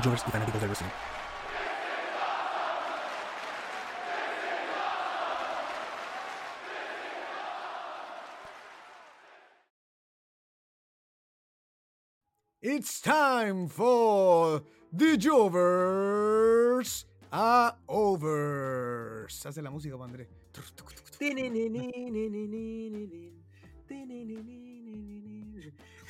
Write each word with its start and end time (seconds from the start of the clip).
Jovers 0.00 0.24
y 0.26 0.30
fanáticos 0.30 0.60
del 0.60 0.70
wrestling. 0.70 0.90
It's 12.66 13.00
time 13.00 13.68
for 13.68 14.62
the 14.90 15.18
Jovers 15.18 17.04
are 17.30 17.76
overs. 17.86 19.44
Hace 19.44 19.60
la 19.60 19.70
música. 19.70 19.96
Ese 21.20 21.54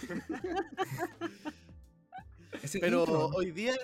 Pero 2.81 3.01
intro, 3.01 3.27
hoy 3.29 3.51
día, 3.51 3.75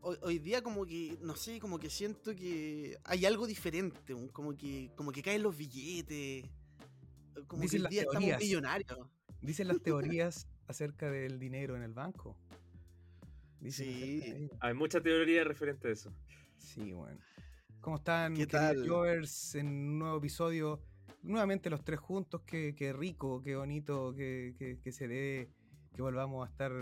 hoy, 0.00 0.16
hoy 0.22 0.38
día 0.38 0.62
como 0.62 0.86
que, 0.86 1.16
no 1.22 1.36
sé, 1.36 1.58
como 1.60 1.78
que 1.78 1.90
siento 1.90 2.34
que 2.34 2.98
hay 3.04 3.26
algo 3.26 3.46
diferente, 3.46 4.14
como 4.32 4.56
que, 4.56 4.90
como 4.96 5.12
que 5.12 5.22
caen 5.22 5.42
los 5.42 5.56
billetes, 5.56 6.44
como 7.46 7.62
Dicen 7.62 7.80
que 7.82 7.86
hoy 7.86 7.90
día 7.90 8.02
estamos 8.02 8.20
teorías. 8.20 8.40
millonarios. 8.40 8.98
Dicen 9.40 9.68
las 9.68 9.80
teorías 9.82 10.46
acerca 10.66 11.10
del 11.10 11.38
dinero 11.38 11.76
en 11.76 11.82
el 11.82 11.92
banco. 11.92 12.36
Dicen 13.60 13.86
Sí. 13.86 14.48
Hay 14.60 14.74
mucha 14.74 15.00
teoría 15.00 15.44
referente 15.44 15.88
a 15.88 15.92
eso. 15.92 16.10
Sí, 16.58 16.92
bueno. 16.92 17.18
¿Cómo 17.80 17.96
están, 17.96 18.34
¿Qué 18.34 18.46
tal? 18.46 18.88
Jovers, 18.88 19.54
en 19.56 19.66
un 19.66 19.98
nuevo 19.98 20.18
episodio? 20.18 20.80
Nuevamente 21.22 21.68
los 21.70 21.84
tres 21.84 21.98
juntos, 22.00 22.42
qué, 22.46 22.74
qué 22.76 22.92
rico, 22.92 23.42
qué 23.42 23.56
bonito 23.56 24.14
que, 24.14 24.54
que- 24.58 24.78
que 24.80 24.92
se 24.92 25.06
dé, 25.08 25.50
que 25.94 26.02
volvamos 26.02 26.46
a 26.46 26.50
estar 26.50 26.72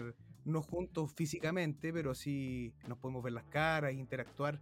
no 0.44 0.62
juntos 0.62 1.12
físicamente, 1.12 1.92
pero 1.92 2.14
sí 2.14 2.72
nos 2.88 2.98
podemos 2.98 3.22
ver 3.22 3.33
las 3.33 3.44
caras, 3.44 3.92
interactuar 3.92 4.60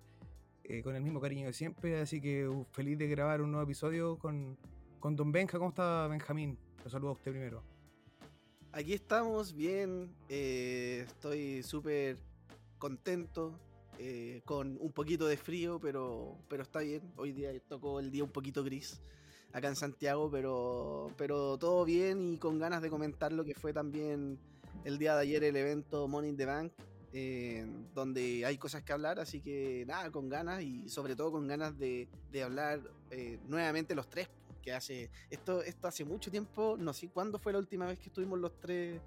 eh, 0.65 0.83
con 0.83 0.95
el 0.97 1.03
mismo 1.03 1.21
cariño 1.21 1.47
de 1.47 1.53
siempre. 1.53 2.01
Así 2.01 2.21
que 2.21 2.49
uh, 2.49 2.65
feliz 2.73 2.99
de 2.99 3.09
grabar 3.09 3.41
un 3.41 3.51
nuevo 3.53 3.65
episodio 3.65 4.19
con, 4.19 4.57
con 5.01 5.17
Don 5.17 5.33
Benja. 5.33 5.59
¿Cómo 5.59 5.71
está 5.71 6.07
Benjamín? 6.09 6.59
Lo 6.85 6.91
saludo 6.91 7.11
a 7.11 7.15
usted 7.15 7.31
primero. 7.33 7.63
Aquí 8.73 8.93
estamos 8.93 9.55
bien, 9.55 10.15
eh, 10.29 11.05
estoy 11.07 11.63
súper 11.63 12.19
contento, 12.77 13.59
eh, 13.99 14.43
con 14.45 14.77
un 14.81 14.93
poquito 14.93 15.27
de 15.27 15.37
frío, 15.37 15.81
pero, 15.81 16.37
pero 16.49 16.63
está 16.63 16.81
bien. 16.81 17.03
Hoy 17.17 17.33
día 17.33 17.51
tocó 17.67 17.99
el 17.99 18.11
día 18.11 18.23
un 18.23 18.31
poquito 18.31 18.63
gris 18.63 19.01
acá 19.53 19.69
en 19.69 19.77
Santiago, 19.77 20.31
pero, 20.31 21.11
pero 21.17 21.59
todo 21.59 21.85
bien 21.85 22.35
y 22.35 22.37
con 22.37 22.59
ganas 22.59 22.83
de 22.83 22.91
comentar 22.91 23.33
lo 23.33 23.45
que 23.45 23.55
fue 23.55 23.73
también 23.73 24.39
el 24.89 24.99
día 24.99 25.15
de 25.15 25.21
ayer 25.23 25.45
el 25.45 25.55
evento 25.57 26.09
Money 26.09 26.31
in 26.31 26.37
the 26.37 26.47
Bank, 26.47 26.73
eh, 27.13 27.67
donde 27.95 28.45
hay 28.47 28.57
cosas 28.57 28.83
que 28.83 28.93
hablar, 28.93 29.21
así 29.21 29.41
que 29.41 29.85
nada, 29.87 30.11
con 30.11 30.29
ganas 30.29 30.63
y 30.63 30.89
sobre 30.89 31.15
todo 31.15 31.33
con 31.33 31.47
ganas 31.47 31.79
de, 31.79 32.09
de 32.33 32.43
hablar 32.43 32.81
eh, 33.11 33.39
nuevamente 33.47 33.95
los 33.95 34.09
tres. 34.09 34.29
Que 34.63 34.73
hace 34.73 35.11
esto, 35.31 35.63
esto 35.63 35.89
hace 35.89 36.05
mucho 36.05 36.31
tiempo, 36.31 36.77
no 36.79 36.93
sé 36.93 37.09
cuándo 37.09 37.39
fue 37.39 37.53
la 37.53 37.59
última 37.59 37.87
vez 37.87 37.99
que 37.99 38.07
estuvimos 38.09 38.39
los 38.39 38.59
tres. 38.59 39.01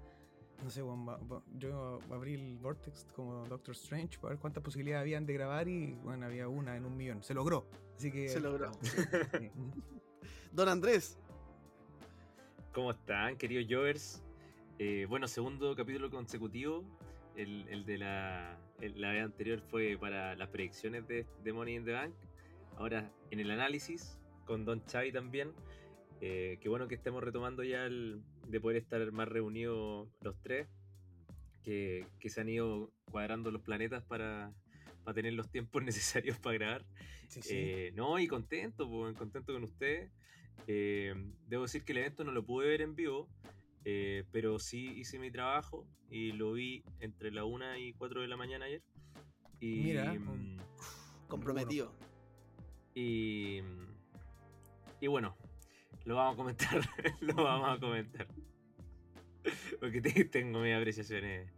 No 0.64 0.70
sé, 0.70 0.82
va- 0.82 1.18
yo 1.58 1.98
abrí 2.10 2.34
el 2.34 2.58
Vortex 2.58 3.06
como 3.16 3.44
Doctor 3.48 3.74
Strange 3.74 4.18
para 4.18 4.34
ver 4.34 4.40
cuántas 4.40 4.62
posibilidades 4.62 5.02
habían 5.02 5.26
de 5.26 5.32
grabar 5.34 5.66
y 5.68 5.94
bueno, 6.04 6.26
había 6.26 6.46
una 6.48 6.76
en 6.76 6.84
un 6.86 6.96
millón. 6.96 7.22
Se 7.24 7.34
logró. 7.34 7.66
Así 7.96 8.10
que. 8.12 8.28
Se 8.28 8.38
logró. 8.40 8.70
Don 10.52 10.68
Andrés, 10.68 11.18
¿Cómo 12.72 12.90
están, 12.92 13.36
queridos 13.36 13.66
Jovers? 13.68 14.22
Eh, 14.78 15.06
bueno, 15.08 15.28
segundo 15.28 15.74
capítulo 15.76 16.10
consecutivo. 16.10 16.84
El, 17.36 17.66
el 17.68 17.84
de 17.86 17.98
la, 17.98 18.58
el- 18.80 19.00
la 19.00 19.12
vez 19.12 19.24
anterior 19.24 19.60
fue 19.60 19.96
para 19.98 20.36
las 20.36 20.48
predicciones 20.50 21.06
de, 21.08 21.26
de 21.42 21.52
Money 21.52 21.76
in 21.76 21.84
the 21.84 21.92
Bank. 21.92 22.14
Ahora 22.76 23.10
en 23.30 23.40
el 23.40 23.50
análisis, 23.50 24.18
con 24.44 24.64
Don 24.64 24.84
Chavi 24.86 25.12
también. 25.12 25.52
Eh, 26.20 26.58
qué 26.60 26.68
bueno 26.68 26.88
que 26.88 26.94
estemos 26.94 27.22
retomando 27.22 27.64
ya 27.64 27.84
el, 27.86 28.22
de 28.48 28.60
poder 28.60 28.76
estar 28.76 29.10
más 29.12 29.28
reunidos 29.28 30.08
los 30.20 30.40
tres. 30.42 30.68
Que, 31.62 32.06
que 32.18 32.28
se 32.28 32.40
han 32.40 32.48
ido 32.48 32.90
cuadrando 33.04 33.52
los 33.52 33.62
planetas 33.62 34.02
para, 34.02 34.52
para 35.04 35.14
tener 35.14 35.32
los 35.34 35.48
tiempos 35.48 35.82
necesarios 35.84 36.38
para 36.38 36.58
grabar. 36.58 36.84
Sí, 37.28 37.40
sí. 37.40 37.54
Eh, 37.56 37.92
no, 37.94 38.18
y 38.18 38.26
contento, 38.26 38.88
pues, 38.90 39.16
contento 39.16 39.52
con 39.52 39.62
ustedes. 39.64 40.10
Eh, 40.66 41.14
debo 41.46 41.62
decir 41.62 41.82
que 41.84 41.92
el 41.92 41.98
evento 41.98 42.24
no 42.24 42.32
lo 42.32 42.44
pude 42.44 42.68
ver 42.68 42.82
en 42.82 42.94
vivo, 42.94 43.28
eh, 43.84 44.24
pero 44.32 44.58
sí 44.58 44.92
hice 44.96 45.18
mi 45.18 45.30
trabajo 45.30 45.86
y 46.10 46.32
lo 46.32 46.52
vi 46.52 46.84
entre 47.00 47.30
la 47.30 47.44
1 47.44 47.76
y 47.78 47.92
4 47.94 48.20
de 48.20 48.28
la 48.28 48.36
mañana 48.36 48.66
ayer. 48.66 48.82
Y, 49.60 49.76
Mira, 49.82 50.12
mm, 50.12 50.58
comprometido. 51.28 51.92
y, 52.94 53.60
y 55.00 55.06
bueno, 55.06 55.36
lo 56.04 56.16
vamos 56.16 56.34
a 56.34 56.36
comentar, 56.36 56.80
lo 57.20 57.34
vamos 57.34 57.76
a 57.76 57.80
comentar. 57.80 58.26
Porque 59.80 60.00
te- 60.00 60.24
tengo 60.26 60.60
mis 60.60 60.74
apreciaciones, 60.74 61.50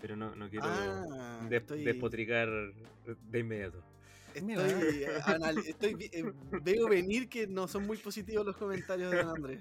pero 0.00 0.16
no, 0.16 0.34
no 0.34 0.48
quiero 0.50 0.66
Ah, 0.68 1.46
des- 1.48 1.60
estoy, 1.62 1.84
despotricar 1.84 2.48
de 2.50 3.38
inmediato. 3.38 3.82
Estoy, 4.34 5.02
eh, 5.02 5.08
estoy 5.66 6.10
eh, 6.12 6.32
veo 6.62 6.88
venir 6.88 7.28
que 7.28 7.46
no 7.48 7.66
son 7.66 7.84
muy 7.86 7.96
positivos 7.96 8.46
los 8.46 8.56
comentarios 8.56 9.10
de 9.10 9.16
Don 9.24 9.28
Andrés. 9.36 9.60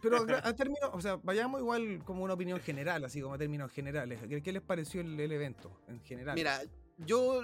Pero 0.00 0.18
a, 0.18 0.48
a 0.48 0.54
término, 0.54 0.90
o 0.92 1.00
sea, 1.00 1.16
vayamos 1.22 1.60
igual 1.60 2.02
como 2.04 2.24
una 2.24 2.34
opinión 2.34 2.60
general, 2.60 3.04
así 3.04 3.20
como 3.20 3.34
a 3.34 3.38
términos 3.38 3.70
generales. 3.72 4.20
¿Qué, 4.42 4.52
les 4.52 4.62
pareció 4.62 5.00
el, 5.00 5.18
el 5.18 5.32
evento 5.32 5.70
en 5.88 6.00
general? 6.02 6.34
Mira, 6.34 6.62
yo 6.98 7.42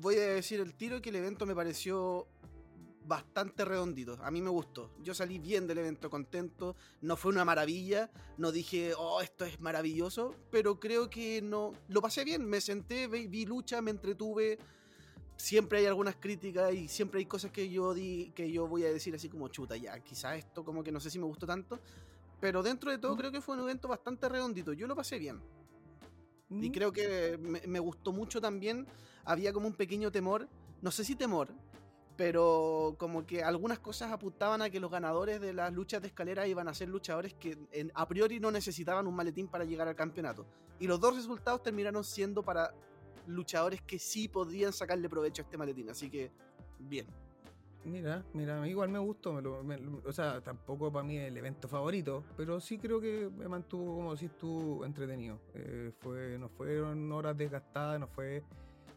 voy 0.00 0.16
a 0.16 0.34
decir 0.34 0.60
el 0.60 0.74
tiro 0.74 1.00
que 1.00 1.10
el 1.10 1.16
evento 1.16 1.46
me 1.46 1.54
pareció 1.54 2.26
bastante 3.06 3.64
redondito. 3.64 4.18
A 4.22 4.30
mí 4.30 4.40
me 4.40 4.50
gustó. 4.50 4.90
Yo 5.02 5.14
salí 5.14 5.38
bien 5.38 5.66
del 5.66 5.78
evento 5.78 6.10
contento. 6.10 6.76
No 7.00 7.16
fue 7.16 7.32
una 7.32 7.44
maravilla. 7.44 8.10
No 8.38 8.52
dije, 8.52 8.92
oh, 8.96 9.20
esto 9.20 9.44
es 9.44 9.60
maravilloso. 9.60 10.34
Pero 10.50 10.80
creo 10.80 11.10
que 11.10 11.42
no. 11.42 11.72
Lo 11.88 12.00
pasé 12.00 12.24
bien. 12.24 12.46
Me 12.46 12.60
senté, 12.60 13.06
vi 13.06 13.46
lucha, 13.46 13.80
me 13.82 13.90
entretuve. 13.90 14.58
Siempre 15.36 15.80
hay 15.80 15.86
algunas 15.86 16.16
críticas 16.16 16.72
y 16.72 16.88
siempre 16.88 17.18
hay 17.18 17.26
cosas 17.26 17.50
que 17.50 17.68
yo 17.68 17.92
di, 17.92 18.30
que 18.34 18.50
yo 18.50 18.66
voy 18.68 18.84
a 18.84 18.92
decir 18.92 19.14
así 19.14 19.28
como 19.28 19.48
chuta, 19.48 19.76
ya, 19.76 19.98
quizá 20.00 20.36
esto 20.36 20.64
como 20.64 20.82
que 20.84 20.92
no 20.92 21.00
sé 21.00 21.10
si 21.10 21.18
me 21.18 21.26
gustó 21.26 21.46
tanto. 21.46 21.80
Pero 22.40 22.62
dentro 22.62 22.90
de 22.90 22.98
todo 22.98 23.16
creo 23.16 23.32
que 23.32 23.40
fue 23.40 23.54
un 23.56 23.62
evento 23.62 23.88
bastante 23.88 24.28
redondito. 24.28 24.72
Yo 24.72 24.86
lo 24.86 24.94
pasé 24.94 25.18
bien. 25.18 25.40
Y 26.50 26.70
creo 26.70 26.92
que 26.92 27.36
me, 27.38 27.60
me 27.66 27.78
gustó 27.80 28.12
mucho 28.12 28.40
también. 28.40 28.86
Había 29.24 29.52
como 29.52 29.66
un 29.66 29.74
pequeño 29.74 30.12
temor, 30.12 30.48
no 30.82 30.90
sé 30.90 31.04
si 31.04 31.16
temor, 31.16 31.48
pero 32.16 32.94
como 32.98 33.26
que 33.26 33.42
algunas 33.42 33.78
cosas 33.80 34.12
apuntaban 34.12 34.62
a 34.62 34.70
que 34.70 34.78
los 34.78 34.90
ganadores 34.90 35.40
de 35.40 35.52
las 35.52 35.72
luchas 35.72 36.00
de 36.02 36.08
escalera 36.08 36.46
iban 36.46 36.68
a 36.68 36.74
ser 36.74 36.88
luchadores 36.88 37.34
que 37.34 37.58
en- 37.72 37.90
a 37.94 38.06
priori 38.06 38.38
no 38.38 38.50
necesitaban 38.50 39.06
un 39.06 39.14
maletín 39.16 39.48
para 39.48 39.64
llegar 39.64 39.88
al 39.88 39.96
campeonato. 39.96 40.46
Y 40.78 40.86
los 40.86 41.00
dos 41.00 41.16
resultados 41.16 41.62
terminaron 41.62 42.04
siendo 42.04 42.42
para 42.42 42.72
luchadores 43.26 43.80
que 43.82 43.98
sí 43.98 44.28
podían 44.28 44.72
sacarle 44.72 45.08
provecho 45.08 45.42
a 45.42 45.44
este 45.44 45.56
maletín. 45.56 45.90
Así 45.90 46.10
que, 46.10 46.30
bien. 46.78 47.06
Mira, 47.84 48.24
mira, 48.32 48.66
igual 48.66 48.88
me 48.88 48.98
gustó. 48.98 49.34
me 49.34 49.42
lo- 49.42 49.62
me- 49.62 49.76
o 50.06 50.12
sea, 50.12 50.40
tampoco 50.40 50.90
para 50.90 51.04
mí 51.04 51.18
el 51.18 51.36
evento 51.36 51.68
favorito, 51.68 52.24
pero 52.36 52.58
sí 52.58 52.78
creo 52.78 52.98
que 53.00 53.28
me 53.36 53.46
mantuvo, 53.46 53.96
como 53.96 54.16
si 54.16 54.28
tú, 54.28 54.82
entretenido. 54.84 55.38
Eh, 55.54 55.92
fue, 56.00 56.38
no 56.38 56.48
fueron 56.48 57.12
horas 57.12 57.36
desgastadas, 57.36 58.00
no 58.00 58.06
fue. 58.08 58.42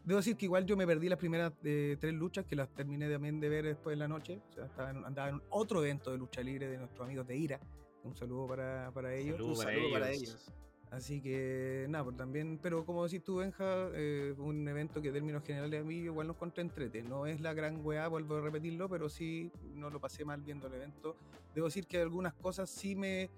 Debo 0.05 0.19
decir 0.19 0.37
que 0.37 0.45
igual 0.45 0.65
yo 0.65 0.77
me 0.77 0.87
perdí 0.87 1.09
las 1.09 1.19
primeras 1.19 1.51
eh, 1.65 1.97
tres 1.99 2.13
luchas, 2.13 2.45
que 2.45 2.55
las 2.55 2.69
terminé 2.73 3.09
también 3.11 3.41
de 3.41 3.49
ver 3.49 3.65
después 3.65 3.91
en 3.91 3.99
la 3.99 4.07
noche. 4.07 4.39
O 4.51 4.53
sea, 4.53 4.65
estaba 4.67 4.89
en- 4.91 5.03
andaba 5.03 5.29
en 5.29 5.41
otro 5.49 5.83
evento 5.83 6.11
de 6.11 6.17
lucha 6.17 6.41
libre 6.41 6.69
de 6.69 6.77
nuestros 6.77 7.05
amigos 7.05 7.27
de 7.27 7.35
IRA. 7.35 7.59
Un 8.05 8.15
saludo 8.15 8.47
para, 8.47 8.89
para 8.93 9.13
ellos. 9.13 9.35
Saludo 9.35 9.51
Un 9.51 9.57
para 9.57 9.71
saludo 9.73 9.91
para 9.91 10.11
ellos. 10.11 10.21
ellos. 10.29 10.53
Así 10.89 11.21
que 11.21 11.85
nada, 11.89 12.05
pues 12.05 12.15
también, 12.15 12.59
pero 12.61 12.85
como 12.85 13.03
decís 13.03 13.21
tú, 13.21 13.37
Benja, 13.37 13.89
eh, 13.93 14.33
un 14.37 14.65
evento 14.69 15.01
que 15.01 15.09
en 15.09 15.13
términos 15.15 15.43
generales 15.43 15.81
a 15.81 15.83
mí 15.83 15.95
igual 15.97 16.27
nos 16.27 16.37
encontré 16.37 16.61
entrete. 16.61 17.03
No 17.03 17.27
es 17.27 17.41
la 17.41 17.53
gran 17.53 17.85
weá, 17.85 18.07
vuelvo 18.07 18.37
a 18.37 18.41
repetirlo, 18.41 18.87
pero 18.87 19.09
sí 19.09 19.51
no 19.75 19.89
lo 19.89 19.99
pasé 19.99 20.23
mal 20.23 20.41
viendo 20.41 20.67
el 20.67 20.75
evento. 20.75 21.17
Debo 21.53 21.67
decir 21.67 21.87
que 21.87 21.99
algunas 21.99 22.33
cosas 22.35 22.69
sí 22.69 22.95
me, 22.95 23.29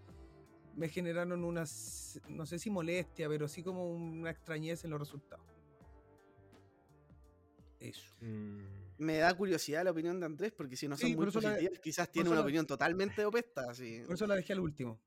me 0.76 0.90
generaron 0.90 1.44
unas, 1.44 2.22
no 2.30 2.46
sé 2.46 2.60
si 2.60 2.70
molestia, 2.70 3.28
pero 3.28 3.48
sí 3.48 3.64
como 3.64 3.92
una 3.92 4.30
extrañeza 4.30 4.86
en 4.86 4.92
los 4.92 5.00
resultados. 5.00 5.44
Eso. 7.80 8.14
Mm. 8.22 8.60
Me 9.00 9.18
da 9.18 9.34
curiosidad 9.36 9.84
la 9.86 9.92
opinión 9.92 10.20
de 10.20 10.26
Andrés, 10.26 10.52
porque 10.52 10.76
si 10.76 10.88
no 10.88 10.98
son 10.98 11.10
Sí, 11.10 11.16
muy 11.16 11.26
la- 11.26 11.32
positivas, 11.32 11.80
quizás 11.82 12.12
tiene 12.12 12.30
una 12.30 12.40
la- 12.40 12.44
opinión 12.44 12.68
totalmente 12.68 13.26
opuesta. 13.26 13.72
Así. 13.72 14.02
Por 14.06 14.16
eso 14.16 14.28
la 14.28 14.36
dejé 14.36 14.54
al 14.54 14.60
último. 14.60 15.00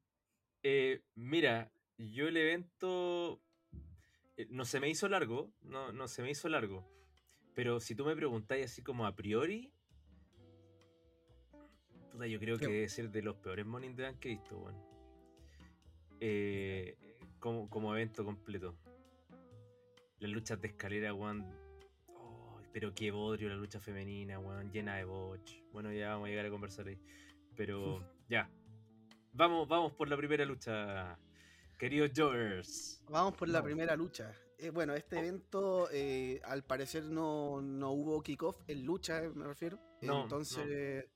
Eh, 0.63 1.03
mira, 1.15 1.71
yo 1.99 2.29
el 2.29 2.37
evento 2.37 3.41
eh, 4.37 4.47
no 4.51 4.65
se 4.65 4.81
me 4.81 4.89
hizo 4.89 5.09
largo, 5.09 5.53
no, 5.63 5.93
no 5.93 6.09
se 6.09 6.23
me 6.23 6.31
hizo 6.31 6.49
largo. 6.49 6.87
Pero 7.55 7.81
si 7.81 7.95
tú 7.95 8.05
me 8.05 8.17
preguntáis 8.17 8.67
así 8.67 8.83
como 8.83 9.07
a 9.07 9.15
priori, 9.15 9.73
puta, 12.11 12.27
yo 12.27 12.39
creo 12.39 12.59
que 12.59 12.67
debe 12.67 12.89
ser 12.89 13.11
de 13.11 13.23
los 13.23 13.37
peores 13.37 13.67
the 13.67 14.03
Bank 14.03 14.19
que 14.19 14.29
he 14.29 14.33
visto, 14.33 14.59
weón. 14.59 14.77
Eh, 16.21 16.97
como, 17.39 17.69
como 17.69 17.95
evento 17.95 18.25
completo. 18.25 18.77
Las 20.19 20.31
luchas 20.31 20.61
de 20.61 20.69
escalera, 20.69 21.13
weón. 21.13 21.45
Ay, 22.09 22.67
pero 22.73 22.95
qué 22.95 23.11
bodrio 23.11 23.49
la 23.49 23.57
lucha 23.57 23.81
femenina, 23.81 24.39
weón, 24.39 24.71
llena 24.71 24.97
de 24.97 25.05
botch. 25.05 25.63
Bueno, 25.73 25.93
ya 25.93 26.11
vamos 26.11 26.27
a 26.27 26.31
llegar 26.31 26.47
a 26.47 26.51
conversar 26.51 26.87
ahí. 26.87 26.99
Pero 27.57 28.03
ya. 28.29 28.49
Vamos, 29.33 29.69
vamos 29.69 29.93
por 29.93 30.09
la 30.09 30.17
primera 30.17 30.45
lucha. 30.45 31.19
Queridos 31.83 32.13
Joggers. 32.17 33.03
Vamos 33.11 33.35
por 33.35 33.49
la 33.49 33.55
Vamos. 33.59 33.67
primera 33.67 33.97
lucha. 33.97 34.33
Eh, 34.57 34.71
bueno, 34.71 34.95
este 34.95 35.17
Oh. 35.17 35.19
evento 35.19 35.89
eh, 35.91 36.41
al 36.45 36.63
parecer 36.63 37.03
no, 37.07 37.61
no 37.61 37.91
hubo 37.91 38.23
kickoff 38.23 38.55
en 38.69 38.85
lucha, 38.87 39.25
eh, 39.25 39.31
me 39.35 39.45
refiero. 39.49 39.81
No, 40.01 40.23
Entonces 40.23 41.07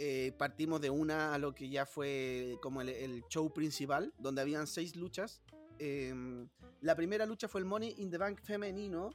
eh, 0.00 0.32
partimos 0.36 0.80
de 0.80 0.90
una 0.90 1.32
a 1.34 1.38
lo 1.38 1.54
que 1.54 1.68
ya 1.68 1.86
fue 1.86 2.58
como 2.62 2.80
el, 2.80 2.88
el 2.88 3.22
show 3.28 3.52
principal, 3.54 4.12
donde 4.18 4.40
habían 4.42 4.66
seis 4.66 4.96
luchas. 4.96 5.40
Em, 5.78 6.48
la 6.80 6.96
primera 6.96 7.24
lucha 7.24 7.46
fue 7.46 7.60
el 7.60 7.64
Money 7.64 7.94
in 7.98 8.10
the 8.10 8.18
Bank 8.18 8.40
femenino, 8.42 9.14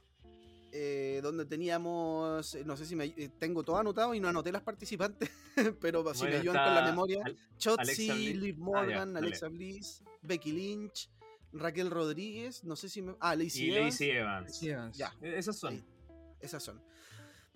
eh, 0.72 1.20
donde 1.22 1.44
teníamos, 1.44 2.54
eh, 2.54 2.64
no 2.64 2.76
sé 2.76 2.86
si 2.86 2.96
me 2.96 3.04
eh, 3.04 3.30
tengo 3.38 3.62
todo 3.62 3.76
anotado 3.76 4.14
y 4.14 4.20
no 4.20 4.28
anoté 4.28 4.50
las 4.50 4.62
participantes, 4.62 5.30
pero 5.80 6.14
si 6.14 6.24
me 6.24 6.36
ayudan 6.36 6.64
con 6.64 6.74
la 6.74 6.82
memoria. 6.82 7.22
Al- 7.24 7.36
Chotzi. 7.58 8.34
Liv 8.34 8.54
Ah, 8.56 8.58
ya, 8.58 8.64
Morgan. 8.64 9.16
Alexa 9.18 9.48
Bliss, 9.48 10.02
Becky 10.22 10.52
Lynch, 10.52 11.10
Raquel 11.52 11.90
Rodríguez, 11.90 12.64
no 12.64 12.74
sé 12.76 12.88
si 12.88 13.02
me... 13.02 13.14
Ah, 13.20 13.36
Lacey 13.36 13.66
y 13.66 13.72
Evans. 13.74 13.92
Lacey 13.94 14.10
Evans. 14.10 14.62
Evans. 14.62 14.96
Ya. 14.98 15.14
Eh, 15.20 15.34
Esas 15.36 15.56
son. 15.58 15.76
Sí. 15.76 15.84
Esas 16.40 16.62
son. 16.62 16.82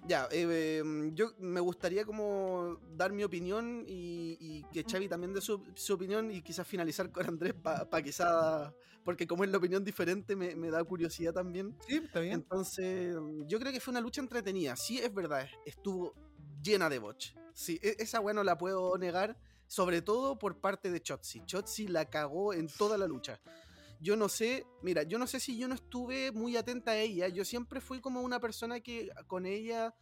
Ya, 0.06 0.28
eh, 0.30 0.78
em, 0.78 1.14
yo 1.14 1.32
me 1.38 1.60
gustaría 1.60 2.04
como 2.04 2.78
dar 2.96 3.12
mi 3.12 3.24
opinión 3.24 3.84
y, 3.86 4.36
y 4.38 4.64
que 4.72 4.84
Xavi 4.84 5.08
también 5.08 5.32
dé 5.34 5.40
su, 5.40 5.62
su 5.74 5.94
opinión 5.94 6.30
y 6.30 6.42
quizás 6.42 6.66
finalizar 6.66 7.10
con 7.10 7.26
Andrés 7.26 7.54
para 7.54 8.02
quizás, 8.02 8.72
porque 9.04 9.26
como 9.26 9.42
es 9.44 9.50
la 9.50 9.58
opinión 9.58 9.84
diferente 9.84 10.36
me, 10.36 10.54
me 10.54 10.70
da 10.70 10.82
curiosidad 10.84 11.32
también. 11.32 11.76
Sí, 11.86 11.96
está 11.96 12.20
bien. 12.20 12.34
Entonces, 12.34 13.16
yo 13.46 13.58
creo 13.58 13.72
que 13.72 13.80
fue 13.80 13.90
una 13.92 14.00
lucha 14.00 14.20
entretenida. 14.20 14.76
Sí, 14.76 14.98
es 14.98 15.12
verdad, 15.12 15.48
estuvo 15.64 16.14
llena 16.62 16.88
de 16.88 16.98
botch. 16.98 17.34
Sí, 17.52 17.78
e- 17.82 17.96
esa 17.98 18.20
bueno 18.20 18.44
la 18.44 18.56
puedo 18.58 18.96
negar, 18.98 19.36
sobre 19.66 20.02
todo 20.02 20.38
por 20.38 20.60
parte 20.60 20.90
de 20.90 21.00
Chotzi. 21.00 21.44
Chotzi 21.46 21.88
la 21.88 22.04
cagó 22.10 22.52
en 22.54 22.68
toda 22.68 22.96
la 22.96 23.06
lucha. 23.08 23.40
Yo 24.00 24.16
no 24.16 24.28
sé, 24.28 24.66
mira, 24.82 25.02
yo 25.02 25.18
no 25.18 25.26
sé 25.26 25.40
si 25.40 25.58
yo 25.58 25.68
no 25.68 25.74
estuve 25.74 26.32
muy 26.32 26.56
atenta 26.56 26.92
a 26.92 26.98
ella. 26.98 27.28
Yo 27.28 27.44
siempre 27.44 27.80
fui 27.80 28.00
como 28.00 28.20
una 28.20 28.40
persona 28.40 28.80
que 28.80 29.10
con 29.26 29.46
ella 29.46 29.94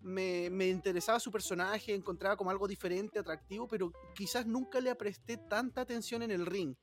me, 0.00 0.48
me 0.50 0.68
interesaba 0.68 1.20
su 1.20 1.30
personaje, 1.30 1.94
encontraba 1.94 2.36
como 2.36 2.50
algo 2.50 2.68
diferente, 2.68 3.18
atractivo, 3.18 3.68
pero 3.68 3.92
quizás 4.14 4.46
nunca 4.46 4.80
le 4.80 4.94
presté 4.94 5.36
tanta 5.36 5.80
atención 5.82 6.22
en 6.22 6.30
el 6.30 6.46
ring 6.46 6.74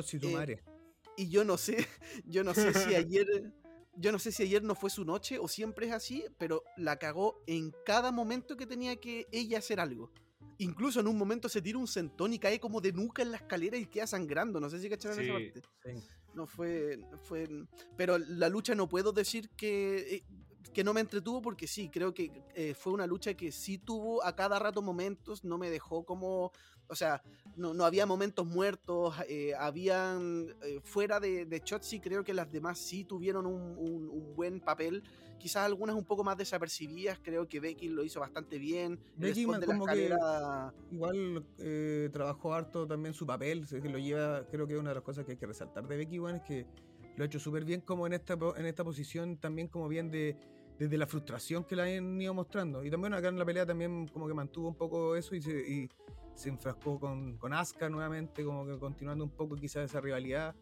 eh, 0.00 0.32
madre. 0.32 0.62
y 1.16 1.28
yo 1.28 1.44
no 1.44 1.56
sé, 1.58 1.76
yo 2.24 2.42
no 2.44 2.54
sé 2.54 2.72
si 2.72 2.94
ayer, 2.94 3.52
yo 3.94 4.12
no 4.12 4.18
sé 4.18 4.32
si 4.32 4.42
ayer 4.42 4.62
no 4.62 4.74
fue 4.74 4.90
su 4.90 5.04
noche 5.04 5.38
o 5.38 5.48
siempre 5.48 5.86
es 5.86 5.92
así, 5.92 6.24
pero 6.38 6.64
la 6.76 6.98
cagó 6.98 7.42
en 7.46 7.72
cada 7.84 8.10
momento 8.10 8.56
que 8.56 8.66
tenía 8.66 8.96
que 8.96 9.26
ella 9.32 9.58
hacer 9.58 9.80
algo. 9.80 10.10
Incluso 10.58 11.00
en 11.00 11.06
un 11.08 11.16
momento 11.18 11.48
se 11.48 11.60
tira 11.62 11.78
un 11.78 11.86
centón 11.88 12.32
y 12.32 12.38
cae 12.38 12.60
como 12.60 12.80
de 12.80 12.92
nuca 12.92 13.22
en 13.22 13.30
la 13.30 13.38
escalera 13.38 13.76
y 13.76 13.86
queda 13.86 14.06
sangrando. 14.06 14.60
No 14.60 14.68
sé 14.70 14.78
si 14.80 14.88
cacharon 14.88 15.18
esa 15.18 15.26
Sí. 15.38 15.50
parte. 15.50 15.62
Sí. 15.84 16.06
No 16.34 16.46
fue, 16.46 16.98
fue. 17.22 17.48
Pero 17.96 18.16
la 18.18 18.48
lucha 18.48 18.74
no 18.74 18.88
puedo 18.88 19.12
decir 19.12 19.50
que, 19.50 20.16
eh, 20.16 20.24
que 20.72 20.84
no 20.84 20.94
me 20.94 21.00
entretuvo 21.00 21.42
porque 21.42 21.66
sí, 21.66 21.88
creo 21.88 22.14
que 22.14 22.42
eh, 22.54 22.74
fue 22.74 22.92
una 22.92 23.06
lucha 23.06 23.34
que 23.34 23.52
sí 23.52 23.78
tuvo 23.78 24.24
a 24.24 24.34
cada 24.34 24.58
rato 24.58 24.82
momentos, 24.82 25.44
no 25.44 25.58
me 25.58 25.70
dejó 25.70 26.04
como. 26.04 26.52
O 26.88 26.94
sea, 26.94 27.22
no, 27.56 27.72
no 27.72 27.84
había 27.84 28.04
momentos 28.06 28.46
muertos, 28.46 29.14
eh, 29.28 29.54
habían. 29.58 30.46
eh, 30.62 30.80
fuera 30.82 31.20
de, 31.20 31.46
de 31.46 31.60
Chotzi, 31.60 32.00
creo 32.00 32.24
que 32.24 32.34
las 32.34 32.50
demás 32.50 32.78
sí 32.78 33.04
tuvieron 33.04 33.46
un, 33.46 33.76
un- 33.78 34.08
un 34.08 34.34
buen 34.34 34.60
papel. 34.60 35.02
Quizás 35.38 35.64
algunas 35.66 35.96
un 35.96 36.04
poco 36.04 36.22
más 36.22 36.36
desapercibidas, 36.36 37.18
creo 37.20 37.48
que 37.48 37.58
Becky 37.58 37.88
lo 37.88 38.04
hizo 38.04 38.20
bastante 38.20 38.58
bien. 38.58 39.00
Becky 39.16 39.44
de 39.44 39.50
la 39.58 39.66
como 39.66 39.86
que- 39.86 40.04
escalera. 40.06 40.74
Igual 40.90 41.46
eh, 41.58 42.10
trabajó 42.12 42.54
harto 42.54 42.86
también 42.86 43.12
su 43.12 43.26
papel, 43.26 43.66
que 43.66 43.88
lo 43.88 43.98
lleva, 43.98 44.46
creo 44.46 44.66
que 44.68 44.76
una 44.78 44.90
de 44.90 44.94
las 44.96 45.04
cosas 45.04 45.24
que 45.24 45.32
hay 45.32 45.36
que 45.38 45.46
resaltar 45.46 45.86
de 45.88 45.96
Becky, 45.96 46.18
bueno, 46.18 46.38
es 46.38 46.44
que 46.44 46.66
lo 47.16 47.24
ha 47.24 47.26
hecho 47.26 47.40
súper 47.40 47.64
bien 47.64 47.80
como 47.80 48.06
en 48.06 48.12
esta, 48.12 48.38
en 48.56 48.66
esta 48.66 48.84
posición, 48.84 49.36
también 49.36 49.66
como 49.68 49.88
bien 49.88 50.10
de 50.10 50.36
desde 50.78 50.96
la 50.96 51.06
frustración 51.06 51.64
que 51.64 51.76
la 51.76 51.84
han 51.84 52.20
ido 52.20 52.34
mostrando. 52.34 52.84
Y 52.84 52.90
también 52.90 53.14
acá 53.14 53.28
en 53.28 53.38
la 53.38 53.44
pelea 53.44 53.64
también 53.66 54.08
como 54.08 54.26
que 54.26 54.34
mantuvo 54.34 54.68
un 54.68 54.74
poco 54.74 55.14
eso 55.16 55.34
y 55.34 55.42
se, 55.42 55.52
y 55.52 55.88
se 56.34 56.48
enfrascó 56.48 56.98
con, 56.98 57.36
con 57.36 57.52
Asuka 57.52 57.88
nuevamente, 57.88 58.44
como 58.44 58.66
que 58.66 58.78
continuando 58.78 59.24
un 59.24 59.30
poco 59.30 59.54
quizás 59.56 59.84
esa 59.90 60.00
rivalidad. 60.00 60.54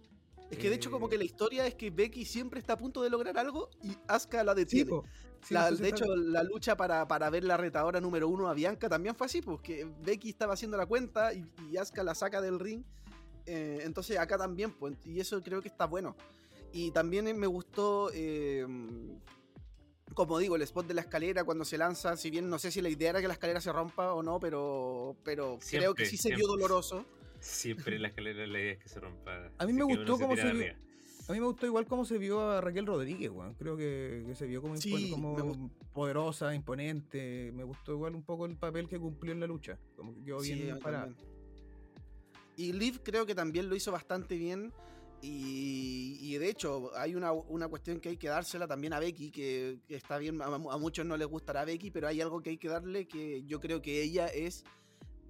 Es 0.51 0.59
que 0.59 0.69
de 0.69 0.75
hecho, 0.75 0.91
como 0.91 1.07
Eh, 1.07 1.11
que 1.11 1.19
la 1.19 1.25
historia 1.25 1.65
es 1.67 1.77
que 1.77 1.91
Becky 1.91 2.25
siempre 2.25 2.59
está 2.59 2.73
a 2.73 2.77
punto 2.77 3.03
de 3.03 3.09
lograr 3.11 3.39
algo 3.39 3.71
y 3.85 3.97
Asuka 4.09 4.43
la 4.43 4.53
Sí, 4.55 4.59
detiene. 4.61 4.91
po. 4.91 5.05
Sí, 5.43 5.55
La- 5.55 5.71
de 5.71 5.89
hecho, 5.89 6.05
la 6.17 6.43
lucha 6.43 6.77
para, 6.77 7.07
para 7.09 7.31
ver 7.31 7.45
la 7.45 7.57
retadora 7.57 8.01
número 8.01 8.29
uno 8.29 8.49
a 8.49 8.53
Bianca 8.53 8.89
también 8.89 9.15
fue 9.15 9.27
así, 9.27 9.41
porque 9.41 9.87
Becky 10.05 10.29
estaba 10.31 10.55
haciendo 10.55 10.77
la 10.77 10.87
cuenta 10.87 11.33
y, 11.33 11.47
y 11.71 11.77
Asuka 11.77 12.03
la 12.03 12.15
saca 12.15 12.41
del 12.43 12.59
ring. 12.59 12.83
Eh, 13.47 13.79
entonces 13.85 14.19
acá 14.19 14.37
también, 14.37 14.73
pues, 14.73 14.97
y 15.07 15.19
eso 15.21 15.41
creo 15.41 15.62
que 15.62 15.69
está 15.69 15.87
bueno. 15.87 16.15
Y 16.73 16.91
también 16.91 17.27
eh, 17.29 17.33
me 17.35 17.47
gustó, 17.47 18.11
eh, 18.12 18.67
como 20.27 20.39
digo, 20.39 20.57
el 20.57 20.62
spot 20.62 20.87
de 20.87 20.95
la 20.95 21.00
escalera 21.03 21.45
cuando 21.45 21.65
se 21.65 21.79
lanza, 21.79 22.17
si 22.17 22.31
bien 22.31 22.49
no 22.49 22.59
sé 22.59 22.71
si 22.71 22.81
la 22.81 22.89
idea 22.89 23.11
era 23.11 23.21
que 23.21 23.29
la 23.29 23.35
escalera 23.35 23.61
se 23.61 23.73
rompa 23.73 24.12
o 24.12 24.23
no, 24.23 24.39
pero, 24.41 25.17
pero 25.25 25.59
creo 25.71 25.95
que 25.95 26.07
sí 26.07 26.17
se 26.17 26.35
vio 26.35 26.47
doloroso. 26.47 27.05
Siempre 27.41 27.97
en 27.97 28.03
la 28.03 28.09
escalera 28.12 28.47
la 28.47 28.61
idea 28.61 28.73
es 28.73 28.79
que 28.79 28.89
se 28.89 29.00
rompa. 29.00 29.50
A 29.59 29.67
mí 29.67 29.73
me 29.73 29.85
gustó 29.85 30.17
se 30.17 30.27
vio-. 30.27 30.75
A 31.29 31.33
mí 31.33 31.39
me 31.39 31.47
gustó 31.47 31.65
igual 31.67 31.87
cómo 31.87 32.05
se 32.05 32.19
vio 32.19 32.41
a 32.50 32.61
Raquel 32.61 32.87
Rodríguez, 32.87 33.31
weón. 33.31 33.55
Creo 33.55 33.77
que, 33.77 34.25
que 34.27 34.35
se 34.35 34.47
vio 34.47 34.61
como, 34.61 34.77
Sí, 34.77 35.12
impon- 35.12 35.39
como 35.39 35.71
poderosa, 35.93 36.53
imponente. 36.55 37.53
Me 37.55 37.62
gustó 37.62 37.93
igual 37.93 38.17
un 38.17 38.25
poco 38.25 38.47
el 38.47 38.57
papel 38.57 38.89
que 38.89 38.99
cumplió 38.99 39.33
en 39.33 39.39
la 39.39 39.47
lucha. 39.47 39.79
Como 39.95 40.12
que 40.12 40.25
quedó 40.25 40.41
Sí, 40.41 40.55
bien 40.55 40.81
parada. 40.81 41.15
Y 42.57 42.73
Liv 42.73 43.00
creo 43.05 43.27
que 43.27 43.35
también 43.37 43.69
lo 43.69 43.77
hizo 43.77 43.93
bastante 43.93 44.37
bien. 44.37 44.73
Y, 45.23 46.19
y 46.21 46.39
de 46.39 46.49
hecho, 46.49 46.91
hay 46.97 47.15
una, 47.15 47.33
una 47.33 47.69
cuestión 47.69 48.00
que 48.00 48.11
hay 48.11 48.17
que 48.17 48.29
dársela 48.29 48.67
también 48.67 48.93
a 48.93 49.00
Becky, 49.00 49.31
que, 49.31 49.81
que 49.87 49.97
está 49.97 50.19
bien, 50.19 50.41
a, 50.41 50.47
a 50.47 50.79
muchos 50.79 51.05
no 51.05 51.17
les 51.17 51.29
gustará 51.29 51.65
Becky, 51.65 51.91
pero 51.91 52.09
hay 52.09 52.21
algo 52.21 52.41
que 52.41 52.50
hay 52.50 52.59
que 52.59 52.69
darle 52.69 53.07
que 53.07 53.45
yo 53.45 53.61
creo 53.61 53.83
que 53.83 54.03
ella 54.03 54.27
es 54.27 54.65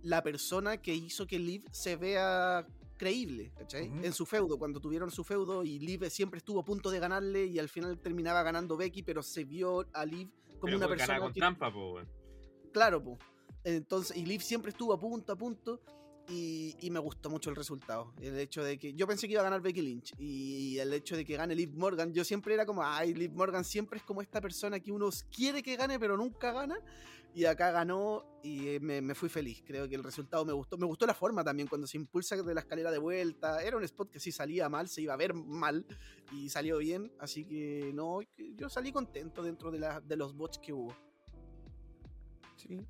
la 0.03 0.23
persona 0.23 0.79
que 0.79 0.95
hizo 0.95 1.27
que 1.27 1.39
Liv 1.39 1.65
se 1.73 1.97
vea 1.97 2.67
creíble, 2.97 3.51
¿cachai? 3.57 3.89
Ujú. 3.89 4.05
En 4.05 4.13
su 4.13 4.27
feudo, 4.27 4.59
cuando 4.59 4.79
tuvieron 4.79 5.11
su 5.11 5.25
feudo 5.25 5.65
y 5.65 5.79
Liv 5.79 6.09
siempre 6.11 6.39
estuvo 6.39 6.61
a 6.61 6.65
punto 6.65 6.91
de 6.91 6.99
ganarle 6.99 7.47
y 7.47 7.59
al 7.59 7.69
final 7.69 7.99
terminaba 7.99 8.43
ganando 8.43 8.77
Becky, 8.77 9.03
pero 9.03 9.23
se 9.23 9.45
vio 9.45 9.87
a 9.95 10.05
Liv 10.05 10.29
como 10.47 10.65
Pero 10.65 10.77
una 10.77 10.89
persona 10.89 11.19
con 11.19 11.33
que, 11.33 11.41
trampa, 11.41 11.73
po. 11.73 11.99
Claro, 12.73 13.03
pues. 13.03 13.19
Entonces, 13.65 14.17
y 14.17 14.27
Liv 14.27 14.43
siempre 14.43 14.71
estuvo 14.71 14.93
a 14.93 15.01
punto, 15.01 15.33
a 15.33 15.37
punto. 15.37 15.81
Y, 16.29 16.77
y 16.81 16.91
me 16.91 17.01
gustó 17.01 17.29
mucho 17.29 17.51
el 17.51 17.57
resultado. 17.57 18.13
El 18.21 18.39
hecho 18.39 18.63
de 18.63 18.79
que. 18.79 18.95
Yo 18.95 19.07
pensé 19.07 19.27
que 19.27 19.33
iba 19.33 19.41
a 19.41 19.45
ganar 19.45 19.61
Becky 19.61 19.83
Lynch. 19.83 20.15
Y 20.19 20.79
el 20.79 20.93
hecho 20.93 21.17
de 21.17 21.25
que 21.25 21.37
gane 21.37 21.55
Liv 21.55 21.73
Morgan. 21.75 22.13
Yo 22.13 22.25
siempre 22.25 22.55
era 22.55 22.65
como, 22.65 22.85
ay, 22.85 23.15
Liv 23.15 23.33
Morgan 23.33 23.65
siempre 23.65 23.99
es 23.99 24.05
como 24.05 24.23
esta 24.23 24.41
persona 24.41 24.79
que 24.79 24.93
uno 24.93 25.09
quiere 25.35 25.63
que 25.63 25.77
gane, 25.77 25.99
pero 25.99 26.17
nunca 26.17 26.53
gana. 26.53 26.79
Y 27.33 27.45
acá 27.45 27.71
ganó 27.71 28.25
y 28.43 28.69
eh, 28.69 28.81
me, 28.81 29.01
me 29.01 29.15
fui 29.15 29.29
feliz. 29.29 29.63
Creo 29.65 29.89
que 29.89 29.95
el 29.95 30.03
resultado 30.03 30.45
me 30.45 30.53
gustó. 30.53 30.77
Me 30.79 30.87
gustó 30.87 31.07
la 31.07 31.15
forma 31.15 31.45
también, 31.45 31.69
cuando 31.69 31.87
se 31.87 31.97
impulsa 31.97 32.37
de 32.37 32.55
la 32.55 32.61
escalera 32.61 32.91
de 32.91 32.99
vuelta. 32.99 33.63
Era 33.63 33.77
un 33.77 33.85
spot 33.85 34.11
que 34.11 34.21
sí 34.21 34.33
salía 34.33 34.69
mal, 34.69 34.89
se 34.89 35.03
iba 35.03 35.15
a 35.15 35.17
ver 35.17 35.35
mal. 35.35 35.85
Y 36.33 36.49
salió 36.49 36.79
bien. 36.79 37.13
Así 37.19 37.45
que 37.45 37.93
no, 37.95 38.21
yo 38.57 38.69
salí 38.69 38.93
contento 38.93 39.43
dentro 39.43 39.71
de, 39.71 39.79
la, 39.79 40.01
de 40.01 40.17
los 40.17 40.35
bots 40.37 40.59
que 40.59 40.73
hubo. 40.73 40.95
Sí. 42.57 42.87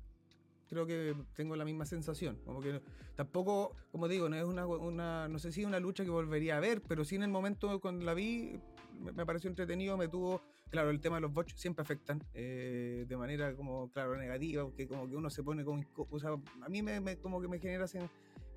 Creo 0.71 0.87
que 0.87 1.13
tengo 1.35 1.57
la 1.57 1.65
misma 1.65 1.85
sensación. 1.85 2.37
Como 2.45 2.61
que 2.61 2.81
tampoco, 3.15 3.75
como 3.91 4.07
digo, 4.07 4.29
no 4.29 4.37
es 4.37 4.45
una, 4.45 4.65
una 4.65 5.27
no 5.27 5.37
sé 5.37 5.51
si 5.51 5.61
es 5.61 5.67
una 5.67 5.81
lucha 5.81 6.05
que 6.05 6.09
volvería 6.09 6.55
a 6.55 6.59
ver, 6.61 6.81
pero 6.81 7.03
sí 7.03 7.15
en 7.15 7.23
el 7.23 7.29
momento 7.29 7.81
cuando 7.81 8.05
la 8.05 8.13
vi 8.13 8.57
me, 9.01 9.25
pareció 9.25 9.49
entretenido, 9.49 9.97
me 9.97 10.07
tuvo, 10.07 10.41
claro, 10.69 10.89
el 10.89 11.01
tema 11.01 11.17
de 11.17 11.23
los 11.23 11.33
bots 11.33 11.53
siempre 11.57 11.83
afectan 11.83 12.23
eh, 12.33 13.05
de 13.05 13.17
manera 13.17 13.53
como, 13.53 13.91
claro, 13.91 14.15
negativa, 14.15 14.63
porque 14.63 14.87
como 14.87 15.09
que 15.09 15.15
uno 15.17 15.29
se 15.29 15.43
pone 15.43 15.65
como, 15.65 15.83
o 16.09 16.19
sea, 16.19 16.37
a 16.61 16.69
mí 16.69 16.81
me, 16.81 17.17
como 17.17 17.41
que 17.41 17.49
me 17.49 17.59
genera 17.59 17.85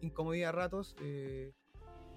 incomodidad 0.00 0.50
a 0.50 0.52
ratos. 0.52 0.94
Eh, 1.02 1.52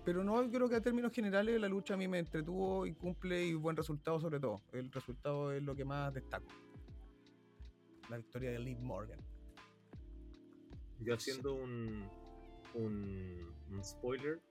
pero 0.06 0.24
no, 0.24 0.44
yo 0.44 0.52
creo 0.52 0.70
que 0.70 0.76
a 0.76 0.82
términos 0.82 1.12
generales 1.12 1.60
la 1.60 1.68
lucha 1.68 1.96
a 1.96 1.98
mí 1.98 2.08
me 2.08 2.20
entretuvo 2.20 2.86
y 2.86 2.94
cumple 2.94 3.46
y 3.46 3.56
buen 3.56 3.76
resultado 3.76 4.20
sobre 4.20 4.40
todo. 4.40 4.62
El 4.74 4.92
resultado 4.92 5.52
es 5.52 5.64
lo 5.64 5.76
que 5.76 5.86
más 5.86 6.14
destaco. 6.14 6.46
La 8.10 8.18
victoria 8.18 8.52
de 8.52 8.60
Liv 8.60 8.80
Morgan. 8.80 9.20
Yo 11.00 11.14
haciendo 11.14 11.54
un, 11.54 12.10
un, 12.74 13.84
spoiler, 13.84 14.42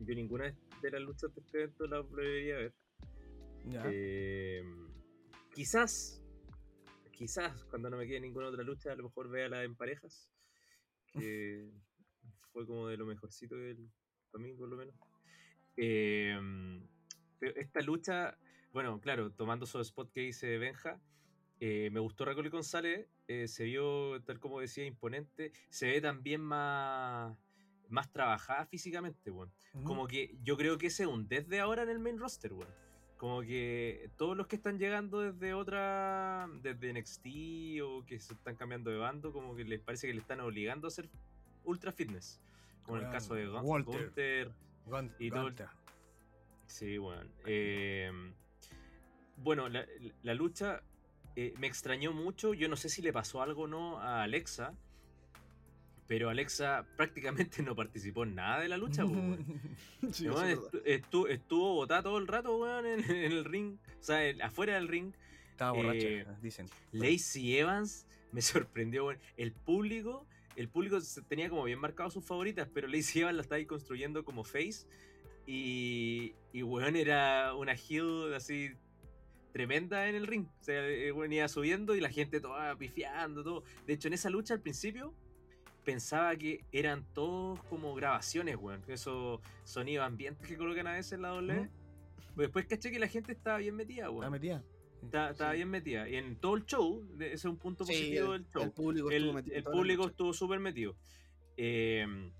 yo 0.00 0.14
ninguna 0.14 0.54
de 0.82 0.90
las 0.90 1.00
luchas 1.00 1.34
de 1.34 1.40
este 1.40 1.62
evento 1.62 1.86
la 1.86 2.02
debería 2.02 2.56
ver. 2.56 2.74
Eh, 3.90 4.62
quizás, 5.54 6.22
quizás 7.12 7.64
cuando 7.64 7.90
no 7.90 7.96
me 7.96 8.06
quede 8.06 8.20
ninguna 8.20 8.48
otra 8.48 8.62
lucha, 8.62 8.92
a 8.92 8.96
lo 8.96 9.04
mejor 9.04 9.28
vea 9.30 9.48
la 9.48 9.64
en 9.64 9.74
parejas. 9.74 10.30
Que 11.12 11.70
fue 12.52 12.66
como 12.66 12.88
de 12.88 12.96
lo 12.96 13.06
mejorcito 13.06 13.56
del, 13.56 13.90
domingo 14.32 14.58
por 14.58 14.68
lo 14.68 14.76
menos. 14.76 14.94
Em, 15.76 16.86
esta 17.40 17.80
lucha, 17.80 18.36
bueno, 18.72 19.00
claro, 19.00 19.32
tomando 19.32 19.66
su 19.66 19.80
spot 19.80 20.10
que 20.12 20.20
dice 20.20 20.58
Benja, 20.58 21.00
eh, 21.60 21.90
me 21.92 22.00
gustó 22.00 22.24
Raquel 22.24 22.50
González, 22.50 23.08
eh, 23.28 23.48
se 23.48 23.64
vio, 23.64 24.22
tal 24.22 24.38
como 24.40 24.60
decía, 24.60 24.84
imponente, 24.84 25.52
se 25.70 25.86
ve 25.86 26.00
también 26.00 26.40
más, 26.40 27.36
más 27.88 28.10
trabajada 28.12 28.66
físicamente, 28.66 29.30
bueno. 29.30 29.52
Como 29.84 30.06
que 30.06 30.38
yo 30.42 30.56
creo 30.56 30.78
que 30.78 30.86
ese 30.86 31.02
es 31.02 31.08
un 31.08 31.28
desde 31.28 31.60
ahora 31.60 31.82
en 31.82 31.90
el 31.90 31.98
main 31.98 32.18
roster, 32.18 32.52
bueno. 32.52 32.72
Como 33.18 33.40
que 33.42 34.10
todos 34.16 34.36
los 34.36 34.46
que 34.46 34.56
están 34.56 34.78
llegando 34.78 35.20
desde 35.20 35.54
otra, 35.54 36.48
desde 36.62 36.92
NXT 36.92 37.26
o 37.82 38.04
que 38.04 38.18
se 38.20 38.34
están 38.34 38.56
cambiando 38.56 38.90
de 38.90 38.98
bando, 38.98 39.32
como 39.32 39.54
que 39.54 39.64
les 39.64 39.80
parece 39.80 40.06
que 40.06 40.14
le 40.14 40.20
están 40.20 40.40
obligando 40.40 40.86
a 40.86 40.88
hacer 40.88 41.08
ultra 41.64 41.92
fitness 41.92 42.40
como 42.86 42.98
en 42.98 43.04
el 43.04 43.10
caso 43.10 43.34
de 43.34 43.48
Walter, 43.48 44.52
y 45.18 45.30
todo. 45.30 45.50
Sí, 46.66 46.98
bueno. 46.98 47.28
Eh, 47.44 48.10
bueno, 49.36 49.68
la, 49.68 50.34
lucha 50.34 50.82
eh, 51.36 51.52
me 51.58 51.66
extrañó 51.66 52.12
mucho. 52.12 52.54
Yo 52.54 52.68
no 52.68 52.76
sé 52.76 52.88
si 52.88 53.02
le 53.02 53.12
pasó 53.12 53.42
algo 53.42 53.62
o 53.62 53.66
no 53.66 53.98
a 54.00 54.22
Alexa. 54.22 54.74
Pero 56.08 56.30
Alexa 56.30 56.86
prácticamente 56.96 57.62
no 57.62 57.76
participó 57.76 58.24
en 58.24 58.34
nada 58.34 58.60
de 58.60 58.68
la 58.68 58.76
lucha, 58.76 59.02
estuvo, 60.84 61.26
estuvo, 61.28 61.74
botada 61.74 62.02
todo 62.04 62.18
el 62.18 62.26
rato, 62.26 62.56
weón, 62.56 62.86
en, 62.86 63.10
el 63.10 63.44
ring. 63.44 63.76
O 64.00 64.02
sea, 64.02 64.20
afuera 64.42 64.74
del 64.74 64.88
ring. 64.88 65.12
Estaba 65.50 65.72
borracha, 65.72 66.06
eh, 66.06 66.26
dicen. 66.42 66.66
Lacey 66.92 67.58
Evans 67.58 68.06
me 68.32 68.40
sorprendió, 68.40 69.06
weón. 69.06 69.18
El 69.36 69.52
público 69.52 70.26
el 70.54 70.70
público 70.70 70.98
tenía 71.28 71.50
como 71.50 71.64
bien 71.64 71.78
marcado 71.78 72.10
sus 72.10 72.24
favoritas, 72.24 72.66
pero 72.72 72.88
Lacey 72.88 73.20
Evans 73.20 73.36
la 73.36 73.42
estaba 73.42 73.58
ahí 73.58 73.66
construyendo 73.66 74.24
como 74.24 74.42
face. 74.42 74.86
Y, 75.46 76.34
y 76.52 76.62
weón, 76.62 76.96
era 76.96 77.54
una 77.54 77.74
heel 77.74 78.32
así 78.34 78.70
tremenda 79.56 80.06
en 80.06 80.16
el 80.16 80.26
ring. 80.26 80.46
O 80.60 80.64
sea, 80.64 80.82
venía 80.82 81.46
eh, 81.46 81.48
subiendo 81.48 81.94
y 81.94 82.00
la 82.00 82.10
gente 82.10 82.40
toda 82.40 82.76
pifiando, 82.76 83.42
todo. 83.42 83.62
De 83.86 83.94
hecho, 83.94 84.08
en 84.08 84.12
esa 84.14 84.28
lucha 84.28 84.52
al 84.52 84.60
principio 84.60 85.14
pensaba 85.82 86.36
que 86.36 86.62
eran 86.72 87.06
todos 87.14 87.62
como 87.64 87.94
grabaciones, 87.94 88.56
weón. 88.56 88.82
Esos 88.86 89.40
sonidos 89.64 90.04
ambientes 90.04 90.46
que 90.46 90.58
colocan 90.58 90.86
a 90.88 90.92
veces 90.92 91.12
en 91.12 91.22
la 91.22 91.28
doble. 91.30 91.70
Después 92.36 92.66
caché 92.66 92.90
que 92.90 92.98
la 92.98 93.08
gente 93.08 93.32
estaba 93.32 93.56
bien 93.56 93.74
metida, 93.74 94.10
weón. 94.10 94.24
Estaba 94.24 94.30
metida. 94.30 95.30
Estaba 95.30 95.52
bien 95.52 95.70
metida. 95.70 96.06
Y 96.06 96.16
en 96.16 96.36
todo 96.36 96.56
el 96.56 96.66
show, 96.66 97.08
ese 97.18 97.32
es 97.32 97.44
un 97.46 97.56
punto 97.56 97.86
positivo 97.86 98.32
del 98.32 98.46
show. 98.50 98.62
El 98.62 98.72
público 98.72 99.10
estuvo 99.10 99.32
metido. 99.32 99.56
El 99.56 99.64
público 99.64 100.06
estuvo 100.06 100.34
súper 100.34 100.60
metido. 100.60 100.96
Em, 101.56 102.30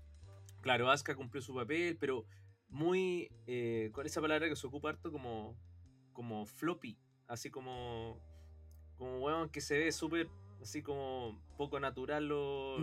claro, 0.61 0.91
Asuka 0.91 1.15
cumplió 1.15 1.41
su 1.41 1.55
papel, 1.55 1.97
pero 1.99 2.25
muy. 2.69 3.27
Eh, 3.47 3.89
con 3.91 4.05
esa 4.05 4.21
palabra 4.21 4.47
que 4.47 4.55
se 4.55 4.67
ocupa 4.67 4.89
harto 4.89 5.11
como. 5.11 5.57
como 6.13 6.45
floppy. 6.45 6.95
Así 7.27 7.49
como. 7.49 8.19
como 8.97 9.19
weón 9.19 9.49
que 9.49 9.61
se 9.61 9.77
ve 9.77 9.91
súper. 9.91 10.29
así 10.61 10.81
como 10.81 11.39
poco 11.57 11.79
natural 11.79 12.27
los, 12.27 12.81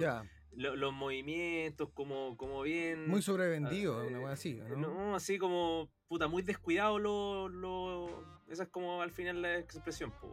los 0.52 0.92
movimientos, 0.92 1.88
como, 1.94 2.36
como 2.36 2.62
bien. 2.62 3.08
Muy 3.08 3.22
sobrevendido, 3.22 3.98
ah, 3.98 4.04
una 4.04 4.18
weón 4.18 4.32
así, 4.32 4.54
¿no? 4.54 4.76
¿no? 4.76 5.14
Así 5.14 5.38
como. 5.38 5.88
puta, 6.08 6.28
muy 6.28 6.42
descuidado. 6.42 6.98
Lo, 6.98 8.08
esa 8.48 8.64
es 8.64 8.68
como 8.68 9.02
al 9.02 9.10
final 9.10 9.42
la 9.42 9.58
expresión, 9.58 10.12
pues, 10.20 10.32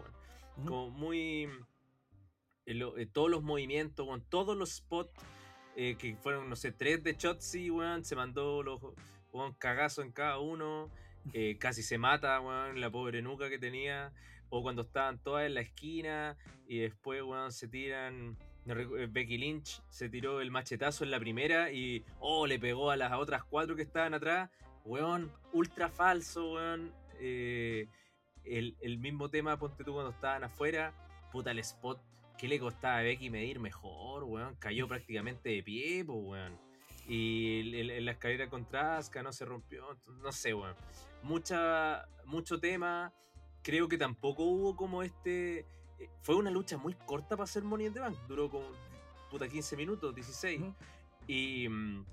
Como 0.67 0.89
muy. 0.89 1.49
Eh, 2.65 2.79
eh, 2.97 3.07
todos 3.11 3.29
los 3.29 3.41
movimientos, 3.41 4.05
con 4.05 4.21
todos 4.21 4.55
los 4.55 4.75
spots 4.75 5.11
eh, 5.75 5.95
que 5.97 6.15
fueron, 6.17 6.47
no 6.49 6.55
sé, 6.55 6.71
tres 6.71 7.03
de 7.03 7.15
Chotzi, 7.17 7.71
weón, 7.71 8.05
se 8.05 8.15
mandó 8.15 8.61
los 8.61 8.79
un 9.31 9.53
cagazo 9.53 10.01
en 10.01 10.11
cada 10.11 10.39
uno. 10.39 10.89
Casi 11.59 11.83
se 11.83 11.97
mata, 11.97 12.39
weón, 12.39 12.79
la 12.79 12.89
pobre 12.89 13.21
nuca 13.21 13.49
que 13.49 13.59
tenía. 13.59 14.13
O 14.49 14.61
cuando 14.61 14.81
estaban 14.81 15.17
todas 15.17 15.45
en 15.45 15.53
la 15.53 15.61
esquina 15.61 16.37
y 16.67 16.79
después, 16.79 17.21
weón, 17.23 17.51
se 17.51 17.67
tiran. 17.67 18.37
Becky 18.65 19.37
Lynch 19.37 19.81
se 19.89 20.07
tiró 20.09 20.39
el 20.39 20.51
machetazo 20.51 21.03
en 21.03 21.11
la 21.11 21.19
primera 21.19 21.71
y, 21.71 22.05
oh, 22.19 22.45
le 22.45 22.59
pegó 22.59 22.91
a 22.91 22.97
las 22.97 23.13
otras 23.13 23.43
cuatro 23.43 23.75
que 23.75 23.81
estaban 23.81 24.13
atrás. 24.13 24.49
Weón, 24.83 25.31
ultra 25.53 25.89
falso, 25.89 26.53
weón. 26.53 26.93
Eh, 27.19 27.87
el, 28.43 28.97
mismo 28.97 29.29
tema, 29.29 29.57
ponte 29.57 29.83
tú 29.83 29.93
cuando 29.93 30.11
estaban 30.11 30.43
afuera, 30.43 30.93
puta 31.31 31.51
el 31.51 31.59
spot, 31.59 32.01
¿qué 32.37 32.47
le 32.47 32.59
costaba 32.59 32.97
a 32.97 33.03
Becky 33.03 33.29
medir 33.29 33.59
mejor, 33.59 34.23
weón? 34.23 34.55
Cayó 34.55 34.87
prácticamente 34.87 35.49
de 35.49 35.63
pie, 35.63 36.03
pues, 36.05 36.19
weón. 36.21 36.70
Y 37.07 37.79
en 37.79 38.05
la 38.05 38.11
escalera 38.11 38.49
contra 38.49 38.97
Asuka 38.97 39.23
no 39.23 39.33
se 39.33 39.45
rompió, 39.45 39.97
no 40.21 40.31
sé, 40.31 40.53
weón. 40.53 40.75
Mucha, 41.23 42.07
mucho 42.25 42.59
tema, 42.59 43.13
creo 43.61 43.87
que 43.87 43.97
tampoco 43.97 44.43
hubo 44.43 44.75
como 44.75 45.03
este... 45.03 45.65
Eh, 45.99 46.09
fue 46.21 46.35
una 46.35 46.49
lucha 46.49 46.77
muy 46.77 46.93
corta 46.93 47.29
para 47.29 47.43
hacer 47.43 47.63
Money 47.63 47.87
in 47.87 47.93
the 47.93 47.99
Bank, 47.99 48.17
duró 48.27 48.49
como 48.49 48.65
puta 49.29 49.47
15 49.47 49.75
minutos, 49.77 50.13
16. 50.15 50.61
Y 51.27 51.67
mm, 51.69 52.05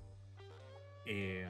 eh, 1.05 1.47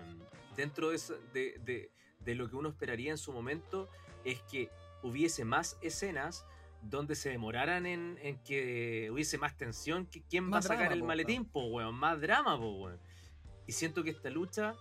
dentro 0.55 0.89
de, 0.89 1.89
de, 2.19 2.36
lo 2.36 2.50
que 2.50 2.55
uno 2.55 2.69
esperaría 2.69 3.12
en 3.12 3.17
su 3.17 3.31
momento, 3.31 3.89
es 4.24 4.41
que 4.43 4.69
hubiese 5.03 5.46
más 5.46 5.77
escenas 5.81 6.46
donde 6.81 7.15
se 7.15 7.29
demoraran 7.29 7.86
en, 7.86 8.17
que 8.46 9.10
hubiese 9.12 9.38
más 9.38 9.58
tensión, 9.58 10.05
que 10.05 10.22
quién 10.24 10.51
va 10.51 10.60
a 10.60 10.62
sacar 10.62 10.93
el 10.93 11.03
maletín, 11.03 11.46
po, 11.46 11.65
weón, 11.65 11.96
más 11.96 12.19
drama, 12.22 12.58
po, 12.58 12.72
weón. 12.72 13.00
Y 13.70 13.72
siento 13.72 14.04
que 14.04 14.10
esta 14.10 14.32
lucha, 14.32 14.74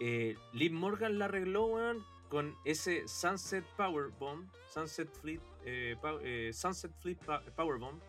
eh, 0.00 0.38
Liv 0.54 0.72
Morgan 0.72 1.18
la 1.18 1.26
arregló, 1.26 1.66
weón, 1.66 2.06
con 2.30 2.56
ese 2.64 3.06
Sunset 3.06 3.66
Power 3.76 4.06
Bomb, 4.18 4.48
Sunset 4.72 5.10
Fleet, 5.20 5.42
eh, 5.66 5.94
eh, 6.22 6.50
Sunset 6.54 6.90
Fleet 7.02 7.18
Power 7.54 7.78
Bomb, 7.78 8.00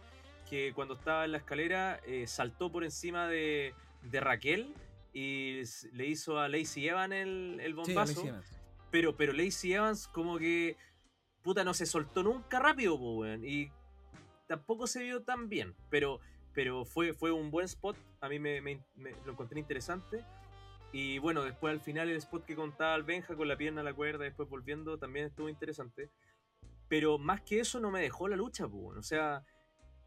que 0.49 0.71
cuando 0.73 0.93
estaba 0.93 1.25
en 1.25 1.33
la 1.33 1.39
escalera 1.39 1.99
saltó 2.27 2.71
por 2.71 2.85
encima 2.85 3.27
de, 3.27 3.73
de, 4.03 4.21
Raquel 4.21 4.73
y 5.11 5.63
le 5.91 6.05
hizo 6.07 6.39
a 6.39 6.47
Lacey 6.47 6.87
Evan 6.87 7.11
el, 7.11 7.59
el 7.61 7.73
bombazo. 7.73 8.23
Pero, 8.91 9.17
pero 9.17 9.33
Lacey 9.33 9.73
Evans 9.73 10.07
como 10.07 10.37
que, 10.37 10.77
puta, 11.43 11.65
no 11.65 11.73
se 11.73 11.85
soltó 11.85 12.23
nunca 12.23 12.57
rápido, 12.57 12.95
weón. 12.95 13.43
Y 13.43 13.69
tampoco 14.47 14.87
se 14.87 15.03
vio 15.03 15.23
tan 15.23 15.49
bien. 15.49 15.75
Pero, 15.89 16.21
pero 16.53 16.85
fue, 16.85 17.13
fue 17.13 17.31
un 17.31 17.51
buen 17.51 17.65
spot. 17.65 17.97
A 18.21 18.29
mí 18.29 18.39
me, 18.39 18.61
lo 19.25 19.31
encontré 19.31 19.59
interesante. 19.59 20.23
Y 20.91 21.19
bueno, 21.19 21.43
después 21.43 21.71
al 21.71 21.79
final 21.79 22.09
el 22.09 22.17
spot 22.17 22.45
que 22.45 22.55
contaba 22.55 22.95
el 22.95 23.03
Benja 23.03 23.35
con 23.35 23.47
la 23.47 23.57
pierna 23.57 23.81
a 23.81 23.83
la 23.83 23.93
cuerda, 23.93 24.23
después 24.23 24.49
volviendo, 24.49 24.97
también 24.97 25.25
estuvo 25.25 25.49
interesante. 25.49 26.09
Pero 26.87 27.17
más 27.17 27.41
que 27.41 27.59
eso 27.59 27.79
no 27.79 27.91
me 27.91 28.01
dejó 28.01 28.27
la 28.27 28.35
lucha, 28.35 28.67
pues. 28.67 28.97
O 28.97 29.03
sea, 29.03 29.43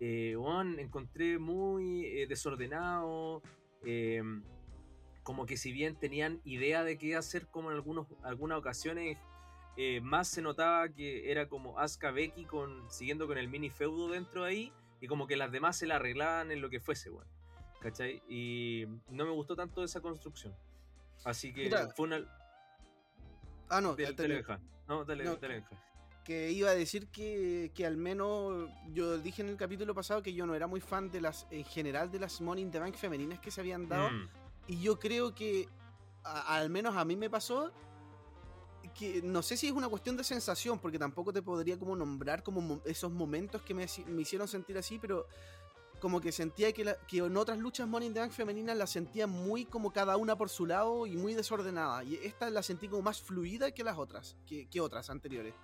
eh, 0.00 0.36
encontré 0.78 1.38
muy 1.38 2.06
eh, 2.06 2.26
desordenado. 2.26 3.42
Eh, 3.84 4.22
como 5.22 5.46
que 5.46 5.56
si 5.56 5.72
bien 5.72 5.96
tenían 5.96 6.40
idea 6.44 6.84
de 6.84 6.98
qué 6.98 7.16
hacer, 7.16 7.46
como 7.46 7.70
en 7.70 7.76
algunos, 7.76 8.06
algunas 8.22 8.58
ocasiones, 8.58 9.18
eh, 9.76 10.00
más 10.02 10.28
se 10.28 10.42
notaba 10.42 10.88
que 10.88 11.30
era 11.30 11.48
como 11.48 11.78
Asuka 11.78 12.10
Becky 12.10 12.44
con, 12.44 12.90
siguiendo 12.90 13.26
con 13.26 13.38
el 13.38 13.48
mini 13.48 13.70
feudo 13.70 14.08
dentro 14.08 14.44
de 14.44 14.50
ahí, 14.50 14.72
y 15.02 15.06
como 15.08 15.26
que 15.26 15.36
las 15.36 15.50
demás 15.52 15.76
se 15.76 15.86
la 15.86 15.96
arreglaban 15.96 16.50
en 16.52 16.62
lo 16.62 16.70
que 16.70 16.80
fuese, 16.80 17.10
bueno. 17.10 17.30
¿Cachai? 17.80 18.22
Y 18.28 18.86
no 19.10 19.24
me 19.24 19.32
gustó 19.32 19.56
tanto 19.56 19.82
esa 19.82 20.00
construcción. 20.00 20.54
Así 21.24 21.52
que 21.52 21.68
fue 21.96 22.06
una. 22.06 22.20
Ah, 23.68 23.80
no, 23.80 23.94
dale, 24.04 24.16
dale, 24.28 24.42
No, 24.88 25.04
dale, 25.04 25.24
dale, 25.36 25.64
que 26.24 26.52
iba 26.52 26.70
a 26.70 26.74
decir 26.74 27.08
que, 27.08 27.72
que 27.74 27.84
al 27.84 27.96
menos 27.96 28.70
yo 28.92 29.18
dije 29.18 29.42
en 29.42 29.48
el 29.48 29.56
capítulo 29.56 29.92
pasado 29.94 30.22
que 30.22 30.32
yo 30.32 30.46
no 30.46 30.54
era 30.54 30.68
muy 30.68 30.80
fan 30.80 31.10
de 31.10 31.20
las 31.20 31.48
en 31.50 31.64
general 31.64 32.12
de 32.12 32.20
las 32.20 32.40
Money 32.40 32.62
in 32.62 32.70
the 32.70 32.78
Bank 32.78 32.94
femeninas 32.94 33.40
que 33.40 33.50
se 33.50 33.60
habían 33.60 33.88
dado 33.88 34.08
Mm, 34.12 34.28
y 34.68 34.80
yo 34.80 35.00
creo 35.00 35.34
que 35.34 35.68
a- 36.22 36.54
al 36.58 36.70
menos 36.70 36.96
a 36.96 37.04
mí 37.04 37.16
me 37.16 37.28
pasó 37.28 37.72
no 39.22 39.42
sé 39.42 39.56
si 39.56 39.66
es 39.66 39.72
una 39.72 39.88
cuestión 39.88 40.16
de 40.16 40.24
sensación 40.24 40.78
porque 40.78 40.98
tampoco 40.98 41.32
te 41.32 41.42
podría 41.42 41.78
como 41.78 41.96
nombrar 41.96 42.42
como 42.42 42.60
mo- 42.60 42.82
esos 42.84 43.10
momentos 43.10 43.62
que 43.62 43.74
me, 43.74 43.84
hicieron 44.18 44.48
sentir 44.48 44.78
así 44.78 44.98
pero 44.98 45.26
como 46.00 46.20
que 46.20 46.32
sentía 46.32 46.72
que, 46.72 46.96
en 47.10 47.36
otras 47.36 47.58
luchas 47.58 47.86
Money 47.88 48.08
in 48.08 48.14
the 48.14 48.20
Bank 48.20 48.32
femeninas 48.32 48.76
la 48.76 48.86
sentía 48.86 49.26
muy 49.26 49.64
como 49.64 49.92
cada 49.92 50.16
una 50.16 50.36
por 50.36 50.48
su 50.48 50.66
lado 50.66 51.06
y 51.06 51.16
muy 51.16 51.34
desordenada 51.34 52.04
y 52.04 52.16
esta 52.22 52.50
la 52.50 52.62
sentí 52.62 52.88
como 52.88 53.02
más 53.02 53.20
fluida 53.20 53.70
que 53.70 53.84
las 53.84 53.98
otras 53.98 54.36
que 54.46 54.80
otras 54.80 55.10
anteriores 55.10 55.54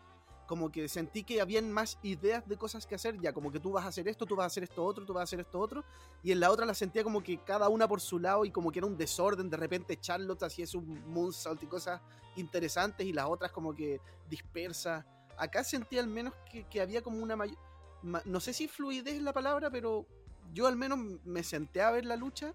como 0.48 0.72
que 0.72 0.88
sentí 0.88 1.24
que 1.24 1.42
habían 1.42 1.70
más 1.70 1.98
ideas 2.02 2.48
de 2.48 2.56
cosas 2.56 2.86
que 2.86 2.94
hacer, 2.94 3.20
ya 3.20 3.34
como 3.34 3.52
que 3.52 3.60
tú 3.60 3.72
vas 3.72 3.84
a 3.84 3.88
hacer 3.88 4.08
esto, 4.08 4.24
tú 4.24 4.34
vas 4.34 4.44
a 4.44 4.46
hacer 4.46 4.64
esto 4.64 4.82
otro, 4.82 5.04
tú 5.04 5.12
vas 5.12 5.20
a 5.20 5.24
hacer 5.24 5.40
esto 5.40 5.60
otro, 5.60 5.84
y 6.22 6.32
en 6.32 6.40
la 6.40 6.50
otra 6.50 6.64
la 6.64 6.72
sentía 6.72 7.04
como 7.04 7.22
que 7.22 7.36
cada 7.44 7.68
una 7.68 7.86
por 7.86 8.00
su 8.00 8.18
lado 8.18 8.46
y 8.46 8.50
como 8.50 8.72
que 8.72 8.78
era 8.78 8.86
un 8.86 8.96
desorden, 8.96 9.50
de 9.50 9.58
repente 9.58 10.00
Charlotte 10.00 10.42
hacía 10.42 10.66
su 10.66 10.80
moonsault 10.80 11.62
y 11.62 11.66
cosas 11.66 12.00
interesantes 12.36 13.06
y 13.06 13.12
las 13.12 13.26
otras 13.26 13.52
como 13.52 13.74
que 13.74 14.00
dispersas. 14.28 15.04
Acá 15.36 15.62
sentí 15.62 15.98
al 15.98 16.08
menos 16.08 16.32
que, 16.50 16.80
había 16.80 17.02
como 17.02 17.22
una 17.22 17.36
mayor, 17.36 17.58
no 18.02 18.40
sé 18.40 18.54
si 18.54 18.68
fluidez 18.68 19.16
es 19.16 19.22
la 19.22 19.34
palabra, 19.34 19.70
pero 19.70 20.06
yo 20.54 20.66
al 20.66 20.76
menos 20.76 20.98
me 21.24 21.42
senté 21.42 21.82
a 21.82 21.90
ver 21.90 22.06
la 22.06 22.16
lucha 22.16 22.54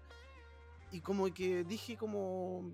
y 0.90 1.00
como 1.00 1.32
que 1.32 1.62
dije 1.62 1.96
como 1.96 2.72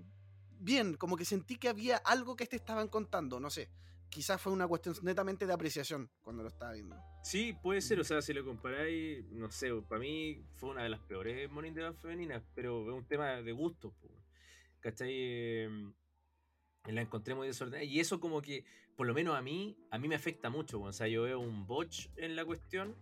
bien, 0.59 0.95
como 0.95 1.15
que 1.15 1.25
sentí 1.25 1.57
que 1.57 1.69
había 1.69 1.97
algo 1.97 2.35
que 2.35 2.47
te 2.47 2.55
estaban 2.55 2.87
contando, 2.87 3.39
no 3.39 3.51
sé. 3.51 3.69
Quizás 4.11 4.41
fue 4.41 4.51
una 4.51 4.67
cuestión 4.67 4.93
netamente 5.03 5.47
de 5.47 5.53
apreciación 5.53 6.09
cuando 6.21 6.43
lo 6.43 6.49
estaba 6.49 6.73
viendo. 6.73 6.97
Sí, 7.23 7.55
puede 7.63 7.79
ser, 7.79 7.97
o 8.01 8.03
sea, 8.03 8.21
si 8.21 8.33
lo 8.33 8.43
comparáis, 8.43 9.23
no 9.31 9.49
sé, 9.49 9.71
para 9.87 10.01
mí 10.01 10.43
fue 10.57 10.69
una 10.69 10.83
de 10.83 10.89
las 10.89 10.99
peores 10.99 11.49
Money 11.49 11.69
in 11.69 11.75
the 11.75 11.81
Bank 11.81 11.97
femeninas, 11.97 12.43
pero 12.53 12.89
es 12.89 12.93
un 12.93 13.05
tema 13.05 13.41
de 13.41 13.51
gusto, 13.53 13.95
¿cachai? 14.81 15.09
Eh, 15.11 15.91
la 16.87 17.01
encontré 17.01 17.35
muy 17.35 17.47
desordenada 17.47 17.85
y 17.85 18.01
eso 18.01 18.19
como 18.19 18.41
que, 18.41 18.65
por 18.97 19.07
lo 19.07 19.13
menos 19.13 19.37
a 19.37 19.41
mí, 19.41 19.77
a 19.91 19.97
mí 19.97 20.09
me 20.09 20.15
afecta 20.15 20.49
mucho, 20.49 20.81
o 20.81 20.91
sea, 20.91 21.07
yo 21.07 21.23
veo 21.23 21.39
un 21.39 21.65
botch 21.65 22.09
en 22.17 22.35
la 22.35 22.43
cuestión 22.43 22.93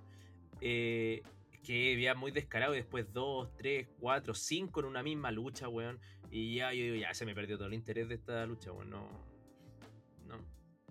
eh, 0.62 1.24
que 1.64 2.00
ya 2.00 2.14
muy 2.14 2.30
descarado 2.32 2.74
y 2.76 2.78
después 2.78 3.12
dos, 3.12 3.50
tres, 3.58 3.88
cuatro, 4.00 4.36
cinco 4.36 4.82
en 4.82 4.86
una 4.86 5.02
misma 5.02 5.32
lucha, 5.32 5.68
weón, 5.70 6.00
y 6.30 6.58
ya 6.58 6.72
yo 6.72 6.84
digo, 6.84 6.96
ya 6.98 7.16
se 7.16 7.26
me 7.26 7.34
perdió 7.34 7.58
todo 7.58 7.68
el 7.68 7.74
interés 7.74 8.10
de 8.10 8.16
esta 8.16 8.46
lucha, 8.46 8.72
weón, 8.72 8.92
no. 8.92 9.29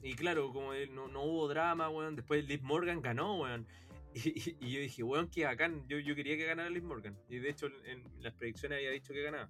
Y 0.02 0.14
claro, 0.14 0.52
como 0.52 0.72
no, 0.92 1.08
no 1.08 1.22
hubo 1.24 1.48
drama, 1.48 1.88
weón. 1.88 2.16
Después 2.16 2.46
Liv 2.46 2.62
Morgan 2.62 3.00
ganó, 3.00 3.40
weón. 3.40 3.66
Y, 4.14 4.72
yo 4.72 4.80
dije, 4.80 5.02
weón, 5.02 5.28
que 5.28 5.44
bacán. 5.44 5.86
Yo, 5.88 5.98
yo 5.98 6.14
quería 6.14 6.36
que 6.36 6.46
ganara 6.46 6.70
Liv 6.70 6.82
Morgan. 6.82 7.16
Y 7.28 7.38
de 7.38 7.50
hecho, 7.50 7.66
en 7.84 8.02
las 8.20 8.34
predicciones 8.34 8.78
había 8.78 8.90
dicho 8.90 9.12
que 9.12 9.22
ganaba. 9.22 9.48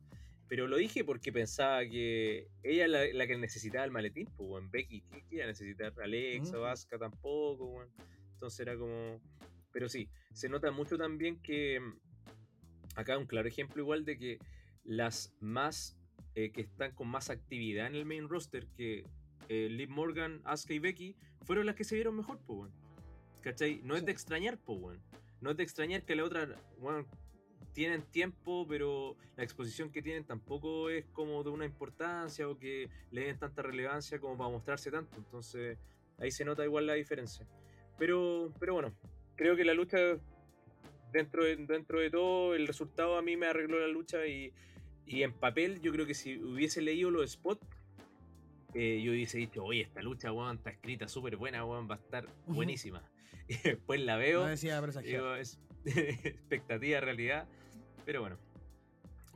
Pero 0.49 0.67
lo 0.67 0.77
dije 0.77 1.05
porque 1.05 1.31
pensaba 1.31 1.81
que 1.87 2.49
ella 2.63 2.87
es 2.87 2.91
la, 2.91 3.05
la 3.13 3.27
que 3.27 3.37
necesitaba 3.37 3.85
el 3.85 3.91
maletín, 3.91 4.27
pues, 4.37 4.49
weón. 4.49 4.71
Becky, 4.71 5.03
¿qué, 5.03 5.25
qué 5.29 5.37
iba 5.37 5.45
a 5.45 5.49
necesitar? 5.49 5.93
Alexa. 6.03 6.71
Asuka 6.71 6.99
tampoco, 6.99 7.67
weón. 7.67 7.89
Entonces 8.33 8.61
era 8.61 8.77
como. 8.77 9.21
Pero 9.73 9.89
sí, 9.89 10.09
se 10.33 10.49
nota 10.49 10.71
mucho 10.71 10.97
también 10.97 11.41
que. 11.41 11.81
mm, 11.81 12.09
Acá 12.97 13.17
un 13.17 13.27
claro 13.27 13.47
ejemplo 13.47 13.81
igual 13.81 14.05
de 14.05 14.19
que 14.19 14.39
las 14.83 15.33
más 15.39 15.97
eh, 16.35 16.51
que 16.51 16.63
están 16.63 16.93
con 16.97 17.07
más 17.07 17.31
actividad 17.31 17.87
en 17.87 17.95
el 17.95 18.05
main 18.05 18.29
roster 18.29 18.67
que 18.77 19.05
eh, 19.49 19.69
Liv 19.71 19.91
Morgan, 19.91 20.41
Asuka 20.45 20.75
y 20.75 20.79
Becky 20.79 21.17
fueron 21.45 21.67
las 21.67 21.75
que 21.75 21.85
se 21.85 21.95
vieron 21.95 22.17
mejor, 22.17 22.39
pues, 22.47 22.59
weón. 22.59 22.73
¿Cachai? 23.41 23.81
No 23.85 23.97
es 23.97 24.05
de 24.05 24.13
extrañar, 24.13 24.59
pues, 24.59 24.79
weón. 24.81 25.01
No 25.41 25.51
es 25.51 25.57
de 25.57 25.63
extrañar 25.63 26.03
que 26.05 26.17
la 26.17 26.25
otra, 26.25 26.49
weón, 26.79 27.07
tienen 27.73 28.03
tiempo, 28.03 28.67
pero 28.69 29.17
la 29.37 29.45
exposición 29.45 29.91
que 29.91 30.03
tienen 30.03 30.25
tampoco 30.25 30.91
es 30.91 31.05
como 31.13 31.43
de 31.45 31.51
una 31.51 31.65
importancia 31.65 32.49
o 32.49 32.59
que 32.59 32.89
le 33.11 33.27
den 33.27 33.39
tanta 33.39 33.63
relevancia 33.63 34.19
como 34.19 34.37
para 34.37 34.51
mostrarse 34.51 34.91
tanto. 34.91 35.17
Entonces, 35.17 35.79
ahí 36.19 36.31
se 36.31 36.45
nota 36.45 36.65
igual 36.65 36.87
la 36.87 36.95
diferencia. 36.95 37.47
Pero, 37.99 38.53
pero 38.59 38.75
bueno, 38.75 38.93
creo 39.37 39.57
que 39.57 39.65
la 39.65 39.75
lucha, 39.75 39.99
dentro 41.13 41.45
de, 41.45 41.57
dentro 41.57 42.01
de 42.01 42.11
todo, 42.11 42.55
el 42.55 42.67
resultado 42.67 43.17
a 43.17 43.23
mí 43.23 43.37
me 43.37 43.47
arregló 43.47 43.79
la 43.79 43.89
lucha 43.89 44.27
y, 44.27 44.53
y 45.07 45.23
en 45.23 45.33
papel 45.33 45.81
yo 45.81 45.93
creo 45.93 46.05
que 46.05 46.15
si 46.15 46.37
hubiese 46.37 46.83
leído 46.83 47.11
los 47.11 47.31
spots, 47.31 47.65
eh, 48.75 49.01
yo 49.03 49.13
hubiese 49.13 49.39
dicho, 49.39 49.65
oye, 49.65 49.83
esta 49.83 50.03
lucha, 50.03 50.33
weón, 50.33 50.57
está 50.57 50.71
escrita 50.71 51.09
súper 51.09 51.37
buena, 51.37 51.65
weón, 51.65 51.89
va 51.91 51.95
a 51.95 51.99
estar 51.99 52.27
buenísima. 52.47 53.03
Y 53.51 53.57
después 53.57 53.99
la 54.03 54.17
veo, 54.17 54.43
No 54.43 54.49
decía 54.49 54.79
digo, 55.03 55.35
es 55.35 55.59
expectativa, 55.87 57.01
realidad. 57.01 57.47
Pero 58.05 58.21
bueno, 58.21 58.37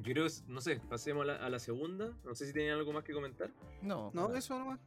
yo 0.00 0.12
creo, 0.12 0.26
no 0.48 0.60
sé, 0.60 0.80
pasemos 0.88 1.22
a 1.22 1.26
la, 1.26 1.36
a 1.36 1.48
la 1.48 1.58
segunda. 1.58 2.12
No 2.22 2.34
sé 2.34 2.46
si 2.46 2.52
tienen 2.52 2.72
algo 2.74 2.92
más 2.92 3.04
que 3.04 3.14
comentar. 3.14 3.50
No, 3.80 4.10
No, 4.12 4.28
no. 4.28 4.34
eso 4.36 4.58
nomás. 4.58 4.80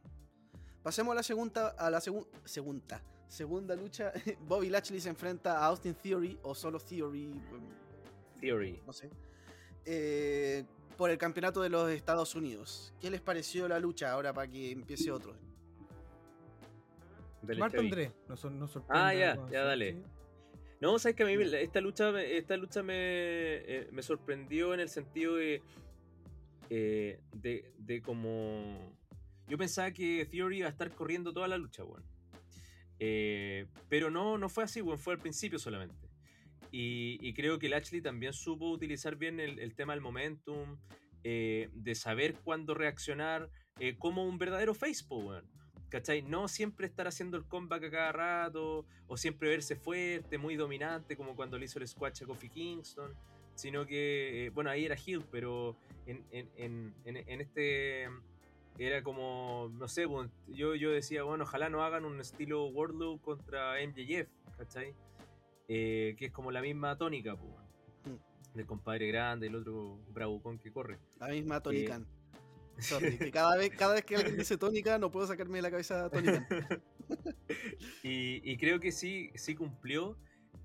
Pasemos 0.84 1.10
a 1.10 1.14
la 1.16 1.22
segunda, 1.24 1.70
a 1.70 1.90
la 1.90 1.98
segun- 2.00 2.28
segunda, 2.44 3.02
segunda 3.26 3.74
lucha. 3.74 4.12
Bobby 4.46 4.68
Lashley 4.68 5.00
se 5.00 5.08
enfrenta 5.08 5.58
a 5.58 5.66
Austin 5.66 5.94
Theory 5.94 6.38
o 6.44 6.54
solo 6.54 6.78
Theory, 6.78 7.26
mm, 7.26 8.40
Theory. 8.40 8.80
no 8.86 8.92
sé, 8.92 9.10
eh, 9.84 10.64
por 10.96 11.10
el 11.10 11.18
campeonato 11.18 11.60
de 11.62 11.68
los 11.68 11.90
Estados 11.90 12.34
Unidos. 12.34 12.94
¿Qué 13.00 13.10
les 13.10 13.20
pareció 13.20 13.68
la 13.68 13.78
lucha 13.78 14.12
ahora 14.12 14.32
para 14.32 14.48
que 14.50 14.70
empiece 14.72 15.10
otro? 15.10 15.34
Marta 17.42 17.76
Chavi. 17.76 17.86
André, 17.88 18.12
nos, 18.28 18.40
sor- 18.40 18.52
nos 18.52 18.70
sorprende. 18.72 19.02
Ah, 19.04 19.14
ya, 19.14 19.38
ya, 19.50 19.64
dale. 19.64 19.92
sí. 19.92 20.02
No, 20.80 20.98
sabes 20.98 21.16
que 21.16 21.22
a 21.22 21.26
mí 21.26 21.34
esta 21.54 21.80
lucha, 21.80 22.10
me- 22.12 22.36
esta 22.36 22.56
lucha 22.56 22.82
me, 22.82 22.94
eh, 22.96 23.88
me 23.92 24.02
sorprendió 24.02 24.74
en 24.74 24.80
el 24.80 24.88
sentido 24.88 25.36
de, 25.36 25.62
eh, 26.70 27.20
de, 27.32 27.72
de 27.78 28.02
como... 28.02 28.94
Yo 29.48 29.56
pensaba 29.56 29.90
que 29.92 30.26
Theory 30.26 30.58
iba 30.58 30.66
a 30.66 30.70
estar 30.70 30.90
corriendo 30.92 31.32
toda 31.32 31.46
la 31.48 31.56
lucha, 31.56 31.84
weón. 31.84 32.04
Eh, 32.98 33.66
pero 33.88 34.10
no, 34.10 34.36
no 34.38 34.48
fue 34.48 34.64
así, 34.64 34.82
weón, 34.82 34.98
fue 34.98 35.14
al 35.14 35.20
principio 35.20 35.58
solamente. 35.58 36.05
Y, 36.78 37.18
y 37.22 37.32
creo 37.32 37.58
que 37.58 37.70
Lashley 37.70 38.02
también 38.02 38.34
supo 38.34 38.68
utilizar 38.70 39.16
bien 39.16 39.40
el, 39.40 39.58
el 39.60 39.74
tema 39.74 39.94
del 39.94 40.02
momentum, 40.02 40.76
eh, 41.24 41.70
de 41.72 41.94
saber 41.94 42.34
cuándo 42.44 42.74
reaccionar, 42.74 43.48
eh, 43.80 43.96
como 43.96 44.24
un 44.26 44.36
verdadero 44.36 44.74
face, 44.74 45.02
po, 45.08 45.16
weón. 45.18 45.44
¿Cachai? 45.88 46.20
No 46.20 46.48
siempre 46.48 46.86
estar 46.86 47.06
haciendo 47.06 47.38
el 47.38 47.44
comeback 47.46 47.84
a 47.84 47.90
cada 47.90 48.12
rato, 48.12 48.84
o 49.06 49.16
siempre 49.16 49.48
verse 49.48 49.74
fuerte, 49.76 50.36
muy 50.36 50.56
dominante, 50.56 51.16
como 51.16 51.34
cuando 51.34 51.58
le 51.58 51.64
hizo 51.64 51.78
el 51.78 51.88
squash 51.88 52.22
a 52.24 52.26
Kofi 52.26 52.50
Kingston, 52.50 53.14
sino 53.54 53.86
que, 53.86 54.46
eh, 54.46 54.50
bueno, 54.50 54.68
ahí 54.68 54.84
era 54.84 54.96
Hill, 55.02 55.24
pero 55.30 55.76
en, 56.06 56.22
en- 56.30 56.50
en- 57.06 57.16
en- 57.16 57.40
este 57.40 58.06
era 58.78 59.02
como, 59.02 59.70
no 59.78 59.88
sé, 59.88 60.06
yo, 60.48 60.74
yo 60.74 60.90
decía, 60.90 61.22
bueno, 61.22 61.44
ojalá 61.44 61.70
no 61.70 61.82
hagan 61.82 62.04
un 62.04 62.20
estilo 62.20 62.66
Wardlow 62.66 63.18
contra 63.22 63.80
MJF, 63.80 64.28
¿cachai? 64.58 64.92
Eh, 65.68 66.14
que 66.18 66.26
es 66.26 66.32
como 66.32 66.50
la 66.52 66.62
misma 66.62 66.96
tónica, 66.96 67.36
pues, 67.36 67.52
del 68.54 68.66
compadre 68.66 69.08
grande, 69.08 69.48
el 69.48 69.56
otro 69.56 69.98
bravucón 70.12 70.58
que 70.58 70.70
corre. 70.72 70.98
La 71.18 71.28
misma 71.28 71.60
Tony 71.60 71.78
Eh. 71.80 71.84
Khan. 71.86 72.06
Sorry, 72.78 73.16
que 73.18 73.30
cada 73.32 73.56
vez, 73.56 73.70
cada 73.70 73.94
vez 73.94 74.04
que 74.04 74.16
alguien 74.16 74.36
dice 74.36 74.56
tónica 74.58 74.98
no 74.98 75.10
puedo 75.10 75.26
sacarme 75.26 75.58
de 75.58 75.62
la 75.62 75.70
cabeza 75.70 76.04
a 76.04 76.10
Tony 76.10 76.26
Khan. 76.26 76.46
Y, 78.02 78.40
y 78.50 78.56
creo 78.56 78.80
que 78.80 78.92
sí, 78.92 79.30
sí 79.34 79.54
cumplió. 79.54 80.16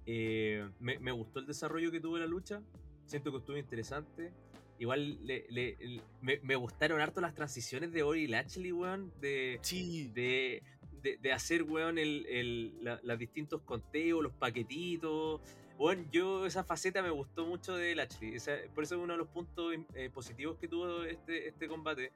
Eh, 0.06 0.68
me, 0.80 0.98
me 1.00 1.12
gustó 1.12 1.40
el 1.40 1.46
desarrollo 1.48 1.92
que 1.92 2.00
tuvo 2.00 2.18
la 2.18 2.26
lucha. 2.26 2.62
Siento 3.06 3.32
que 3.32 3.38
estuvo 3.40 3.58
interesante. 3.58 4.32
Igual 4.80 5.20
le- 5.26 5.46
le- 5.50 5.78
le- 5.80 6.02
me, 6.22 6.40
me 6.44 6.56
gustaron 6.56 7.00
harto 7.02 7.22
las 7.22 7.36
transiciones 7.36 7.92
de 7.92 8.04
Ori 8.04 8.28
Lashley, 8.28 8.72
weón. 8.72 9.12
De, 9.22 9.60
Sí, 9.62 10.10
de, 10.14 10.64
de, 11.02 11.18
de 11.18 11.32
hacer, 11.34 11.64
weón, 11.64 11.98
el, 11.98 12.26
el, 12.28 12.84
la- 12.84 13.00
los 13.04 13.18
distintos 13.20 13.62
conteos, 13.62 14.22
los 14.24 14.34
paquetitos. 14.34 15.42
Weón, 15.78 16.08
yo 16.12 16.46
esa 16.46 16.64
faceta 16.64 17.02
me 17.02 17.10
gustó 17.10 17.46
mucho 17.46 17.76
de 17.76 17.96
Lashley. 17.96 18.36
Esa- 18.36 18.58
por 18.76 18.84
eso 18.84 18.96
es 18.96 19.02
uno 19.02 19.14
de 19.14 19.18
los 19.20 19.28
puntos 19.30 19.74
eh, 19.96 20.10
positivos 20.14 20.58
que 20.60 20.68
tuvo 20.68 21.04
este, 21.04 21.48
este 21.48 21.68
combate. 21.68 22.12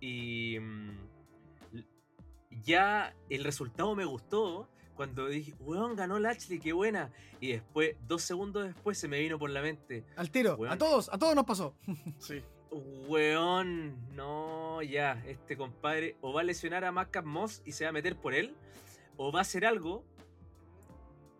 Y 0.00 0.58
mm, 0.60 0.90
ya 2.64 3.14
el 3.28 3.44
resultado 3.44 3.94
me 3.94 4.04
gustó 4.04 4.68
cuando 4.96 5.28
dije, 5.28 5.54
weón, 5.60 5.94
ganó 5.94 6.18
Lashley, 6.18 6.58
qué 6.58 6.72
buena. 6.72 7.12
Y 7.40 7.52
después, 7.52 7.94
dos 8.08 8.22
segundos 8.22 8.64
después, 8.64 8.98
se 8.98 9.06
me 9.06 9.20
vino 9.20 9.38
por 9.38 9.50
la 9.50 9.62
mente, 9.62 10.04
Al 10.16 10.30
tiro, 10.30 10.56
Weón. 10.56 10.72
a 10.72 10.78
todos, 10.78 11.08
a 11.12 11.18
todos 11.18 11.34
nos 11.36 11.44
pasó. 11.44 11.74
sí. 12.18 12.42
Weón, 12.70 13.96
no, 14.14 14.82
ya, 14.82 15.22
este 15.26 15.56
compadre 15.56 16.16
o 16.20 16.32
va 16.32 16.42
a 16.42 16.44
lesionar 16.44 16.84
a 16.84 16.92
Madcap 16.92 17.24
Moss 17.24 17.62
y 17.64 17.72
se 17.72 17.84
va 17.84 17.90
a 17.90 17.92
meter 17.92 18.16
por 18.16 18.34
él, 18.34 18.54
o 19.16 19.32
va 19.32 19.40
a 19.40 19.42
hacer 19.42 19.64
algo 19.64 20.04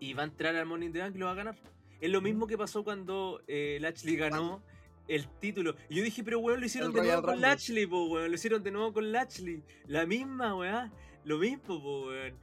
y 0.00 0.14
va 0.14 0.22
a 0.22 0.26
entrar 0.26 0.56
al 0.56 0.82
in 0.82 0.92
the 0.92 1.00
Bank 1.00 1.14
y 1.14 1.18
lo 1.18 1.26
va 1.26 1.32
a 1.32 1.36
ganar. 1.36 1.56
Es 2.00 2.10
lo 2.10 2.20
mismo 2.20 2.46
que 2.46 2.56
pasó 2.56 2.84
cuando 2.84 3.42
eh, 3.46 3.78
Lashley 3.80 4.16
ganó 4.16 4.62
el 5.08 5.26
título. 5.40 5.74
Y 5.88 5.96
yo 5.96 6.04
dije, 6.04 6.22
pero 6.22 6.38
weón, 6.38 6.60
lo 6.60 6.66
hicieron 6.66 6.90
El 6.90 6.96
de 6.96 7.02
nuevo 7.02 7.22
con. 7.22 7.40
Lashley, 7.40 7.86
po, 7.86 8.04
weón, 8.06 8.30
lo 8.30 8.34
hicieron 8.34 8.62
de 8.62 8.70
nuevo 8.70 8.92
con 8.92 9.10
Lashley. 9.10 9.62
La 9.86 10.06
misma, 10.06 10.54
weón, 10.54 10.92
lo 11.24 11.38
mismo, 11.38 11.82
po, 11.82 12.06
weón. 12.06 12.34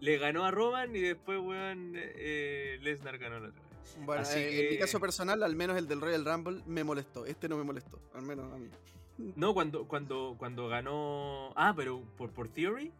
le 0.00 0.18
ganó 0.18 0.44
a 0.44 0.50
Roman 0.50 0.94
y 0.94 1.00
después, 1.00 1.38
weón, 1.38 1.92
eh, 1.94 2.78
Lesnar 2.82 3.18
ganó 3.18 3.38
la 3.38 3.48
otra. 3.48 3.65
Bueno, 4.04 4.22
Así 4.22 4.38
eh, 4.38 4.64
en 4.66 4.70
mi 4.74 4.78
caso 4.78 5.00
personal, 5.00 5.42
al 5.42 5.56
menos 5.56 5.76
el 5.76 5.86
del 5.88 6.00
Royal 6.00 6.24
Rumble 6.24 6.62
me 6.66 6.84
molestó. 6.84 7.24
Este 7.26 7.48
no 7.48 7.56
me 7.56 7.64
molestó, 7.64 8.00
al 8.14 8.22
menos 8.22 8.52
a 8.52 8.56
mí. 8.58 8.68
No, 9.34 9.54
cuando, 9.54 9.88
cuando, 9.88 10.34
cuando 10.38 10.68
ganó. 10.68 11.50
Ah, 11.56 11.72
pero 11.74 12.02
por, 12.18 12.30
por 12.32 12.48
Theory. 12.48 12.92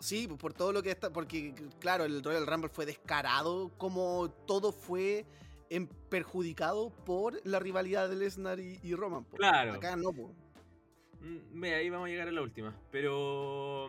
Sí, 0.00 0.26
pues, 0.26 0.40
por 0.40 0.54
todo 0.54 0.72
lo 0.72 0.82
que 0.82 0.90
está. 0.90 1.12
Porque, 1.12 1.54
claro, 1.80 2.04
el 2.04 2.22
Royal 2.22 2.46
Rumble 2.46 2.70
fue 2.70 2.86
descarado, 2.86 3.70
como 3.76 4.30
todo 4.46 4.72
fue 4.72 5.26
em, 5.68 5.86
perjudicado 6.08 6.90
por 7.04 7.44
la 7.44 7.58
rivalidad 7.58 8.08
de 8.08 8.16
Lesnar 8.16 8.58
y, 8.58 8.80
y 8.82 8.94
Roman. 8.94 9.24
po. 9.24 9.36
Claro. 9.36 9.74
Acá 9.74 9.96
no, 9.96 10.12
po. 10.12 10.32
Mm, 11.20 11.60
Ve, 11.60 11.74
ahí 11.74 11.90
vamos 11.90 12.06
a 12.06 12.10
llegar 12.10 12.28
a 12.28 12.32
la 12.32 12.40
última. 12.42 12.74
Pero. 12.90 13.88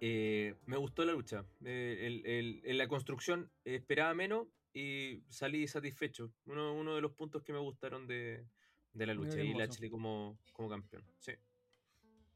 Eh, 0.00 0.54
me 0.66 0.76
gustó 0.76 1.04
la 1.04 1.12
lucha. 1.12 1.44
Eh, 1.64 1.98
el- 2.06 2.26
el- 2.26 2.60
en 2.64 2.78
la 2.78 2.88
construcción 2.88 3.50
esperaba 3.64 4.14
menos 4.14 4.46
y 4.72 5.22
salí 5.28 5.66
satisfecho. 5.66 6.32
Uno, 6.46 6.74
uno 6.74 6.94
de 6.94 7.00
los 7.00 7.12
puntos 7.12 7.42
que 7.42 7.52
me 7.52 7.58
gustaron 7.58 8.06
de, 8.06 8.44
de 8.92 9.06
la 9.06 9.14
lucha. 9.14 9.42
Y. 9.42 9.54
Lashley 9.54 9.88
como, 9.90 10.38
como 10.52 10.68
campeón. 10.68 11.02
Sí. 11.18 11.32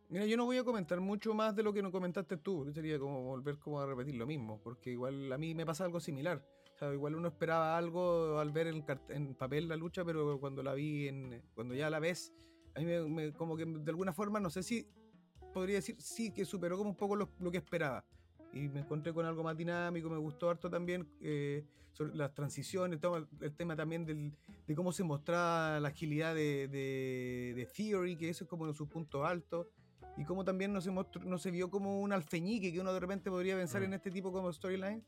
Mira, 0.08 0.26
yo 0.26 0.36
no 0.36 0.44
voy 0.44 0.56
a 0.56 0.64
comentar 0.64 1.00
mucho 1.00 1.34
más 1.34 1.54
de 1.54 1.62
lo 1.62 1.72
que 1.72 1.82
no 1.82 1.92
comentaste 1.92 2.36
tú. 2.36 2.68
Sería 2.72 2.98
como 2.98 3.22
volver 3.22 3.58
como 3.58 3.80
a 3.80 3.86
repetir 3.86 4.16
lo 4.16 4.26
mismo, 4.26 4.60
porque 4.62 4.90
igual 4.90 5.32
a 5.32 5.38
mí 5.38 5.54
me 5.54 5.64
pasa 5.64 5.84
algo 5.84 6.00
similar. 6.00 6.44
O 6.74 6.78
sea, 6.78 6.92
igual 6.92 7.14
uno 7.14 7.28
esperaba 7.28 7.76
algo 7.76 8.38
al 8.38 8.50
ver 8.50 8.66
en, 8.68 8.84
en 9.10 9.34
papel 9.34 9.68
la 9.68 9.76
lucha, 9.76 10.04
pero 10.04 10.40
cuando 10.40 10.62
la 10.62 10.74
vi, 10.74 11.08
en, 11.08 11.42
cuando 11.54 11.74
ya 11.74 11.90
la 11.90 12.00
ves, 12.00 12.32
a 12.74 12.80
mí 12.80 12.86
me, 12.86 13.02
me- 13.02 13.32
como 13.34 13.56
que 13.56 13.66
de 13.66 13.90
alguna 13.90 14.12
forma, 14.12 14.40
no 14.40 14.48
sé 14.50 14.62
si 14.62 14.88
podría 15.52 15.76
decir, 15.76 15.96
sí, 16.00 16.30
que 16.32 16.44
superó 16.44 16.76
como 16.78 16.90
un 16.90 16.96
poco 16.96 17.16
lo, 17.16 17.30
lo 17.38 17.50
que 17.50 17.58
esperaba. 17.58 18.04
Y 18.52 18.68
me 18.68 18.80
encontré 18.80 19.12
con 19.12 19.24
algo 19.26 19.42
más 19.44 19.56
dinámico, 19.56 20.08
me 20.10 20.16
gustó 20.18 20.50
harto 20.50 20.68
también 20.68 21.08
eh, 21.20 21.64
sobre 21.92 22.14
las 22.16 22.34
transiciones, 22.34 22.98
todo 23.00 23.28
el 23.40 23.54
tema 23.54 23.76
también 23.76 24.04
del, 24.04 24.32
de 24.66 24.74
cómo 24.74 24.90
se 24.92 25.04
mostraba 25.04 25.78
la 25.78 25.88
agilidad 25.88 26.34
de, 26.34 26.66
de, 26.68 27.52
de 27.54 27.66
Theory, 27.66 28.16
que 28.16 28.28
eso 28.28 28.44
es 28.44 28.50
como 28.50 28.72
su 28.72 28.88
punto 28.88 29.24
alto 29.24 29.68
y 30.16 30.24
cómo 30.24 30.44
también 30.44 30.72
no 30.72 30.80
se, 30.80 30.90
mostró- 30.90 31.24
no 31.24 31.38
se 31.38 31.50
vio 31.52 31.70
como 31.70 32.00
un 32.00 32.12
alfeñique 32.12 32.72
que 32.72 32.80
uno 32.80 32.92
de 32.92 32.98
repente 33.00 33.30
podría 33.30 33.56
pensar 33.56 33.82
Mm. 33.82 33.84
en 33.84 33.94
este 33.94 34.10
tipo 34.10 34.32
como 34.32 34.52
storyline. 34.52 35.04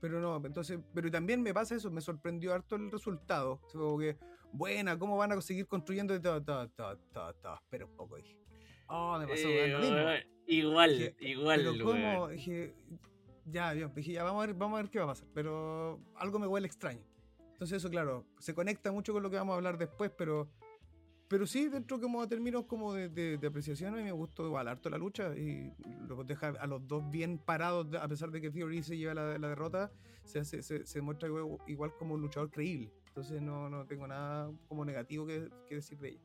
Pero 0.00 0.20
no, 0.20 0.36
entonces, 0.46 0.78
pero 0.94 1.10
también 1.10 1.42
me 1.42 1.52
pasa 1.52 1.74
eso, 1.74 1.90
me 1.90 2.00
sorprendió 2.00 2.54
harto 2.54 2.76
el 2.76 2.92
resultado. 2.92 3.60
O 3.64 3.68
sea, 3.68 3.80
como 3.80 3.98
que, 3.98 4.16
buena, 4.52 4.96
¿cómo 4.96 5.16
van 5.16 5.32
a 5.32 5.40
seguir 5.40 5.66
construyendo? 5.66 6.20
Ta, 6.20 6.40
ta, 6.44 6.68
ta, 6.68 6.96
ta, 7.12 7.32
ta. 7.32 7.54
Espera 7.56 7.84
un 7.84 7.96
poco, 7.96 8.14
dije. 8.16 8.38
Oh, 8.88 9.18
me 9.18 9.26
pasó 9.26 9.48
Eh, 9.48 9.68
lo 9.68 9.78
mismo. 9.80 9.96
igual, 10.46 10.90
Dije, 10.98 11.16
igual. 11.20 11.60
Pero 11.60 11.84
cómo, 11.84 12.28
dije, 12.28 12.74
ya, 13.46 13.74
ya, 13.74 13.88
dije, 13.88 14.12
ya, 14.12 14.24
vamos 14.24 14.42
a 14.42 14.46
ver, 14.46 14.54
vamos 14.56 14.78
a 14.78 14.82
ver 14.82 14.90
qué 14.90 14.98
va 14.98 15.04
a 15.04 15.08
pasar. 15.08 15.28
Pero 15.34 16.00
algo 16.16 16.38
me 16.38 16.46
huele 16.46 16.66
extraño. 16.66 17.02
Entonces 17.52 17.78
eso, 17.78 17.90
claro, 17.90 18.24
se 18.38 18.54
conecta 18.54 18.92
mucho 18.92 19.12
con 19.12 19.22
lo 19.22 19.30
que 19.30 19.36
vamos 19.36 19.52
a 19.52 19.56
hablar 19.56 19.78
después, 19.78 20.10
pero 20.16 20.48
pero 21.26 21.46
sí, 21.46 21.68
dentro 21.68 22.00
como 22.00 22.22
de 22.22 22.28
términos 22.28 22.64
como 22.64 22.94
de, 22.94 23.10
de, 23.10 23.36
de 23.36 23.46
apreciación, 23.48 23.92
a 23.92 23.98
mí 23.98 24.02
me 24.02 24.12
gustó 24.12 24.46
igual 24.46 24.66
harto 24.66 24.88
la 24.88 24.96
lucha 24.96 25.36
y 25.36 25.74
los 26.08 26.26
deja 26.26 26.48
a 26.58 26.66
los 26.66 26.86
dos 26.88 27.10
bien 27.10 27.36
parados, 27.36 27.86
a 28.00 28.08
pesar 28.08 28.30
de 28.30 28.40
que 28.40 28.50
Theory 28.50 28.82
se 28.82 28.96
lleva 28.96 29.12
la, 29.12 29.36
la 29.38 29.48
derrota, 29.48 29.92
se, 30.24 30.42
se, 30.46 30.62
se 30.86 31.00
muestra 31.02 31.28
igual, 31.28 31.58
igual 31.66 31.92
como 31.98 32.14
un 32.14 32.22
luchador 32.22 32.50
creíble. 32.50 32.90
Entonces 33.08 33.42
no, 33.42 33.68
no 33.68 33.84
tengo 33.84 34.06
nada 34.06 34.50
como 34.68 34.86
negativo 34.86 35.26
que, 35.26 35.50
que 35.66 35.74
decir 35.74 35.98
de 35.98 36.10
ella. 36.10 36.22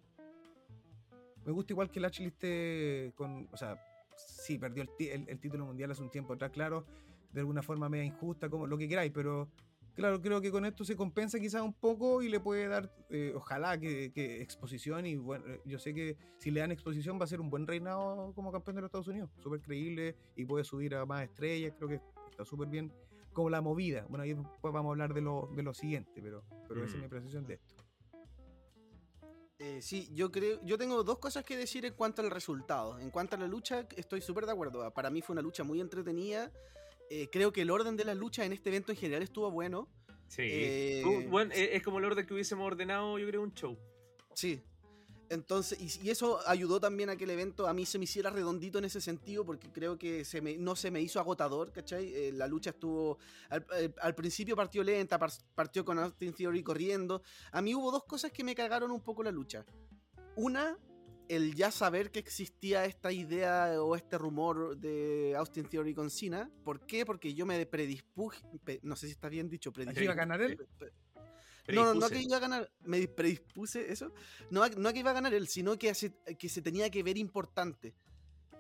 Me 1.46 1.52
gusta 1.52 1.74
igual 1.74 1.90
que 1.92 2.00
Lashley 2.00 2.28
esté 2.28 3.12
con, 3.16 3.48
o 3.52 3.58
sea, 3.58 3.78
sí, 4.16 4.58
perdió 4.58 4.84
el, 4.84 4.90
el- 5.08 5.30
el 5.30 5.40
título 5.40 5.66
mundial 5.66 5.92
hace 5.92 6.02
un 6.02 6.12
tiempo 6.12 6.34
atrás, 6.34 6.52
claro, 6.52 6.86
de 7.32 7.40
alguna 7.42 7.62
forma 7.64 7.90
media 7.90 8.06
injusta, 8.06 8.50
como 8.50 8.68
lo 8.68 8.78
que 8.78 8.88
queráis, 8.88 9.12
pero 9.12 9.50
claro, 9.96 10.22
creo 10.22 10.40
que 10.42 10.52
con 10.52 10.66
esto 10.66 10.86
se 10.86 10.96
compensa 10.96 11.40
quizás 11.40 11.62
un 11.62 11.74
poco 11.74 12.22
y 12.22 12.30
le 12.30 12.40
puede 12.40 12.68
dar, 12.68 12.90
eh, 13.10 13.34
ojalá 13.36 13.78
que, 13.80 14.12
que 14.14 14.42
exposición 14.42 15.06
y 15.06 15.16
bueno, 15.16 15.46
eh, 15.48 15.62
yo 15.66 15.80
sé 15.80 15.94
que 15.94 16.16
si 16.38 16.52
le 16.52 16.60
dan 16.62 16.72
exposición 16.72 17.20
va 17.20 17.26
a 17.26 17.28
ser 17.28 17.42
un 17.42 17.50
buen 17.50 17.68
reinado 17.68 18.32
como 18.34 18.52
campeón 18.52 18.76
de 18.76 18.82
los 18.82 18.88
Estados 18.90 19.08
Unidos, 19.08 19.30
súper 19.42 19.62
creíble 19.62 20.16
y 20.36 20.46
puede 20.46 20.64
subir 20.64 20.96
a 20.96 21.06
más 21.06 21.24
estrellas, 21.24 21.74
creo 21.78 21.90
que 21.90 22.00
está 22.30 22.46
súper 22.46 22.70
bien 22.70 22.92
como 23.34 23.50
la 23.50 23.62
movida. 23.62 24.06
Bueno, 24.10 24.24
ahí 24.24 24.34
después 24.34 24.74
vamos 24.74 24.90
a 24.90 24.94
hablar 24.94 25.14
de 25.14 25.22
lo, 25.22 25.50
de 25.56 25.64
lo 25.64 25.74
siguiente, 25.74 26.22
pero, 26.22 26.44
pero 26.68 26.82
esa 26.84 26.92
es 26.92 26.96
Mm. 26.96 27.00
mi 27.00 27.06
apreciación 27.06 27.46
de 27.48 27.56
esto. 27.56 27.83
Eh, 29.60 29.82
sí, 29.82 30.10
yo 30.14 30.32
creo, 30.32 30.60
yo 30.64 30.78
tengo 30.78 31.04
dos 31.04 31.20
cosas 31.20 31.44
que 31.44 31.56
decir 31.56 31.86
en 31.86 31.94
cuanto 31.94 32.22
al 32.22 32.32
resultado. 32.32 33.00
En 33.00 33.12
cuanto 33.12 33.36
a 33.36 33.40
la 33.40 33.48
lucha, 33.48 33.88
estoy 33.96 34.22
súper 34.22 34.46
de 34.46 34.52
acuerdo. 34.52 34.92
Para 34.94 35.10
mí 35.10 35.22
fue 35.22 35.34
una 35.34 35.42
lucha 35.42 35.64
muy 35.64 35.80
entretenida. 35.80 36.52
Eh, 37.10 37.30
creo 37.32 37.54
que 37.54 37.62
el 37.62 37.70
orden 37.70 37.96
de 37.96 38.06
la 38.06 38.16
lucha 38.16 38.46
en 38.46 38.54
este 38.54 38.70
evento 38.70 38.92
en 38.92 38.98
general 38.98 39.24
estuvo 39.24 39.50
bueno. 39.52 39.88
Sí. 40.28 40.42
Eh, 40.46 41.28
bueno, 41.30 41.52
es, 41.54 41.70
es 41.74 41.84
como 41.84 42.00
el 42.00 42.06
orden 42.06 42.26
que 42.26 42.34
hubiésemos 42.34 42.66
ordenado, 42.66 43.20
yo 43.20 43.28
creo, 43.28 43.42
un 43.42 43.54
show. 43.54 43.78
Sí. 44.34 44.62
Entonces, 45.34 45.80
y, 45.80 46.06
y 46.08 46.10
eso 46.10 46.40
ayudó 46.48 46.80
también 46.80 47.10
a 47.10 47.16
que 47.16 47.24
el 47.26 47.30
evento 47.32 47.68
a 47.68 47.74
mí 47.74 47.86
se 47.86 47.98
me 47.98 48.06
hiciera 48.06 48.30
redondito 48.30 48.78
en 48.80 48.86
ese 48.86 49.02
sentido, 49.02 49.46
porque 49.46 49.72
creo 49.72 49.98
que 49.98 50.24
se 50.26 50.42
me, 50.42 50.58
no 50.58 50.76
se 50.76 50.92
me 50.92 51.02
hizo 51.02 51.20
agotador, 51.20 51.72
¿cachai? 51.72 52.14
Eh, 52.14 52.32
la 52.34 52.48
lucha 52.48 52.72
estuvo. 52.72 53.18
Al, 53.50 53.66
al- 53.72 53.96
al 54.02 54.16
principio 54.16 54.56
partió 54.56 54.84
lenta, 54.84 55.18
par- 55.20 55.32
partió 55.56 55.84
con 55.84 56.00
Austin 56.00 56.34
Theory 56.34 56.64
corriendo. 56.64 57.22
A 57.52 57.62
mí 57.62 57.74
hubo 57.76 57.92
dos 57.92 58.04
cosas 58.06 58.32
que 58.32 58.44
me 58.44 58.56
cagaron 58.56 58.92
un 58.92 59.02
poco 59.02 59.24
la 59.24 59.32
lucha. 59.32 59.66
Una, 60.36 60.78
el 61.30 61.56
ya 61.56 61.72
saber 61.72 62.12
que 62.12 62.20
existía 62.20 62.86
esta 62.86 63.12
idea 63.12 63.82
o 63.82 63.96
este 63.96 64.18
rumor 64.18 64.78
de 64.78 65.36
Austin 65.38 65.66
Theory 65.70 65.94
con 65.94 66.10
Cena. 66.10 66.50
¿Por 66.64 66.86
qué? 66.86 67.06
Porque 67.06 67.34
yo 67.34 67.46
me 67.46 67.66
predispuje. 67.66 68.42
pe- 68.64 68.80
No 68.84 68.96
sé 68.96 69.08
si 69.08 69.14
está 69.14 69.30
bien 69.30 69.50
dicho, 69.50 69.72
predispuse. 69.72 70.06
No, 71.70 71.86
no, 71.86 71.94
no 72.02 72.10
que 72.10 72.22
iba 72.22 72.38
a 72.38 72.40
ganar, 72.40 72.72
me 72.82 73.08
predispuse 73.08 73.92
eso. 73.92 74.12
No, 74.50 74.64
a- 74.64 74.70
no 74.70 74.90
a 74.90 74.94
que 74.94 75.00
iba 75.00 75.12
a 75.12 75.14
ganar 75.14 75.34
él, 75.34 75.48
sino 75.48 75.78
que, 75.78 75.90
hace- 75.90 76.14
que 76.38 76.50
se 76.50 76.62
tenía 76.62 76.90
que 76.90 77.04
ver 77.04 77.18
importante. 77.18 77.96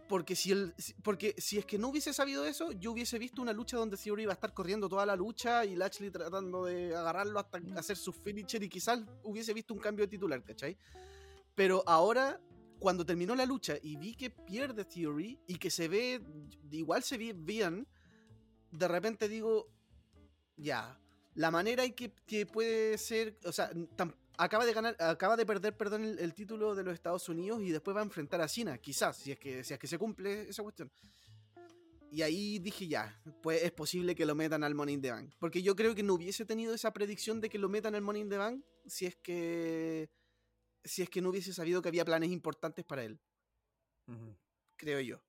Porque 0.07 0.35
si, 0.35 0.51
él, 0.51 0.73
si- 0.77 0.93
porque 0.95 1.33
si 1.37 1.57
es 1.57 1.65
que 1.65 1.77
no 1.77 1.87
hubiese 1.89 2.13
sabido 2.13 2.45
eso, 2.45 2.71
yo 2.73 2.91
hubiese 2.91 3.17
visto 3.17 3.41
una 3.41 3.51
lucha 3.53 3.77
donde 3.77 3.97
Theory 3.97 4.23
iba 4.23 4.33
a 4.33 4.35
estar 4.35 4.53
corriendo 4.53 4.87
toda 4.87 5.05
la 5.05 5.15
lucha 5.15 5.65
y 5.65 5.75
Lashley 5.75 6.11
tratando 6.11 6.65
de 6.65 6.95
agarrarlo 6.95 7.39
hasta 7.39 7.59
hacer 7.77 7.97
su 7.97 8.11
finisher 8.13 8.61
y 8.63 8.69
quizás 8.69 8.99
hubiese 9.23 9.53
visto 9.53 9.73
un 9.73 9.79
cambio 9.79 10.05
de 10.05 10.09
titular, 10.09 10.43
¿cachai? 10.43 10.77
Pero 11.55 11.83
ahora, 11.87 12.39
cuando 12.79 13.05
terminó 13.05 13.33
la 13.35 13.45
lucha 13.45 13.75
y 13.81 13.95
vi 13.95 14.13
que 14.15 14.29
pierde 14.29 14.83
Theory 14.85 15.39
y 15.47 15.55
que 15.55 15.69
se 15.71 15.87
ve, 15.87 16.21
igual 16.71 17.01
se 17.03 17.17
ve 17.17 17.33
bien, 17.33 17.87
de 18.71 18.87
repente 18.87 19.27
digo, 19.29 19.69
ya, 20.57 20.99
la 21.35 21.51
manera 21.51 21.83
en 21.83 21.93
que, 21.93 22.11
que 22.25 22.45
puede 22.45 22.97
ser, 22.97 23.37
o 23.45 23.51
sea, 23.51 23.71
tam- 23.71 24.15
acaba 24.37 24.65
de 24.65 24.73
ganar, 24.73 24.95
acaba 24.99 25.35
de 25.35 25.45
perder, 25.45 25.75
perdón, 25.75 26.03
el, 26.03 26.19
el 26.19 26.33
título 26.33 26.75
de 26.75 26.83
los 26.83 26.93
Estados 26.93 27.27
Unidos 27.29 27.61
y 27.61 27.71
después 27.71 27.95
va 27.95 28.01
a 28.01 28.03
enfrentar 28.03 28.41
a 28.41 28.47
China, 28.47 28.77
quizás, 28.77 29.17
si 29.17 29.31
es 29.31 29.39
que, 29.39 29.63
si 29.63 29.73
es 29.73 29.79
que 29.79 29.87
se 29.87 29.97
cumple 29.97 30.49
esa 30.49 30.63
cuestión. 30.63 30.91
Y 32.11 32.21
ahí 32.21 32.59
dije 32.59 32.87
ya, 32.87 33.19
pues 33.41 33.63
es 33.63 33.71
posible 33.71 34.13
que 34.13 34.25
lo 34.25 34.35
metan 34.35 34.63
al 34.63 34.75
Money 34.75 34.93
in 34.93 35.01
the 35.01 35.09
Bank. 35.09 35.33
Porque 35.39 35.63
yo 35.63 35.75
creo 35.75 35.95
que 35.95 36.03
no 36.03 36.13
hubiese 36.13 36.45
tenido 36.45 36.75
esa 36.75 36.93
predicción 36.93 37.41
de 37.41 37.49
que 37.49 37.57
lo 37.57 37.69
metan 37.69 37.95
al 37.95 38.03
Money 38.03 38.21
in 38.21 38.29
the 38.29 38.37
Bank 38.37 38.63
si 38.85 39.07
es 39.07 39.15
que 39.15 40.11
si 40.83 41.01
es 41.01 41.09
que 41.09 41.21
no 41.21 41.29
hubiese 41.29 41.53
sabido 41.53 41.81
que 41.81 41.87
había 41.87 42.05
planes 42.05 42.29
importantes 42.29 42.85
para 42.85 43.03
él, 43.03 43.19
creo 44.75 44.99
yo. 44.99 45.23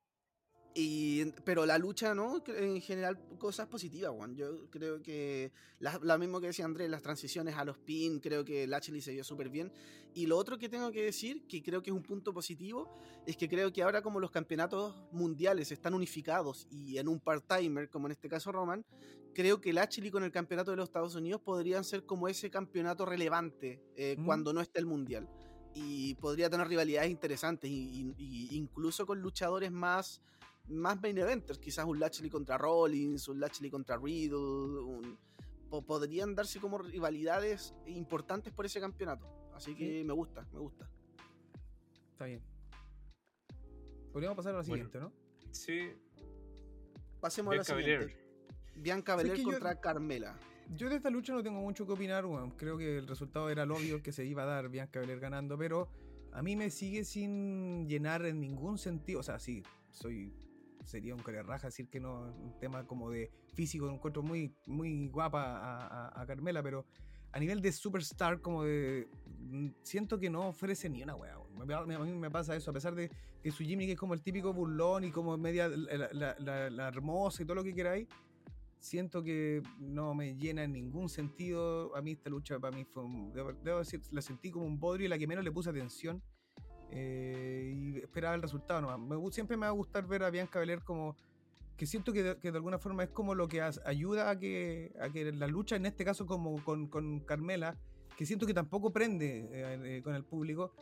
Y, 0.76 1.26
pero 1.44 1.64
la 1.66 1.78
lucha, 1.78 2.14
¿no? 2.16 2.42
En 2.48 2.80
general, 2.80 3.16
cosas 3.38 3.68
positivas, 3.68 4.10
Juan. 4.10 4.34
Yo 4.34 4.68
creo 4.70 5.00
que, 5.00 5.52
la, 5.78 6.00
la 6.02 6.18
mismo 6.18 6.40
que 6.40 6.48
decía 6.48 6.64
Andrés, 6.64 6.90
las 6.90 7.00
transiciones 7.00 7.54
a 7.54 7.64
los 7.64 7.78
pin, 7.78 8.18
creo 8.18 8.44
que 8.44 8.66
Lashley 8.66 9.00
se 9.00 9.12
vio 9.12 9.22
súper 9.22 9.50
bien. 9.50 9.72
Y 10.14 10.26
lo 10.26 10.36
otro 10.36 10.58
que 10.58 10.68
tengo 10.68 10.90
que 10.90 11.04
decir, 11.04 11.46
que 11.46 11.62
creo 11.62 11.80
que 11.80 11.90
es 11.90 11.96
un 11.96 12.02
punto 12.02 12.34
positivo, 12.34 12.98
es 13.24 13.36
que 13.36 13.48
creo 13.48 13.72
que 13.72 13.84
ahora 13.84 14.02
como 14.02 14.18
los 14.18 14.32
campeonatos 14.32 14.96
mundiales 15.12 15.70
están 15.70 15.94
unificados 15.94 16.66
y 16.70 16.98
en 16.98 17.06
un 17.06 17.20
part-timer, 17.20 17.88
como 17.88 18.08
en 18.08 18.12
este 18.12 18.28
caso 18.28 18.50
Roman, 18.50 18.84
creo 19.32 19.60
que 19.60 19.72
Lashley 19.72 20.10
con 20.10 20.24
el 20.24 20.32
campeonato 20.32 20.72
de 20.72 20.76
los 20.76 20.88
Estados 20.88 21.14
Unidos 21.14 21.40
podrían 21.40 21.84
ser 21.84 22.04
como 22.04 22.26
ese 22.26 22.50
campeonato 22.50 23.06
relevante 23.06 23.80
eh, 23.96 24.16
Mm. 24.18 24.24
cuando 24.26 24.52
no 24.52 24.60
esté 24.60 24.80
el 24.80 24.86
mundial. 24.86 25.28
Y 25.76 26.14
podría 26.14 26.48
tener 26.48 26.68
rivalidades 26.68 27.10
interesantes, 27.10 27.68
y, 27.68 27.74
y- 28.16 28.48
y 28.50 28.56
incluso 28.56 29.06
con 29.06 29.20
luchadores 29.20 29.72
más 29.72 30.20
más 30.68 31.00
main 31.02 31.18
eventers, 31.18 31.58
quizás 31.58 31.84
un 31.84 31.98
Lashley 32.00 32.30
contra 32.30 32.56
Rollins, 32.58 33.28
un 33.28 33.38
Lashley 33.40 33.70
contra 33.70 33.96
Riddle, 33.98 34.36
un- 34.38 35.18
po- 35.68 35.82
podrían 35.82 36.34
darse 36.34 36.60
como 36.60 36.78
rivalidades 36.78 37.74
importantes 37.86 38.52
por 38.52 38.64
ese 38.66 38.80
campeonato. 38.80 39.26
Así 39.54 39.74
que 39.74 40.02
me 40.04 40.12
gusta, 40.12 40.46
me 40.52 40.58
gusta. 40.60 40.88
Está 42.12 42.24
bien. 42.26 42.42
Podríamos 44.12 44.36
pasar 44.36 44.54
a 44.54 44.58
la 44.58 44.62
Bueno. 44.64 44.84
siguiente, 44.86 45.00
¿no? 45.00 45.12
Sí. 45.50 45.90
Pasemos 47.20 47.52
a 47.52 47.56
la 47.56 47.62
Bianca 47.62 47.76
siguiente. 47.76 48.06
Belair. 48.06 48.24
Bianca 48.76 49.16
Belair 49.16 49.36
que 49.36 49.42
yo- 49.42 49.50
contra 49.50 49.80
Carmela. 49.80 50.38
Yo 50.76 50.88
de 50.88 50.96
esta 50.96 51.10
lucha 51.10 51.32
no 51.34 51.42
tengo 51.42 51.60
mucho 51.60 51.86
que 51.86 51.92
opinar, 51.92 52.24
weón. 52.24 52.52
Creo 52.52 52.78
que 52.78 52.98
el 52.98 53.06
resultado 53.06 53.50
era 53.50 53.64
el 53.64 53.70
obvio 53.70 54.02
que 54.02 54.12
se 54.12 54.24
iba 54.24 54.44
a 54.44 54.46
dar 54.46 54.68
Bianca 54.68 55.00
Belair 55.00 55.20
ganando, 55.20 55.58
pero 55.58 55.88
a 56.32 56.42
mí 56.42 56.56
me 56.56 56.70
sigue 56.70 57.04
sin 57.04 57.86
llenar 57.88 58.24
en 58.24 58.40
ningún 58.40 58.78
sentido. 58.78 59.20
O 59.20 59.22
sea, 59.22 59.38
sí, 59.38 59.62
soy 59.90 60.32
sería 60.84 61.14
un 61.14 61.22
raja 61.24 61.68
decir 61.68 61.88
que 61.88 62.00
no, 62.00 62.22
un 62.22 62.58
tema 62.58 62.86
como 62.86 63.10
de 63.10 63.30
físico, 63.54 63.88
encuentro 63.90 64.22
muy, 64.22 64.54
muy 64.66 65.08
guapa 65.08 66.10
a, 66.20 66.26
Carmela, 66.26 66.62
pero 66.62 66.84
a 67.32 67.38
nivel 67.38 67.60
de 67.60 67.72
superstar, 67.72 68.40
como 68.40 68.64
de. 68.64 69.08
Mm, 69.40 69.68
siento 69.82 70.18
que 70.18 70.30
no 70.30 70.48
ofrece 70.48 70.88
ni 70.88 71.02
una 71.02 71.16
wea. 71.16 71.34
A 71.34 71.84
mí 71.84 72.12
me 72.12 72.30
pasa 72.30 72.54
eso, 72.54 72.70
a 72.70 72.74
pesar 72.74 72.94
de 72.94 73.10
que 73.42 73.50
su 73.50 73.64
Jimmy 73.64 73.90
es 73.90 73.98
como 73.98 74.14
el 74.14 74.22
típico 74.22 74.52
burlón 74.52 75.04
y 75.04 75.10
como 75.10 75.36
media 75.36 75.68
la, 75.68 76.88
hermosa 76.88 77.42
y 77.42 77.46
todo 77.46 77.56
lo 77.56 77.64
que 77.64 77.74
queráis. 77.74 78.08
Siento 78.78 79.22
que 79.22 79.62
no 79.78 80.14
me 80.14 80.36
llena 80.36 80.64
en 80.64 80.72
ningún 80.72 81.08
sentido. 81.08 81.96
A 81.96 82.02
mí 82.02 82.12
esta 82.12 82.28
lucha 82.28 82.58
para 82.58 82.76
mí 82.76 82.84
fue, 82.84 83.02
debo, 83.32 83.78
decir, 83.78 84.02
la 84.10 84.20
sentí 84.20 84.50
como 84.50 84.66
un 84.66 84.78
bodrio 84.78 85.06
y 85.06 85.08
la 85.08 85.18
que 85.18 85.26
menos 85.26 85.44
le 85.44 85.50
puse 85.50 85.70
atención. 85.70 86.22
Eh, 86.94 87.72
y 87.74 87.98
esperaba 87.98 88.34
el 88.34 88.42
resultado 88.42 88.80
nomás. 88.80 88.98
Me, 88.98 89.32
siempre 89.32 89.56
me 89.56 89.62
va 89.62 89.68
a 89.68 89.72
gustar 89.72 90.06
ver 90.06 90.22
a 90.22 90.30
Bianca 90.30 90.60
Belair 90.60 90.82
como 90.82 91.16
que 91.76 91.86
siento 91.86 92.12
que 92.12 92.22
de, 92.22 92.48
alguna 92.50 92.78
forma 92.78 93.02
es 93.02 93.10
como 93.10 93.34
lo 93.34 93.48
que 93.48 93.60
ayuda 93.60 94.30
a 94.30 94.38
que, 94.38 94.94
a 95.00 95.10
que 95.10 95.32
la 95.32 95.48
lucha, 95.48 95.74
en 95.74 95.86
este 95.86 96.04
caso 96.04 96.24
como 96.24 96.62
con, 96.62 96.86
con 96.86 97.20
Carmela, 97.20 97.76
que 98.16 98.26
siento 98.26 98.46
que 98.46 98.54
tampoco 98.54 98.92
prende 98.92 99.48
eh, 99.50 99.96
eh, 99.96 100.02
con 100.02 100.14
el 100.14 100.24
público, 100.24 100.72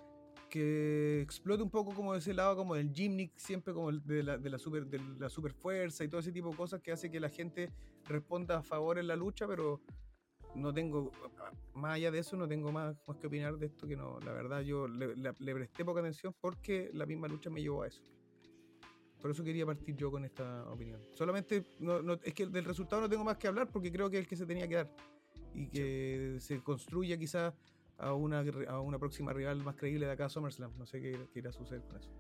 que 0.51 1.23
explote 1.23 1.63
un 1.63 1.71
poco 1.71 1.95
como 1.95 2.13
de 2.13 2.19
ese 2.19 2.35
lado, 2.35 2.57
como 2.57 2.75
del 2.75 2.93
gimmick, 2.93 3.33
siempre 3.37 3.73
como 3.73 3.91
de 3.91 4.23
la, 4.23 4.37
de 4.37 4.51
la, 4.51 4.59
super, 4.59 4.87
de 4.87 4.99
la 5.19 5.31
super 5.31 5.55
fuerza 5.55 6.05
y 6.05 6.09
todo 6.09 6.21
ese 6.21 6.31
tipo 6.31 6.51
de 6.51 6.57
cosas 6.57 6.83
que 6.83 6.93
hace 6.93 7.11
que 7.11 7.21
la 7.21 7.31
gente 7.31 7.71
responda 8.05 8.59
a 8.59 8.63
favor 8.63 8.99
en 8.99 9.07
la 9.07 9.17
lucha, 9.17 9.47
pero 9.47 9.81
no 10.55 10.73
tengo, 10.73 11.11
más 11.75 11.95
allá 11.95 12.11
de 12.11 12.19
eso, 12.19 12.37
no 12.37 12.47
tengo 12.47 12.73
más, 12.73 12.97
más 13.07 13.17
que 13.17 13.27
opinar 13.27 13.57
de 13.57 13.67
esto, 13.67 13.87
que 13.87 13.97
no, 13.97 14.21
la 14.21 14.33
verdad 14.33 14.61
yo 14.61 14.87
le, 14.89 15.15
le 15.17 15.55
presté 15.55 15.85
poca 15.85 16.01
atención 16.01 16.35
porque 16.41 16.91
la 16.93 17.07
misma 17.07 17.29
lucha 17.29 17.51
me 17.51 17.63
llevó 17.63 17.83
a 17.83 17.89
eso. 17.89 18.03
Por 19.23 19.31
eso 19.31 19.45
quería 19.45 19.65
partir 19.65 19.95
yo 19.97 20.11
con 20.11 20.25
esta 20.25 20.69
opinión. 20.69 21.01
Solamente, 21.13 21.65
no, 21.79 22.15
es 22.25 22.35
que 22.35 22.45
del 22.47 22.65
resultado 22.65 23.03
no 23.03 23.09
tengo 23.09 23.23
más 23.23 23.37
que 23.37 23.47
hablar 23.47 23.71
porque 23.71 23.93
creo 23.93 24.11
que 24.11 24.17
es 24.17 24.25
el 24.25 24.29
que 24.29 24.35
se 24.35 24.47
tenía 24.47 24.67
que 24.67 24.75
dar. 24.75 24.91
Y 25.55 25.69
que 25.69 26.39
se 26.41 26.61
construya 26.61 27.17
quizás 27.17 27.55
a 27.99 28.15
una, 28.15 28.43
a 28.69 28.81
una 28.81 28.99
próxima 28.99 29.33
rival 29.33 29.63
más 29.63 29.77
creíble 29.77 30.07
de 30.07 30.13
acá 30.13 30.25
a 30.25 30.29
SummerSlam. 30.29 30.77
No 30.77 30.87
sé 30.87 31.01
qué, 31.01 31.29
irá 31.37 31.51
a 31.51 31.53
suceder 31.53 31.83
con 31.83 31.99
eso. 31.99 32.11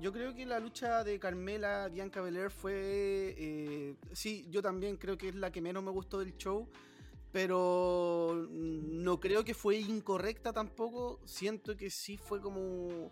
Yo 0.00 0.12
creo 0.12 0.34
que 0.34 0.46
la 0.46 0.60
lucha 0.60 1.04
de 1.04 1.18
Carmela 1.18 1.88
Bianca 1.88 2.20
Belair 2.20 2.50
fue. 2.50 3.34
Eh, 3.38 3.96
sí, 4.12 4.46
yo 4.50 4.62
también 4.62 4.96
creo 4.96 5.16
que 5.16 5.28
es 5.28 5.34
la 5.34 5.50
que 5.50 5.60
menos 5.60 5.82
me 5.82 5.90
gustó 5.90 6.18
del 6.18 6.36
show. 6.36 6.68
Pero 7.32 8.48
no 8.50 9.20
creo 9.20 9.44
que 9.44 9.52
fue 9.52 9.76
incorrecta 9.76 10.52
tampoco. 10.52 11.20
Siento 11.26 11.76
que 11.76 11.90
sí 11.90 12.16
fue 12.16 12.40
como 12.40 13.10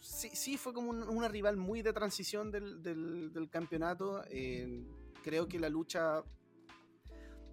sí, 0.00 0.30
sí 0.32 0.56
fue 0.56 0.72
como 0.72 0.90
una 0.90 1.28
rival 1.28 1.56
muy 1.56 1.82
de 1.82 1.92
transición 1.92 2.50
del, 2.50 3.48
campeonato. 3.50 4.24
Eh, 4.30 4.84
creo 5.22 5.48
que 5.48 5.58
la 5.58 5.68
lucha 5.68 6.22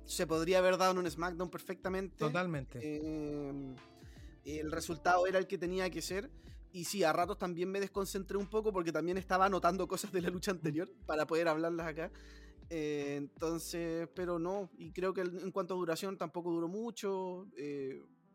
se 0.05 0.27
podría 0.27 0.59
haber 0.59 0.77
dado 0.77 0.91
en 0.91 0.99
un 0.99 1.09
SmackDown 1.09 1.49
perfectamente. 1.49 2.17
Totalmente. 2.17 2.79
Eh, 2.81 3.75
el 4.45 4.71
resultado 4.71 5.25
era 5.27 5.39
el 5.39 5.47
que 5.47 5.57
tenía 5.57 5.89
que 5.89 6.01
ser. 6.01 6.29
Y 6.73 6.83
sí, 6.83 7.03
a 7.03 7.13
ratos 7.13 7.37
también 7.37 7.71
me 7.71 7.79
desconcentré 7.79 8.35
un 8.35 8.49
poco 8.49 8.73
porque 8.73 8.91
también 8.91 9.17
estaba 9.17 9.45
anotando 9.45 9.87
cosas 9.87 10.11
de 10.11 10.21
la 10.21 10.29
lucha 10.29 10.51
anterior 10.51 10.91
para 11.05 11.25
poder 11.25 11.47
hablarlas 11.47 11.87
acá. 11.87 12.11
Eh, 12.69 13.15
entonces, 13.15 14.09
pero 14.13 14.39
no, 14.39 14.69
y 14.77 14.91
creo 14.91 15.13
que 15.13 15.21
en 15.21 15.51
cuanto 15.51 15.75
a 15.75 15.77
duración 15.77 16.17
tampoco 16.17 16.51
duró 16.51 16.67
mucho 16.67 17.47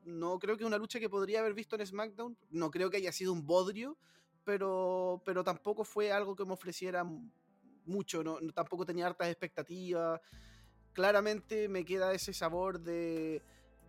no 0.09 0.39
creo 0.39 0.57
que 0.57 0.65
una 0.65 0.79
lucha 0.79 0.99
que 0.99 1.11
podría 1.11 1.41
haber 1.41 1.55
visto 1.55 1.77
en 1.77 1.87
SmackDown. 1.87 2.37
No 2.51 2.71
creo 2.71 2.91
que 2.91 2.97
haya 2.97 3.13
sido 3.13 3.33
un 3.33 3.47
bodrio, 3.47 3.99
pero, 4.45 5.23
pero 5.25 5.45
tampoco 5.45 5.85
fue 5.85 6.11
algo 6.11 6.35
que 6.35 6.45
me 6.45 6.55
ofreciera 6.55 7.05
mucho. 7.85 8.25
No, 8.25 8.39
tampoco 8.55 8.87
tenía 8.87 9.07
hartas 9.07 9.29
expectativas. 9.29 10.21
Claramente 10.93 11.69
me 11.69 11.85
queda 11.85 12.13
ese 12.15 12.33
sabor 12.33 12.81
de, 12.81 13.43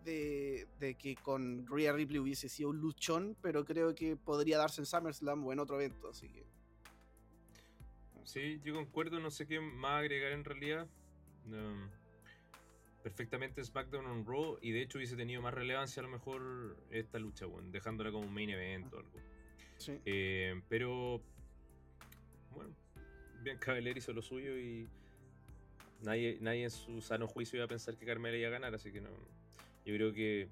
de, 0.04 0.68
que 0.98 1.16
con 1.16 1.66
Rhea 1.68 1.94
Ripley 1.94 2.20
hubiese 2.20 2.50
sido 2.50 2.70
un 2.70 2.80
luchón, 2.80 3.36
pero 3.42 3.66
creo 3.66 3.94
que 3.94 4.16
podría 4.16 4.58
darse 4.58 4.82
en 4.82 4.86
SummerSlam 4.86 5.46
o 5.46 5.54
en 5.54 5.60
otro 5.60 5.80
evento, 5.80 6.10
así 6.10 6.30
que. 6.30 6.46
Sí, 8.24 8.60
yo 8.64 8.74
concuerdo, 8.76 9.20
no 9.20 9.32
sé 9.32 9.48
qué 9.48 9.60
más 9.60 10.00
agregar 10.00 10.32
en 10.32 10.44
realidad. 10.44 10.88
No 11.46 12.00
perfectamente 13.04 13.64
SmackDown 13.64 14.06
on 14.06 14.26
Raw 14.26 14.58
y 14.62 14.72
de 14.72 14.82
hecho 14.82 14.98
hubiese 14.98 15.16
tenido 15.16 15.42
más 15.42 15.54
relevancia 15.54 16.02
a 16.02 16.04
lo 16.04 16.10
mejor 16.10 16.78
esta 16.92 17.18
lucha, 17.20 17.46
bueno, 17.46 17.70
dejándola 17.72 18.12
como 18.12 18.26
un 18.26 18.34
main 18.34 18.50
event 18.50 18.94
o 18.94 18.98
algo. 18.98 19.20
Eh, 20.06 20.62
pero 20.68 21.22
bueno, 22.52 22.76
Bianca 23.42 23.74
Belair 23.74 23.98
hizo 23.98 24.12
lo 24.12 24.22
suyo 24.22 24.58
y 24.58 24.88
nadie, 26.02 26.38
nadie 26.42 26.66
en 26.66 26.72
su 26.72 27.02
sano 27.02 27.28
juicio 27.28 27.58
iba 27.58 27.66
a 27.66 27.70
pensar 27.70 27.98
que 27.98 28.06
Carmela 28.06 28.38
iba 28.38 28.50
a 28.50 28.52
ganar, 28.52 28.76
así 28.76 28.92
que 28.92 29.02
no. 29.02 29.10
Yo 29.86 29.96
creo 29.96 30.14
que 30.14 30.50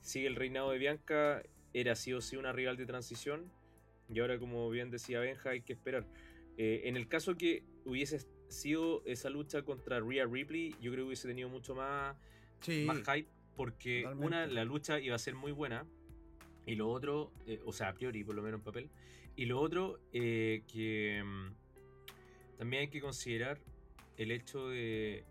sigue 0.00 0.26
el 0.26 0.36
reinado 0.36 0.70
de 0.70 0.78
Bianca, 0.78 1.42
era 1.72 1.94
sí 1.94 2.12
o 2.12 2.20
sí 2.20 2.36
una 2.36 2.52
rival 2.52 2.76
de 2.76 2.86
transición 2.86 3.50
y 4.08 4.20
ahora 4.20 4.38
como 4.38 4.70
bien 4.70 4.90
decía 4.90 5.20
Benja 5.20 5.50
hay 5.50 5.62
que 5.62 5.72
esperar. 5.72 6.06
Eh, 6.56 6.82
en 6.84 6.96
el 6.96 7.08
caso 7.08 7.36
que 7.36 7.64
hubiese 7.84 8.26
sido 8.48 9.02
esa 9.04 9.30
lucha 9.30 9.62
contra 9.62 10.00
Rhea 10.00 10.26
Ripley, 10.26 10.74
yo 10.80 10.92
creo 10.92 11.04
que 11.04 11.08
hubiese 11.08 11.28
tenido 11.28 11.48
mucho 11.48 11.74
más, 11.74 12.16
más 12.86 12.98
hype, 12.98 13.28
porque 13.56 14.06
una, 14.18 14.46
la 14.46 14.64
lucha 14.64 15.00
iba 15.00 15.16
a 15.16 15.18
ser 15.18 15.34
muy 15.34 15.52
buena, 15.52 15.86
y 16.64 16.74
lo 16.74 16.88
otro, 16.88 17.32
eh, 17.46 17.60
o 17.64 17.72
sea, 17.72 17.88
a 17.88 17.94
priori, 17.94 18.24
por 18.24 18.34
lo 18.34 18.42
menos 18.42 18.58
en 18.58 18.64
papel, 18.64 18.90
y 19.36 19.44
lo 19.44 19.60
otro, 19.60 20.00
eh, 20.12 20.62
que 20.72 21.22
mm, 21.24 22.58
también 22.58 22.82
hay 22.82 22.88
que 22.88 23.00
considerar 23.00 23.60
el 24.16 24.30
hecho 24.30 24.68
de, 24.68 25.24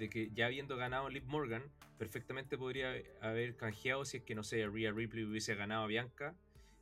de, 0.00 0.10
que 0.10 0.30
ya 0.32 0.46
habiendo 0.46 0.76
ganado 0.76 1.08
Liv 1.08 1.24
Morgan, 1.26 1.62
perfectamente 1.98 2.58
podría 2.58 2.94
haber 3.20 3.56
canjeado 3.56 4.04
si 4.04 4.16
es 4.16 4.22
que, 4.24 4.34
no 4.34 4.42
sé, 4.42 4.66
Rhea 4.66 4.90
Ripley 4.90 5.24
hubiese 5.24 5.54
ganado 5.54 5.84
a 5.84 5.86
Bianca 5.86 6.34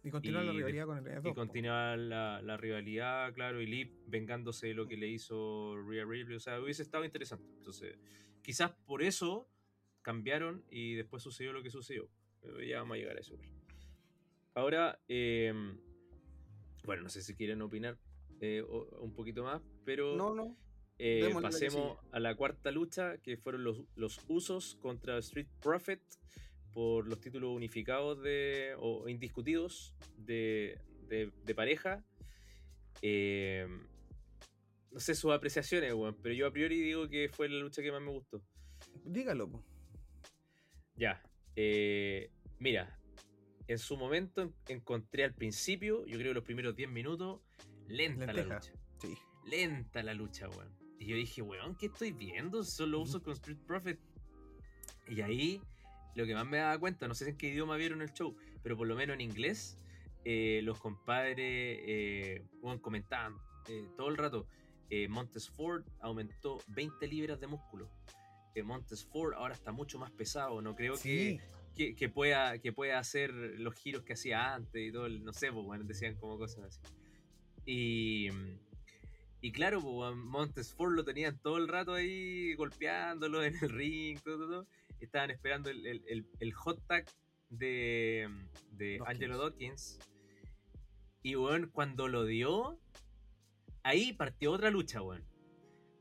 y 0.02 0.10
continuar 0.10 0.44
la 0.44 0.52
rivalidad 0.52 0.86
con 0.86 1.06
el 1.06 1.26
Y 1.26 1.34
continuar 1.34 1.98
la, 1.98 2.56
rivalidad, 2.56 3.34
claro, 3.34 3.60
y 3.60 3.66
Liv 3.66 3.90
vengándose 4.06 4.68
de 4.68 4.74
lo 4.74 4.86
que 4.86 4.96
le 4.96 5.08
hizo 5.08 5.76
Rhea 5.86 6.04
Ripley. 6.04 6.36
O 6.36 6.40
sea, 6.40 6.60
hubiese 6.60 6.82
estado 6.82 7.04
interesante. 7.04 7.46
Entonces, 7.56 7.98
quizás 8.42 8.70
por 8.86 9.02
eso 9.02 9.48
cambiaron 10.02 10.64
y 10.70 10.94
después 10.94 11.22
sucedió 11.22 11.52
lo 11.52 11.62
que 11.62 11.70
sucedió. 11.70 12.08
Pero 12.40 12.62
ya 12.62 12.78
vamos 12.78 12.94
a 12.94 12.98
llegar 12.98 13.16
a 13.16 13.20
eso. 13.20 13.36
Ahora, 14.54 15.00
em, 15.08 15.78
bueno, 16.84 17.02
no 17.02 17.08
sé 17.08 17.22
si 17.22 17.34
quieren 17.34 17.60
opinar 17.60 17.98
eh, 18.40 18.62
un 18.62 19.12
poquito 19.12 19.42
más, 19.42 19.60
pero 19.84 20.16
no, 20.16 20.32
no. 20.32 20.56
Eh, 20.98 21.32
pasemos 21.40 21.96
a 22.10 22.18
la 22.18 22.34
cuarta 22.34 22.70
lucha, 22.70 23.18
que 23.18 23.36
fueron 23.36 23.62
los, 23.62 23.82
los 23.94 24.20
usos 24.26 24.76
contra 24.80 25.18
Street 25.18 25.46
Profit 25.60 26.00
por 26.72 27.06
los 27.06 27.20
títulos 27.20 27.54
unificados 27.54 28.20
de, 28.22 28.74
o 28.78 29.08
indiscutidos 29.08 29.94
de, 30.16 30.80
de, 31.08 31.54
pareja. 31.54 32.04
Eh, 33.02 33.66
no 34.90 35.00
sé 35.00 35.14
sus 35.14 35.32
apreciaciones, 35.32 35.94
pero 36.22 36.34
yo 36.34 36.46
a 36.46 36.52
priori 36.52 36.80
digo 36.80 37.08
que 37.08 37.28
fue 37.28 37.48
la 37.48 37.58
lucha 37.58 37.82
que 37.82 37.92
más 37.92 38.02
me 38.02 38.10
gustó. 38.10 38.42
Dígalo. 39.04 39.50
Ya. 40.96 41.22
Eh, 41.54 42.30
mira, 42.58 42.98
en 43.68 43.78
su 43.78 43.96
momento 43.96 44.52
encontré 44.66 45.24
al 45.24 45.34
principio, 45.34 46.04
yo 46.06 46.18
creo 46.18 46.34
los 46.34 46.44
primeros 46.44 46.74
10 46.74 46.90
minutos, 46.90 47.40
lenta 47.86 48.32
la 48.32 48.42
lucha. 48.42 48.72
Sí. 49.00 49.16
Lenta 49.46 50.02
la 50.02 50.14
lucha, 50.14 50.48
weón. 50.48 50.87
Y 50.98 51.06
yo 51.06 51.16
dije, 51.16 51.42
weón, 51.42 51.76
¿qué 51.76 51.86
estoy 51.86 52.12
viendo? 52.12 52.64
Solo 52.64 53.00
uso 53.00 53.22
con 53.22 53.32
Street 53.34 53.58
Profit. 53.66 53.98
Y 55.08 55.20
ahí 55.20 55.62
lo 56.14 56.26
que 56.26 56.34
más 56.34 56.46
me 56.46 56.58
daba 56.58 56.78
cuenta, 56.78 57.06
no 57.06 57.14
sé 57.14 57.28
en 57.28 57.36
qué 57.36 57.48
idioma 57.48 57.76
vieron 57.76 58.02
el 58.02 58.12
show, 58.12 58.36
pero 58.62 58.76
por 58.76 58.88
lo 58.88 58.96
menos 58.96 59.14
en 59.14 59.20
inglés, 59.20 59.78
eh, 60.24 60.60
los 60.64 60.80
compadres 60.80 61.78
eh, 61.86 62.44
comentaban 62.80 63.36
eh, 63.68 63.86
todo 63.96 64.08
el 64.08 64.16
rato, 64.16 64.46
eh, 64.90 65.06
Montes 65.08 65.48
Ford 65.48 65.84
aumentó 66.00 66.58
20 66.68 67.06
libras 67.06 67.40
de 67.40 67.46
músculo. 67.46 67.88
Montes 68.64 69.04
Ford 69.04 69.34
ahora 69.34 69.54
está 69.54 69.70
mucho 69.70 70.00
más 70.00 70.10
pesado, 70.10 70.60
no 70.60 70.74
creo 70.74 70.96
que, 70.96 71.40
que, 71.76 72.08
pueda, 72.08 72.58
que 72.58 72.72
pueda 72.72 72.98
hacer 72.98 73.30
los 73.32 73.72
giros 73.76 74.02
que 74.02 74.14
hacía 74.14 74.52
antes 74.52 74.88
y 74.88 74.90
todo, 74.90 75.08
no 75.08 75.32
sé, 75.32 75.52
pues, 75.52 75.64
bueno, 75.64 75.84
decían 75.84 76.16
como 76.16 76.36
cosas 76.36 76.64
así. 76.64 76.80
Y, 77.64 78.28
y 79.40 79.52
claro, 79.52 79.80
pues, 79.80 80.16
Montes 80.16 80.74
Ford 80.74 80.94
lo 80.94 81.04
tenían 81.04 81.38
todo 81.38 81.56
el 81.58 81.68
rato 81.68 81.94
ahí 81.94 82.54
golpeándolo 82.54 83.42
en 83.44 83.54
el 83.62 83.70
ring, 83.70 84.18
todo, 84.20 84.38
todo 84.38 84.66
estaban 85.00 85.30
esperando 85.30 85.70
el, 85.70 86.52
hot 86.54 86.84
tag 86.86 87.06
de, 87.50 88.28
de 88.72 89.00
Angelo 89.06 89.38
Dawkins. 89.38 89.98
Y 91.22 91.34
bueno, 91.34 91.68
cuando 91.72 92.08
lo 92.08 92.24
dio, 92.24 92.78
ahí 93.82 94.12
partió 94.12 94.52
otra 94.52 94.70
lucha, 94.70 95.02
weón. 95.02 95.24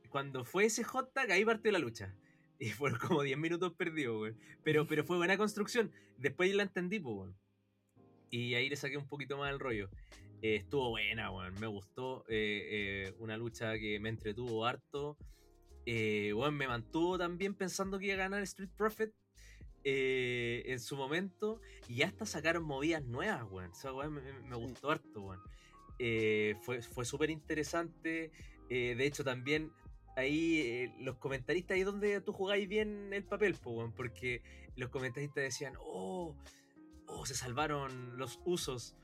Cuando 0.09 0.45
fue 0.45 0.65
ese 0.65 0.83
hot 0.83 1.13
tag, 1.13 1.31
ahí 1.31 1.45
partió 1.45 1.71
la 1.71 1.79
lucha. 1.79 2.13
Y 2.59 2.69
fueron 2.69 2.97
como 2.97 3.21
10 3.21 3.37
minutos 3.37 3.73
perdidos, 3.73 4.19
weón. 4.19 4.39
Pero, 4.63 4.87
pero 4.87 5.03
fue 5.03 5.17
buena 5.17 5.37
construcción. 5.37 5.91
Después 6.17 6.53
la 6.55 6.63
entendí, 6.63 6.99
pues, 6.99 7.15
weón. 7.15 7.37
Y 8.31 8.55
ahí 8.55 8.67
le 8.67 8.75
saqué 8.75 8.97
un 8.97 9.07
poquito 9.07 9.37
más 9.37 9.51
el 9.51 9.59
rollo. 9.59 9.91
Eh, 10.41 10.55
estuvo 10.57 10.89
buena, 10.89 11.31
weón. 11.31 11.53
Me 11.59 11.67
gustó. 11.67 12.23
Eh, 12.27 13.07
eh, 13.09 13.13
una 13.19 13.37
lucha 13.37 13.77
que 13.77 13.99
me 13.99 14.09
entretuvo 14.09 14.65
harto. 14.65 15.17
Weón, 15.85 16.55
me 16.55 16.67
mantuvo 16.67 17.17
también 17.17 17.53
pensando 17.53 17.97
que 17.97 18.07
iba 18.07 18.15
a 18.15 18.17
ganar 18.17 18.43
Street 18.43 18.71
Profit. 18.77 19.11
en 19.83 20.79
su 20.79 20.95
momento. 20.97 21.61
Y 21.87 22.01
hasta 22.01 22.25
sacaron 22.25 22.63
movidas 22.63 23.03
nuevas, 23.05 23.43
weón. 23.49 23.71
O 23.71 23.75
sea, 23.75 23.93
weón, 23.93 24.21
me, 24.49 24.55
gustó 24.55 24.91
harto, 24.91 25.21
weón. 25.21 25.41
Fue 26.61 26.81
fue 26.81 27.05
súper 27.05 27.29
interesante. 27.29 28.31
De 28.69 29.05
hecho, 29.05 29.23
también 29.23 29.71
ahí 30.17 30.59
eh, 30.61 30.95
los 30.99 31.17
comentaristas, 31.17 31.75
ahí 31.75 31.81
es 31.81 31.85
donde 31.85 32.19
tú 32.21 32.33
jugáis 32.33 32.67
bien 32.67 33.13
el 33.13 33.23
papel, 33.23 33.53
po, 33.55 33.91
porque 33.95 34.41
los 34.75 34.89
comentaristas 34.89 35.43
decían, 35.43 35.75
oh, 35.79 36.35
oh, 37.05 37.25
se 37.25 37.35
salvaron 37.35 38.17
los 38.17 38.39
usos. 38.43 38.95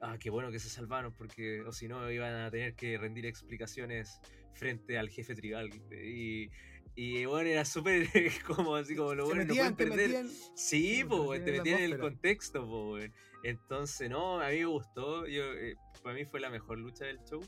Ah, 0.00 0.16
qué 0.18 0.30
bueno 0.30 0.50
que 0.50 0.58
se 0.58 0.68
salvaron, 0.68 1.12
porque 1.14 1.62
o 1.62 1.72
si 1.72 1.88
no 1.88 2.10
iban 2.10 2.34
a 2.34 2.50
tener 2.50 2.74
que 2.74 2.98
rendir 2.98 3.26
explicaciones 3.26 4.20
frente 4.54 4.98
al 4.98 5.08
jefe 5.10 5.34
tribal. 5.34 5.70
Y, 5.92 6.50
y 6.96 7.24
bueno, 7.24 7.48
era 7.48 7.64
súper 7.64 8.06
como 8.46 8.76
así 8.76 8.94
como 8.94 9.14
lo 9.14 9.26
Se 9.26 9.32
bueno 9.34 9.42
no 9.44 9.48
metían, 9.48 9.74
pueden 9.74 9.76
te 9.76 9.96
perder. 9.96 10.24
metían. 10.24 10.28
Sí, 10.56 10.96
Sí, 10.96 11.04
po, 11.04 11.16
te 11.22 11.28
weón, 11.28 11.44
te 11.44 11.52
metían 11.52 11.78
en 11.80 11.84
el 11.92 11.98
contexto, 11.98 12.66
po. 12.66 12.98
Entonces, 13.42 14.08
no, 14.10 14.40
a 14.40 14.48
mí 14.50 14.58
me 14.58 14.64
gustó. 14.66 15.26
Yo, 15.26 15.42
eh, 15.54 15.74
para 16.02 16.14
mí 16.14 16.24
fue 16.24 16.40
la 16.40 16.50
mejor 16.50 16.78
lucha 16.78 17.04
del 17.04 17.18
show. 17.24 17.40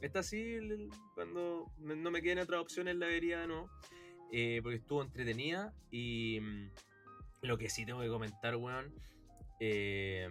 Esta 0.00 0.22
sí, 0.22 0.56
cuando 1.14 1.70
no 1.78 2.10
me 2.10 2.22
queden 2.22 2.38
otras 2.38 2.60
opciones, 2.60 2.96
la 2.96 3.06
vería, 3.06 3.46
no. 3.46 3.68
Eh, 4.32 4.60
porque 4.62 4.76
estuvo 4.76 5.02
entretenida. 5.02 5.74
Y 5.90 6.38
mm, 6.40 6.70
lo 7.42 7.58
que 7.58 7.68
sí 7.68 7.84
tengo 7.84 8.00
que 8.00 8.08
comentar, 8.08 8.56
weón. 8.56 8.94
eh, 9.60 10.28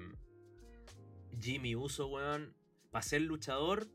Jimmy 1.41 1.75
Uso, 1.75 2.07
weón. 2.07 2.55
Para 2.91 3.03
ser 3.03 3.21
luchador, 3.21 3.87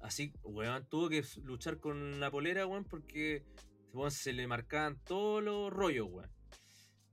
así, 0.00 0.32
weón, 0.42 0.86
tuvo 0.88 1.08
que 1.08 1.24
luchar 1.42 1.78
con 1.78 2.20
la 2.20 2.30
polera, 2.30 2.66
weón, 2.66 2.84
porque 2.84 3.44
weón, 3.92 4.10
se 4.10 4.32
le 4.32 4.46
marcaban 4.46 5.00
todos 5.04 5.42
los 5.42 5.72
rollos, 5.72 6.08
weón. 6.10 6.30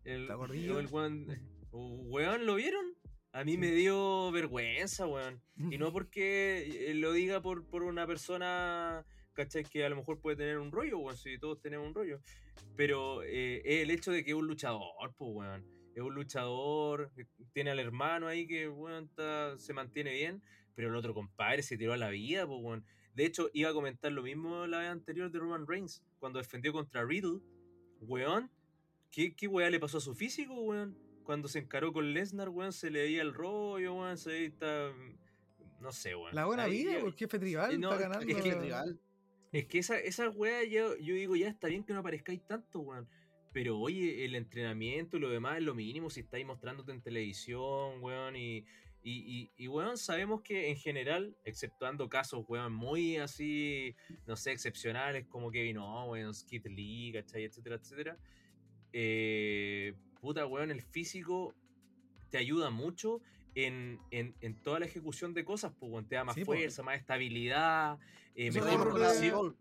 El, 0.04 0.22
¿Está 0.24 0.34
el 0.34 0.88
weón, 0.88 1.28
weón, 1.72 2.46
¿lo 2.46 2.56
vieron? 2.56 2.86
A 3.34 3.44
mí 3.44 3.58
me 3.58 3.72
dio 3.72 4.32
vergüenza, 4.32 5.06
weón. 5.06 5.42
Y 5.70 5.78
no 5.78 5.92
porque 5.94 6.90
eh, 6.90 6.94
lo 6.94 7.12
diga 7.12 7.42
por, 7.42 7.68
por 7.68 7.84
una 7.84 8.08
persona, 8.08 9.06
¿cachai? 9.34 9.64
Que 9.64 9.86
a 9.86 9.90
lo 9.90 9.98
mejor 9.98 10.20
puede 10.22 10.38
tener 10.38 10.60
un 10.60 10.72
rollo, 10.72 11.00
weón, 11.00 11.18
si 11.18 11.38
todos 11.38 11.60
tenemos 11.62 11.88
un 11.88 11.96
rollo. 11.96 12.22
Pero 12.76 13.24
eh, 13.24 13.62
es 13.66 13.84
el 13.84 13.92
hecho 13.92 14.12
de 14.12 14.24
que 14.24 14.32
es 14.32 14.38
un 14.38 14.48
luchador, 14.48 15.14
pues, 15.18 15.32
weón. 15.34 15.77
Es 15.98 16.04
un 16.04 16.14
luchador, 16.14 17.10
eh, 17.18 17.26
tiene 17.54 17.72
al 17.72 17.80
hermano 17.80 18.28
ahí 18.28 18.46
que, 18.46 18.72
está- 19.04 19.58
se 19.58 19.74
mantiene 19.74 20.12
bien, 20.14 20.44
pero 20.76 20.90
el 20.90 20.96
otro 20.96 21.16
compadre 21.16 21.64
se 21.64 21.76
tiró 21.76 21.94
a 21.94 21.98
la 21.98 22.10
vida, 22.10 22.46
pues, 22.46 22.60
weón. 22.62 22.86
De 23.16 23.26
hecho, 23.26 23.50
iba 23.52 23.72
a 23.72 23.74
comentar 23.74 24.12
lo 24.12 24.22
mismo 24.22 24.68
la 24.68 24.78
vez 24.78 24.90
anterior 24.90 25.32
de 25.32 25.40
Roman 25.40 25.66
Reigns, 25.66 26.04
cuando 26.20 26.38
defendió 26.38 26.72
contra 26.72 27.04
Riddle. 27.04 27.40
Weón, 28.02 28.52
¿qué, 29.10 29.36
qué 29.36 29.48
weá 29.48 29.72
le 29.72 29.80
pasó 29.80 29.98
a 29.98 30.02
su 30.02 30.14
físico, 30.14 30.54
weón? 30.62 30.96
Cuando 31.24 31.48
se 31.48 31.58
encaró 31.58 31.92
con 31.92 32.14
Lesnar, 32.14 32.50
weón, 32.50 32.74
se 32.74 32.92
le 32.92 33.02
veía 33.02 33.24
el 33.24 33.34
rollo, 33.34 33.96
weón, 33.96 34.18
se 34.20 34.30
veía... 34.30 34.48
está- 34.50 34.92
No 35.82 35.92
sé, 35.92 36.16
weón. 36.16 36.36
La 36.36 36.46
buena 36.46 36.64
Ahí 36.66 36.74
vida, 36.84 36.94
yo- 36.94 37.00
porque 37.00 37.24
el 37.24 37.30
jefe 37.32 37.40
tribal 37.40 37.74
y 37.74 37.78
no, 37.80 37.92
está 37.92 38.04
es 38.04 38.10
ganando. 38.10 38.26
que- 38.28 38.32
Es 38.34 38.44
que 38.44 38.98
es 39.52 39.66
que 39.66 39.80
esa, 39.80 39.98
esa 40.00 40.30
weá, 40.30 40.64
yo, 40.66 40.96
yo 40.98 41.16
digo, 41.16 41.36
ya 41.36 41.48
está 41.50 41.70
bien 41.70 41.84
que 41.84 41.94
no 41.94 42.02
aparezcáis 42.02 42.46
tanto, 42.46 42.82
weón. 42.82 43.08
Pero 43.58 43.80
oye, 43.80 44.24
el 44.24 44.36
entrenamiento 44.36 45.18
y 45.18 45.20
lo 45.20 45.32
demás 45.32 45.58
es 45.58 45.64
lo 45.64 45.74
mínimo 45.74 46.12
si 46.12 46.20
estáis 46.20 46.46
mostrándote 46.46 46.92
en 46.92 47.02
televisión, 47.02 48.04
weón. 48.04 48.36
Y, 48.36 48.58
y, 49.02 49.14
y, 49.26 49.52
y, 49.58 49.68
weón, 49.68 49.98
sabemos 49.98 50.44
que 50.44 50.70
en 50.70 50.76
general, 50.78 51.36
exceptuando 51.44 52.08
casos, 52.08 52.46
weón, 52.48 52.72
muy 52.72 53.18
así, 53.18 53.96
no 54.28 54.36
sé, 54.36 54.52
excepcionales 54.52 55.26
como 55.26 55.50
Kevin 55.50 55.80
Owens, 55.80 56.44
Kid 56.44 56.68
Lee, 56.68 57.14
¿cachai? 57.16 57.46
Etcétera, 57.46 57.78
etcétera. 57.78 58.18
Eh, 58.94 59.96
puta, 60.22 60.46
weón, 60.46 60.70
el 60.70 60.84
físico 60.84 61.56
te 62.30 62.38
ayuda 62.38 62.70
mucho 62.70 63.22
en, 63.56 64.00
en, 64.12 64.36
en 64.40 64.62
toda 64.62 64.82
la 64.82 64.86
ejecución 64.86 65.34
de 65.34 65.44
cosas, 65.44 65.74
pues. 65.80 66.08
Te 66.08 66.14
da 66.14 66.24
más 66.24 66.36
Sí, 66.36 66.46
fuerza, 66.46 66.84
más 66.84 67.00
estabilidad, 67.00 67.98
eh, 68.36 68.52
mejor 68.52 68.94
mismo 69.20 69.56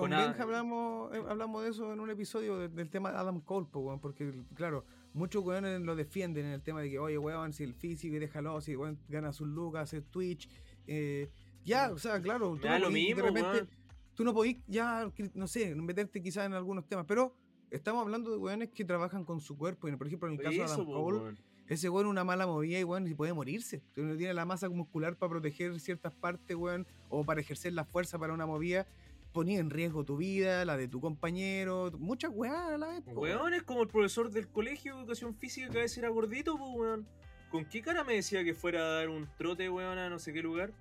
con 0.00 0.12
a- 0.12 0.26
Benja 0.26 0.42
hablamos, 0.42 1.14
eh, 1.14 1.22
hablamos 1.28 1.62
de 1.64 1.70
eso 1.70 1.92
en 1.92 2.00
un 2.00 2.10
episodio 2.10 2.58
de- 2.58 2.68
del 2.68 2.90
tema 2.90 3.10
de 3.12 3.18
Adam 3.18 3.40
Cole, 3.40 3.66
porque 4.00 4.32
claro, 4.54 4.84
muchos 5.12 5.44
weones 5.44 5.80
lo 5.80 5.94
defienden 5.96 6.46
en 6.46 6.52
el 6.52 6.62
tema 6.62 6.80
de 6.82 6.90
que, 6.90 6.98
oye, 6.98 7.18
weón, 7.18 7.52
si 7.52 7.64
el 7.64 7.74
físico 7.74 8.16
y 8.16 8.18
déjalo, 8.18 8.60
si 8.60 8.76
weón 8.76 8.98
gana 9.08 9.32
sus 9.32 9.48
lucas, 9.48 9.82
hace 9.84 10.02
Twitch, 10.02 10.48
eh, 10.86 11.30
ya, 11.64 11.90
o 11.92 11.98
sea, 11.98 12.20
claro, 12.20 12.52
Me 12.54 12.60
da 12.60 12.78
lo 12.78 12.86
podís, 12.86 12.94
mismo, 13.08 13.22
de 13.22 13.28
repente, 13.28 13.50
weón. 13.50 13.68
tú 14.14 14.24
no 14.24 14.32
podís 14.34 14.58
ya, 14.66 15.10
no 15.34 15.46
sé, 15.46 15.74
meterte 15.74 16.22
quizás 16.22 16.46
en 16.46 16.54
algunos 16.54 16.86
temas, 16.86 17.04
pero 17.06 17.34
estamos 17.70 18.02
hablando 18.02 18.30
de 18.30 18.36
weones 18.38 18.70
que 18.70 18.84
trabajan 18.84 19.24
con 19.24 19.40
su 19.40 19.56
cuerpo, 19.56 19.88
y 19.88 19.96
por 19.96 20.06
ejemplo, 20.06 20.28
en 20.28 20.34
el 20.34 20.40
caso 20.40 20.56
de 20.56 20.62
Adam 20.64 20.86
po, 20.86 20.92
Cole, 21.04 21.18
weón. 21.18 21.38
ese 21.68 21.88
weón 21.88 22.06
una 22.06 22.24
mala 22.24 22.46
movida 22.46 22.78
y 22.80 22.84
weón, 22.84 23.06
y 23.06 23.14
puede 23.14 23.32
morirse. 23.32 23.80
Tiene 23.94 24.34
la 24.34 24.44
masa 24.44 24.68
muscular 24.68 25.16
para 25.16 25.30
proteger 25.30 25.78
ciertas 25.80 26.14
partes, 26.14 26.56
weón, 26.56 26.86
o 27.10 27.24
para 27.24 27.40
ejercer 27.40 27.72
la 27.74 27.84
fuerza 27.84 28.18
para 28.18 28.32
una 28.32 28.46
movida, 28.46 28.86
ponía 29.32 29.60
en 29.60 29.70
riesgo 29.70 30.04
tu 30.04 30.16
vida, 30.16 30.64
la 30.64 30.76
de 30.76 30.88
tu 30.88 31.00
compañero, 31.00 31.90
muchas 31.98 32.30
weas 32.34 32.72
a 32.72 32.78
la 32.78 32.88
vez. 32.88 33.02
Weón, 33.06 33.54
es 33.54 33.62
como 33.62 33.82
el 33.82 33.88
profesor 33.88 34.30
del 34.30 34.48
colegio 34.48 34.94
de 34.94 35.00
educación 35.00 35.34
física 35.34 35.68
que 35.70 35.78
a 35.78 35.82
veces 35.82 35.98
era 35.98 36.08
gordito, 36.08 36.56
pues, 36.58 36.70
weón. 36.74 37.06
¿Con 37.50 37.64
qué 37.64 37.82
cara 37.82 38.04
me 38.04 38.14
decía 38.14 38.44
que 38.44 38.54
fuera 38.54 38.80
a 38.80 38.92
dar 38.94 39.08
un 39.08 39.28
trote, 39.36 39.68
weón, 39.68 39.98
a 39.98 40.08
no 40.08 40.18
sé 40.18 40.32
qué 40.32 40.42
lugar? 40.42 40.72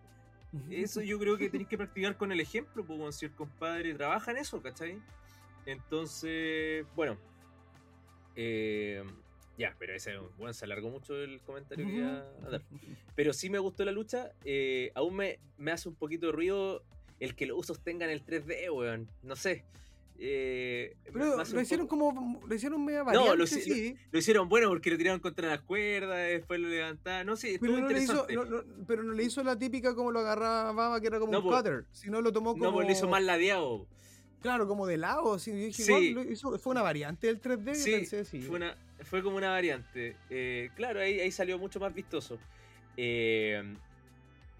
Eso 0.72 1.02
yo 1.02 1.20
creo 1.20 1.38
que 1.38 1.50
tenéis 1.50 1.70
que 1.70 1.78
practicar 1.78 2.18
con 2.18 2.32
el 2.32 2.40
ejemplo, 2.40 2.84
pues, 2.86 3.00
weón, 3.00 3.14
si 3.14 3.26
el 3.26 3.32
compadre 3.34 3.94
trabaja 3.94 4.32
en 4.32 4.38
eso, 4.38 4.62
¿cachai? 4.62 5.00
Entonces, 5.66 6.86
bueno. 6.96 7.18
eh, 8.36 9.04
ya, 9.58 9.76
pero 9.78 9.94
ese, 9.94 10.18
weón, 10.38 10.54
se 10.54 10.66
alargó 10.66 10.90
mucho 10.90 11.16
el 11.22 11.42
comentario 11.42 11.86
que 11.86 11.92
iba 11.94 12.24
a 12.46 12.50
dar. 12.50 12.62
Pero 13.16 13.34
sí 13.34 13.50
me 13.50 13.60
gustó 13.60 13.84
la 13.84 13.92
lucha. 13.92 14.32
eh, 14.46 14.92
aún 14.96 15.16
me, 15.18 15.40
me 15.58 15.72
hace 15.72 15.90
un 15.90 15.96
poquito 15.96 16.28
de 16.28 16.32
ruido 16.32 16.84
el 17.20 17.36
que 17.36 17.46
los 17.46 17.58
usos 17.60 17.80
tengan 17.84 18.10
el 18.10 18.26
3D, 18.26 18.70
weón. 18.74 19.10
No 19.24 19.36
sé. 19.36 19.64
Eh, 20.22 20.98
Pero 21.14 21.38
lo 21.38 21.62
hicieron 21.62 21.88
poco- 21.88 22.14
como, 22.14 22.42
lo 22.46 22.54
hicieron 22.56 22.84
media 22.84 23.00
No, 23.00 23.06
variante, 23.06 23.38
lo 23.38 23.48
sí. 23.48 23.96
Lo 24.12 24.20
hicieron 24.20 24.50
bueno 24.50 24.68
porque 24.68 24.92
lo 24.92 24.98
tiraron 24.98 25.22
contra 25.22 25.48
las 25.48 25.62
cuerdas, 25.62 26.18
después 26.28 26.60
lo 26.60 26.68
levantaban. 26.68 27.26
No 27.26 27.38
sé, 27.38 27.54
estuvo 27.54 27.72
Pero 27.76 27.84
no, 27.84 27.88
le 27.90 28.04
hizo, 28.04 28.14
interesante. 28.28 28.34
no- 28.36 28.64
no- 28.64 28.86
pero 28.86 29.04
no 29.04 29.14
le 29.14 29.24
hizo 29.24 29.42
la 29.44 29.58
típica 29.58 29.96
como 29.96 30.12
lo 30.12 30.20
agarraba 30.20 30.74
Baba, 30.74 31.00
que 31.00 31.08
era 31.08 31.20
como 31.20 31.32
No, 31.32 31.38
un 31.40 31.46
po. 31.46 31.56
cutter, 31.56 31.86
sino 31.92 32.22
lo 32.22 32.34
tomó 32.34 32.52
como... 32.52 32.66
No, 32.66 32.74
pues 32.74 32.86
lo 32.88 32.92
hizo 32.92 33.08
más 33.08 33.24
ladeado. 33.24 33.88
Claro, 34.42 34.68
como 34.68 34.88
de 34.88 34.98
lado, 34.98 35.34
así, 35.36 35.52
yo 35.52 35.58
dije, 35.58 35.84
Sí. 35.84 36.12
lo 36.12 36.24
hizo- 36.24 36.58
fue 36.60 36.72
una 36.72 36.82
variante 36.82 37.28
del 37.28 37.40
3D, 37.40 37.76
Sí, 37.76 37.92
pensé, 37.92 38.26
sí. 38.26 38.42
Fue, 38.42 38.58
una, 38.58 38.76
fue 39.04 39.24
como 39.24 39.38
una 39.38 39.52
variante. 39.52 40.18
Eh, 40.30 40.70
claro, 40.76 41.00
ahí, 41.00 41.20
ahí 41.22 41.32
salió 41.32 41.58
mucho 41.58 41.80
más 41.80 41.94
vistoso. 41.94 42.38
Eh, 42.98 43.64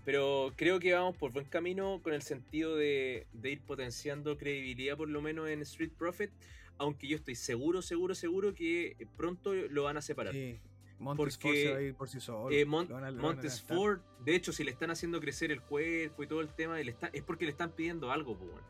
pero 0.06 0.52
creo 0.56 0.80
que 0.80 0.94
vamos 0.94 1.16
por 1.18 1.32
buen 1.32 1.46
camino 1.46 2.00
con 2.04 2.14
el 2.14 2.22
sentido 2.22 2.76
de, 2.76 3.28
de 3.34 3.52
ir 3.52 3.62
potenciando 3.62 4.38
credibilidad, 4.38 4.98
por 4.98 5.10
lo 5.10 5.22
menos 5.22 5.50
en 5.50 5.62
Street 5.62 5.92
Profit. 5.98 6.32
Aunque 6.78 7.08
yo 7.08 7.18
estoy 7.18 7.36
seguro, 7.36 7.82
seguro, 7.82 8.16
seguro 8.16 8.56
que 8.56 8.96
pronto 9.18 9.54
lo 9.54 9.84
van 9.84 9.98
a 9.98 10.02
separar. 10.02 10.34
Sí. 10.34 10.60
Montes 10.98 11.38
Porque, 11.38 11.48
Ford 11.48 11.56
se 11.56 11.72
va 11.72 11.78
a 11.78 11.82
ir 11.82 11.96
por 11.96 12.10
sí 12.10 12.20
solo. 12.20 12.52
Eh, 12.52 12.64
a- 12.64 12.66
Montes. 12.66 13.62
Ford, 13.62 14.00
de 14.26 14.36
hecho, 14.36 14.52
si 14.52 14.64
le 14.64 14.72
están 14.72 14.92
haciendo 14.92 15.20
crecer 15.22 15.52
el 15.52 15.62
cuerpo 15.62 16.24
y 16.24 16.28
todo 16.28 16.42
el 16.42 16.50
tema, 16.50 16.80
y 16.80 16.84
le 16.84 16.92
está- 16.92 17.10
es 17.14 17.24
porque 17.24 17.46
le 17.46 17.52
están 17.52 17.72
pidiendo 17.72 18.12
algo. 18.12 18.34
weón. 18.34 18.62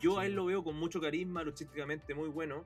Yo 0.00 0.18
a 0.18 0.26
él 0.26 0.34
lo 0.34 0.44
veo 0.46 0.62
con 0.64 0.76
mucho 0.76 1.00
carisma, 1.00 1.42
luchísticamente 1.42 2.14
muy 2.14 2.28
bueno. 2.28 2.64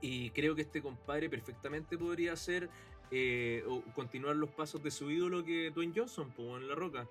Y 0.00 0.30
creo 0.30 0.54
que 0.56 0.62
este 0.62 0.82
compadre 0.82 1.28
perfectamente 1.30 1.96
podría 1.96 2.32
hacer 2.32 2.68
eh, 3.12 3.62
o 3.68 3.82
continuar 3.94 4.34
los 4.36 4.50
pasos 4.50 4.82
de 4.82 4.90
su 4.90 5.10
ídolo 5.10 5.44
que 5.44 5.70
Dwayne 5.70 5.92
Johnson, 5.94 6.30
po, 6.32 6.56
en 6.56 6.66
La 6.68 6.74
Roca. 6.74 7.06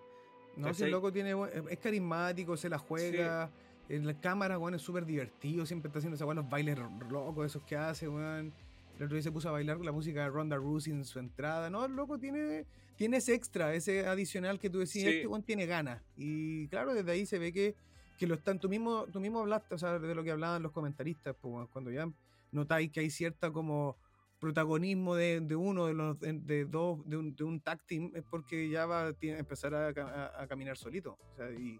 No, 0.57 0.73
si 0.73 0.83
el 0.83 0.91
loco 0.91 1.13
tiene, 1.13 1.33
es 1.69 1.79
carismático, 1.79 2.57
se 2.57 2.67
la 2.69 2.77
juega. 2.77 3.49
En 3.87 4.05
la 4.07 4.13
cámara, 4.19 4.57
weón, 4.57 4.73
es 4.75 4.81
súper 4.81 5.05
divertido. 5.05 5.65
Siempre 5.65 5.89
está 5.89 5.99
haciendo 5.99 6.15
esos 6.15 6.25
buenos 6.25 6.49
bailes 6.49 6.77
ro- 6.77 6.89
locos, 7.09 7.45
esos 7.45 7.61
que 7.63 7.75
hace, 7.75 8.07
weón. 8.07 8.53
El 8.97 9.05
otro 9.05 9.15
día 9.15 9.21
se 9.23 9.31
puso 9.31 9.49
a 9.49 9.51
bailar 9.51 9.77
con 9.77 9.85
la 9.85 9.91
música 9.91 10.23
de 10.23 10.29
Ronda 10.29 10.55
Rousey 10.55 10.93
en 10.93 11.03
su 11.05 11.19
entrada. 11.19 11.69
No, 11.69 11.85
el 11.85 11.93
loco 11.95 12.17
tiene, 12.17 12.65
tiene 12.95 13.17
ese 13.17 13.33
extra, 13.33 13.73
ese 13.73 14.05
adicional 14.07 14.59
que 14.59 14.69
tú 14.69 14.79
decís, 14.79 15.03
Sí. 15.03 15.07
este 15.07 15.27
weón 15.27 15.43
tiene 15.43 15.65
ganas. 15.65 16.01
Y 16.17 16.67
claro, 16.67 16.93
desde 16.93 17.11
ahí 17.11 17.25
se 17.25 17.37
ve 17.39 17.51
que, 17.51 17.75
que 18.17 18.27
lo 18.27 18.35
están, 18.35 18.59
tú 18.59 18.69
mismo, 18.69 19.05
tú 19.11 19.19
mismo 19.19 19.39
hablaste, 19.41 19.75
o 19.75 19.77
sea, 19.77 19.99
de 19.99 20.15
lo 20.15 20.23
que 20.23 20.31
hablaban 20.31 20.61
los 20.63 20.71
comentaristas, 20.71 21.35
pues, 21.41 21.53
weón, 21.53 21.67
cuando 21.67 21.91
ya 21.91 22.09
notáis 22.51 22.91
que 22.91 22.99
hay 23.01 23.09
cierta 23.09 23.51
como 23.51 23.97
protagonismo 24.41 25.15
de, 25.15 25.39
uno 25.55 25.85
de 25.85 25.93
los 25.93 26.19
de, 26.19 26.65
dos 26.65 26.99
de 27.07 27.15
un, 27.15 27.35
de 27.35 27.43
un 27.45 27.61
tag 27.61 27.81
team 27.85 28.11
es 28.15 28.23
porque 28.23 28.67
ya 28.69 28.85
va 28.85 29.05
a 29.07 29.13
empezar 29.21 29.73
a, 29.73 29.93
ca- 29.93 30.31
a- 30.35 30.41
a 30.43 30.47
caminar 30.47 30.75
solito 30.75 31.17
o 31.31 31.35
sea, 31.37 31.49
y, 31.51 31.79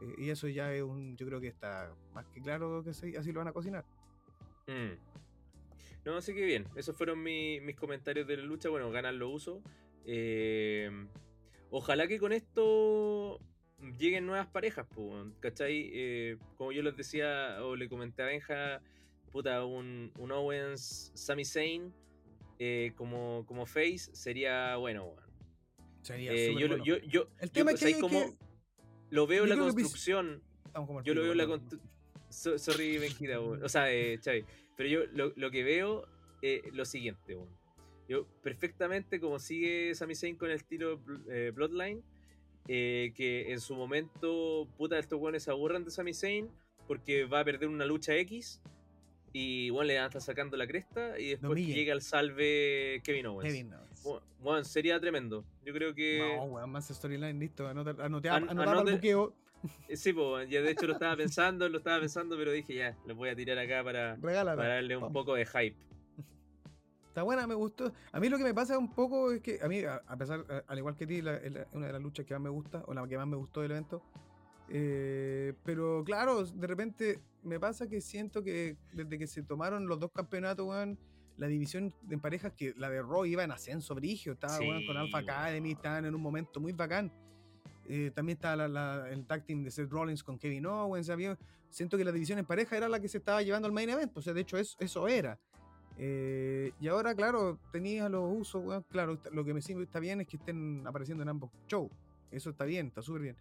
eh, 0.00 0.14
y 0.18 0.30
eso 0.30 0.48
ya 0.48 0.72
es 0.74 0.82
un 0.82 1.16
yo 1.16 1.26
creo 1.26 1.40
que 1.40 1.48
está 1.48 1.94
más 2.14 2.26
que 2.26 2.40
claro 2.40 2.82
que 2.82 2.92
sí- 2.94 3.14
así 3.14 3.30
lo 3.30 3.38
van 3.40 3.48
a 3.48 3.52
cocinar 3.52 3.84
Mm. 4.66 4.94
No, 6.04 6.16
así 6.16 6.32
que 6.32 6.44
bien, 6.46 6.64
esos 6.76 6.96
fueron 6.96 7.22
mi- 7.22 7.60
mis 7.60 7.76
comentarios 7.76 8.26
de 8.26 8.36
la 8.38 8.44
lucha. 8.44 8.68
Bueno, 8.70 8.90
ganan 8.90 9.18
los 9.18 9.34
usos. 9.34 9.58
Eh, 10.06 10.90
ojalá 11.70 12.06
que 12.06 12.18
con 12.18 12.32
esto 12.32 13.38
lleguen 13.98 14.26
nuevas 14.26 14.46
parejas, 14.46 14.86
¿cachai? 15.40 15.90
Eh, 15.92 16.36
como 16.56 16.72
yo 16.72 16.82
les 16.82 16.96
decía 16.96 17.58
o 17.62 17.74
le 17.76 17.88
comenté 17.88 18.22
a 18.22 18.26
Benja, 18.26 18.80
puta, 19.32 19.64
un, 19.64 20.12
un 20.18 20.32
Owens, 20.32 21.12
Sami 21.14 21.44
Zayn 21.44 21.92
eh, 22.58 22.92
como, 22.96 23.44
como 23.46 23.66
face 23.66 24.10
sería 24.12 24.76
bueno. 24.76 25.14
Sería 26.02 26.32
Eh, 26.32 26.54
yo, 26.58 26.68
bueno. 26.68 26.84
yo, 26.84 26.98
yo, 26.98 27.28
El 27.38 27.50
tema 27.50 27.72
es 27.72 27.80
que 27.80 27.86
hay 27.86 27.92
¿sabes 27.94 28.02
cómo 28.02 28.20
que- 28.20 28.36
lo 29.10 29.26
veo 29.26 29.44
en 29.44 29.50
la 29.50 29.56
construcción. 29.56 30.42
Yo 31.04 31.14
lo 31.14 31.22
veo 31.22 31.32
en 31.32 31.38
la 31.38 31.46
construcción. 31.46 32.58
sorry, 32.58 32.98
Benjita, 32.98 33.40
weón. 33.40 33.62
O 33.64 33.68
sea, 33.68 33.92
eh, 33.92 34.18
Xavi. 34.22 34.44
Pero 34.76 34.88
yo 34.88 35.00
lo, 35.12 35.32
lo 35.36 35.50
que 35.50 35.62
veo 35.64 36.06
es 36.42 36.62
lo 36.72 36.84
siguiente. 36.84 37.36
Yo 38.08 38.26
perfectamente, 38.42 39.20
como 39.20 39.38
sigue 39.38 39.94
Sami 39.94 40.14
Zayn 40.14 40.36
con 40.36 40.48
el 40.50 40.56
estilo 40.56 41.00
eh, 41.28 41.52
Bloodline, 41.54 42.02
eh, 42.68 43.12
que 43.16 43.52
en 43.52 43.60
su 43.60 43.74
momento, 43.74 44.68
puta, 44.76 44.98
estos 44.98 45.20
weones 45.20 45.42
se 45.44 45.50
aburran 45.50 45.84
de 45.84 45.90
Sami 45.90 46.14
Zayn 46.14 46.48
porque 46.86 47.24
va 47.24 47.40
a 47.40 47.44
perder 47.44 47.68
una 47.68 47.84
lucha 47.84 48.14
X 48.16 48.60
y 49.32 49.70
bueno, 49.70 49.86
le 49.88 49.94
van 49.96 50.04
a 50.04 50.06
estar 50.06 50.22
sacando 50.22 50.56
la 50.56 50.66
cresta 50.66 51.18
y 51.18 51.30
después 51.30 51.54
que 51.54 51.72
llega 51.74 51.92
al 51.92 52.02
salve 52.02 53.00
Kevin 53.04 53.26
Owens. 53.26 53.48
Kevin 53.52 53.74
Owens. 53.74 54.02
Bueno, 54.02 54.22
bueno, 54.40 54.64
sería 54.64 54.98
tremendo. 55.00 55.44
Yo 55.64 55.72
creo 55.72 55.94
que. 55.94 56.18
No, 56.36 56.44
weón, 56.44 56.70
más 56.70 56.88
storyline, 56.88 57.38
listo. 57.38 57.68
Anota, 57.68 57.90
anotea- 58.04 58.34
An- 58.36 58.48
anotaba 58.50 58.72
el 58.80 58.86
anote- 58.88 58.92
buqueo, 58.94 59.34
Eh, 59.88 59.96
Sí, 59.96 60.12
pues, 60.14 60.48
ya 60.48 60.62
de 60.62 60.70
hecho 60.70 60.86
lo 60.86 60.94
estaba 60.94 61.14
pensando, 61.16 61.68
lo 61.68 61.78
estaba 61.78 62.00
pensando, 62.00 62.34
pero 62.38 62.50
dije 62.50 62.74
ya, 62.74 62.96
lo 63.06 63.14
voy 63.14 63.28
a 63.28 63.36
tirar 63.36 63.58
acá 63.58 63.84
para, 63.84 64.16
regálala. 64.16 64.56
para 64.56 64.74
darle 64.76 64.96
un 64.96 65.02
Vamos. 65.02 65.12
poco 65.12 65.34
de 65.34 65.44
hype. 65.44 65.76
Está 67.08 67.22
buena, 67.24 67.46
me 67.46 67.54
gustó. 67.54 67.92
A 68.12 68.20
mí 68.20 68.28
lo 68.28 68.38
que 68.38 68.44
me 68.44 68.54
pasa 68.54 68.78
un 68.78 68.94
poco 68.94 69.32
es 69.32 69.42
que, 69.42 69.58
a 69.62 69.68
mí, 69.68 69.80
a, 69.84 69.96
a 70.06 70.16
pesar, 70.16 70.44
a- 70.48 70.62
al 70.66 70.78
igual 70.78 70.96
que 70.96 71.04
a 71.04 71.06
ti, 71.08 71.20
la- 71.20 71.40
la- 71.40 71.66
una 71.72 71.88
de 71.88 71.92
las 71.92 72.00
luchas 72.00 72.24
que 72.24 72.32
más 72.34 72.42
me 72.42 72.48
gusta, 72.48 72.82
o 72.86 72.94
la 72.94 73.06
que 73.06 73.18
más 73.18 73.26
me 73.26 73.36
gustó 73.36 73.60
del 73.60 73.72
evento. 73.72 74.02
Eh, 74.72 75.54
pero 75.64 76.02
claro, 76.04 76.44
de 76.44 76.66
repente 76.66 77.20
me 77.42 77.58
pasa 77.58 77.88
que 77.88 78.00
siento 78.00 78.42
que 78.42 78.76
desde 78.92 79.18
que 79.18 79.26
se 79.26 79.42
tomaron 79.42 79.86
los 79.88 79.98
dos 79.98 80.10
campeonatos, 80.12 80.66
weón, 80.66 80.98
la 81.36 81.46
división 81.48 81.92
en 82.10 82.20
parejas, 82.20 82.52
que 82.52 82.74
la 82.76 82.90
de 82.90 83.02
Raw 83.02 83.24
iba 83.24 83.42
en 83.42 83.50
ascenso 83.50 83.94
brigio, 83.94 84.32
estaba 84.34 84.58
Sí, 84.58 84.68
weón, 84.68 84.86
con 84.86 84.96
Alpha. 84.96 85.18
Academy, 85.18 85.72
estaban 85.72 86.04
en 86.04 86.14
un 86.14 86.20
momento 86.20 86.60
muy 86.60 86.72
bacán. 86.72 87.10
Eh, 87.88 88.12
también 88.14 88.36
estaba 88.36 88.56
la- 88.56 88.68
la- 88.68 89.10
el 89.10 89.26
tag 89.26 89.44
team 89.44 89.64
de 89.64 89.70
Seth 89.70 89.90
Rollins 89.90 90.22
con 90.22 90.38
Kevin 90.38 90.66
Owens. 90.66 91.10
siento 91.70 91.96
que 91.96 92.04
la 92.04 92.12
división 92.12 92.38
en 92.38 92.44
pareja 92.46 92.76
era 92.76 92.88
la 92.88 93.00
que 93.00 93.08
se 93.08 93.18
estaba 93.18 93.42
llevando 93.42 93.66
al 93.66 93.72
main 93.72 93.88
event. 93.90 94.16
O 94.16 94.22
sea, 94.22 94.32
de 94.34 94.40
hecho, 94.42 94.58
eso, 94.58 94.76
eso 94.80 95.08
era. 95.08 95.38
Eh, 95.98 96.72
y 96.80 96.88
ahora, 96.88 97.14
claro, 97.14 97.58
tenía 97.72 98.08
los 98.08 98.24
usos, 98.40 98.64
weón, 98.64 98.84
claro, 98.88 99.18
lo 99.32 99.44
que 99.44 99.52
me 99.54 99.60
está 99.60 99.98
bien 100.00 100.20
es 100.20 100.26
que 100.26 100.36
estén 100.36 100.84
apareciendo 100.86 101.22
en 101.22 101.28
ambos 101.28 101.50
shows. 101.68 101.90
Eso 102.30 102.50
está 102.50 102.64
bien, 102.64 102.86
está 102.88 103.02
súper 103.02 103.22
bien. 103.22 103.36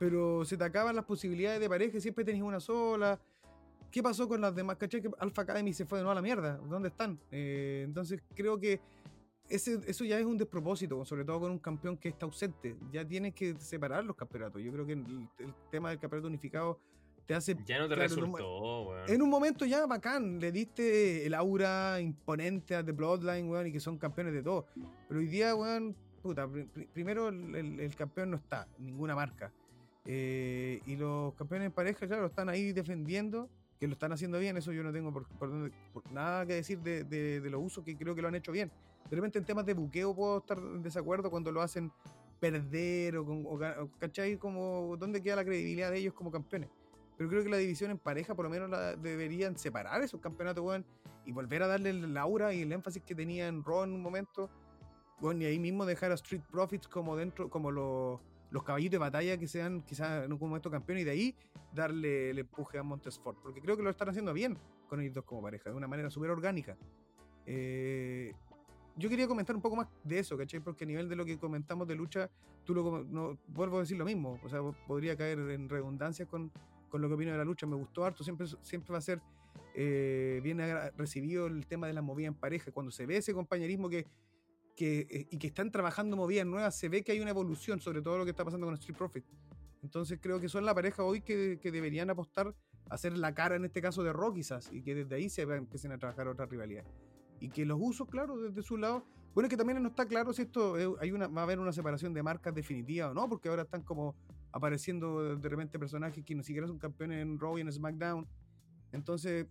Pero 0.00 0.46
se 0.46 0.56
te 0.56 0.64
acaban 0.64 0.96
las 0.96 1.04
posibilidades 1.04 1.60
de 1.60 1.68
pareja, 1.68 1.98
y 1.98 2.00
siempre 2.00 2.24
tenés 2.24 2.40
una 2.40 2.58
sola. 2.58 3.20
¿Qué 3.90 4.02
pasó 4.02 4.26
con 4.26 4.40
las 4.40 4.54
demás? 4.54 4.76
¿Cachai? 4.78 5.02
Que 5.02 5.10
Alpha 5.18 5.42
Academy 5.42 5.74
se 5.74 5.84
fue 5.84 5.98
de 5.98 6.04
nuevo 6.04 6.12
a 6.12 6.14
la 6.14 6.22
mierda. 6.22 6.56
¿Dónde 6.56 6.88
están? 6.88 7.20
Eh, 7.30 7.82
entonces 7.84 8.22
creo 8.34 8.58
que 8.58 8.80
ese, 9.46 9.78
eso 9.86 10.04
ya 10.06 10.18
es 10.18 10.24
un 10.24 10.38
despropósito, 10.38 11.04
sobre 11.04 11.22
todo 11.26 11.40
con 11.40 11.50
un 11.50 11.58
campeón 11.58 11.98
que 11.98 12.08
está 12.08 12.24
ausente. 12.24 12.76
Ya 12.90 13.06
tienes 13.06 13.34
que 13.34 13.54
separar 13.58 14.02
los 14.04 14.16
campeonatos. 14.16 14.62
Yo 14.62 14.72
creo 14.72 14.86
que 14.86 14.94
el, 14.94 15.28
el 15.38 15.54
tema 15.70 15.90
del 15.90 15.98
campeonato 15.98 16.28
unificado 16.28 16.78
te 17.26 17.34
hace 17.34 17.54
Ya 17.66 17.78
no 17.78 17.86
te 17.88 17.94
Claro, 17.96 18.08
resultó, 18.08 18.82
weón. 18.88 19.10
en 19.10 19.20
un 19.20 19.28
momento 19.28 19.66
ya 19.66 19.84
bacán, 19.86 20.40
le 20.40 20.50
diste 20.50 21.26
el 21.26 21.34
aura 21.34 22.00
imponente 22.00 22.74
a 22.74 22.82
The 22.82 22.92
Bloodline, 22.92 23.50
weón, 23.50 23.66
y 23.66 23.72
que 23.72 23.80
son 23.80 23.98
campeones 23.98 24.32
de 24.32 24.42
todo. 24.42 24.64
Pero 25.08 25.20
hoy 25.20 25.26
día, 25.26 25.54
weón, 25.54 25.94
puta, 26.22 26.48
pri- 26.48 26.68
primero 26.94 27.28
el, 27.28 27.54
el- 27.54 27.80
el 27.80 27.94
campeón 27.96 28.30
no 28.30 28.36
está, 28.38 28.66
ninguna 28.78 29.14
marca. 29.14 29.52
Eh, 30.04 30.80
y 30.86 30.96
los 30.96 31.34
campeones 31.34 31.66
en 31.66 31.72
pareja, 31.72 32.06
claro, 32.06 32.26
están 32.26 32.48
ahí 32.48 32.72
defendiendo, 32.72 33.48
que 33.78 33.86
lo 33.86 33.92
están 33.94 34.12
haciendo 34.12 34.38
bien, 34.38 34.56
eso 34.56 34.72
yo 34.72 34.82
no 34.82 34.92
tengo 34.92 35.12
por, 35.12 35.26
por 35.38 35.50
nada 36.10 36.44
que 36.46 36.54
decir 36.54 36.80
de, 36.80 37.04
de- 37.04 37.40
de 37.40 37.50
los 37.50 37.62
usos, 37.62 37.84
que 37.84 37.96
creo 37.96 38.14
que 38.14 38.22
lo 38.22 38.28
han 38.28 38.34
hecho 38.34 38.52
bien. 38.52 38.70
De 39.08 39.16
repente 39.16 39.38
en 39.38 39.44
temas 39.44 39.64
de 39.66 39.74
buqueo 39.74 40.14
puedo 40.14 40.38
estar 40.38 40.58
en 40.58 40.82
desacuerdo 40.82 41.30
cuando 41.30 41.50
lo 41.50 41.62
hacen 41.62 41.90
perder 42.38 43.16
o, 43.18 43.24
con, 43.26 43.44
o 43.46 43.90
¿cachai? 43.98 44.36
Como, 44.36 44.96
¿dónde 44.98 45.22
queda 45.22 45.36
la 45.36 45.44
credibilidad 45.44 45.90
de 45.90 45.98
ellos 45.98 46.14
como 46.14 46.30
campeones? 46.30 46.70
Pero 47.16 47.28
creo 47.28 47.42
que 47.42 47.50
la 47.50 47.58
división 47.58 47.90
en 47.90 47.98
pareja 47.98 48.34
por 48.34 48.44
lo 48.46 48.50
menos 48.50 48.70
la 48.70 48.96
deberían 48.96 49.58
separar 49.58 50.02
esos 50.02 50.20
campeonatos, 50.20 50.82
y 51.26 51.32
volver 51.32 51.62
a 51.62 51.66
darle 51.66 51.90
el 51.90 52.16
aura 52.16 52.54
y 52.54 52.62
el 52.62 52.72
énfasis 52.72 53.02
que 53.02 53.14
tenía 53.14 53.46
en 53.46 53.62
Raw 53.62 53.84
en 53.84 53.92
un 53.92 54.00
momento. 54.00 54.48
Weón, 55.20 55.42
y 55.42 55.44
ahí 55.44 55.58
mismo 55.58 55.84
dejar 55.84 56.12
a 56.12 56.14
Street 56.14 56.40
Profits 56.50 56.88
como 56.88 57.14
dentro, 57.14 57.50
como 57.50 57.70
los, 57.70 58.20
los 58.50 58.62
caballitos 58.62 58.92
de 58.92 58.98
batalla 58.98 59.38
que 59.38 59.46
sean 59.46 59.82
quizás 59.82 60.24
en 60.24 60.32
un 60.32 60.38
momento 60.38 60.70
campeones 60.70 61.02
y 61.02 61.04
de 61.04 61.10
ahí 61.10 61.36
darle 61.72 62.30
el 62.30 62.38
empuje 62.38 62.78
a 62.78 62.82
Montesfort. 62.82 63.38
Porque 63.42 63.60
creo 63.60 63.76
que 63.76 63.82
lo 63.82 63.90
están 63.90 64.08
haciendo 64.08 64.32
bien 64.32 64.58
con 64.88 65.00
ellos 65.00 65.14
dos 65.14 65.24
como 65.24 65.42
pareja, 65.42 65.70
de 65.70 65.76
una 65.76 65.86
manera 65.86 66.10
súper 66.10 66.30
orgánica. 66.30 66.76
Eh, 67.46 68.32
yo 68.96 69.08
quería 69.08 69.28
comentar 69.28 69.54
un 69.54 69.62
poco 69.62 69.76
más 69.76 69.88
de 70.04 70.18
eso, 70.18 70.36
¿cachai? 70.36 70.60
Porque 70.60 70.84
a 70.84 70.86
nivel 70.86 71.08
de 71.08 71.16
lo 71.16 71.24
que 71.24 71.38
comentamos 71.38 71.86
de 71.86 71.94
lucha, 71.94 72.28
tú 72.64 72.74
lo 72.74 73.04
no, 73.04 73.38
vuelvo 73.46 73.78
a 73.78 73.80
decir 73.80 73.96
lo 73.96 74.04
mismo. 74.04 74.38
O 74.42 74.48
sea, 74.48 74.60
podría 74.86 75.16
caer 75.16 75.38
en 75.38 75.68
redundancias 75.68 76.28
con, 76.28 76.50
con 76.88 77.00
lo 77.00 77.08
que 77.08 77.14
opino 77.14 77.32
de 77.32 77.38
la 77.38 77.44
lucha. 77.44 77.66
Me 77.66 77.76
gustó 77.76 78.04
harto, 78.04 78.24
siempre, 78.24 78.46
siempre 78.62 78.92
va 78.92 78.98
a 78.98 79.02
ser 79.02 79.22
eh, 79.74 80.40
bien 80.42 80.58
recibido 80.96 81.46
el 81.46 81.66
tema 81.66 81.86
de 81.86 81.92
las 81.92 82.04
movidas 82.04 82.34
en 82.34 82.38
pareja. 82.38 82.72
Cuando 82.72 82.90
se 82.90 83.06
ve 83.06 83.18
ese 83.18 83.32
compañerismo 83.32 83.88
que, 83.88 84.06
que, 84.76 85.06
eh, 85.10 85.28
y 85.30 85.38
que 85.38 85.46
están 85.46 85.70
trabajando 85.70 86.16
movidas 86.16 86.46
nuevas, 86.46 86.76
se 86.76 86.88
ve 86.88 87.02
que 87.02 87.12
hay 87.12 87.20
una 87.20 87.30
evolución, 87.30 87.80
sobre 87.80 88.02
todo 88.02 88.18
lo 88.18 88.24
que 88.24 88.30
está 88.30 88.44
pasando 88.44 88.66
con 88.66 88.74
Street 88.74 88.96
Profit. 88.96 89.24
Entonces 89.82 90.18
creo 90.20 90.40
que 90.40 90.48
son 90.48 90.64
la 90.64 90.74
pareja 90.74 91.02
hoy 91.02 91.22
que, 91.22 91.58
deberían 91.62 92.10
apostar 92.10 92.54
a 92.88 92.98
ser 92.98 93.16
la 93.16 93.34
cara 93.34 93.56
en 93.56 93.64
este 93.64 93.80
caso 93.80 94.02
de 94.02 94.12
Raw 94.12 94.32
quizás 94.34 94.70
y 94.72 94.82
que 94.82 94.94
desde 94.94 95.14
ahí 95.14 95.30
se 95.30 95.42
empiecen 95.42 95.92
a 95.92 95.98
trabajar 95.98 96.28
otras 96.28 96.48
rivalidades. 96.48 96.90
Y 97.40 97.48
que 97.48 97.64
los 97.64 97.78
usos, 97.80 98.08
claro, 98.08 98.36
desde 98.36 98.62
su 98.62 98.76
lado. 98.76 99.04
Bueno, 99.32 99.46
es 99.46 99.50
que 99.50 99.56
también 99.56 99.82
no 99.82 99.88
está 99.88 100.06
claro 100.06 100.32
si 100.32 100.42
esto 100.42 100.78
eh, 100.78 100.96
hay 101.00 101.12
una, 101.12 101.28
va 101.28 101.42
a 101.42 101.44
haber 101.44 101.58
una 101.58 101.72
separación 101.72 102.12
de 102.12 102.22
marcas 102.22 102.54
definitiva 102.54 103.10
o 103.10 103.14
no, 103.14 103.28
porque 103.28 103.48
ahora 103.48 103.62
están 103.62 103.82
como 103.82 104.14
apareciendo 104.52 105.36
de 105.36 105.48
repente 105.48 105.78
personajes 105.78 106.24
que 106.24 106.34
ni 106.34 106.42
siquiera 106.42 106.66
son 106.66 106.78
campeones 106.78 107.22
en 107.22 107.38
Raw 107.38 107.56
y 107.56 107.60
en 107.62 107.72
SmackDown. 107.72 108.26
Entonces, 108.92 109.46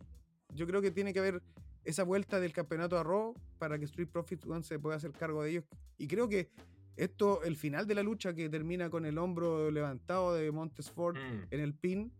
yo 0.53 0.67
creo 0.67 0.81
que 0.81 0.91
tiene 0.91 1.13
que 1.13 1.19
haber 1.19 1.41
esa 1.85 2.03
vuelta 2.03 2.39
del 2.39 2.51
campeonato 2.53 2.97
a 2.97 3.03
Raw 3.03 3.33
para 3.57 3.77
que 3.79 3.85
Street 3.85 4.09
Profits 4.09 4.45
weón, 4.45 4.63
se 4.63 4.79
pueda 4.79 4.95
hacer 4.97 5.11
cargo 5.11 5.43
de 5.43 5.51
ellos. 5.51 5.63
Y 5.97 6.07
creo 6.07 6.27
que 6.29 6.49
esto, 6.95 7.43
el 7.43 7.55
final 7.55 7.87
de 7.87 7.95
la 7.95 8.03
lucha 8.03 8.33
que 8.33 8.49
termina 8.49 8.89
con 8.89 9.05
el 9.05 9.17
hombro 9.17 9.71
levantado 9.71 10.33
de 10.33 10.51
Montesfort 10.51 11.17
Mm. 11.17 11.43
en 11.51 11.59
el 11.59 11.73
pin, 11.73 12.11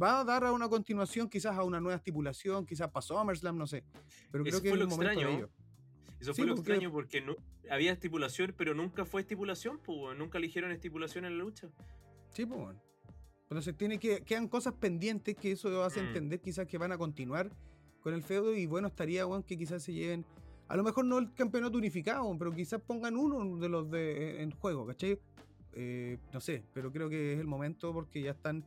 va 0.00 0.20
a 0.20 0.24
dar 0.24 0.44
a 0.44 0.52
una 0.52 0.68
continuación, 0.68 1.28
quizás 1.28 1.56
a 1.56 1.62
una 1.64 1.80
nueva 1.80 1.96
estipulación, 1.96 2.66
quizás 2.66 2.90
para 2.90 3.00
SummerSlam, 3.02 3.56
no 3.56 3.66
sé. 3.66 3.82
Pero 4.30 4.44
creo 4.44 4.54
Eso 4.56 4.62
que 4.62 4.68
fue 4.68 4.78
es 4.78 4.84
lo 4.84 4.86
de 4.90 4.94
extraño. 4.94 5.28
ello. 5.28 5.50
Eso 6.20 6.32
Sí, 6.34 6.42
fue 6.42 6.46
lo 6.48 6.54
porque- 6.56 6.72
extraño 6.72 6.92
porque 6.92 7.20
no, 7.22 7.34
había 7.70 7.92
estipulación, 7.92 8.54
pero 8.56 8.74
nunca 8.74 9.04
fue 9.06 9.22
estipulación, 9.22 9.78
pues, 9.78 10.16
nunca 10.18 10.38
eligieron 10.38 10.70
estipulación 10.70 11.24
en 11.24 11.38
la 11.38 11.44
lucha. 11.44 11.68
Sí, 12.30 12.44
pues 12.44 12.60
bueno. 12.60 12.80
Entonces 13.44 13.76
tiene 13.76 13.98
que, 13.98 14.22
quedan 14.22 14.48
cosas 14.48 14.74
pendientes 14.74 15.34
que 15.36 15.52
eso 15.52 15.82
hace 15.84 16.02
Mm. 16.02 16.06
entender 16.08 16.40
quizás 16.40 16.66
que 16.66 16.76
van 16.78 16.92
a 16.92 16.98
continuar 16.98 17.48
con 18.06 18.14
el 18.14 18.22
feudo 18.22 18.54
y 18.54 18.66
bueno, 18.66 18.86
estaría 18.86 19.24
bueno 19.24 19.44
que 19.44 19.58
quizás 19.58 19.82
se 19.82 19.92
lleven, 19.92 20.24
a 20.68 20.76
lo 20.76 20.84
mejor 20.84 21.04
no 21.04 21.18
el 21.18 21.34
campeonato 21.34 21.76
unificado, 21.76 22.32
pero 22.38 22.52
quizás 22.54 22.80
pongan 22.80 23.16
uno 23.16 23.56
de 23.58 23.68
los 23.68 23.90
de 23.90 24.40
en 24.42 24.52
juego, 24.52 24.86
¿cachai? 24.86 25.18
Eh, 25.72 26.16
no 26.32 26.38
sé, 26.40 26.62
pero 26.72 26.92
creo 26.92 27.08
que 27.10 27.32
es 27.32 27.40
el 27.40 27.48
momento 27.48 27.92
porque 27.92 28.22
ya 28.22 28.30
están, 28.30 28.64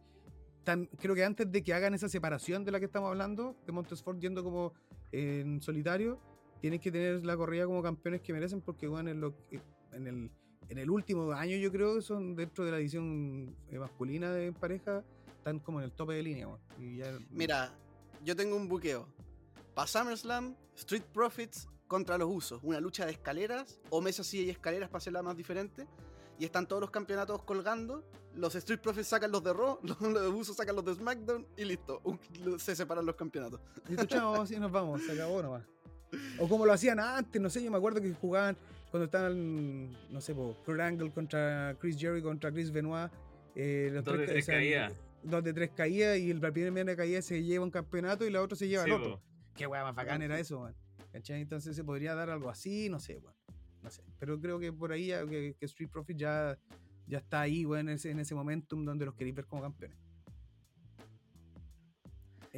están, 0.58 0.88
creo 1.00 1.16
que 1.16 1.24
antes 1.24 1.50
de 1.50 1.64
que 1.64 1.74
hagan 1.74 1.94
esa 1.94 2.10
separación 2.10 2.66
de 2.66 2.72
la 2.74 2.80
que 2.80 2.88
estamos 2.88 3.08
hablando, 3.08 3.56
de 3.66 3.72
Montesfort 3.72 4.20
yendo 4.20 4.44
como 4.44 4.74
en 5.14 5.62
solitario, 5.62 6.20
tienen 6.60 6.82
que 6.82 6.92
tener 6.92 7.26
la 7.26 7.38
corrida 7.38 7.66
como 7.66 7.82
campeones 7.82 8.20
que 8.20 8.34
merecen 8.34 8.60
porque 8.60 8.88
bueno, 8.90 9.10
en, 9.10 9.22
lo, 9.22 9.34
en 9.94 10.06
el 10.06 10.32
en 10.68 10.78
el 10.80 10.90
último 10.90 11.32
año 11.32 11.56
yo 11.56 11.72
creo 11.72 11.96
que 11.96 12.02
son 12.02 12.36
dentro 12.36 12.66
de 12.66 12.72
la 12.72 12.78
edición 12.80 13.56
eh, 13.72 13.80
masculina 13.80 14.32
de 14.34 14.52
pareja 14.52 15.02
están 15.38 15.60
como 15.60 15.80
en 15.80 15.86
el 15.86 15.94
tope 15.94 16.14
de 16.14 16.24
línea 16.24 16.46
weón. 16.50 16.60
y 16.78 16.98
ya- 16.98 17.18
Mira, 17.32 17.74
yo 18.26 18.36
tengo 18.36 18.56
un 18.58 18.68
buqueo. 18.68 19.08
Para 19.80 19.88
SummerSlam, 19.88 20.56
Street 20.76 21.04
Profits 21.14 21.70
contra 21.88 22.18
los 22.18 22.28
usos. 22.30 22.60
Una 22.64 22.82
lucha 22.82 23.06
de 23.06 23.14
escaleras, 23.14 23.80
o 23.90 24.02
mesas 24.02 24.28
sí 24.28 24.44
y 24.44 24.50
escaleras 24.50 24.90
para 24.90 24.98
hacerla 24.98 25.24
más 25.24 25.38
diferente. 25.38 25.88
Y 26.38 26.44
están 26.44 26.68
todos 26.68 26.82
los 26.82 26.92
campeonatos 26.92 27.44
colgando. 27.44 28.04
Los 28.36 28.56
Street 28.56 28.82
Profits 28.82 29.08
sacan 29.08 29.32
los 29.32 29.42
de 29.42 29.54
Raw, 29.54 29.80
los, 29.84 30.02
los 30.02 30.34
usos 30.34 30.58
sacan 30.58 30.76
los 30.76 30.84
de 30.84 30.96
SmackDown 30.96 31.48
y 31.56 31.64
listo. 31.64 32.02
Un- 32.04 32.20
se 32.60 32.76
separan 32.76 33.06
los 33.06 33.16
campeonatos. 33.16 33.62
Listo, 33.88 34.06
chao, 34.06 34.42
así 34.42 34.60
nos 34.60 34.70
vamos, 34.70 35.02
se 35.04 35.14
acabó 35.14 35.42
nomás. 35.42 35.64
O 36.40 36.50
como 36.50 36.66
lo 36.66 36.74
hacían 36.74 37.00
antes, 37.00 37.42
no 37.42 37.50
sé, 37.50 37.64
yo 37.64 37.72
me 37.72 37.78
acuerdo 37.78 38.02
que 38.02 38.12
jugaban 38.16 38.58
cuando 38.92 39.06
estaban, 39.06 39.92
no 40.12 40.20
sé, 40.20 40.36
po, 40.36 40.58
Kurt 40.66 40.82
Angle 40.82 41.10
contra 41.14 41.74
Chris 41.80 41.96
Jericho 41.98 42.28
contra 42.28 42.52
Chris 42.52 42.70
Benoit. 42.70 43.10
Eh, 43.56 43.92
los 43.94 44.04
Dos 44.04 44.18
de 44.18 44.26
tres 44.28 44.44
o 44.44 44.46
sea, 44.46 44.56
caídas. 44.56 44.94
Dos 45.24 45.42
de 45.42 45.54
tres 45.54 45.70
caídas 45.74 46.18
y 46.18 46.32
el 46.32 46.42
primera 46.42 46.98
caída 46.98 47.22
se 47.22 47.42
lleva 47.42 47.64
un 47.64 47.72
campeonato 47.72 48.26
y 48.26 48.30
la 48.30 48.42
otra 48.42 48.58
se 48.58 48.68
lleva 48.68 48.84
Sí, 48.84 48.90
el 48.90 48.96
otro. 48.98 49.16
po. 49.22 49.29
Qué 49.60 49.68
weá 49.68 49.84
más 49.84 49.94
bacán 49.94 50.22
era 50.22 50.40
eso, 50.40 50.62
weón. 50.62 50.76
¿Cachai? 51.12 51.42
Entonces 51.42 51.76
se 51.76 51.84
podría 51.84 52.16
dar 52.16 52.30
algo 52.30 52.50
así, 52.50 52.88
no 52.88 52.98
sé, 52.98 53.18
weón. 53.18 53.36
no 53.84 53.92
sé. 53.92 54.02
Pero 54.18 54.40
creo 54.40 54.58
que 54.58 54.72
por 54.72 54.94
ahí 54.94 55.08
ya, 55.08 55.26
que, 55.26 55.54
que 55.60 55.66
Street 55.66 55.90
Profit 55.90 56.18
ya, 56.18 56.58
ya 57.08 57.18
está 57.18 57.42
ahí, 57.42 57.66
weón, 57.66 57.90
en 57.90 57.96
ese, 57.96 58.10
en 58.10 58.20
ese 58.20 58.34
momentum 58.36 58.86
donde 58.86 59.06
los 59.06 59.16
queréis 59.16 59.36
ver 59.36 59.48
como 59.48 59.62
campeones. 59.62 59.98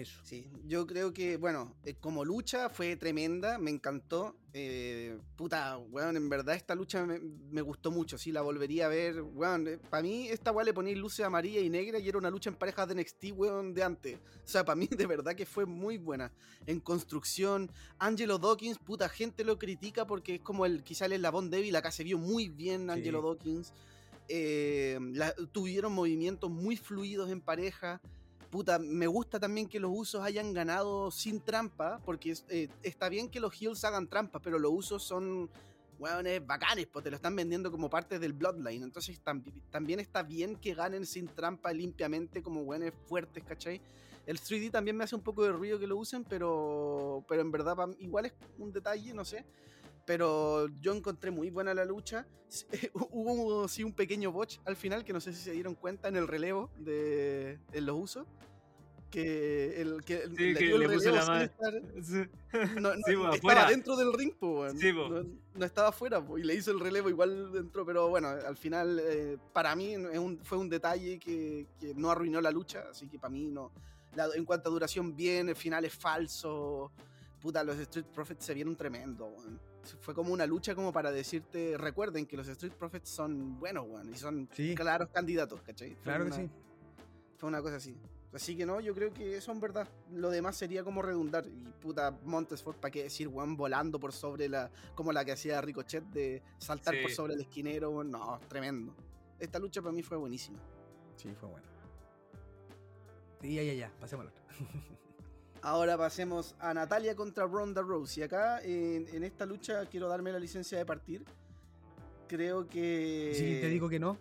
Eso. 0.01 0.19
Sí, 0.23 0.47
yo 0.67 0.85
creo 0.87 1.13
que, 1.13 1.37
bueno, 1.37 1.75
eh, 1.83 1.95
como 1.99 2.23
lucha 2.25 2.69
fue 2.69 2.95
tremenda, 2.95 3.57
me 3.57 3.71
encantó. 3.71 4.35
Eh, 4.53 5.17
puta, 5.37 5.77
weón, 5.77 6.17
en 6.17 6.27
verdad 6.27 6.55
esta 6.55 6.75
lucha 6.75 7.05
me, 7.05 7.19
me 7.19 7.61
gustó 7.61 7.89
mucho, 7.91 8.17
sí, 8.17 8.31
la 8.31 8.41
volvería 8.41 8.85
a 8.87 8.89
ver. 8.89 9.21
Weón, 9.21 9.79
para 9.89 10.03
mí 10.03 10.27
esta 10.27 10.51
weón 10.51 10.65
le 10.65 10.73
ponéis 10.73 10.97
luces 10.97 11.25
amarilla 11.25 11.61
y 11.61 11.69
negra 11.69 11.99
y 11.99 12.09
era 12.09 12.17
una 12.17 12.29
lucha 12.29 12.49
en 12.49 12.55
parejas 12.55 12.87
de 12.87 12.95
NXT, 12.95 13.31
weón, 13.35 13.73
de 13.73 13.83
antes. 13.83 14.17
O 14.17 14.47
sea, 14.47 14.65
para 14.65 14.75
mí 14.75 14.87
de 14.87 15.05
verdad 15.05 15.35
que 15.35 15.45
fue 15.45 15.65
muy 15.65 15.97
buena. 15.97 16.31
En 16.65 16.79
construcción, 16.79 17.71
Angelo 17.99 18.37
Dawkins, 18.37 18.77
puta, 18.79 19.07
gente 19.09 19.43
lo 19.43 19.57
critica 19.57 20.05
porque 20.05 20.35
es 20.35 20.41
como 20.41 20.65
el, 20.65 20.83
quizá 20.83 21.05
el 21.05 21.13
eslabón 21.13 21.49
débil, 21.49 21.75
acá 21.75 21.91
se 21.91 22.03
vio 22.03 22.17
muy 22.17 22.49
bien 22.49 22.89
Angelo 22.89 23.19
Sí. 23.21 23.25
Dawkins. 23.27 23.73
Eh, 24.33 24.97
la- 25.13 25.33
tuvieron 25.51 25.91
movimientos 25.93 26.49
muy 26.49 26.77
fluidos 26.77 27.29
en 27.29 27.41
pareja. 27.41 27.99
Puta, 28.51 28.79
me 28.79 29.07
gusta 29.07 29.39
también 29.39 29.67
que 29.69 29.79
los 29.79 29.91
usos 29.93 30.21
hayan 30.23 30.53
ganado 30.53 31.09
sin 31.09 31.39
trampa, 31.39 32.01
porque 32.05 32.33
eh, 32.49 32.67
está 32.83 33.07
bien 33.07 33.29
que 33.29 33.39
los 33.39 33.53
heels 33.59 33.83
hagan 33.85 34.07
trampa, 34.09 34.39
pero 34.41 34.59
los 34.59 34.71
usos 34.73 35.01
son, 35.03 35.49
weones, 35.97 36.45
bacanes, 36.45 36.87
pues 36.87 37.03
te 37.03 37.09
lo 37.11 37.15
están 37.15 37.35
vendiendo 37.35 37.71
como 37.71 37.89
parte 37.89 38.19
del 38.19 38.33
Bloodline. 38.33 38.83
Entonces 38.83 39.21
tambi- 39.23 39.53
también 39.69 40.01
está 40.01 40.21
bien 40.23 40.57
que 40.57 40.73
ganen 40.73 41.05
sin 41.05 41.27
trampa 41.27 41.71
limpiamente 41.71 42.41
como 42.43 42.61
weones 42.63 42.93
fuertes, 43.07 43.43
¿cachai? 43.45 43.79
El 44.25 44.37
3D 44.39 44.69
también 44.69 44.97
me 44.97 45.05
hace 45.05 45.15
un 45.15 45.21
poco 45.21 45.43
de 45.43 45.51
ruido 45.51 45.79
que 45.79 45.87
lo 45.87 45.95
usen, 45.97 46.25
pero, 46.25 47.23
pero 47.29 47.41
en 47.41 47.51
verdad 47.51 47.77
igual 47.99 48.25
es 48.25 48.33
un 48.57 48.71
detalle, 48.73 49.13
no 49.13 49.23
sé. 49.23 49.45
Pero 50.05 50.67
yo 50.79 50.93
encontré 50.93 51.31
muy 51.31 51.49
buena 51.49 51.73
la 51.73 51.85
lucha. 51.85 52.25
Hubo 52.93 53.67
sí 53.67 53.83
un 53.83 53.93
pequeño 53.93 54.31
botch 54.31 54.57
al 54.65 54.75
final 54.75 55.05
que 55.05 55.13
no 55.13 55.21
sé 55.21 55.31
si 55.33 55.41
se 55.41 55.51
dieron 55.51 55.75
cuenta 55.75 56.07
en 56.07 56.15
el 56.17 56.27
relevo 56.27 56.69
de 56.77 57.59
en 57.73 57.85
los 57.85 57.95
usos. 57.99 58.27
Que 59.09 59.81
el 59.81 60.03
que 60.05 60.23
Sí, 60.29 60.35
que 60.53 60.65
dio 60.65 60.75
el 60.77 60.81
le 60.83 60.89
puso 60.89 61.11
la 61.11 61.25
mano. 61.25 61.49
Sí. 62.01 62.23
no, 62.75 62.81
no, 62.81 62.93
Sí, 63.05 63.13
pues, 63.15 63.35
estaba 63.35 63.69
dentro 63.69 63.97
del 63.97 64.13
ring, 64.13 64.33
po. 64.39 64.65
no, 64.73 65.23
no 65.53 65.65
estaba 65.65 65.89
afuera, 65.89 66.25
y 66.37 66.43
le 66.43 66.55
hizo 66.55 66.71
el 66.71 66.79
relevo 66.79 67.09
igual 67.09 67.51
dentro, 67.51 67.85
pero 67.85 68.07
bueno, 68.07 68.29
al 68.29 68.55
final 68.55 68.99
eh, 69.03 69.37
para 69.51 69.75
mí 69.75 69.93
es 69.95 70.17
un- 70.17 70.39
fue 70.43 70.57
un 70.57 70.69
detalle 70.69 71.19
que, 71.19 71.67
que 71.77 71.93
no 71.93 72.09
arruinó 72.09 72.39
la 72.39 72.51
lucha, 72.51 72.85
así 72.89 73.07
que 73.09 73.19
para 73.19 73.31
mí 73.31 73.47
no. 73.49 73.71
La- 74.15 74.29
en 74.33 74.45
cuanto 74.45 74.69
a 74.69 74.71
duración, 74.71 75.13
bien, 75.13 75.49
el 75.49 75.55
final 75.57 75.83
es 75.83 75.93
falso. 75.93 76.91
Puta, 77.41 77.63
los 77.65 77.77
Street 77.79 78.05
Profits 78.13 78.45
se 78.45 78.53
vieron 78.53 78.77
tremendo, 78.77 79.25
weón. 79.25 79.59
Fue 79.99 80.13
como 80.13 80.31
una 80.33 80.45
lucha 80.45 80.75
como 80.75 80.93
para 80.93 81.11
decirte, 81.11 81.75
recuerden 81.77 82.25
que 82.25 82.37
los 82.37 82.47
Street 82.47 82.73
Profits 82.73 83.09
son 83.09 83.59
buenos, 83.59 83.85
weón, 83.87 84.09
y 84.13 84.17
son 84.17 84.47
Sí. 84.53 84.75
claros 84.75 85.09
candidatos, 85.09 85.61
¿cachai? 85.61 85.95
Fue 85.95 86.03
Claro 86.03 86.25
que 86.25 86.27
una- 86.27 86.35
sí. 86.37 86.49
fue 87.37 87.49
una 87.49 87.61
cosa 87.61 87.77
así. 87.77 87.95
Así 88.33 88.55
que 88.55 88.65
no, 88.65 88.79
yo 88.79 88.93
creo 88.95 89.13
que 89.13 89.35
eso 89.35 89.51
en 89.51 89.59
verdad. 89.59 89.89
Lo 90.13 90.29
demás 90.29 90.55
sería 90.55 90.85
como 90.85 91.01
redundar. 91.01 91.45
Y 91.47 91.65
puta, 91.81 92.17
Montesford, 92.23 92.77
¿para 92.77 92.89
qué 92.91 93.03
decir, 93.03 93.27
weón, 93.27 93.57
volando 93.57 93.99
por 93.99 94.13
sobre 94.13 94.47
la. 94.47 94.71
como 94.95 95.11
la 95.11 95.25
que 95.25 95.33
hacía 95.33 95.59
Ricochet 95.59 96.03
de 96.05 96.41
saltar 96.57 96.95
por 97.01 97.09
Sí. 97.09 97.15
sobre 97.17 97.33
el 97.33 97.41
esquinero. 97.41 98.03
No, 98.05 98.39
tremendo. 98.47 98.95
Esta 99.37 99.59
lucha 99.59 99.81
para 99.81 99.91
mí 99.91 100.01
fue 100.01 100.15
buenísima. 100.17 100.59
Sí, 101.17 101.33
fue 101.37 101.49
bueno. 101.49 101.67
Y 103.41 103.55
ya, 103.55 103.63
ya, 103.63 103.73
ya, 103.73 103.91
pasemos 103.99 104.27
al 104.27 104.31
otro. 104.31 104.43
Ahora 105.63 105.95
pasemos 105.97 106.55
a 106.59 106.73
Natalia 106.73 107.15
contra 107.15 107.45
Ronda 107.45 107.81
Rousey. 107.81 108.23
Acá, 108.23 108.61
en, 108.63 109.07
en 109.13 109.23
esta 109.23 109.45
lucha, 109.45 109.85
quiero 109.85 110.07
darme 110.07 110.31
la 110.31 110.39
licencia 110.39 110.77
de 110.77 110.85
partir. 110.85 111.23
Creo 112.27 112.67
que. 112.67 113.33
Si 113.35 113.61
te 113.61 113.69
digo 113.69 113.87
que 113.87 113.99
no. 113.99 114.17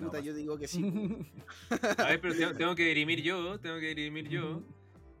no, 0.00 0.06
Puta, 0.06 0.18
yo 0.20 0.34
digo 0.34 0.58
que 0.58 0.66
sí. 0.66 0.82
A 1.98 2.04
ver, 2.04 2.20
pero 2.20 2.34
tengo, 2.34 2.54
tengo 2.54 2.74
que 2.74 2.84
dirimir 2.84 3.22
yo, 3.22 3.60
tengo 3.60 3.78
que 3.78 3.94
dirimir 3.94 4.28
yo. 4.28 4.62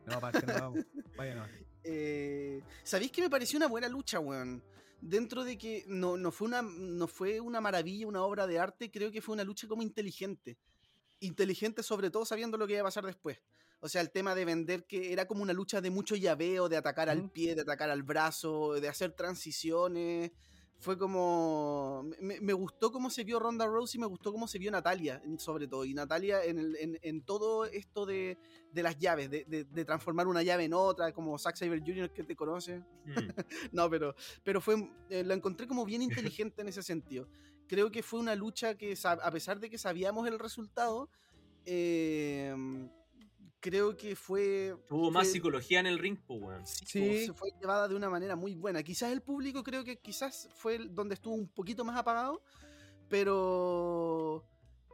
No, 0.04 0.18
parce, 0.18 0.44
no 0.44 0.52
vamos. 0.54 0.84
Vaya, 1.16 1.36
no. 1.36 1.46
Eh, 1.84 2.60
¿Sabéis 2.82 3.12
que 3.12 3.22
me 3.22 3.30
pareció 3.30 3.56
una 3.56 3.68
buena 3.68 3.88
lucha, 3.88 4.18
weón? 4.18 4.60
Dentro 5.00 5.44
de 5.44 5.56
que 5.56 5.84
no, 5.86 6.16
no, 6.16 6.32
fue 6.32 6.48
una, 6.48 6.60
no 6.60 7.06
fue 7.06 7.38
una 7.38 7.60
maravilla, 7.60 8.08
una 8.08 8.22
obra 8.22 8.48
de 8.48 8.58
arte, 8.58 8.90
creo 8.90 9.12
que 9.12 9.20
fue 9.22 9.34
una 9.34 9.44
lucha 9.44 9.68
como 9.68 9.80
inteligente. 9.80 10.58
Inteligente 11.20 11.84
sobre 11.84 12.10
todo 12.10 12.24
sabiendo 12.24 12.58
lo 12.58 12.66
que 12.66 12.72
iba 12.72 12.82
a 12.82 12.86
pasar 12.86 13.06
después. 13.06 13.38
O 13.84 13.88
sea, 13.88 14.00
el 14.00 14.10
tema 14.10 14.34
de 14.36 14.44
vender 14.44 14.84
que 14.86 15.12
era 15.12 15.26
como 15.26 15.42
una 15.42 15.52
lucha 15.52 15.80
de 15.80 15.90
mucho 15.90 16.14
llaveo, 16.14 16.68
de 16.68 16.76
atacar 16.76 17.10
al 17.10 17.30
pie, 17.30 17.54
de 17.56 17.62
atacar 17.62 17.90
al 17.90 18.04
brazo, 18.04 18.74
de 18.74 18.88
hacer 18.88 19.10
transiciones. 19.12 20.30
Fue 20.78 20.96
como... 20.98 22.08
Me, 22.20 22.40
me 22.40 22.52
gustó 22.52 22.90
cómo 22.92 23.10
se 23.10 23.22
vio 23.24 23.38
Ronda 23.40 23.66
Rousey, 23.66 24.00
me 24.00 24.06
gustó 24.06 24.32
cómo 24.32 24.46
se 24.48 24.58
vio 24.58 24.70
Natalia, 24.70 25.20
sobre 25.38 25.66
todo. 25.68 25.84
Y 25.84 25.94
Natalia 25.94 26.44
en, 26.44 26.58
el- 26.58 26.76
en- 26.76 26.98
en 27.02 27.22
todo 27.22 27.64
esto 27.66 28.06
de, 28.06 28.38
de 28.72 28.82
las 28.82 28.98
llaves, 28.98 29.30
de, 29.30 29.44
de- 29.44 29.64
de 29.64 29.84
transformar 29.84 30.26
una 30.28 30.42
llave 30.42 30.64
en 30.64 30.74
otra, 30.74 31.12
como 31.12 31.38
Zack 31.38 31.56
Saber 31.56 31.80
Jr. 31.84 32.12
que 32.12 32.22
te 32.24 32.34
conoce. 32.36 32.78
Mm. 32.78 32.84
No, 33.72 33.90
pero, 33.90 34.14
pero 34.44 34.60
fue, 34.60 34.74
eh, 35.10 35.22
la 35.24 35.34
encontré 35.34 35.66
como 35.68 35.84
bien 35.84 36.02
inteligente 36.02 36.62
en 36.62 36.68
ese 36.68 36.82
sentido. 36.82 37.28
Creo 37.68 37.90
que 37.90 38.02
fue 38.02 38.18
una 38.20 38.34
lucha 38.36 38.76
que, 38.76 38.96
a 39.04 39.30
pesar 39.30 39.58
de 39.60 39.70
que 39.70 39.78
sabíamos 39.78 40.26
el 40.28 40.38
resultado, 40.38 41.08
eh, 41.64 42.54
creo 43.62 43.96
que 43.96 44.14
fue... 44.16 44.76
Hubo 44.90 45.10
más 45.10 45.24
fue- 45.28 45.32
psicología 45.32 45.80
en 45.80 45.86
el 45.86 45.98
ring, 45.98 46.18
pues, 46.26 46.42
weón. 46.42 46.66
sí, 46.66 46.84
Sí. 46.86 47.26
se 47.26 47.32
fue 47.32 47.50
llevada 47.60 47.88
de 47.88 47.94
una 47.94 48.10
manera 48.10 48.36
muy 48.36 48.54
buena. 48.56 48.82
Quizás 48.82 49.10
el 49.12 49.22
público 49.22 49.62
creo 49.62 49.84
que 49.84 49.98
quizás 50.00 50.48
fue 50.54 50.74
el- 50.74 50.94
donde 50.94 51.14
estuvo 51.14 51.34
un 51.34 51.48
poquito 51.48 51.84
más 51.84 51.96
apagado, 51.96 52.42
pero 53.08 54.44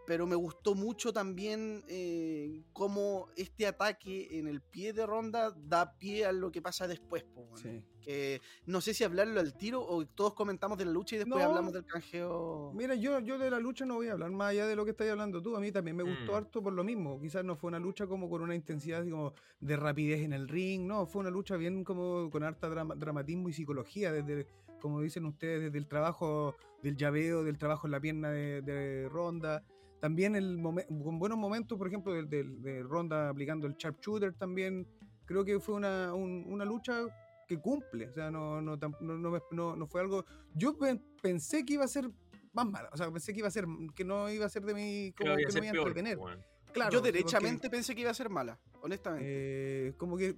pero 0.08 0.26
me 0.26 0.36
gustó 0.36 0.74
mucho 0.74 1.12
también 1.12 1.84
eh, 1.86 2.62
cómo 2.72 3.28
este 3.36 3.66
ataque 3.66 4.38
en 4.38 4.48
el 4.48 4.62
pie 4.62 4.94
de 4.94 5.04
Ronda 5.04 5.54
da 5.54 5.98
pie 5.98 6.24
a 6.24 6.32
lo 6.32 6.50
que 6.50 6.62
pasa 6.62 6.88
después. 6.88 7.24
po. 7.24 7.46
Sí. 7.58 7.84
Que 8.00 8.40
no 8.64 8.80
sé 8.80 8.94
si 8.94 9.04
hablarlo 9.04 9.38
al 9.38 9.52
tiro 9.54 9.82
o 9.86 10.06
todos 10.06 10.32
comentamos 10.32 10.78
de 10.78 10.86
la 10.86 10.92
lucha 10.92 11.16
y 11.16 11.18
después 11.18 11.44
No. 11.44 11.50
hablamos 11.50 11.74
del 11.74 11.84
canjeo. 11.84 12.72
Mira, 12.74 12.94
yo, 12.94 13.18
yo 13.20 13.38
de 13.38 13.50
la 13.50 13.58
lucha 13.58 13.84
no 13.84 13.96
voy 13.96 14.08
a 14.08 14.12
hablar 14.12 14.30
más 14.30 14.48
allá 14.52 14.66
de 14.66 14.76
lo 14.76 14.86
que 14.86 14.92
estás 14.92 15.10
hablando 15.10 15.42
tú. 15.42 15.54
A 15.54 15.60
mí 15.60 15.70
también 15.72 15.94
me 15.94 16.04
gustó 16.04 16.32
Mm. 16.32 16.36
harto 16.36 16.62
por 16.62 16.72
lo 16.72 16.82
mismo. 16.84 17.20
Quizás 17.20 17.44
no 17.44 17.54
fue 17.54 17.68
una 17.68 17.78
lucha 17.78 18.06
como 18.06 18.30
con 18.30 18.40
una 18.40 18.54
intensidad 18.54 19.02
así 19.02 19.10
como 19.10 19.34
de 19.60 19.76
rapidez 19.76 20.20
en 20.22 20.32
el 20.32 20.48
ring. 20.48 20.86
No, 20.86 21.04
fue 21.06 21.20
una 21.20 21.28
lucha 21.30 21.58
bien 21.58 21.84
como 21.84 22.30
con 22.30 22.44
harta 22.44 22.70
drama- 22.70 22.94
dramatismo 22.94 23.50
y 23.50 23.52
psicología. 23.52 24.10
Desde, 24.10 24.46
como 24.80 25.02
dicen 25.02 25.26
ustedes, 25.26 25.60
desde 25.64 25.76
el 25.76 25.86
trabajo 25.86 26.56
del 26.82 26.96
llaveo, 26.96 27.44
del 27.44 27.58
trabajo 27.58 27.86
en 27.88 27.90
la 27.90 28.00
pierna 28.00 28.30
de, 28.30 28.62
de 28.62 29.06
Ronda. 29.10 29.62
También 30.00 30.36
el 30.36 30.58
momen- 30.58 30.86
con 31.02 31.18
buenos 31.18 31.38
momentos, 31.38 31.76
por 31.76 31.88
ejemplo, 31.88 32.12
del- 32.12 32.28
del- 32.28 32.62
de, 32.62 32.82
Ronda 32.82 33.28
aplicando 33.30 33.66
el 33.66 33.74
sharpshooter 33.74 34.32
también. 34.34 34.86
Creo 35.24 35.44
que 35.44 35.58
fue 35.60 35.74
una, 35.74 36.14
un- 36.14 36.44
una 36.46 36.64
lucha 36.64 37.02
que 37.46 37.58
cumple. 37.58 38.08
O 38.08 38.12
sea, 38.14 38.30
no, 38.30 38.60
no, 38.62 38.76
no, 38.76 39.18
no 39.18 39.40
no- 39.50 39.76
no 39.76 39.86
fue 39.86 40.00
algo. 40.00 40.24
Yo 40.54 40.76
pe- 40.78 41.00
pensé 41.22 41.64
que 41.64 41.74
iba 41.74 41.84
a 41.84 41.88
ser 41.88 42.10
más 42.52 42.66
mala. 42.66 42.88
O 42.92 42.96
sea, 42.96 43.10
pensé 43.10 43.32
que 43.32 43.40
iba 43.40 43.48
a 43.48 43.50
ser, 43.50 43.66
que 43.94 44.04
no 44.04 44.30
iba 44.30 44.46
a 44.46 44.48
ser 44.48 44.64
de 44.64 44.74
mi. 44.74 45.12
Como 45.16 45.36
que 45.36 45.36
que 45.36 45.42
iba 45.42 45.50
a 45.50 45.54
no 45.54 45.60
me 45.60 45.66
iba 45.66 45.74
a 45.74 45.78
entretener. 45.78 46.18
weón. 46.18 46.40
Claro, 46.72 46.90
Yo 46.92 46.98
sí, 46.98 47.02
porque, 47.02 47.12
derechamente 47.12 47.70
pensé 47.70 47.94
que 47.94 48.02
iba 48.02 48.10
a 48.10 48.14
ser 48.14 48.28
mala, 48.28 48.58
honestamente. 48.82 49.24
eh, 49.26 49.92
como 49.96 50.16
que. 50.16 50.36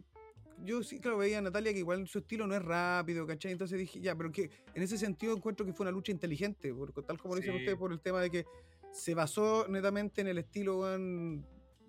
Yo 0.62 0.82
sí, 0.82 1.00
claro, 1.00 1.16
veía 1.18 1.38
a 1.38 1.40
Natalia 1.42 1.72
que 1.72 1.78
igual 1.78 2.06
su 2.06 2.18
estilo 2.18 2.46
no 2.46 2.54
es 2.54 2.62
rápido, 2.62 3.26
¿cachai? 3.26 3.50
Entonces 3.52 3.78
dije, 3.78 3.98
ya, 4.00 4.14
pero 4.14 4.30
que 4.30 4.50
en 4.74 4.82
ese 4.82 4.98
sentido 4.98 5.34
encuentro 5.34 5.64
que 5.64 5.72
fue 5.72 5.84
una 5.84 5.90
lucha 5.90 6.12
inteligente, 6.12 6.72
porque 6.74 7.00
tal 7.02 7.18
como 7.18 7.34
lo 7.34 7.40
dicen 7.40 7.54
Sí. 7.54 7.60
ustedes, 7.60 7.78
por 7.78 7.92
el 7.92 8.00
tema 8.00 8.20
de 8.20 8.30
que 8.30 8.44
se 8.92 9.14
basó 9.14 9.66
netamente 9.68 10.20
en 10.20 10.28
el 10.28 10.38
estilo, 10.38 10.80
weón, 10.80 11.46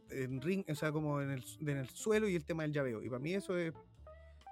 en 0.10 0.42
ring, 0.42 0.64
o 0.70 0.76
sea, 0.76 0.92
como 0.92 1.22
en 1.22 1.32
el, 1.32 1.44
en 1.62 1.78
el 1.78 1.90
suelo 1.90 2.28
y 2.28 2.36
el 2.36 2.46
tema 2.46 2.64
del 2.64 2.74
llaveo. 2.74 3.02
Y 3.02 3.10
para 3.10 3.20
mí 3.20 3.34
eso 3.34 3.58
es, 3.58 3.74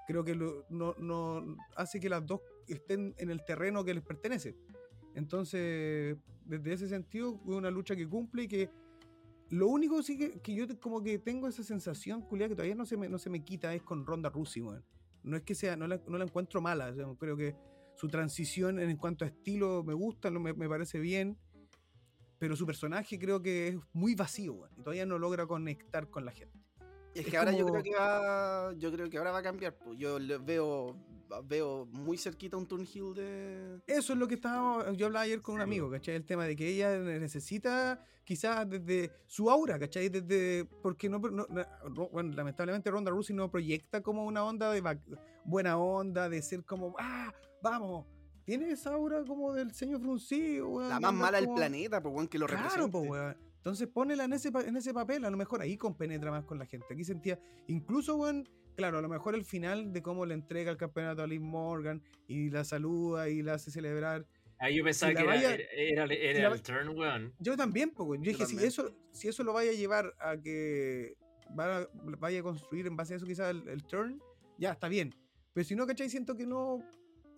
creo 0.07 0.23
que 0.23 0.35
no, 0.35 0.95
no 0.97 1.57
hace 1.75 1.99
que 1.99 2.09
las 2.09 2.25
dos 2.25 2.41
estén 2.67 3.13
en 3.17 3.29
el 3.29 3.43
terreno 3.43 3.83
que 3.83 3.93
les 3.93 4.03
pertenece. 4.03 4.55
Entonces, 5.15 6.17
desde 6.45 6.73
ese 6.73 6.87
sentido, 6.87 7.37
fue 7.39 7.55
una 7.55 7.71
lucha 7.71 7.95
que 7.95 8.07
cumple 8.07 8.43
y 8.43 8.47
que 8.47 8.69
lo 9.49 9.67
único 9.67 10.01
sí 10.03 10.17
que, 10.17 10.39
que 10.39 10.53
yo 10.53 10.65
como 10.79 11.01
que 11.01 11.17
tengo 11.19 11.47
esa 11.47 11.63
sensación, 11.63 12.21
culia, 12.21 12.47
que 12.47 12.55
todavía 12.55 12.75
no 12.75 12.85
se 12.85 12.97
me, 12.97 13.09
no 13.09 13.17
se 13.17 13.29
me 13.29 13.43
quita 13.43 13.73
es 13.73 13.81
con 13.81 14.05
Ronda 14.05 14.29
Rousey. 14.29 14.63
No 15.23 15.35
es 15.35 15.43
que 15.43 15.55
sea, 15.55 15.75
no 15.75 15.87
la, 15.87 15.99
no 16.07 16.17
la 16.17 16.23
encuentro 16.23 16.61
mala, 16.61 16.93
creo 17.19 17.35
que 17.35 17.55
su 17.95 18.07
transición 18.07 18.79
en 18.79 18.95
cuanto 18.95 19.25
a 19.25 19.27
estilo 19.27 19.83
me 19.83 19.93
gusta, 19.93 20.31
me, 20.31 20.53
me 20.53 20.69
parece 20.69 20.99
bien, 20.99 21.37
pero 22.39 22.55
su 22.55 22.65
personaje 22.65 23.19
creo 23.19 23.41
que 23.41 23.67
es 23.69 23.75
muy 23.93 24.15
vacío, 24.15 24.53
weón, 24.53 24.71
y 24.77 24.81
todavía 24.81 25.05
no 25.05 25.19
logra 25.19 25.45
conectar 25.45 26.09
con 26.09 26.25
la 26.25 26.31
gente. 26.31 26.57
es 27.13 27.25
es 27.25 27.31
que 27.31 27.37
ahora 27.37 27.51
yo 27.51 27.65
como- 27.65 27.73
creo 27.81 27.83
que 27.83 27.95
va. 27.99 28.73
Yo 28.77 28.91
creo 28.91 29.09
que 29.09 29.17
ahora 29.17 29.31
va 29.31 29.39
a 29.39 29.43
cambiar. 29.43 29.75
pues. 29.77 29.97
Yo 29.99 30.17
veo. 30.43 30.95
Veo 31.43 31.85
muy 31.91 32.17
cerquita 32.17 32.57
un 32.57 32.65
Turnhill 32.67 33.13
de. 33.13 33.79
Eso 33.85 34.13
es 34.13 34.19
lo 34.19 34.27
que 34.27 34.33
estábamos, 34.33 34.97
yo 34.97 35.05
hablaba 35.05 35.25
ayer 35.25 35.43
con 35.43 35.53
un 35.53 35.61
amigo, 35.61 35.87
¿cachai? 35.91 36.15
El 36.15 36.25
tema 36.25 36.45
de 36.45 36.55
que 36.55 36.67
ella 36.67 36.97
necesita 36.97 38.03
quizás 38.23 38.67
desde 38.67 39.11
su 39.27 39.47
aura, 39.51 39.77
¿cachai? 39.77 40.09
Desde, 40.09 40.65
porque 40.81 41.07
no, 41.07 41.19
no- 41.19 41.45
no- 41.47 42.09
bueno, 42.09 42.33
lamentablemente 42.33 42.89
Ronda 42.89 43.11
Rousey 43.11 43.35
no 43.35 43.51
proyecta 43.51 44.01
como 44.01 44.25
una 44.25 44.43
onda 44.43 44.71
de 44.71 44.81
buena 45.45 45.77
onda, 45.77 46.29
de 46.29 46.41
ser 46.41 46.65
como, 46.65 46.95
ah, 46.97 47.31
vamos, 47.61 48.07
tiene 48.49 48.71
esa 48.71 48.93
aura 48.95 49.23
como 49.25 49.53
del 49.53 49.71
señor 49.73 50.01
fruncido, 50.01 50.69
weón. 50.69 50.89
La 50.89 50.99
más 50.99 51.13
mala 51.13 51.37
del 51.37 51.45
como- 51.45 51.57
planeta, 51.57 52.01
pues, 52.01 52.15
weón, 52.15 52.27
que 52.27 52.39
lo 52.39 52.47
Claro, 52.47 52.63
represente. 52.63 52.91
po, 52.91 52.99
weón. 53.01 53.37
Entonces 53.57 53.87
ponela 53.87 54.23
en 54.23 54.33
ese, 54.33 54.49
en 54.65 54.75
ese 54.75 54.91
papel, 54.91 55.23
a 55.25 55.29
lo 55.29 55.37
mejor 55.37 55.61
ahí 55.61 55.77
compenetra 55.77 56.31
más 56.31 56.45
con 56.45 56.57
la 56.57 56.65
gente. 56.65 56.87
Aquí 56.91 57.03
sentía, 57.03 57.39
incluso, 57.67 58.15
weón, 58.15 58.49
claro, 58.75 58.97
a 58.97 59.01
lo 59.03 59.07
mejor 59.09 59.35
el 59.35 59.45
final 59.45 59.93
de 59.93 60.01
cómo 60.01 60.25
le 60.25 60.33
entrega 60.33 60.71
el 60.71 60.77
campeonato 60.77 61.21
a 61.21 61.27
Liv 61.27 61.41
Morgan 61.41 62.01
y 62.27 62.49
la 62.49 62.63
saluda 62.63 63.29
y 63.29 63.43
la 63.43 63.53
hace 63.53 63.69
celebrar. 63.69 64.25
Ahí 64.57 64.77
yo 64.77 64.83
pensaba 64.83 65.11
Si 65.11 65.15
que 65.17 65.21
era, 65.21 65.31
vaya- 65.31 65.53
era, 65.55 66.05
era- 66.05 66.13
era 66.15 66.35
si 66.35 66.41
la 66.41 66.47
el 66.53 66.61
turn, 66.63 66.97
weón. 66.97 67.33
Yo 67.37 67.55
también, 67.55 67.91
pues, 67.91 68.09
weón. 68.09 68.23
Yo 68.23 68.31
Yo 68.31 68.37
dije, 68.39 68.47
si 68.47 68.65
eso, 68.65 68.95
si 69.11 69.27
eso 69.27 69.43
lo 69.43 69.53
vaya 69.53 69.69
a 69.69 69.75
llevar 69.75 70.15
a 70.19 70.37
que 70.37 71.15
va- 71.57 71.87
vaya 72.17 72.39
a 72.39 72.43
construir 72.43 72.87
en 72.87 72.95
base 72.95 73.13
a 73.13 73.17
eso 73.17 73.27
quizás 73.27 73.51
el, 73.51 73.67
el 73.67 73.83
turn, 73.83 74.19
ya, 74.57 74.71
está 74.71 74.87
bien. 74.87 75.13
Pero 75.53 75.65
si 75.65 75.75
no, 75.75 75.85
¿cachai? 75.85 76.09
Siento 76.09 76.35
que 76.35 76.45
no, 76.47 76.81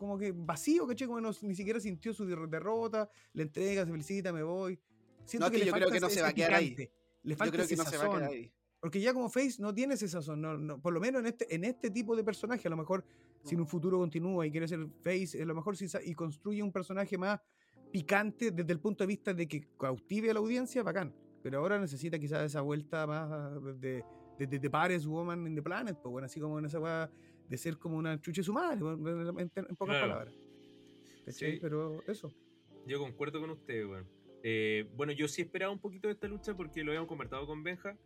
como 0.02 0.18
que 0.18 0.32
vacío, 0.36 0.88
¿cachai? 0.88 1.08
Como 1.08 1.22
no- 1.22 1.30
ni 1.44 1.54
siquiera 1.54 1.80
sintió 1.80 2.12
su 2.12 2.26
der- 2.26 2.50
derrota, 2.50 3.08
le 3.34 3.44
entrega, 3.44 3.86
se 3.86 3.92
felicita, 3.92 4.34
me 4.34 4.42
voy. 4.42 4.80
Siento 5.26 5.46
No, 5.46 5.52
que 5.52 5.60
le 5.60 5.66
yo 5.68 5.74
creo 5.74 5.92
que 5.92 6.00
no 6.00 6.10
se 6.10 6.22
va 6.24 6.30
a 6.30 6.34
quedar 6.34 6.56
ahí. 6.56 6.76
Le 6.76 7.34
Yo 7.34 7.36
falta 7.38 7.54
creo 7.54 7.68
que 7.68 7.76
no 7.76 7.86
se 7.86 7.98
va 7.98 8.06
a 8.06 8.10
quedar 8.18 8.24
ahí. 8.32 8.52
Porque 8.80 9.00
ya 9.00 9.14
como 9.14 9.30
Face 9.30 9.58
no 9.60 9.72
tiene 9.76 9.94
ese 9.94 10.08
sazón, 10.08 10.42
no, 10.42 10.58
no, 10.58 10.82
por 10.82 10.92
lo 10.92 11.00
menos 11.00 11.22
en 11.22 11.28
este, 11.28 11.54
en 11.54 11.64
este 11.66 11.92
tipo 11.92 12.16
de 12.16 12.24
personaje, 12.24 12.68
a 12.68 12.72
lo 12.72 12.78
mejor 12.78 13.06
si 13.44 13.54
en 13.54 13.62
un 13.62 13.68
futuro 13.68 14.00
continúa 14.00 14.48
y 14.48 14.50
quiere 14.50 14.68
ser 14.68 14.88
Face, 15.04 15.40
a 15.40 15.46
lo 15.46 15.54
mejor 15.54 15.78
si 15.78 15.86
y 16.04 16.16
construye 16.16 16.64
un 16.64 16.72
personaje 16.72 17.16
más 17.16 17.40
picante 17.92 18.50
desde 18.50 18.74
el 18.74 18.80
punto 18.80 19.04
de 19.04 19.08
vista 19.08 19.36
de 19.36 19.48
que 19.48 19.68
cautive 19.78 20.32
a 20.32 20.34
la 20.34 20.40
audiencia, 20.40 20.82
bacán. 20.82 21.14
Pero 21.44 21.60
ahora 21.60 21.78
necesita 21.80 22.18
quizás 22.18 22.44
esa 22.44 22.62
vuelta 22.62 23.06
más 23.06 23.30
de, 23.80 24.04
de, 24.40 24.48
de, 24.48 24.58
de 24.60 24.70
Pares 24.72 25.06
Woman 25.06 25.46
in 25.46 25.54
the 25.56 25.62
Planet, 25.62 25.98
pues 26.02 26.12
bueno, 26.12 26.26
así 26.26 26.40
como 26.40 26.58
en 26.58 26.66
esa 26.66 26.80
weá 26.80 27.10
de 27.52 27.58
ser 27.58 27.78
como 27.78 27.98
una 27.98 28.20
chuche 28.22 28.42
su 28.44 28.54
madre, 28.54 28.80
en, 28.80 29.52
en- 29.56 29.76
pocas 29.76 29.98
Claro. 29.98 30.08
palabras. 30.14 30.34
Sí. 31.28 31.58
Pero 31.62 32.02
eso. 32.08 32.34
Yo 32.88 32.98
concuerdo 33.00 33.42
con 33.42 33.50
usted, 33.50 33.86
weón. 33.86 34.08
Eh, 34.42 34.88
bueno, 34.96 35.12
yo 35.12 35.28
sí 35.28 35.42
esperaba 35.42 35.72
un 35.72 35.80
poquito 35.80 36.08
de 36.08 36.14
esta 36.14 36.28
lucha 36.30 36.56
porque 36.56 36.82
lo 36.84 36.92
habíamos 36.92 37.10
conversado 37.10 37.46
con 37.46 37.62
Benja 37.62 37.98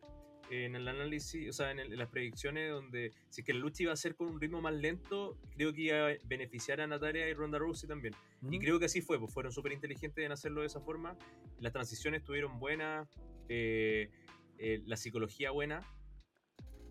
eh, 0.50 0.66
en 0.66 0.76
el 0.76 0.88
análisis, 0.88 1.48
o 1.50 1.54
sea, 1.54 1.70
en, 1.72 1.80
el- 1.80 1.94
en 1.94 2.00
las 2.00 2.10
predicciones, 2.10 2.72
donde 2.72 3.12
si 3.30 3.42
es 3.42 3.46
que 3.46 3.54
la 3.54 3.60
lucha 3.60 3.84
iba 3.84 3.94
a 3.94 3.96
ser 3.96 4.16
con 4.16 4.28
un 4.30 4.42
ritmo 4.42 4.62
más 4.62 4.74
lento, 4.74 5.38
creo 5.56 5.72
que 5.74 5.82
iba 5.82 6.08
a 6.10 6.14
beneficiar 6.26 6.82
a 6.82 6.88
Natalia 6.88 7.30
y 7.30 7.34
Ronda 7.36 7.60
Rousey 7.60 7.88
también. 7.88 8.16
Y 8.50 8.58
Mm. 8.58 8.62
creo 8.62 8.80
que 8.80 8.86
así 8.86 9.02
fue, 9.02 9.20
pues 9.20 9.32
fueron 9.32 9.52
súper 9.52 9.74
inteligentes 9.74 10.26
en 10.26 10.32
hacerlo 10.32 10.62
de 10.62 10.68
esa 10.68 10.82
forma. 10.82 11.16
Las 11.60 11.72
transiciones 11.72 12.22
estuvieron 12.22 12.60
buenas, 12.60 13.08
eh, 13.48 14.10
eh, 14.58 14.82
la 14.88 14.98
psicología 14.98 15.52
buena. 15.52 15.82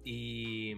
Y, 0.04 0.74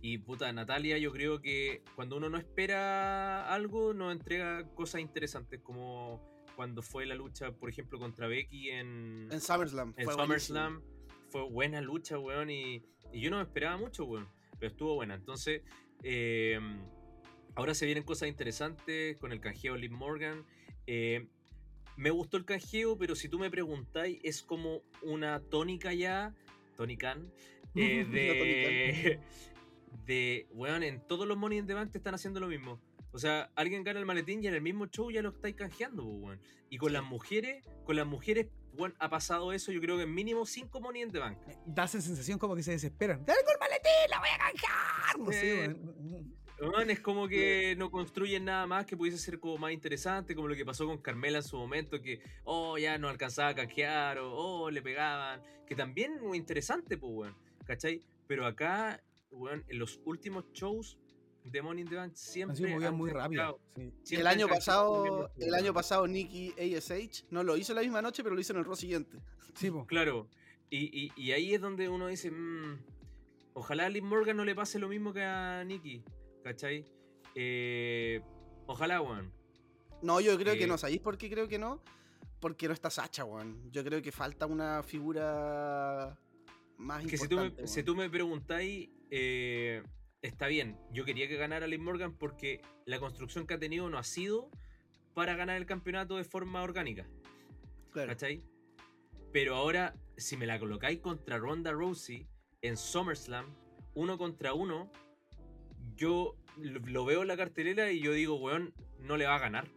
y 0.00 0.18
puta, 0.18 0.52
Natalia, 0.52 0.98
yo 0.98 1.12
creo 1.12 1.40
que 1.40 1.82
cuando 1.94 2.16
uno 2.16 2.28
no 2.28 2.38
espera 2.38 3.52
algo, 3.52 3.94
nos 3.94 4.12
entrega 4.12 4.64
cosas 4.74 5.00
interesantes, 5.00 5.60
como 5.60 6.22
cuando 6.56 6.82
fue 6.82 7.06
la 7.06 7.14
lucha, 7.14 7.52
por 7.52 7.68
ejemplo, 7.68 7.98
contra 7.98 8.26
Becky 8.26 8.70
en, 8.70 9.28
En 9.30 9.40
SummerSlam. 9.40 9.94
en 9.96 10.04
fue 10.04 10.14
SummerSlam. 10.14 10.82
Fue 11.30 11.42
buena 11.42 11.80
lucha, 11.80 12.18
weón, 12.18 12.50
y, 12.50 12.82
y 13.12 13.20
yo 13.20 13.30
no 13.30 13.36
me 13.36 13.42
esperaba 13.42 13.76
mucho, 13.76 14.04
weón, 14.04 14.28
pero 14.58 14.70
estuvo 14.70 14.94
buena. 14.94 15.14
Entonces, 15.14 15.62
eh, 16.02 16.58
ahora 17.54 17.74
se 17.74 17.86
vienen 17.86 18.04
cosas 18.04 18.28
interesantes 18.28 19.16
con 19.18 19.32
el 19.32 19.40
canjeo 19.40 19.74
de 19.74 19.80
Liv 19.80 19.92
Morgan. 19.92 20.44
Eh, 20.86 21.28
me 21.96 22.10
gustó 22.10 22.36
el 22.36 22.44
canjeo, 22.44 22.96
pero 22.96 23.16
si 23.16 23.28
tú 23.28 23.38
me 23.38 23.50
preguntáis, 23.50 24.20
es 24.22 24.42
como 24.42 24.82
una 25.02 25.40
tónica 25.40 25.92
ya, 25.92 26.34
Tony 26.76 26.96
Khan, 26.96 27.30
eh, 27.74 28.04
de, 28.10 29.20
de, 30.06 30.46
weón, 30.52 30.82
en 30.82 31.00
todos 31.06 31.26
los 31.26 31.36
Money 31.36 31.58
in 31.58 31.66
the 31.66 31.74
Bank 31.74 31.90
te 31.92 31.98
están 31.98 32.14
haciendo 32.14 32.40
lo 32.40 32.48
mismo. 32.48 32.80
O 33.12 33.18
sea, 33.18 33.50
alguien 33.56 33.84
gana 33.84 33.98
el 33.98 34.06
maletín 34.06 34.42
y 34.44 34.48
en 34.48 34.54
el 34.54 34.60
mismo 34.62 34.86
show 34.86 35.10
ya 35.10 35.22
lo 35.22 35.30
estáis 35.30 35.54
canjeando, 35.56 36.04
weón. 36.04 36.40
Y 36.70 36.76
con 36.78 36.88
Sí. 36.90 36.94
las 36.94 37.04
mujeres, 37.04 37.64
con 37.84 37.96
las 37.96 38.06
mujeres, 38.06 38.48
weón, 38.74 38.94
ha 38.98 39.08
pasado 39.08 39.52
eso, 39.52 39.72
yo 39.72 39.80
creo 39.80 39.96
que 39.96 40.02
en 40.02 40.14
mínimo 40.14 40.44
5 40.46 40.80
Money 40.80 41.02
in 41.02 41.10
the 41.10 41.18
Bank. 41.18 41.38
Da 41.66 41.84
esa 41.84 42.00
sensación 42.00 42.38
como 42.38 42.54
que 42.54 42.62
se 42.62 42.72
desesperan. 42.72 43.24
¡Dale 43.24 43.40
con 43.44 43.54
el 43.54 43.58
maletín! 43.60 44.10
¡La 44.10 44.18
voy 44.20 44.28
a 44.34 44.38
canjear! 44.38 45.18
No 45.18 45.32
Eh, 45.32 45.68
weón. 45.68 46.38
Weón, 46.60 46.90
es 46.90 46.98
como 47.00 47.28
que 47.28 47.76
no 47.78 47.88
construyen 47.90 48.44
nada 48.44 48.66
más 48.66 48.84
que 48.84 48.96
pudiese 48.96 49.16
ser 49.16 49.38
como 49.38 49.58
más 49.58 49.70
interesante, 49.72 50.34
como 50.34 50.48
lo 50.48 50.56
que 50.56 50.64
pasó 50.64 50.86
con 50.86 50.98
Carmela 50.98 51.38
en 51.38 51.44
su 51.44 51.56
momento, 51.56 52.02
que, 52.02 52.20
oh, 52.42 52.76
ya 52.76 52.98
no 52.98 53.08
alcanzaba 53.08 53.50
a 53.50 53.54
canjear, 53.54 54.18
o, 54.18 54.32
oh, 54.34 54.70
le 54.70 54.82
pegaban, 54.82 55.40
que 55.66 55.76
también 55.76 56.20
muy 56.20 56.36
interesante, 56.36 56.98
pues, 56.98 57.12
weón, 57.14 57.36
¿cachai? 57.64 58.02
Pero 58.26 58.44
acá, 58.44 59.00
en 59.30 59.78
los 59.78 60.00
últimos 60.04 60.44
shows 60.52 60.98
de 61.44 61.62
Money 61.62 61.82
in 61.82 61.88
the 61.88 61.96
Bank 61.96 62.14
siempre... 62.14 62.54
Así 62.54 62.66
movían 62.74 62.94
muy 62.94 63.10
rápido. 63.10 63.60
Sí. 64.02 64.16
El 64.16 64.26
año 64.26 64.48
pasado, 64.48 65.30
el 65.38 65.54
año 65.54 65.72
pasado 65.72 66.06
Nikki 66.06 66.52
ASH 66.58 67.24
no 67.30 67.42
lo 67.42 67.56
hizo 67.56 67.72
la 67.74 67.82
misma 67.82 68.02
noche, 68.02 68.22
pero 68.22 68.34
lo 68.34 68.40
hizo 68.40 68.52
en 68.52 68.58
el 68.60 68.64
Raw 68.64 68.76
siguiente. 68.76 69.18
Sí, 69.54 69.70
po. 69.70 69.86
Claro, 69.86 70.28
y, 70.70 71.06
y- 71.06 71.12
y 71.16 71.32
ahí 71.32 71.54
es 71.54 71.60
donde 71.60 71.88
uno 71.88 72.08
dice, 72.08 72.30
"Mm, 72.30 72.78
ojalá 73.54 73.86
a 73.86 73.88
Liv 73.88 74.04
Morgan 74.04 74.36
no 74.36 74.44
le 74.44 74.54
pase 74.54 74.78
lo 74.78 74.88
mismo 74.88 75.12
que 75.12 75.22
a 75.22 75.64
Nikki, 75.64 76.04
¿cachai? 76.44 76.84
Eh, 77.34 78.20
ojalá, 78.66 79.00
weón. 79.00 79.32
No, 80.02 80.20
yo 80.20 80.36
creo 80.38 80.54
Eh. 80.54 80.58
que 80.58 80.66
no. 80.66 80.76
¿Sabéis 80.78 81.00
por 81.00 81.16
qué 81.18 81.30
creo 81.30 81.48
que 81.48 81.58
no? 81.58 81.82
Porque 82.40 82.68
no 82.68 82.74
está 82.74 82.90
Sacha, 82.90 83.24
weón. 83.24 83.70
Yo 83.72 83.82
creo 83.84 84.00
que 84.02 84.12
falta 84.12 84.46
una 84.46 84.82
figura 84.82 86.18
más 86.76 87.04
Que 87.06 87.16
si 87.16 87.26
tú 87.28 87.36
me, 87.36 87.44
importante. 87.46 87.72
si 87.72 87.82
tú 87.82 87.96
me 87.96 88.08
preguntáis, 88.10 88.90
eh, 89.10 89.82
está 90.22 90.46
bien. 90.46 90.76
Yo 90.92 91.04
quería 91.04 91.28
que 91.28 91.36
ganara 91.36 91.66
Liv 91.66 91.80
Morgan 91.80 92.16
porque 92.16 92.60
la 92.86 92.98
construcción 92.98 93.46
que 93.46 93.54
ha 93.54 93.58
tenido 93.58 93.88
no 93.90 93.98
ha 93.98 94.04
sido 94.04 94.50
para 95.14 95.34
ganar 95.36 95.56
el 95.56 95.66
campeonato 95.66 96.16
de 96.16 96.24
forma 96.24 96.62
orgánica, 96.62 97.06
Claro. 97.90 98.08
¿cachai? 98.08 98.42
Pero 99.32 99.56
ahora, 99.56 99.94
si 100.16 100.36
me 100.36 100.46
la 100.46 100.58
colocáis 100.58 101.00
contra 101.00 101.38
Ronda 101.38 101.72
Rousey 101.72 102.26
en 102.62 102.76
SummerSlam, 102.76 103.46
uno 103.94 104.16
contra 104.16 104.54
uno, 104.54 104.90
yo 105.96 106.36
lo 106.56 107.04
veo 107.04 107.22
en 107.22 107.28
la 107.28 107.36
cartelera 107.36 107.90
y 107.90 108.00
yo 108.00 108.12
digo, 108.12 108.36
weón, 108.36 108.72
no 109.00 109.16
le 109.16 109.26
va 109.26 109.36
a 109.36 109.40
ganar. 109.40 109.68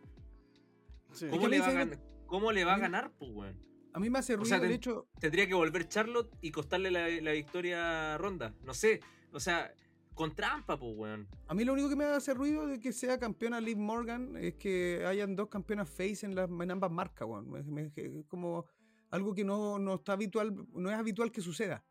Sí. 1.12 1.28
¿Cómo, 1.30 1.48
le 1.48 1.60
va, 1.60 1.68
a? 1.82 1.88
¿Cómo 2.28 2.52
le 2.52 2.64
va 2.64 2.72
a 2.72 2.76
a 2.76 2.78
mí- 2.78 2.82
ganar, 2.84 3.12
pues, 3.18 3.32
weón? 3.32 3.60
A 3.94 4.00
mí 4.00 4.10
me 4.10 4.20
hace 4.20 4.36
ruido 4.38 4.46
sea, 4.58 4.66
el 4.66 4.72
hecho. 4.72 5.08
Tendría 5.20 5.48
que 5.48 5.54
volver 5.54 5.88
Charlotte 5.90 6.34
y 6.42 6.52
costarle 6.52 6.92
la, 6.92 7.10
la 7.10 7.32
victoria 7.34 8.14
a 8.16 8.18
Ronda. 8.18 8.54
No 8.64 8.74
sé. 8.74 9.02
O 9.32 9.40
sea, 9.40 9.74
con 10.14 10.36
trampa, 10.36 10.78
pues, 10.78 10.94
weón. 10.96 11.28
A 11.48 11.54
mí 11.54 11.64
lo 11.64 11.74
único 11.74 11.90
que 11.90 11.96
me 11.96 12.06
hace 12.06 12.34
ruido 12.34 12.68
de 12.68 12.80
que 12.80 12.92
sea 12.92 13.18
campeona 13.18 13.62
Liv 13.62 13.78
Morgan 13.78 14.36
es 14.38 14.56
que 14.56 15.06
hayan 15.06 15.36
dos 15.36 15.50
campeonas 15.50 15.90
face 15.90 16.26
en, 16.26 16.36
las, 16.36 16.50
en 16.50 16.72
ambas 16.72 16.92
marcas, 16.92 17.28
weón. 17.28 17.56
Es 17.96 18.26
como 18.28 18.66
algo 19.10 19.34
que 19.34 19.44
no, 19.44 19.80
no 19.80 19.96
está 19.96 20.14
habitual, 20.14 20.56
no 20.74 20.90
es 20.90 20.98
habitual 20.98 21.32
que 21.32 21.42
suceda. 21.42 21.84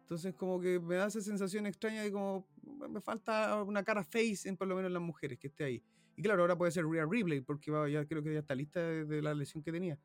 Entonces 0.00 0.34
como 0.34 0.60
que 0.60 0.80
me 0.80 0.96
da 0.96 1.06
esa 1.06 1.20
sensación 1.20 1.66
extraña 1.66 2.02
de 2.02 2.10
como 2.10 2.48
me 2.88 3.00
falta 3.00 3.62
una 3.62 3.84
cara 3.84 4.02
face 4.02 4.48
en 4.48 4.56
por 4.56 4.66
lo 4.66 4.74
menos 4.74 4.88
en 4.88 4.94
las 4.94 5.02
mujeres 5.02 5.38
que 5.38 5.46
esté 5.46 5.62
ahí. 5.62 5.82
Y 6.16 6.22
claro, 6.22 6.42
ahora 6.42 6.58
puede 6.58 6.72
ser 6.72 6.84
Rhea 6.84 7.06
Ripley 7.08 7.40
porque 7.40 7.70
va- 7.70 7.88
ya 7.88 8.04
creo 8.04 8.20
que 8.20 8.32
ya 8.32 8.40
está 8.40 8.56
lista 8.56 8.80
de, 8.80 9.22
la 9.22 9.34
lesión 9.34 9.62
que 9.62 9.70
tenía. 9.70 9.98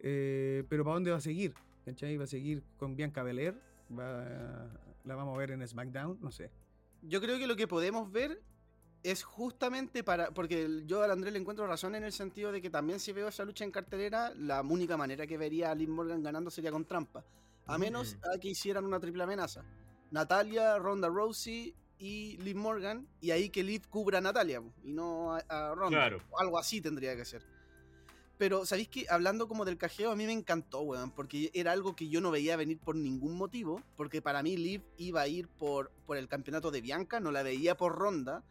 Eh, 0.00 0.64
pero 0.68 0.82
¿para 0.82 0.94
dónde 0.94 1.12
va 1.12 1.18
a 1.18 1.20
seguir? 1.20 1.54
¿Cachai? 1.84 2.16
¿Va 2.16 2.24
a 2.24 2.26
seguir 2.26 2.64
con 2.76 2.96
Bianca 2.96 3.22
Belair? 3.22 3.54
¿Va, 3.96 4.68
¿La 5.08 5.14
vamos 5.14 5.34
a 5.34 5.38
ver 5.38 5.52
en 5.52 5.66
SmackDown? 5.66 6.18
No 6.20 6.30
sé. 6.30 6.50
Yo 7.00 7.22
creo 7.22 7.38
que 7.38 7.46
lo 7.46 7.56
que 7.56 7.66
podemos 7.66 8.12
ver 8.12 8.42
es 9.02 9.24
justamente 9.24 10.04
para. 10.04 10.32
Porque 10.32 10.82
yo 10.84 11.02
al 11.02 11.10
Andrés 11.10 11.32
le 11.32 11.38
encuentro 11.38 11.66
razón 11.66 11.94
en 11.94 12.04
el 12.04 12.12
sentido 12.12 12.52
de 12.52 12.60
que 12.60 12.68
también 12.68 13.00
si 13.00 13.12
veo 13.12 13.28
esa 13.28 13.46
lucha 13.46 13.64
en 13.64 13.70
cartelera, 13.70 14.34
la 14.36 14.60
única 14.60 14.98
manera 14.98 15.26
que 15.26 15.38
vería 15.38 15.70
a 15.70 15.74
Liv 15.74 15.88
Morgan 15.88 16.22
ganando 16.22 16.50
sería 16.50 16.70
con 16.70 16.84
trampa. 16.84 17.24
A 17.64 17.78
menos 17.78 18.16
Ujú. 18.20 18.30
a 18.34 18.38
que 18.38 18.48
hicieran 18.48 18.84
una 18.84 19.00
triple 19.00 19.22
amenaza. 19.22 19.64
Natalia, 20.10 20.78
Ronda 20.78 21.08
Rousey 21.08 21.74
y 21.98 22.36
Liv 22.36 22.56
Morgan. 22.56 23.08
Y 23.22 23.30
ahí 23.30 23.48
que 23.48 23.64
Liv 23.64 23.88
cubra 23.88 24.18
a 24.18 24.20
Natalia 24.20 24.62
y 24.82 24.92
no 24.92 25.34
a, 25.34 25.38
a 25.48 25.74
Ronda. 25.74 26.00
Claro. 26.00 26.22
O 26.30 26.38
algo 26.38 26.58
así 26.58 26.82
tendría 26.82 27.16
que 27.16 27.24
ser. 27.24 27.46
Pero, 28.38 28.64
¿sabéis 28.64 28.88
que 28.88 29.06
Hablando 29.10 29.48
como 29.48 29.64
del 29.64 29.76
cajeo, 29.78 30.10
a 30.12 30.16
mí 30.16 30.24
me 30.24 30.32
encantó, 30.32 30.80
weón, 30.82 31.10
porque 31.10 31.50
era 31.54 31.72
algo 31.72 31.94
que 31.96 32.08
yo 32.08 32.20
no 32.20 32.30
veía 32.30 32.56
venir 32.56 32.78
por 32.78 32.94
ningún 32.96 33.36
motivo, 33.36 33.82
porque 33.96 34.22
para 34.22 34.42
mí 34.42 34.56
Liv 34.56 34.82
iba 34.96 35.20
a 35.22 35.28
ir 35.28 35.48
por, 35.48 35.90
por 36.06 36.16
el 36.16 36.28
campeonato 36.28 36.70
de 36.70 36.80
Bianca, 36.80 37.18
no 37.20 37.32
la 37.32 37.42
veía 37.42 37.76
por 37.76 37.96
Ronda, 37.96 38.44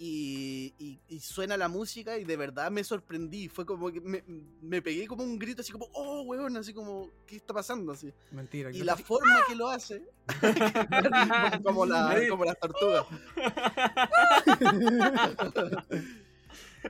y, 0.00 0.74
y- 0.78 1.00
y 1.08 1.18
suena 1.20 1.56
la 1.56 1.68
música 1.68 2.18
y 2.18 2.24
de 2.24 2.36
verdad 2.36 2.70
me 2.70 2.84
sorprendí, 2.84 3.48
fue 3.48 3.66
como 3.66 3.90
que 3.90 4.00
me, 4.00 4.22
me 4.62 4.80
pegué 4.80 5.08
como 5.08 5.24
un 5.24 5.38
grito 5.40 5.60
así 5.60 5.72
como, 5.72 5.88
oh, 5.92 6.22
weón, 6.22 6.56
así 6.56 6.72
como, 6.72 7.10
¿qué 7.26 7.34
está 7.36 7.52
pasando? 7.52 7.92
Así. 7.92 8.12
Mentira. 8.30 8.70
Y 8.70 8.84
la 8.84 8.96
forma 8.96 9.40
que 9.48 9.56
lo 9.56 9.68
hace, 9.68 10.04
como, 11.64 11.84
la, 11.84 12.16
como 12.30 12.44
las 12.44 12.58
tortugas. 12.60 13.04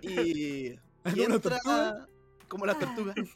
Y, 0.02 0.10
y 0.68 0.78
¿Alguna 1.02 1.34
entra 1.36 1.58
tortuga? 1.58 2.08
Como 2.48 2.66
las 2.66 2.78
tortugas. 2.78 3.16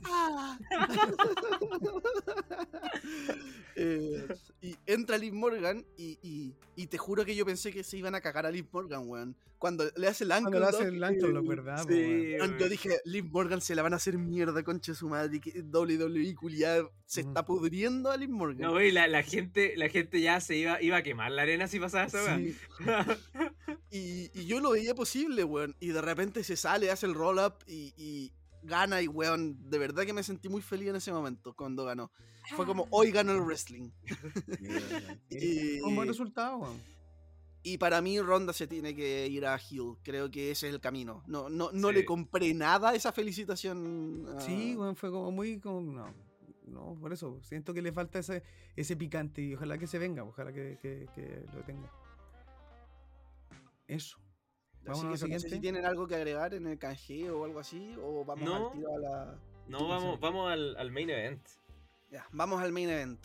Eh, 3.74 4.28
y 4.60 4.76
entra 4.84 5.16
Liv 5.16 5.32
Morgan 5.32 5.86
y, 5.96 6.18
y, 6.22 6.54
y 6.76 6.86
te 6.88 6.98
juro 6.98 7.24
que 7.24 7.34
yo 7.34 7.46
pensé 7.46 7.72
que 7.72 7.82
se 7.82 7.96
iban 7.96 8.14
a 8.14 8.20
cagar 8.20 8.44
a 8.44 8.50
Liv 8.50 8.66
Morgan, 8.70 9.08
weón. 9.08 9.34
Cuando 9.58 9.84
le 9.96 10.08
hace 10.08 10.24
el 10.24 10.32
ankle 10.32 10.58
Cuando 10.58 10.60
le 10.60 10.76
hace 10.76 10.88
el 10.88 11.34
lock, 11.34 11.46
¿verdad? 11.46 11.86
Sí, 11.88 12.34
weón? 12.34 12.50
weón, 12.50 12.58
yo 12.58 12.68
dije, 12.68 13.00
Liv 13.06 13.24
Morgan 13.30 13.62
se 13.62 13.74
la 13.74 13.82
van 13.82 13.94
a 13.94 13.96
hacer 13.96 14.18
mierda, 14.18 14.62
concha 14.62 14.94
su 14.94 15.08
madre. 15.08 15.40
Que 15.40 15.62
WWE 15.62 16.34
culiada 16.34 16.84
se 17.06 17.22
está 17.22 17.46
pudriendo 17.46 18.10
a 18.10 18.16
Liv 18.18 18.28
Morgan. 18.28 18.60
No, 18.60 18.72
güey, 18.72 18.90
la, 18.92 19.08
la 19.08 19.22
gente, 19.22 19.74
la 19.76 19.88
gente 19.88 20.20
ya 20.20 20.38
se 20.40 20.56
iba, 20.56 20.80
iba 20.82 20.98
a 20.98 21.02
quemar 21.02 21.32
la 21.32 21.42
arena 21.42 21.66
si 21.66 21.80
pasaba 21.80 22.04
esa 22.04 22.22
weá. 22.24 22.38
Sí, 22.38 22.56
Y, 23.90 24.30
y 24.32 24.46
yo 24.46 24.60
lo 24.60 24.70
veía 24.70 24.94
posible, 24.94 25.44
weón. 25.44 25.76
Y 25.80 25.88
de 25.88 26.00
repente 26.00 26.44
se 26.44 26.56
sale, 26.56 26.90
hace 26.90 27.06
el 27.06 27.14
roll-up 27.14 27.54
y, 27.66 27.92
y 27.96 28.32
gana. 28.62 29.00
Y, 29.02 29.08
weón, 29.08 29.56
de 29.70 29.78
verdad 29.78 30.04
que 30.04 30.12
me 30.12 30.22
sentí 30.22 30.48
muy 30.48 30.62
feliz 30.62 30.88
en 30.88 30.96
ese 30.96 31.12
momento 31.12 31.54
cuando 31.54 31.84
ganó. 31.84 32.10
Fue 32.56 32.66
como, 32.66 32.86
hoy 32.90 33.10
ganó 33.12 33.32
el 33.32 33.40
wrestling. 33.42 33.90
Sí, 35.30 35.78
Con 35.82 35.94
buen 35.94 36.06
Y- 36.06 36.10
resultado, 36.10 36.58
weón. 36.58 36.80
Y 37.64 37.78
para 37.78 38.00
mí 38.02 38.20
Ronda 38.20 38.52
se 38.52 38.66
tiene 38.66 38.92
que 38.92 39.28
ir 39.28 39.46
a 39.46 39.56
Hill. 39.70 39.94
Creo 40.02 40.28
que 40.30 40.50
ese 40.50 40.66
es 40.68 40.74
el 40.74 40.80
camino. 40.80 41.22
No, 41.28 41.48
no, 41.48 41.70
no 41.72 41.88
Sí. 41.88 41.94
le 41.94 42.04
compré 42.04 42.52
nada 42.54 42.90
a 42.90 42.94
esa 42.96 43.12
felicitación. 43.12 44.26
Sí, 44.40 44.74
weón, 44.76 44.96
fue 44.96 45.12
como 45.12 45.30
muy 45.30 45.60
como. 45.60 45.80
No, 45.92 46.12
no, 46.66 46.96
por 47.00 47.12
eso. 47.12 47.38
Siento 47.42 47.72
que 47.72 47.80
le 47.80 47.92
falta 47.92 48.18
ese, 48.18 48.42
ese 48.74 48.96
picante 48.96 49.42
y 49.42 49.54
ojalá 49.54 49.78
que 49.78 49.86
se 49.86 49.98
venga, 50.00 50.24
ojalá 50.24 50.52
que, 50.52 50.76
que- 50.82 51.06
que 51.14 51.44
lo 51.54 51.62
tenga. 51.62 51.88
Eso. 53.86 54.18
Así 54.84 55.00
Vamos 55.04 55.22
que 55.22 55.28
no 55.28 55.38
sé 55.40 55.48
si 55.48 55.60
tienen 55.60 55.86
algo 55.86 56.06
que 56.08 56.16
agregar 56.16 56.54
en 56.54 56.66
el 56.66 56.78
canjeo 56.78 57.40
o 57.40 57.44
algo 57.44 57.60
así. 57.60 57.94
O 58.02 58.24
vamos 58.24 58.44
No. 58.44 58.66
al 58.68 58.72
tiro 58.72 58.94
a 58.96 58.98
la. 58.98 59.38
No, 59.68 59.86
vamos, 59.88 60.18
vamos 60.20 60.50
al, 60.50 60.76
al 60.76 60.90
main 60.90 61.08
event. 61.10 61.40
Ya, 62.10 62.26
vamos 62.32 62.60
al 62.60 62.72
main 62.72 62.88
event. 62.90 63.20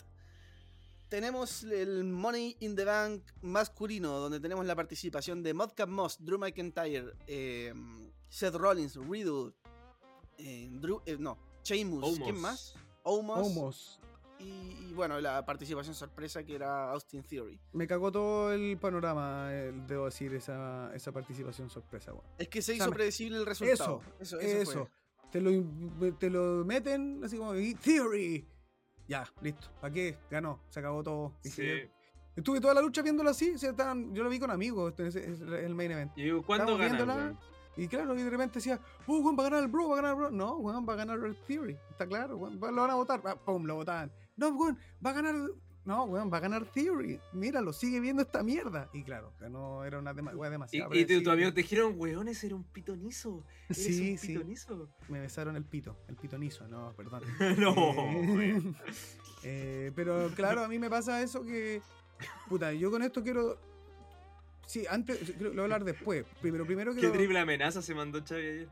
Tenemos 1.10 1.64
el 1.64 2.04
Money 2.04 2.58
in 2.60 2.76
the 2.76 2.84
Bank 2.84 3.24
masculino, 3.42 4.20
donde 4.20 4.40
tenemos 4.40 4.66
la 4.66 4.76
participación 4.76 5.42
de 5.42 5.54
Modcap 5.54 5.88
Moss, 5.90 6.18
Drew 6.24 6.38
McIntyre, 6.38 7.14
eh, 7.28 7.74
Seth 8.30 8.56
Rollins, 8.56 8.96
Riddle, 8.98 9.54
eh, 10.38 10.68
Drew, 10.70 11.02
eh, 11.06 11.16
no, 11.18 11.38
Sheamus, 11.64 12.18
¿quién 12.18 12.30
Omos. 12.36 12.42
más? 12.42 12.76
Omos. 13.04 13.40
Homos. 13.48 14.00
Y, 14.40 14.90
y 14.90 14.94
bueno, 14.94 15.20
la 15.20 15.46
participación 15.46 15.96
sorpresa 15.96 16.44
que 16.44 16.56
era 16.56 16.92
Austin 16.92 17.24
Theory. 17.24 17.60
Me 17.74 17.88
cagó 17.88 18.12
todo 18.12 18.54
el 18.54 18.78
panorama, 18.78 19.52
el- 19.54 19.86
debo 19.88 20.06
decir, 20.06 20.34
esa, 20.36 20.92
esa 20.96 21.12
participación 21.12 21.70
sorpresa, 21.70 22.14
weón. 22.14 22.26
Es 22.38 22.48
que 22.48 22.62
se 22.62 22.68
sea, 22.74 22.76
hizo 22.76 22.90
me- 22.90 22.96
predecible 22.96 23.38
el 23.38 23.46
resultado. 23.46 24.02
Eso, 24.20 24.40
eso, 24.40 24.62
Eso. 24.62 24.72
fue. 24.86 24.92
Te 25.32 25.42
lo, 25.42 26.16
te 26.18 26.30
lo 26.30 26.64
meten 26.66 27.22
así 27.24 27.38
como 27.38 27.54
"Y 27.56 27.74
Theory. 27.76 28.48
Ya, 29.08 29.26
listo. 29.42 29.68
¿Para 29.82 29.94
qué? 29.94 30.18
Ganó. 30.32 30.62
Se 30.70 30.80
acabó 30.80 31.04
todo. 31.04 31.34
Dije, 31.44 31.86
Sí. 31.88 31.92
Estuve 32.38 32.62
toda 32.62 32.74
la 32.76 32.82
lucha 32.82 33.02
viéndolo 33.02 33.32
así. 33.32 33.52
o 33.56 33.58
sea, 33.58 33.72
estaban- 33.72 34.14
yo 34.14 34.24
lo 34.24 34.30
vi 34.30 34.40
con 34.40 34.52
amigos. 34.52 34.94
este 34.98 35.08
es, 35.08 35.42
el 35.42 35.74
main 35.76 35.92
event. 35.92 36.12
Y 36.16 36.24
digo, 36.24 36.44
¿cuándo 36.44 36.78
ganan? 36.78 37.38
Y 37.76 37.88
claro, 37.88 38.16
y 38.18 38.24
de 38.24 38.30
repente 38.30 38.56
decía, 38.56 38.80
oh, 39.06 39.20
weón, 39.20 39.36
va 39.38 39.42
a 39.42 39.50
ganar 39.50 39.64
el 39.64 39.68
bro, 39.70 39.88
va 39.90 39.94
a 39.94 40.02
ganar 40.02 40.12
el 40.12 40.18
bro. 40.18 40.32
No, 40.32 40.58
weón, 40.58 40.88
va 40.88 40.94
a 40.94 40.96
ganar 40.96 41.20
el 41.20 41.36
Theory. 41.36 41.78
Está 41.92 42.08
claro, 42.08 42.38
weón, 42.38 42.60
va- 42.64 42.72
lo 42.72 42.82
van 42.82 42.92
a 42.92 42.96
votar. 42.96 43.22
Ah, 43.26 43.36
pum, 43.36 43.66
lo 43.66 43.76
votaban. 43.76 44.12
No, 44.38 44.50
weón, 44.50 44.78
va 45.06 45.10
a 45.10 45.14
ganar. 45.14 45.36
No, 45.86 46.04
weón, 46.04 46.32
va 46.32 46.38
a 46.38 46.42
ganar 46.42 46.66
Theory. 46.66 47.18
Míralo, 47.32 47.72
sigue 47.72 48.00
viendo 48.02 48.22
esta 48.22 48.44
mierda. 48.44 48.90
Y 48.94 49.04
claro, 49.04 49.32
ganó, 49.40 49.86
era 49.86 50.00
una 50.00 50.14
dema 50.14 50.32
weá 50.36 50.50
Y, 50.50 50.52
demasiado. 50.52 50.90
y 50.90 50.90
tu, 50.90 51.00
tu 51.00 51.06
predecible. 51.08 51.32
amigo 51.32 51.54
te 51.54 51.62
dijeron, 51.62 51.94
weón, 51.98 52.28
ese 52.28 52.48
era 52.48 52.56
un 52.58 52.64
pitonizo. 52.66 53.44
Eres 53.70 53.84
Sí, 53.84 54.12
un 54.12 54.18
sí. 54.18 54.28
pitonizo. 54.34 54.90
Me 55.08 55.22
besaron 55.22 55.56
el 55.56 55.64
pito, 55.64 55.96
el 56.10 56.18
pitonizo, 56.18 56.68
no, 56.68 56.94
perdón. 56.98 57.24
no, 57.58 57.74
Eh, 57.74 58.26
weón. 58.28 58.76
eh, 59.44 59.92
pero 59.96 60.30
claro, 60.36 60.64
a 60.64 60.68
mí 60.68 60.78
me 60.78 60.90
pasa 60.90 61.22
eso 61.22 61.42
que. 61.44 61.82
Puta, 62.50 62.74
yo 62.74 62.92
con 62.92 63.02
esto 63.02 63.24
quiero. 63.24 63.58
Sí, 64.66 64.86
antes, 64.90 65.18
creo- 65.38 65.50
lo 65.54 65.54
voy 65.54 65.60
a 65.62 65.64
hablar 65.64 65.86
después. 65.86 66.26
Pero 66.42 66.66
primero 66.66 66.94
Qué 66.94 67.00
quiero. 67.00 67.16
triple 67.16 67.40
amenaza 67.40 67.82
se 67.82 67.96
mandó 67.96 68.22
Xavi 68.28 68.42
ayer. 68.42 68.70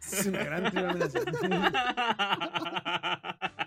Es 0.00 0.24
una 0.26 0.42
gran 0.42 0.62
triple 0.64 0.88
amenaza. 0.88 1.18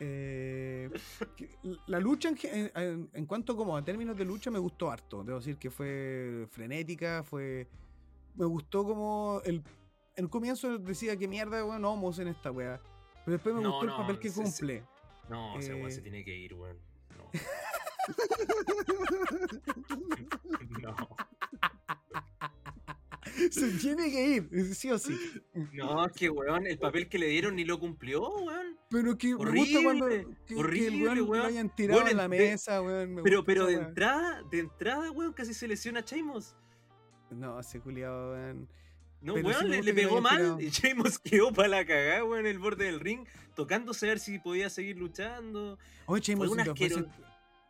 Eh, 0.00 0.90
la 1.86 1.98
lucha 1.98 2.30
en, 2.42 3.26
cuanto 3.26 3.56
como 3.56 3.76
a 3.76 3.84
términos 3.84 4.16
de 4.16 4.24
lucha 4.24 4.50
me 4.50 4.58
gustó 4.58 4.90
harto. 4.90 5.24
Debo 5.24 5.38
decir 5.38 5.56
que 5.56 5.70
fue 5.70 6.46
frenética, 6.50 7.22
fue. 7.24 7.68
Me 8.34 8.44
gustó 8.46 8.84
como 8.84 9.40
el. 9.44 9.56
En 10.16 10.24
el 10.24 10.30
comienzo 10.30 10.78
decía 10.78 11.16
que 11.16 11.28
mierda, 11.28 11.64
weón, 11.64 11.84
homos 11.84 12.18
en 12.18 12.28
esta 12.28 12.50
weá. 12.50 12.80
Pero 13.24 13.36
después 13.36 13.54
me 13.54 13.62
No, 13.62 13.70
gustó 13.72 13.86
no, 13.86 13.92
el 13.92 13.98
papel 14.00 14.18
que 14.18 14.28
se- 14.30 14.36
se- 14.36 14.42
cumple. 14.42 14.84
no, 15.28 15.58
ese 15.58 15.74
weón 15.74 15.88
Eh. 15.88 15.92
se 15.92 16.00
tiene 16.02 16.24
que 16.24 16.36
ir, 16.36 16.54
weón. 16.54 16.78
No. 20.80 20.94
no. 20.96 20.96
Se 23.50 23.70
tiene 23.78 24.10
que 24.10 24.28
ir, 24.28 24.74
sí 24.74 24.90
o 24.90 24.98
sí. 24.98 25.16
No, 25.72 26.06
es 26.06 26.12
que 26.12 26.28
weón, 26.30 26.66
el 26.66 26.78
papel 26.78 27.08
que 27.08 27.18
le 27.18 27.26
dieron 27.28 27.56
ni 27.56 27.64
lo 27.64 27.78
cumplió, 27.78 28.28
weón. 28.28 28.76
Pero 28.90 29.16
que 29.18 29.28
me 29.36 29.50
gusta 29.58 29.82
cuando 29.82 30.04
Horrible, 30.06 30.36
que, 30.46 30.54
horrible, 30.56 30.86
el 30.88 31.02
weón 31.02 31.18
lo 31.18 31.24
weón. 31.26 31.46
hayan 31.46 31.74
tirado 31.74 31.98
Weón, 32.00 32.10
en 32.10 32.16
la 32.16 32.28
mesa, 32.28 32.82
weón. 32.82 33.14
me 33.16 33.22
Pero, 33.22 33.38
gusta 33.38 33.46
pero 33.52 33.66
de 33.66 33.74
entrada, 33.74 34.42
de 34.50 34.58
entrada, 34.60 35.10
weón, 35.10 35.32
casi 35.32 35.52
se 35.54 35.68
lesiona 35.68 36.00
a 36.00 36.02
Sheamus. 36.04 36.54
No, 37.30 37.60
ese 37.60 37.80
culiado, 37.80 38.32
weón. 38.32 38.68
No, 39.20 39.34
Pero 39.34 39.48
weón, 39.48 39.70
le, 39.70 39.82
lo 39.82 39.94
pegó 39.94 40.20
mal 40.20 40.36
tirado. 40.36 40.60
y 40.60 40.70
Sheamus 40.70 41.18
quedó 41.24 41.52
para 41.52 41.68
la 41.68 41.84
cagada, 41.86 42.24
weón, 42.24 42.40
en 42.40 42.46
el 42.46 42.58
borde 42.58 42.84
del 42.86 43.00
ring, 43.00 43.26
tocándose 43.54 44.06
a 44.06 44.10
ver 44.10 44.20
si 44.20 44.38
podía 44.38 44.70
seguir 44.70 44.96
luchando. 44.96 45.78
Oye, 46.06 46.34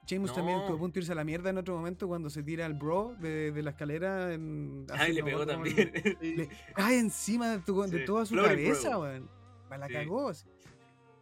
Sheamus, 0.09 0.31
Sheamus 0.31 0.35
también 0.35 0.57
No. 0.57 0.63
estuvo 0.65 0.77
a 0.77 0.81
punto 0.81 0.95
de 0.95 1.01
irse 1.01 1.13
a 1.13 1.15
la 1.15 1.25
mierda 1.25 1.51
en 1.51 1.59
otro 1.59 1.77
momento 1.77 2.09
cuando 2.09 2.31
se 2.31 2.43
tira 2.43 2.65
al 2.65 2.73
bro 2.75 3.15
de, 3.21 3.53
de 3.53 3.63
la 3.63 3.71
escalera. 3.71 4.33
En, 4.33 4.87
Ay, 4.93 5.13
le 5.13 5.21
no 5.21 5.27
pegó 5.27 5.47
también. 5.47 5.93
Le 6.23 6.49
cae 6.75 6.99
encima 6.99 7.51
de, 7.51 7.59
tu- 7.59 7.83
de 7.83 7.99
Sí, 8.01 8.05
toda 8.07 8.25
su 8.27 8.35
cabeza, 8.35 8.99
weón. 8.99 9.29
La 9.71 9.87
Sí. 9.87 9.93
cagó. 9.93 10.29
así. 10.31 10.47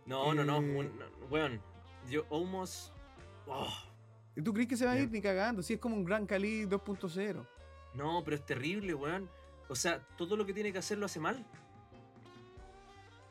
No, 0.07 0.33
no, 0.35 0.45
no, 0.45 0.59
Eh. 0.63 0.75
weón, 0.77 0.93
no, 0.99 1.27
weón. 1.31 1.61
Yo, 2.09 2.25
Omos. 2.31 2.93
oh, 3.49 3.69
¿Y 4.37 4.43
tú 4.43 4.53
crees 4.53 4.69
que 4.69 4.77
se 4.77 4.87
va 4.87 4.93
a 4.93 4.99
ir 5.01 5.11
ni 5.11 5.21
cagando? 5.21 5.63
Si 5.63 5.73
es 5.75 5.81
como 5.81 5.97
un 5.97 6.05
Gran 6.05 6.25
Cali 6.27 6.65
2.0. 6.67 7.45
no, 7.95 8.23
pero 8.25 8.37
es 8.37 8.47
terrible, 8.47 8.95
weón. 8.95 9.29
O 9.69 9.75
sea, 9.75 9.99
todo 10.17 10.37
lo 10.37 10.47
que 10.47 10.53
tiene 10.55 10.73
que 10.73 10.79
hacer 10.79 10.97
lo 10.99 11.07
hace 11.07 11.19
mal. 11.19 11.45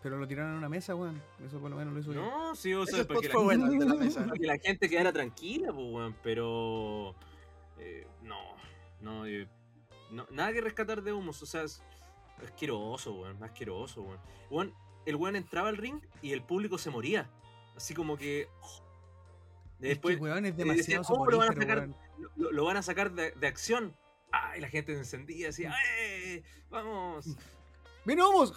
Pero 0.06 0.20
lo 0.20 0.28
tiraron 0.28 0.52
en 0.52 0.58
una 0.60 0.70
mesa, 0.70 0.94
weón. 0.94 1.20
Eso 1.44 1.60
por 1.60 1.72
lo 1.72 1.78
menos 1.78 1.92
lo 1.92 2.00
hizo. 2.00 2.14
No, 2.14 2.56
sí, 2.56 2.72
o 2.76 2.86
sea, 2.86 3.08
porque 3.08 3.28
la, 3.28 3.34
fue 3.34 3.44
bueno, 3.44 3.66
la 3.86 3.96
mesa. 3.96 4.24
que 4.40 4.46
la 4.46 4.60
gente 4.60 4.88
quedara 4.88 5.12
tranquila, 5.12 5.74
pues, 5.74 5.88
weón. 5.92 6.16
Pero. 6.22 7.16
eh, 7.80 8.06
no, 8.22 8.38
no, 9.02 9.26
eh, 9.26 9.48
no, 10.12 10.28
Nada 10.30 10.54
que 10.54 10.62
rescatar 10.62 11.02
de 11.02 11.12
Omos. 11.12 11.42
O 11.42 11.48
sea, 11.48 11.64
es 11.64 11.82
asqueroso, 12.46 13.14
weón. 13.16 13.42
Asqueroso, 13.42 14.04
weón. 14.04 14.20
Weón, 14.52 14.74
El 15.08 15.16
weón 15.16 15.36
entraba 15.38 15.70
al 15.70 15.78
ring 15.78 16.00
y 16.22 16.34
el 16.34 16.44
público 16.44 16.78
se 16.78 16.92
moría. 16.92 17.28
Así 17.76 17.96
como 17.96 18.16
que. 18.16 18.48
oh. 18.62 18.84
Después 19.80 20.14
es 20.14 20.20
que, 20.20 20.24
weón, 20.24 20.46
es 20.46 20.56
decían, 20.56 20.68
demasiado 20.76 21.04
"¿Cómo 21.04 21.26
lo 21.26 21.40
van 21.40 21.50
a 21.50 21.54
sacar? 21.60 21.78
weón. 21.80 21.96
lo, 22.36 22.52
lo 22.52 22.64
van 22.64 22.78
a 22.78 22.84
sacar 22.84 23.12
de, 23.12 23.32
de 23.32 23.48
acción. 23.48 23.98
Ay, 24.32 24.62
la 24.62 24.70
gente 24.70 24.94
se 24.94 25.00
encendía, 25.00 25.48
decía, 25.48 25.74
¡eh! 25.98 26.44
¡Vamos! 26.70 27.36
¡Ven, 28.06 28.20
vamos! 28.20 28.54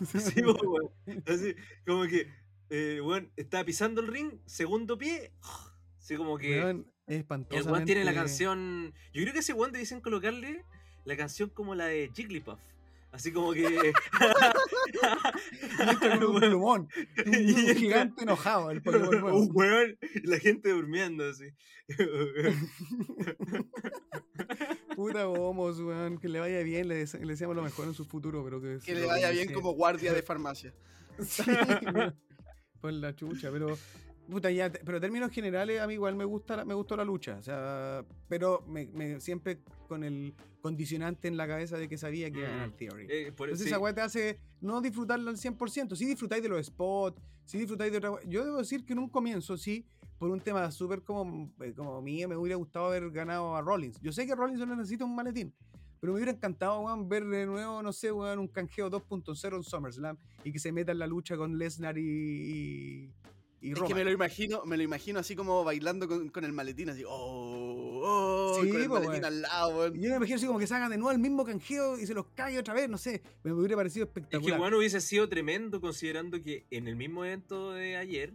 Po, 0.44 0.68
weón. 0.68 0.90
Así, 1.26 1.54
como 1.86 2.04
que, 2.04 2.28
eh, 2.70 3.00
weón, 3.02 3.30
estaba 3.36 3.64
pisando 3.64 4.00
el 4.00 4.08
ring, 4.08 4.32
segundo 4.46 4.98
pie, 4.98 5.32
así 5.98 6.16
como 6.16 6.38
que 6.38 6.60
Weón, 6.60 6.86
es 7.06 7.14
el 7.14 7.20
espantoso. 7.20 7.70
weón 7.70 7.84
tiene 7.84 8.04
la 8.04 8.14
canción. 8.14 8.92
Yo 9.12 9.22
creo 9.22 9.32
que 9.32 9.40
ese 9.40 9.52
weón 9.52 9.72
dicen 9.72 10.00
colocarle 10.00 10.64
la 11.04 11.16
canción 11.16 11.50
como 11.50 11.74
la 11.74 11.86
de 11.86 12.10
Jigglypuff. 12.14 12.58
Así 13.12 13.32
como 13.32 13.52
que. 13.52 13.64
con 16.00 16.24
un 16.24 16.40
plumón. 16.40 16.88
Un, 17.26 17.34
Y 17.34 17.52
un 17.52 17.76
gigante 17.76 18.22
enojado. 18.22 18.70
El 18.70 18.80
un 18.86 19.96
y 20.14 20.26
la 20.28 20.38
gente 20.38 20.70
durmiendo 20.70 21.28
así. 21.28 21.46
Puta 25.08 25.24
gomos, 25.24 25.80
weón. 25.80 26.18
Que 26.18 26.28
le 26.28 26.40
vaya 26.40 26.60
bien. 26.62 26.88
Le, 26.88 27.04
dese- 27.04 27.20
le 27.20 27.28
deseamos 27.32 27.56
lo 27.56 27.62
mejor 27.62 27.86
en 27.86 27.94
su 27.94 28.04
futuro. 28.04 28.42
Pero 28.44 28.60
que, 28.60 28.78
Que 28.84 28.94
le 28.94 29.06
vaya 29.06 29.30
bien 29.30 29.48
desee. 29.48 29.54
como 29.54 29.72
guardia 29.72 30.12
de 30.12 30.22
farmacia. 30.22 30.72
Sí. 31.20 31.42
Por 32.80 32.92
la 32.94 33.14
chucha, 33.14 33.50
pero. 33.50 33.76
Puta, 34.30 34.48
ya, 34.50 34.70
pero 34.70 34.98
en 34.98 35.00
términos 35.00 35.32
generales, 35.32 35.80
a 35.80 35.88
mí 35.88 35.94
igual 35.94 36.14
me 36.14 36.24
gusta 36.24 36.56
la- 36.58 36.64
me 36.64 36.72
gustó 36.74 36.96
la 36.96 37.04
lucha. 37.04 37.36
O 37.38 37.42
sea, 37.42 38.04
pero 38.28 38.62
me, 38.68 38.86
me- 38.86 39.20
siempre 39.20 39.58
con 39.88 40.04
el 40.04 40.34
condicionante 40.62 41.26
en 41.26 41.36
la 41.36 41.48
cabeza 41.48 41.76
de 41.76 41.88
que 41.88 41.98
sabía 41.98 42.30
que 42.30 42.38
iba 42.38 42.48
a 42.48 42.50
ganar 42.52 42.68
Mm. 42.68 42.76
Theory. 42.76 43.06
Eh, 43.10 43.32
por- 43.32 43.48
Entonces 43.48 43.64
sí. 43.64 43.70
esa 43.70 43.80
weá 43.80 43.92
te 43.92 44.00
hace 44.02 44.38
no 44.60 44.80
disfrutarlo 44.80 45.30
al 45.30 45.36
100%. 45.36 45.96
Sí 45.96 46.06
disfrutáis 46.06 46.42
de 46.44 46.48
los 46.48 46.64
spots, 46.64 47.20
sí 47.44 47.58
disfrutáis 47.58 47.90
de 47.90 47.98
otra. 47.98 48.12
Yo 48.28 48.44
debo 48.44 48.58
decir 48.58 48.84
que 48.84 48.92
en 48.92 49.00
un 49.00 49.08
comienzo, 49.08 49.56
sí, 49.56 49.84
por 50.20 50.30
un 50.30 50.38
tema 50.38 50.70
súper 50.70 51.00
como, 51.00 51.50
eh, 51.62 51.72
como 51.74 52.02
mío, 52.02 52.28
me 52.28 52.36
hubiera 52.36 52.56
gustado 52.56 52.88
haber 52.88 53.10
ganado 53.10 53.56
a 53.56 53.62
Rollins. 53.62 53.98
Yo 54.02 54.12
sé 54.12 54.26
que 54.26 54.34
Rollins 54.34 54.60
no 54.60 54.76
necesita 54.76 55.02
un 55.06 55.14
maletín, 55.16 55.50
pero 55.98 56.12
me 56.12 56.18
hubiera 56.18 56.30
encantado, 56.30 56.78
weón, 56.80 57.08
ver 57.08 57.24
de 57.24 57.46
nuevo, 57.46 57.82
no 57.82 57.90
sé, 57.90 58.12
weón, 58.12 58.38
un 58.38 58.46
canjeo 58.48 58.90
2.0 58.90 59.56
en 59.56 59.62
SummerSlam 59.64 60.18
y 60.44 60.52
que 60.52 60.58
se 60.58 60.72
meta 60.72 60.92
en 60.92 60.98
la 60.98 61.06
lucha 61.06 61.38
con 61.38 61.56
Lesnar 61.56 61.96
y, 61.96 62.02
y, 62.02 63.10
y 63.62 63.72
Es 63.72 63.80
que 63.80 63.94
me 63.94 64.04
lo 64.04 64.12
imagino, 64.12 64.62
me 64.66 64.76
lo 64.76 64.82
imagino 64.82 65.20
así 65.20 65.34
como 65.34 65.64
bailando 65.64 66.06
con, 66.06 66.28
con 66.28 66.44
el 66.44 66.52
maletín, 66.52 66.90
así, 66.90 67.02
oh, 67.06 68.00
oh, 68.04 68.58
Sí, 68.62 68.68
con 68.68 68.82
el 68.82 68.88
po, 68.88 68.94
maletín 69.00 69.24
al 69.24 69.40
lado, 69.40 69.78
weón. 69.78 69.96
Y 69.96 70.02
yo 70.02 70.10
me 70.10 70.16
imagino 70.16 70.36
así 70.36 70.46
como 70.46 70.58
que 70.58 70.66
se 70.66 70.74
hagan 70.74 70.90
de 70.90 70.98
nuevo 70.98 71.12
el 71.12 71.18
mismo 71.18 71.46
canjeo 71.46 71.98
y 71.98 72.06
se 72.06 72.12
los 72.12 72.26
cae 72.34 72.58
otra 72.58 72.74
vez, 72.74 72.90
no 72.90 72.98
sé. 72.98 73.22
Me 73.42 73.54
hubiera 73.54 73.74
parecido 73.74 74.04
Es 74.04 74.12
que 74.12 74.20
espectacular. 74.20 74.58
bueno 74.58 74.76
hubiese 74.76 75.00
sido 75.00 75.30
tremendo 75.30 75.80
considerando 75.80 76.42
que 76.42 76.66
en 76.70 76.88
el 76.88 76.96
mismo 76.96 77.24
evento 77.24 77.72
de 77.72 77.96
ayer 77.96 78.34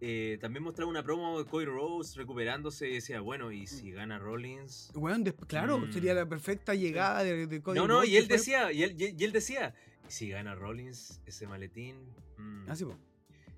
eh, 0.00 0.38
también 0.40 0.62
mostraba 0.62 0.88
una 0.90 1.02
promo 1.02 1.38
de 1.42 1.44
Cody 1.50 1.64
Rose 1.64 2.16
recuperándose 2.18 2.88
y 2.88 2.94
decía, 2.94 3.20
bueno, 3.20 3.50
y 3.50 3.66
si 3.66 3.90
gana 3.90 4.18
Rollins. 4.18 4.92
Des- 5.20 5.34
claro, 5.46 5.78
Mm. 5.78 5.92
sería 5.92 6.14
la 6.14 6.26
perfecta 6.28 6.74
llegada 6.74 7.24
de, 7.24 7.46
de 7.46 7.60
Cody 7.62 7.76
No, 7.78 7.88
no, 7.88 7.94
Rhodes 7.96 8.10
y 8.10 8.16
él 8.16 8.28
decía, 8.28 8.70
y 8.72 8.82
él, 8.84 8.94
y 9.00 9.04
él- 9.06 9.14
y 9.18 9.24
él 9.24 9.32
decía, 9.32 9.74
"Y 10.08 10.12
si 10.12 10.28
gana 10.28 10.54
Rollins 10.54 11.20
ese 11.26 11.46
maletín, 11.46 11.96
mm, 12.36 12.66
Ah, 12.70 12.76
sí, 12.76 12.84
po. 12.84 12.96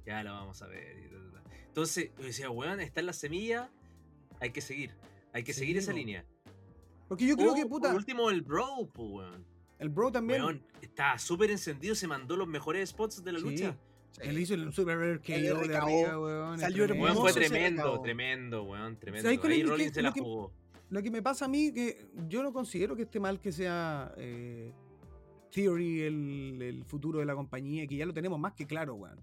ya 0.07 0.23
la 0.23 0.33
vamos 0.33 0.63
a 0.63 0.67
ver. 0.67 0.99
y 0.99 1.09
ta, 1.11 1.17
ta, 1.17 1.43
ta". 1.43 1.57
Entonces, 1.67 2.11
yo 2.19 2.25
decía, 2.25 2.49
weón, 2.51 2.81
está 2.81 3.01
en 3.01 3.07
la 3.07 3.13
semilla, 3.13 3.71
hay 4.41 4.51
que 4.51 4.61
seguir, 4.63 4.93
hay 5.33 5.43
que 5.45 5.53
Sí, 5.53 5.61
seguir 5.61 5.77
esa 5.77 5.93
línea. 5.93 6.25
Porque 7.09 7.27
yo 7.27 7.37
creo 7.37 7.53
O, 7.53 7.55
que, 7.55 7.67
puta, 7.67 7.89
Por 7.89 7.97
último, 7.99 8.31
el 8.31 8.41
Bro, 8.43 8.89
weón. 8.97 9.45
el 9.79 9.89
bro 9.89 10.11
también. 10.13 10.43
Weón, 10.43 10.63
estaba 10.81 11.19
súper 11.19 11.51
encendido, 11.51 11.95
se 11.95 12.07
mandó 12.07 12.37
los 12.37 12.47
mejores 12.49 12.89
spots 12.91 13.23
de 13.25 13.33
la 13.33 13.39
Sí. 13.41 13.45
lucha. 13.45 13.77
Él 14.19 14.39
hizo 14.39 14.55
el 14.55 14.73
super 14.73 14.99
rare 14.99 15.19
KO 15.21 15.33
El 15.33 15.69
de 15.69 15.77
arriba, 15.77 16.19
weón. 16.19 16.59
Salió 16.59 16.85
tremendo. 16.87 17.05
Weón, 17.05 17.17
fue 17.19 17.33
tremendo, 17.33 18.01
tremendo, 18.03 18.63
weón, 18.65 18.97
tremendo. 18.99 19.23
¿Sabes 19.27 19.39
cuál 19.39 19.53
es 19.53 19.57
Ahí 19.59 19.63
lo 19.63 19.67
que- 19.69 19.73
Rollins 19.73 19.95
se 19.95 20.03
la 20.03 20.13
que- 20.13 20.21
jugó. 20.21 20.53
Lo 20.91 21.03
que 21.03 21.11
me 21.11 21.23
pasa 21.23 21.45
a 21.45 21.49
mí, 21.49 21.73
que 21.73 22.07
yo 22.29 22.43
no 22.43 22.53
considero 22.53 22.97
que 22.97 23.03
esté 23.03 23.21
mal 23.21 23.41
que 23.41 23.53
sea 23.53 24.13
eh, 24.17 24.73
Theory 25.53 26.03
el, 26.03 26.59
el 26.63 26.85
futuro 26.85 27.21
de 27.21 27.25
la 27.27 27.35
compañía, 27.35 27.87
que 27.87 27.97
ya 27.97 28.07
lo 28.07 28.13
tenemos 28.13 28.39
más 28.39 28.55
que 28.55 28.67
claro, 28.67 28.95
weón. 28.97 29.21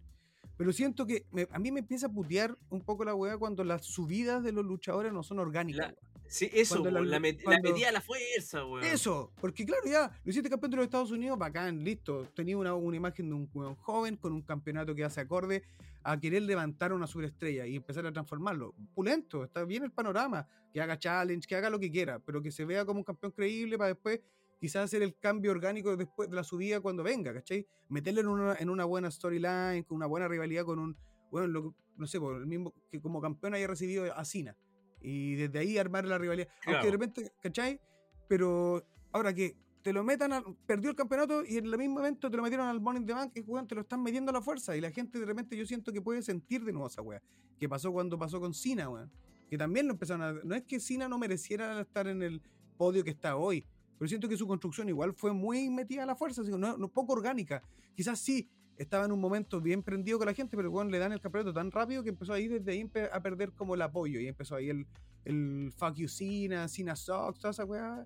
Pero 0.57 0.71
siento 0.73 1.05
que 1.05 1.25
me- 1.31 1.47
a 1.51 1.59
mí 1.59 1.71
me 1.71 1.81
empieza 1.81 2.07
a 2.07 2.09
putear 2.09 2.57
un 2.69 2.81
poco 2.81 3.03
la 3.05 3.13
weá 3.13 3.37
cuando 3.37 3.63
las 3.63 3.85
subidas 3.85 4.43
de 4.43 4.51
los 4.53 4.65
luchadores 4.65 5.11
no 5.13 5.23
son 5.23 5.39
orgánicas. 5.39 5.87
La- 5.91 5.93
weón. 5.93 6.16
Sí, 6.29 6.49
eso, 6.53 6.83
la- 6.91 6.99
la, 7.01 7.19
met- 7.19 7.43
la 7.43 7.59
metía 7.71 7.89
a 7.89 7.91
la 7.91 8.01
fuerza, 8.01 8.65
weón. 8.65 8.83
Eso, 8.83 9.31
porque 9.39 9.65
claro, 9.65 9.83
ya 9.85 10.11
lo 10.23 10.29
hiciste 10.29 10.49
campeón 10.49 10.71
de 10.71 10.77
los 10.77 10.83
Estados 10.85 11.11
Unidos, 11.11 11.37
bacán, 11.37 11.83
listo. 11.83 12.25
Tenía 12.35 12.57
una, 12.57 12.73
una 12.75 12.97
imagen 12.97 13.29
de 13.29 13.35
un 13.35 13.49
weón 13.53 13.75
joven 13.75 14.17
con 14.17 14.33
un 14.33 14.41
campeonato 14.41 14.93
que 14.93 15.03
hace 15.03 15.21
acorde 15.21 15.63
a 16.03 16.19
querer 16.19 16.41
levantar 16.43 16.93
una 16.93 17.07
superestrella 17.07 17.65
y 17.65 17.75
empezar 17.75 18.05
a 18.05 18.11
transformarlo. 18.11 18.73
Pulento, 18.93 19.43
está 19.43 19.63
bien 19.65 19.83
el 19.83 19.91
panorama, 19.91 20.47
que 20.73 20.81
haga 20.81 20.97
challenge, 20.97 21.47
que 21.47 21.55
haga 21.55 21.69
lo 21.69 21.79
que 21.79 21.91
quiera, 21.91 22.19
pero 22.19 22.41
que 22.41 22.51
se 22.51 22.63
vea 22.65 22.85
como 22.85 22.99
un 22.99 23.03
campeón 23.03 23.31
creíble 23.33 23.77
para 23.77 23.89
después 23.89 24.21
quizás 24.59 24.85
hacer 24.85 25.03
el 25.03 25.15
cambio 25.17 25.51
orgánico 25.51 25.95
después 25.97 26.29
de 26.29 26.35
la 26.35 26.43
subida 26.43 26.79
cuando 26.81 27.03
venga, 27.03 27.33
¿cachai? 27.33 27.67
Meterle 27.89 28.21
en 28.21 28.27
una, 28.27 28.55
en 28.55 28.69
una 28.69 28.85
buena 28.85 29.11
storyline, 29.11 29.83
con 29.83 29.97
una 29.97 30.05
buena 30.07 30.27
rivalidad 30.27 30.65
con 30.65 30.79
un, 30.79 30.97
bueno, 31.29 31.47
lo 31.47 31.75
no 31.97 32.05
sé, 32.07 32.19
por 32.19 32.35
el 32.37 32.45
mismo 32.45 32.73
que 32.91 33.01
como 33.01 33.19
campeón 33.19 33.55
haya 33.55 33.65
recibido 33.67 34.13
a 34.15 34.23
Cena. 34.23 34.55
Y 35.01 35.35
desde 35.35 35.59
ahí 35.59 35.77
armar 35.77 36.05
la 36.05 36.17
rivalidad. 36.17 36.47
Aunque 36.65 36.71
de 36.71 36.77
Claro. 36.81 36.91
repente, 36.91 37.31
¿cachai? 37.41 37.79
Pero 38.27 38.85
ahora 39.11 39.33
que 39.33 39.55
te 39.83 39.93
lo 39.93 40.03
metan, 40.03 40.33
al- 40.33 40.55
perdió 40.65 40.89
el 40.89 40.95
campeonato 40.95 41.43
y 41.45 41.57
en 41.57 41.65
el 41.67 41.77
mismo 41.77 41.99
evento 41.99 42.29
te 42.29 42.35
lo 42.37 42.43
metieron 42.43 42.67
al 42.67 42.97
in 42.97 43.05
the 43.05 43.13
Bank 43.13 43.31
y 43.35 43.41
weón, 43.41 43.67
te 43.67 43.75
lo 43.75 43.81
están 43.81 44.03
metiendo 44.03 44.31
a 44.31 44.33
la 44.33 44.41
fuerza. 44.41 44.75
Y 44.75 44.81
la 44.81 44.91
gente 44.91 45.19
de 45.19 45.25
repente 45.25 45.55
yo 45.55 45.65
siento 45.65 45.93
que 45.93 46.01
puede 46.01 46.21
sentir 46.21 46.63
de 46.65 46.73
nuevo 46.73 46.87
esa 46.87 47.01
weá. 47.01 47.21
Que 47.59 47.69
pasó 47.69 47.91
cuando 47.91 48.17
pasó 48.17 48.39
con 48.39 48.53
Cena, 48.53 48.89
weón. 48.89 49.11
Que 49.49 49.57
también 49.57 49.87
lo 49.87 49.93
empezaron 49.93 50.21
a. 50.23 50.33
No 50.43 50.55
es 50.55 50.63
que 50.63 50.79
Cena 50.79 51.07
no 51.07 51.17
mereciera 51.17 51.79
estar 51.79 52.07
en 52.07 52.21
el 52.21 52.41
podio 52.75 53.03
que 53.03 53.11
está 53.11 53.37
hoy. 53.37 53.65
Pero 53.97 54.09
siento 54.09 54.27
que 54.27 54.35
su 54.37 54.45
construcción 54.45 54.89
igual 54.89 55.13
fue 55.13 55.31
muy 55.33 55.69
metida 55.69 56.03
a 56.03 56.05
la 56.05 56.15
fuerza, 56.15 56.43
que 56.43 56.51
no, 56.51 56.77
no 56.77 56.87
poco 56.89 57.13
orgánica. 57.13 57.63
Quizás 57.95 58.19
sí, 58.19 58.47
estaba 58.77 59.05
en 59.05 59.11
un 59.11 59.19
momento 59.19 59.59
bien 59.59 59.83
prendido 59.83 60.17
con 60.17 60.27
la 60.27 60.33
gente, 60.33 60.55
pero 60.55 60.71
weón, 60.71 60.91
le 60.91 60.99
dan 60.99 61.11
el 61.11 61.19
campeonato 61.19 61.53
tan 61.53 61.71
rápido 61.71 62.03
que 62.03 62.09
empezó 62.09 62.33
ahí 62.33 62.47
desde 62.47 62.71
ahí 62.71 62.89
a 63.11 63.21
perder 63.21 63.51
como 63.51 63.75
el 63.75 63.81
apoyo. 63.81 64.19
Y 64.19 64.27
empezó 64.27 64.55
ahí 64.55 64.69
el, 64.69 64.85
el 65.25 65.71
fuck 65.75 65.95
you 65.95 66.07
Cena, 66.07 66.67
Cena 66.67 66.95
sucks, 66.95 67.39
toda 67.39 67.51
esa 67.51 67.65
weá. 67.65 68.05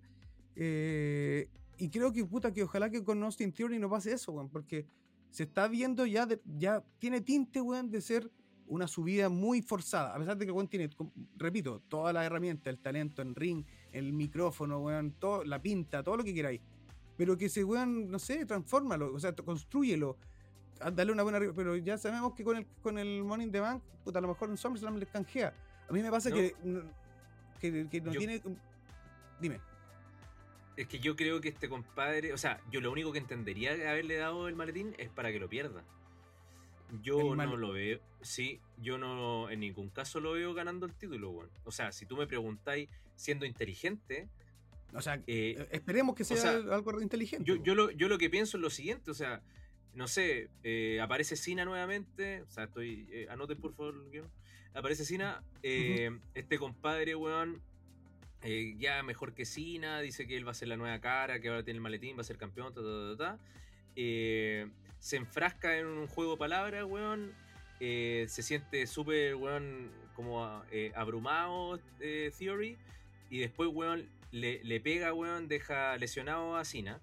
Eh, 0.56 1.50
y 1.78 1.90
creo 1.90 2.12
que 2.12 2.26
puta 2.26 2.54
que 2.54 2.64
ojalá 2.64 2.90
que 2.90 3.04
con 3.04 3.24
Austin 3.24 3.52
Theory 3.52 3.80
no 3.80 3.90
pase 3.90 4.14
eso, 4.14 4.32
weón, 4.32 4.50
porque 4.50 4.86
se 5.30 5.44
está 5.44 5.68
viendo 5.68 6.06
ya, 6.06 6.28
ya 6.46 6.84
tiene 7.00 7.22
tinte, 7.22 7.62
weón, 7.62 7.90
de 7.90 8.02
ser 8.02 8.30
una 8.68 8.88
subida 8.88 9.28
muy 9.30 9.62
forzada. 9.62 10.16
A 10.16 10.20
pesar 10.20 10.38
de 10.38 10.46
que 10.46 10.52
weón 10.52 10.68
tiene, 10.68 10.90
repito, 11.36 11.82
todas 11.90 12.14
las 12.14 12.26
herramientas, 12.26 12.72
el 12.72 12.80
talento 12.80 13.22
en 13.22 13.36
ring, 13.36 13.66
el 13.92 14.14
micrófono, 14.14 14.80
weón, 14.80 15.12
todo, 15.20 15.44
la 15.44 15.62
pinta, 15.62 16.04
todo 16.04 16.18
lo 16.18 16.24
que 16.24 16.34
queráis. 16.34 16.62
Pero 17.18 17.38
que 17.38 17.46
ese 17.46 17.64
weón, 17.64 18.10
no 18.10 18.20
sé, 18.20 18.46
transfórmalo, 18.46 19.14
o 19.14 19.20
sea, 19.20 19.36
construyelo. 19.36 20.18
Dale 20.90 21.12
una 21.12 21.24
buena. 21.24 21.40
Pero 21.56 21.76
ya 21.78 21.98
sabemos 21.98 22.34
que 22.34 22.44
con 22.44 22.58
el, 22.58 22.66
con 22.82 22.98
el 22.98 23.24
Money 23.24 23.46
in 23.48 23.52
the 23.52 23.60
Bank, 23.60 23.84
puta, 24.04 24.20
a 24.20 24.22
lo 24.22 24.28
mejor 24.30 24.50
en 24.50 24.58
SummerSlam 24.58 24.98
les 24.98 25.10
canjea. 25.10 25.54
A 25.90 25.94
mí 25.94 26.02
me 26.02 26.10
pasa 26.10 26.30
No. 26.30 26.36
que, 26.36 26.56
que, 27.60 27.88
que 27.90 28.02
no 28.02 28.12
Yo- 28.14 28.20
tiene. 28.20 28.42
Dime. 29.40 29.60
Es 30.78 30.88
que 30.88 31.00
yo 31.00 31.16
creo 31.16 31.42
que 31.42 31.50
este 31.50 31.68
compadre, 31.70 32.32
o 32.34 32.38
sea, 32.38 32.60
yo 32.72 32.80
lo 32.82 32.92
único 32.92 33.12
que 33.12 33.20
entendería 33.20 33.76
de 33.76 33.88
haberle 33.88 34.16
dado 34.16 34.48
el 34.48 34.56
maletín 34.56 34.96
es 34.98 35.10
para 35.10 35.32
que 35.32 35.40
lo 35.40 35.50
pierda. 35.50 35.84
Yo 37.02 37.36
no 37.36 37.56
lo 37.58 37.72
veo, 37.72 38.00
sí, 38.22 38.60
yo 38.78 38.98
no 38.98 39.50
en 39.50 39.62
ningún 39.62 39.90
caso 39.90 40.20
lo 40.20 40.34
veo 40.34 40.54
ganando 40.54 40.86
el 40.86 40.94
título, 40.94 41.30
weón. 41.32 41.50
O 41.64 41.72
sea, 41.72 41.92
si 41.94 42.06
tú 42.06 42.18
me 42.18 42.28
preguntáis 42.28 42.90
siendo 43.16 43.46
inteligente, 43.46 44.28
O 44.94 45.02
sea, 45.02 45.22
eh, 45.26 45.68
esperemos 45.72 46.16
que 46.16 46.26
sea 46.26 46.36
sea, 46.38 46.52
algo 46.52 47.00
inteligente. 47.02 47.46
yo, 47.46 47.56
yo, 47.64 47.76
lo, 47.76 47.92
yo 47.92 48.10
lo 48.10 48.18
que 48.18 48.30
pienso 48.30 48.58
es 48.58 48.62
lo 48.62 48.70
siguiente, 48.70 49.10
o 49.10 49.14
sea, 49.14 49.42
no 49.94 50.08
sé, 50.08 50.50
eh, 50.64 51.00
aparece 51.02 51.36
Cena 51.36 51.66
nuevamente, 51.66 52.42
o 52.42 52.50
sea, 52.50 52.66
estoy, 52.66 53.08
eh, 53.12 53.28
anoten 53.30 53.58
por 53.60 53.74
favor. 53.74 53.96
Aparece 54.74 55.04
Cena, 55.04 55.44
eh, 55.64 56.18
este 56.34 56.58
compadre, 56.58 57.16
weón, 57.16 57.62
eh, 58.42 58.76
ya 58.78 59.04
mejor 59.04 59.34
que 59.34 59.46
Cena, 59.46 60.00
dice 60.00 60.26
que 60.28 60.38
él 60.38 60.48
va 60.48 60.52
a 60.52 60.56
ser 60.56 60.70
la 60.70 60.78
nueva 60.78 61.00
cara, 61.02 61.42
que 61.42 61.50
ahora 61.50 61.64
tiene 61.64 61.78
el 61.78 61.82
maletín, 61.82 62.16
va 62.16 62.22
a 62.22 62.24
ser 62.24 62.38
campeón, 62.38 62.74
ta, 62.74 62.82
ta, 62.82 63.18
ta, 63.18 63.38
ta. 63.38 63.40
Se 65.00 65.18
enfrasca 65.18 65.78
en 65.78 65.88
un 65.88 66.08
juego 66.08 66.34
de 66.34 66.38
palabras, 66.38 66.86
weón, 66.86 67.34
se 67.80 68.28
siente 68.30 68.88
súper, 68.88 69.36
weón, 69.36 69.92
como 70.16 70.64
eh, 70.72 70.94
abrumado, 70.96 71.80
Theory, 72.00 72.78
y 73.30 73.40
después, 73.40 73.70
weón, 73.74 74.08
le, 74.32 74.64
le 74.64 74.80
pega, 74.80 75.14
weón, 75.14 75.50
deja 75.50 75.98
lesionado 75.98 76.56
a 76.56 76.64
Cena 76.64 77.02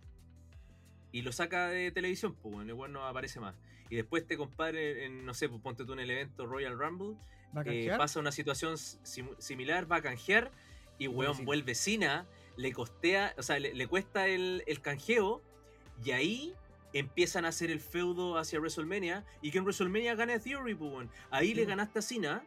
y 1.12 1.22
lo 1.22 1.32
saca 1.32 1.68
de 1.68 1.90
televisión, 1.90 2.34
pues, 2.34 2.66
el 2.66 2.72
weón 2.72 2.92
no 2.92 3.06
aparece 3.06 3.40
más. 3.40 3.54
Y 3.90 3.96
después 3.96 4.22
este 4.22 4.36
compadre, 4.36 5.06
en, 5.06 5.24
no 5.24 5.34
sé, 5.34 5.48
pues 5.48 5.62
ponte 5.62 5.84
tú 5.84 5.94
en 5.94 6.00
el 6.00 6.10
evento 6.10 6.46
Royal 6.46 6.78
Rumble, 6.78 7.16
¿Va 7.56 7.62
a 7.62 7.64
eh, 7.66 7.90
pasa 7.96 8.20
una 8.20 8.32
situación 8.32 8.76
sim- 8.76 9.34
similar, 9.38 9.90
va 9.90 9.96
a 9.96 10.02
canjear 10.02 10.50
y 10.98 11.08
weón 11.08 11.44
vuelve 11.44 11.74
Cena, 11.74 12.26
le 12.56 12.72
costea, 12.72 13.34
o 13.38 13.42
sea, 13.42 13.58
le, 13.58 13.72
le 13.72 13.86
cuesta 13.86 14.28
el, 14.28 14.62
el 14.66 14.80
canjeo 14.82 15.40
y 16.04 16.10
ahí 16.10 16.54
empiezan 16.92 17.44
a 17.44 17.48
hacer 17.48 17.70
el 17.70 17.80
feudo 17.80 18.36
hacia 18.38 18.58
WrestleMania 18.58 19.24
y 19.40 19.50
que 19.50 19.58
en 19.58 19.64
WrestleMania 19.64 20.14
gana 20.14 20.38
Theory, 20.38 20.74
pues. 20.74 21.08
Ahí 21.30 21.54
le 21.54 21.64
ganaste 21.64 22.00
a 22.00 22.02
Cena, 22.02 22.44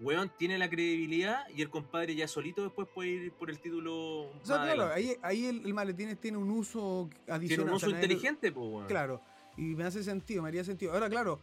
weón, 0.00 0.30
tiene 0.38 0.58
la 0.58 0.68
credibilidad 0.70 1.48
y 1.54 1.62
el 1.62 1.70
compadre 1.70 2.14
ya 2.14 2.28
solito 2.28 2.62
después 2.62 2.88
puede 2.94 3.08
ir 3.08 3.32
por 3.32 3.50
el 3.50 3.58
título. 3.58 4.22
O 4.22 4.40
sea, 4.42 4.58
más 4.58 4.74
claro, 4.74 4.92
ahí, 4.92 5.16
ahí 5.22 5.46
el, 5.46 5.64
el 5.66 5.74
maletín 5.74 6.16
tiene 6.16 6.36
un 6.38 6.50
uso 6.50 7.08
adicional. 7.28 7.46
tiene 7.48 7.62
un 7.64 7.70
o 7.70 7.76
uso 7.76 7.86
sea, 7.90 7.94
inteligente, 7.94 8.52
pues, 8.52 8.66
weón. 8.66 8.86
Claro, 8.86 9.20
y 9.56 9.62
me 9.74 9.84
hace 9.84 10.02
sentido, 10.04 10.42
me 10.42 10.48
haría 10.48 10.64
sentido. 10.64 10.92
Ahora, 10.92 11.08
claro, 11.08 11.40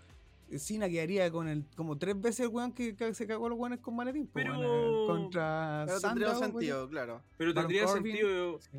Cena 0.58 0.88
quedaría 0.88 1.30
con 1.32 1.48
el 1.48 1.66
como 1.76 1.98
tres 1.98 2.22
veces 2.22 2.42
el 2.42 2.48
weón 2.50 2.72
que, 2.72 2.96
que 2.96 3.14
se 3.14 3.26
cagó 3.28 3.48
a 3.48 3.50
los 3.50 3.58
weones 3.60 3.80
con 3.80 3.96
maletín. 3.96 4.30
Pero- 4.34 4.54
eh, 4.64 5.08
contra 5.08 5.84
Pero 5.88 6.00
tendría 6.02 6.30
Sandow, 6.36 6.52
sentido, 6.52 6.90
claro. 6.90 7.22
Pero 7.38 7.54
tendría 7.54 7.86
Corbin. 7.86 8.14
sentido. 8.16 8.60
Sí, 8.60 8.70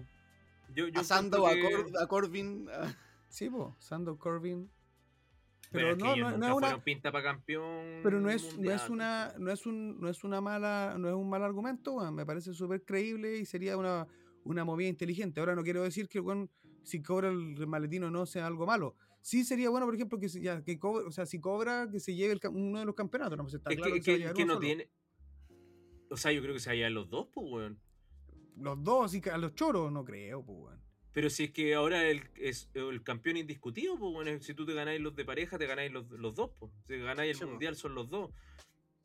Yo, 0.75 0.89
yo 0.89 1.01
A 1.01 1.05
Sandow, 1.05 1.47
a, 1.47 1.53
encuentro 1.53 1.85
que- 1.87 1.93
Cor- 1.93 2.03
a 2.03 2.07
Corbin. 2.07 2.69
a- 2.71 2.95
sí 3.29 3.51
po, 3.51 3.75
Sandow 3.79 4.17
Corbin. 4.19 4.71
Pero, 5.73 5.97
no, 5.97 6.17
no, 6.17 6.39
no 6.39 6.47
es 6.47 6.53
una, 6.55 6.83
pinta 6.83 7.11
para 7.13 7.25
campeón. 7.25 8.01
pero 8.03 8.21
no 8.21 8.31
es, 8.31 8.59
no 8.59 8.71
es 8.71 8.89
una, 8.89 9.35
no 9.39 9.51
es 9.51 9.67
un, 9.67 10.01
no 10.01 10.09
es 10.09 10.25
una 10.25 10.41
mala, 10.41 10.97
no 10.99 11.09
es 11.09 11.15
un 11.15 11.29
mal 11.29 11.43
argumento, 11.43 11.95
weón. 11.95 12.15
Me 12.15 12.25
parece 12.25 12.55
súper 12.55 12.85
creíble 12.85 13.37
y 13.39 13.45
sería 13.45 13.77
una, 13.77 14.07
una 14.45 14.65
movida 14.65 14.89
inteligente. 14.89 15.41
Ahora 15.41 15.55
no 15.55 15.63
quiero 15.63 15.83
decir 15.83 16.09
que 16.09 16.21
weón, 16.21 16.51
si 16.83 17.03
cobra 17.03 17.29
el 17.29 17.67
maletín 17.67 18.05
o 18.05 18.11
no, 18.11 18.27
sea 18.27 18.47
algo 18.47 18.65
malo. 18.67 18.95
Sí 19.21 19.43
sería 19.45 19.71
bueno, 19.71 19.87
por 19.87 19.95
ejemplo, 19.97 20.21
que, 20.21 20.29
ya, 20.29 20.63
que 20.63 20.79
cobre, 20.79 21.05
o 21.07 21.11
sea, 21.11 21.27
si 21.27 21.41
cobra, 21.41 21.89
que 21.91 21.99
se 21.99 22.15
lleve 22.15 22.35
el 22.35 22.41
uno 22.53 22.79
de 22.79 22.85
los 22.85 22.95
campeonatos. 22.95 23.37
No, 23.37 23.43
pues 23.43 23.55
está 23.55 23.71
Es 23.71 23.77
claro 23.77 23.93
que, 23.95 24.01
que, 24.01 24.13
va 24.25 24.29
que- 24.29 24.35
que 24.35 24.45
no 24.45 24.55
solo. 24.55 24.61
tiene. 24.67 24.89
O 26.09 26.17
sea, 26.17 26.31
yo 26.31 26.41
creo 26.41 26.55
que 26.55 26.61
se 26.61 26.71
vayan 26.71 26.95
los 26.95 27.11
dos, 27.11 27.27
pues, 27.35 27.45
weón. 27.51 27.81
Los 28.57 28.83
dos, 28.85 29.13
y 29.15 29.29
a 29.29 29.37
los 29.37 29.55
choros, 29.57 29.91
no 29.91 30.05
creo, 30.05 30.45
pues, 30.45 30.59
weón. 30.61 30.86
Pero 31.17 31.31
si 31.31 31.45
es 31.45 31.51
que 31.51 31.75
ahora 31.75 32.05
el, 32.07 32.29
es 32.35 32.69
el 32.75 33.03
campeón 33.03 33.39
indiscutido, 33.39 33.99
pues, 33.99 34.13
bueno, 34.13 34.39
si 34.43 34.53
tú 34.53 34.67
te 34.67 34.75
ganáis 34.75 35.01
los 35.01 35.17
de 35.17 35.25
pareja, 35.25 35.57
te 35.57 35.65
ganáis 35.67 35.91
los, 35.91 36.11
los 36.11 36.35
dos, 36.35 36.51
pues. 36.59 36.71
Si 36.87 36.99
ganáis 36.99 37.41
el 37.41 37.47
mundial, 37.47 37.75
son 37.75 37.95
los 37.95 38.11
dos. 38.11 38.29
No 38.33 38.37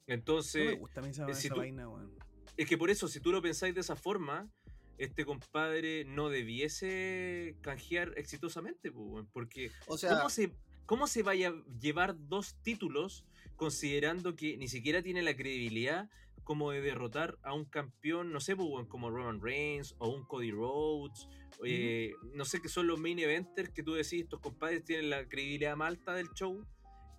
Entonces, 0.08 0.66
me 0.66 0.74
gusta 0.74 1.00
a 1.00 1.04
mí 1.04 1.10
esa, 1.12 1.26
eh, 1.30 1.34
si 1.34 1.48
esa 1.48 1.54
tú- 1.56 1.62
vaina, 1.62 1.88
weón. 1.88 2.12
es 2.58 2.68
que 2.68 2.78
por 2.78 2.90
eso, 2.90 3.08
si 3.08 3.22
tú 3.22 3.32
lo 3.32 3.42
pensáis 3.42 3.74
de 3.74 3.80
esa 3.80 3.96
forma, 3.96 4.50
este 4.98 5.24
compadre 5.24 6.04
no 6.04 6.28
debiese 6.28 7.56
canjear 7.62 8.12
exitosamente, 8.18 8.92
pues, 8.92 9.08
weón, 9.10 9.30
porque 9.32 9.72
O 9.88 9.98
sea, 9.98 10.18
¿cómo, 10.18 10.30
se, 10.30 10.52
¿cómo 10.86 11.08
se 11.08 11.24
vaya 11.24 11.48
a 11.48 11.80
llevar 11.80 12.18
dos 12.28 12.56
títulos 12.62 13.24
considerando 13.56 14.36
que 14.36 14.58
ni 14.58 14.68
siquiera 14.68 15.02
tiene 15.02 15.22
la 15.22 15.34
credibilidad 15.34 16.10
como 16.44 16.72
de 16.72 16.82
derrotar 16.82 17.38
a 17.44 17.54
un 17.54 17.66
campeón, 17.66 18.32
no 18.32 18.40
sé, 18.40 18.56
pues, 18.56 18.88
como 18.88 19.10
Roman 19.10 19.42
Reigns 19.42 19.96
o 20.00 20.10
un 20.10 20.26
Cody 20.26 20.52
Rhodes. 20.52 21.28
eh, 21.66 22.14
No 22.34 22.46
sé 22.46 22.62
qué 22.62 22.70
son 22.70 22.88
los 22.88 23.00
main 23.00 23.20
eventers 23.20 23.70
que 23.70 23.84
tú 23.84 23.94
decís, 23.94 24.24
estos 24.24 24.40
compadres 24.40 24.84
tienen 24.84 25.10
la 25.10 25.28
credibilidad 25.28 25.76
más 25.76 25.90
alta 25.90 26.14
del 26.14 26.30
show 26.34 26.66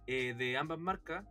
eh, 0.06 0.34
de 0.36 0.56
ambas 0.56 0.78
marcas. 0.78 1.24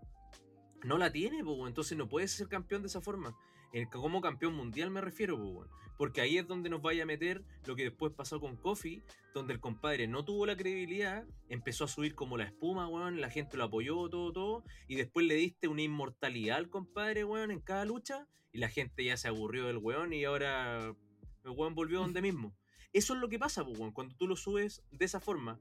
No 0.84 0.98
la 0.98 1.12
tiene, 1.12 1.44
pues, 1.44 1.60
entonces 1.68 1.98
no 1.98 2.08
puede 2.08 2.28
ser 2.28 2.48
campeón 2.48 2.82
de 2.82 2.88
esa 2.88 3.02
forma. 3.02 3.36
En- 3.74 3.88
como 3.90 4.22
campeón 4.22 4.54
mundial 4.54 4.90
me 4.92 5.02
refiero, 5.02 5.38
pues, 5.38 5.70
porque 5.98 6.22
ahí 6.22 6.38
es 6.38 6.48
donde 6.48 6.70
nos 6.70 6.82
vaya 6.82 7.04
a 7.04 7.06
meter 7.06 7.44
lo 7.66 7.76
que 7.76 7.84
después 7.84 8.12
pasó 8.14 8.40
con 8.40 8.58
Kofi, 8.58 9.02
donde 9.34 9.54
el 9.54 9.60
compadre 9.60 10.08
no 10.08 10.26
tuvo 10.26 10.46
la 10.46 10.58
credibilidad, 10.58 11.26
empezó 11.48 11.84
a 11.86 11.88
subir 11.88 12.16
como 12.16 12.38
la 12.38 12.46
espuma, 12.46 12.88
weón, 12.88 13.22
la 13.22 13.30
gente 13.30 13.56
lo 13.56 13.66
apoyó, 13.66 14.10
todo, 14.10 14.34
todo, 14.34 14.64
y 14.88 14.96
después 14.96 15.26
le 15.26 15.36
diste 15.36 15.68
una 15.68 15.84
inmortalidad 15.84 16.58
al 16.58 16.70
compadre, 16.70 17.24
weón, 17.24 17.52
en 17.52 17.62
cada 17.62 17.86
lucha, 17.86 18.28
y 18.52 18.58
la 18.58 18.68
gente 18.70 19.04
ya 19.06 19.16
se 19.16 19.28
aburrió 19.28 19.68
del 19.68 19.78
weón 19.78 20.12
y 20.12 20.26
ahora 20.26 20.96
el 21.44 21.50
weón 21.52 21.76
volvió 21.76 22.00
donde 22.00 22.22
mismo. 22.22 22.56
Eso 22.94 23.14
es 23.14 23.22
lo 23.22 23.30
que 23.30 23.40
pasa, 23.40 23.64
pues, 23.64 23.78
weón, 23.80 23.94
cuando 23.94 24.16
tú 24.16 24.28
lo 24.28 24.36
subes 24.36 24.84
de 24.92 25.06
esa 25.06 25.20
forma, 25.20 25.60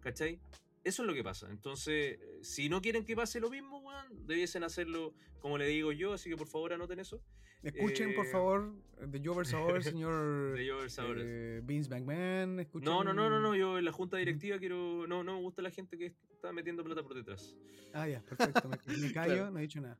¿cachai? 0.00 0.38
Eso 0.84 1.02
es 1.02 1.06
lo 1.08 1.14
que 1.14 1.22
pasa. 1.24 1.48
Entonces, 1.50 2.18
si 2.42 2.68
no 2.68 2.80
quieren 2.80 3.04
que 3.04 3.14
pase 3.16 3.40
lo 3.40 3.50
mismo, 3.50 3.78
weón, 3.80 4.26
debiesen 4.26 4.62
hacerlo 4.64 5.14
como 5.40 5.58
le 5.58 5.66
digo 5.66 5.92
yo, 5.92 6.12
así 6.14 6.28
que 6.30 6.36
por 6.36 6.46
favor 6.48 6.72
anoten 6.72 6.98
eso. 7.00 7.22
Escuchen, 7.62 8.14
por 8.14 8.24
Eh, 8.26 8.30
favor, 8.30 8.72
de 9.00 9.20
Jovers 9.24 9.52
ahora, 9.52 9.82
señor 10.00 10.54
De 10.56 10.64
eh, 10.66 11.60
Vince 11.64 11.90
McMahon. 11.90 12.60
Escuchen... 12.60 12.84
No, 12.84 13.02
no, 13.02 13.12
no, 13.12 13.28
no, 13.28 13.40
no, 13.40 13.56
yo 13.56 13.78
en 13.78 13.84
la 13.84 13.92
junta 13.92 14.16
directiva 14.16 14.58
quiero. 14.58 15.06
No, 15.08 15.24
no 15.24 15.34
me 15.34 15.40
gusta 15.40 15.60
la 15.62 15.70
gente 15.70 15.98
que 15.98 16.14
está 16.32 16.52
metiendo 16.52 16.84
plata 16.84 17.02
por 17.02 17.14
detrás. 17.14 17.56
Ah, 17.92 18.06
ya, 18.08 18.20
perfecto. 18.22 18.68
Me, 18.86 18.96
me 18.96 19.12
callo, 19.12 19.34
Claro. 19.34 19.50
no 19.50 19.58
he 19.58 19.62
dicho 19.62 19.80
nada. 19.80 19.98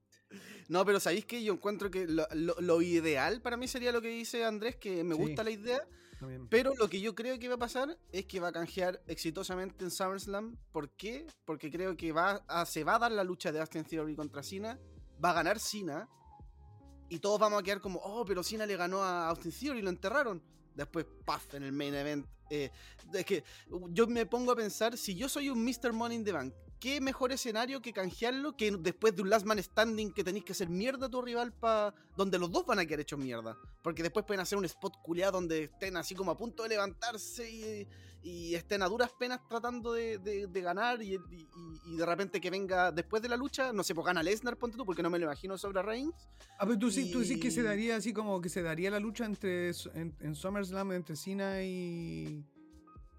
No, 0.68 0.84
pero 0.84 1.00
¿sabéis 1.00 1.24
que 1.24 1.42
Yo 1.42 1.54
encuentro 1.54 1.90
que 1.90 2.06
lo, 2.06 2.26
lo- 2.34 2.60
lo 2.60 2.80
ideal 2.82 3.40
para 3.42 3.56
mí 3.56 3.66
sería 3.66 3.90
lo 3.92 4.00
que 4.02 4.08
dice 4.08 4.44
Andrés, 4.44 4.76
que 4.76 5.02
me 5.02 5.16
Sí. 5.16 5.20
gusta 5.20 5.42
la 5.42 5.50
idea, 5.50 5.80
Pero 6.50 6.74
lo 6.74 6.88
que 6.88 7.00
yo 7.00 7.14
creo 7.14 7.38
que 7.38 7.48
va 7.48 7.54
a 7.54 7.58
pasar 7.58 7.96
es 8.12 8.24
que 8.26 8.40
va 8.40 8.48
a 8.48 8.52
canjear 8.52 9.00
exitosamente 9.06 9.84
en 9.84 9.90
SummerSlam. 9.90 10.56
¿Por 10.72 10.90
qué? 10.90 11.26
Porque 11.44 11.70
creo 11.70 11.96
que 11.96 12.12
va 12.12 12.42
a- 12.48 12.66
se 12.66 12.82
va 12.84 12.96
a 12.96 12.98
dar 12.98 13.12
la 13.12 13.24
lucha 13.24 13.52
de 13.52 13.60
Austin 13.60 13.84
Theory 13.84 14.16
contra 14.16 14.42
Cena, 14.42 14.78
va 15.24 15.30
a 15.30 15.34
ganar 15.34 15.58
Cena, 15.60 16.08
y 17.08 17.18
todos 17.20 17.38
vamos 17.38 17.60
a 17.60 17.62
quedar 17.62 17.80
como, 17.80 17.98
oh, 18.00 18.24
pero 18.24 18.42
Cena 18.42 18.66
le 18.66 18.76
ganó 18.76 19.02
a 19.02 19.28
Austin 19.28 19.52
Theory 19.52 19.78
y 19.78 19.82
lo 19.82 19.90
enterraron. 19.90 20.42
Después, 20.74 21.06
paf, 21.24 21.54
en 21.54 21.62
el 21.64 21.72
main 21.72 21.94
event. 21.94 22.26
eh, 22.50 22.70
es 23.12 23.24
que 23.26 23.44
yo 23.90 24.06
me 24.06 24.24
pongo 24.24 24.52
a 24.52 24.56
pensar, 24.56 24.96
si 24.96 25.14
yo 25.14 25.28
soy 25.28 25.50
un 25.50 25.62
Mr. 25.62 25.92
Money 25.92 26.16
in 26.16 26.24
the 26.24 26.32
Bank, 26.32 26.54
¿qué 26.80 27.00
mejor 27.00 27.32
escenario 27.32 27.80
que 27.82 27.92
canjearlo 27.92 28.56
que 28.56 28.70
después 28.72 29.14
de 29.16 29.22
un 29.22 29.30
last 29.30 29.44
man 29.46 29.62
standing 29.62 30.12
que 30.12 30.22
tenéis 30.24 30.44
que 30.44 30.52
hacer 30.52 30.68
mierda 30.68 31.06
a 31.06 31.08
tu 31.10 31.20
rival 31.22 31.52
para 31.52 31.94
donde 32.16 32.38
los 32.38 32.50
dos 32.50 32.64
van 32.66 32.78
a 32.78 32.86
quedar 32.86 33.00
hechos 33.00 33.18
mierda? 33.18 33.56
Porque 33.82 34.02
después 34.02 34.24
pueden 34.26 34.40
hacer 34.40 34.58
un 34.58 34.64
spot 34.64 34.94
culiado 35.02 35.32
donde 35.32 35.64
estén 35.64 35.96
así 35.96 36.14
como 36.14 36.30
a 36.30 36.36
punto 36.36 36.62
de 36.62 36.68
levantarse 36.70 37.50
y, 37.50 37.86
y 38.22 38.54
estén 38.54 38.82
a 38.82 38.88
duras 38.88 39.10
penas 39.18 39.40
tratando 39.48 39.92
de, 39.92 40.18
de- 40.18 40.46
de 40.46 40.60
ganar 40.60 41.00
y, 41.02 41.14
y- 41.14 41.48
y 41.86 41.96
de 41.96 42.04
repente 42.06 42.40
que 42.40 42.50
venga 42.50 42.92
después 42.92 43.22
de 43.22 43.28
la 43.28 43.36
lucha, 43.36 43.72
no 43.72 43.82
sé, 43.82 43.94
pues 43.94 44.06
gana 44.06 44.22
Lesnar, 44.22 44.56
ponte 44.56 44.76
tú, 44.76 44.84
porque 44.84 45.02
no 45.02 45.08
me 45.10 45.18
lo 45.18 45.24
imagino 45.26 45.56
sobre 45.56 45.80
Reigns. 45.82 46.14
Ah, 46.58 46.66
pero 46.66 46.78
tú 46.78 46.90
sí, 46.90 47.10
tú 47.10 47.24
sí 47.24 47.38
que 47.40 47.50
se 47.50 47.62
daría 47.62 47.96
así 47.96 48.12
como 48.12 48.40
que 48.40 48.48
se 48.48 48.62
daría 48.62 48.90
la 48.90 48.98
lucha 49.00 49.24
entre 49.24 49.70
en, 49.94 50.14
en 50.20 50.34
SummerSlam 50.34 50.92
entre 50.92 51.16
Cena 51.16 51.62
y, 51.62 52.44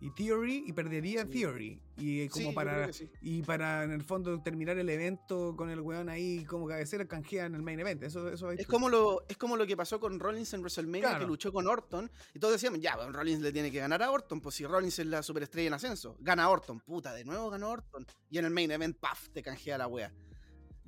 y 0.01 0.11
Theory 0.11 0.63
y 0.65 0.73
perdería. 0.73 1.25
Theory. 1.27 1.81
Y 1.97 2.21
eh, 2.21 2.29
Sí, 2.31 2.43
como 2.43 2.53
para 2.55 2.91
sí. 2.93 3.09
y 3.21 3.41
para 3.41 3.83
en 3.83 3.91
el 3.91 4.01
fondo 4.03 4.41
terminar 4.41 4.77
el 4.77 4.89
evento 4.89 5.55
con 5.57 5.69
el 5.69 5.81
weón 5.81 6.07
ahí 6.07 6.45
como 6.45 6.65
cabecera 6.67 7.05
canjea 7.05 7.45
en 7.45 7.55
el 7.55 7.61
main 7.61 7.79
event. 7.81 8.01
Eso, 8.03 8.29
eso 8.29 8.51
Es 8.51 8.65
como, 8.67 8.87
lo, 8.89 9.25
es 9.27 9.35
como 9.37 9.57
lo 9.57 9.67
que 9.67 9.75
pasó 9.75 9.99
con 9.99 10.19
Rollins 10.19 10.53
en 10.53 10.61
WrestleMania, 10.61 11.01
Claro. 11.09 11.19
que 11.19 11.25
luchó 11.27 11.51
con 11.51 11.67
Orton. 11.67 12.09
Y 12.33 12.39
todos 12.39 12.53
decíamos, 12.53 12.79
ya, 12.79 12.95
bueno, 12.95 13.11
Rollins 13.11 13.41
le 13.41 13.51
tiene 13.51 13.71
que 13.71 13.79
ganar 13.79 14.01
a 14.01 14.11
Orton, 14.11 14.39
pues 14.39 14.55
si 14.55 14.65
Rollins 14.65 14.97
es 14.99 15.07
la 15.07 15.21
superestrella 15.21 15.67
en 15.67 15.73
ascenso. 15.73 16.15
Gana 16.21 16.49
Orton, 16.49 16.79
puta, 16.79 17.13
de 17.13 17.25
nuevo 17.25 17.49
ganó 17.49 17.69
Orton. 17.69 18.05
Y 18.29 18.37
en 18.37 18.45
el 18.45 18.51
main 18.51 18.71
event, 18.71 18.97
paf, 18.97 19.27
te 19.29 19.41
canjea 19.43 19.77
la 19.77 19.87
wea. 19.87 20.13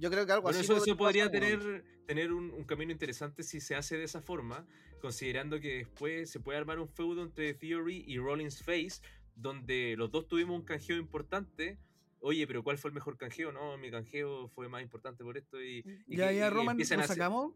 Yo 0.01 0.09
creo 0.09 0.25
que 0.25 0.31
algo 0.31 0.43
Bueno, 0.43 0.57
así. 0.59 0.65
eso, 0.65 0.83
eso 0.83 0.97
podría 0.97 1.25
pasar, 1.25 1.39
tener, 1.39 1.83
tener 2.07 2.33
un, 2.33 2.49
un 2.51 2.63
camino 2.63 2.91
interesante 2.91 3.43
si 3.43 3.61
se 3.61 3.75
hace 3.75 3.97
de 3.97 4.03
esa 4.03 4.21
forma, 4.21 4.65
considerando 4.99 5.59
que 5.59 5.77
después 5.77 6.29
se 6.29 6.39
puede 6.39 6.57
armar 6.57 6.79
un 6.79 6.89
feudo 6.89 7.21
entre 7.23 7.53
Theory 7.53 8.03
y 8.07 8.17
Rollins 8.17 8.63
Face, 8.63 9.01
donde 9.35 9.95
los 9.97 10.11
dos 10.11 10.27
tuvimos 10.27 10.59
un 10.59 10.65
canjeo 10.65 10.97
importante. 10.97 11.77
Oye, 12.19 12.45
pero 12.47 12.63
¿cuál 12.63 12.77
fue 12.77 12.89
el 12.89 12.95
mejor 12.95 13.15
canjeo? 13.17 13.51
No, 13.51 13.77
mi 13.77 13.89
canjeo 13.91 14.47
fue 14.49 14.67
más 14.67 14.81
importante 14.81 15.23
por 15.23 15.37
esto. 15.37 15.61
Y, 15.61 15.83
y 16.07 16.17
ya 16.17 16.29
que- 16.29 16.35
ya 16.37 16.47
y 16.47 16.49
Roman 16.49 16.77
lo 16.77 16.83
a 16.83 17.07
sacamos. 17.07 17.53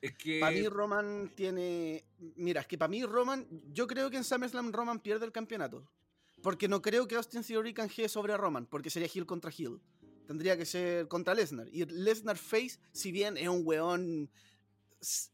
Es 0.00 0.12
que. 0.16 0.40
Para 0.40 0.52
mí 0.56 0.66
Roman 0.68 1.30
tiene... 1.34 2.04
Mira, 2.36 2.60
es 2.62 2.66
que 2.66 2.76
para 2.76 2.88
mí 2.88 3.04
Roman... 3.04 3.46
Yo 3.72 3.86
creo 3.86 4.10
que 4.10 4.16
en 4.16 4.24
SummerSlam 4.24 4.72
Roman 4.72 5.00
pierde 5.00 5.24
el 5.26 5.32
campeonato. 5.32 5.86
Porque 6.42 6.66
no 6.66 6.82
creo 6.82 7.06
que 7.06 7.14
Austin 7.14 7.42
Theory 7.42 7.72
canjee 7.72 8.08
sobre 8.08 8.36
Roman, 8.36 8.66
porque 8.66 8.90
sería 8.90 9.08
Hill 9.12 9.26
contra 9.26 9.52
Hill. 9.56 9.80
Tendría 10.26 10.56
que 10.56 10.64
ser 10.64 11.08
contra 11.08 11.34
Lesnar. 11.34 11.68
Y 11.72 11.84
Lesnar 11.84 12.36
Face, 12.36 12.78
si 12.92 13.12
bien 13.12 13.36
es 13.36 13.48
un 13.48 13.62
weón 13.64 14.30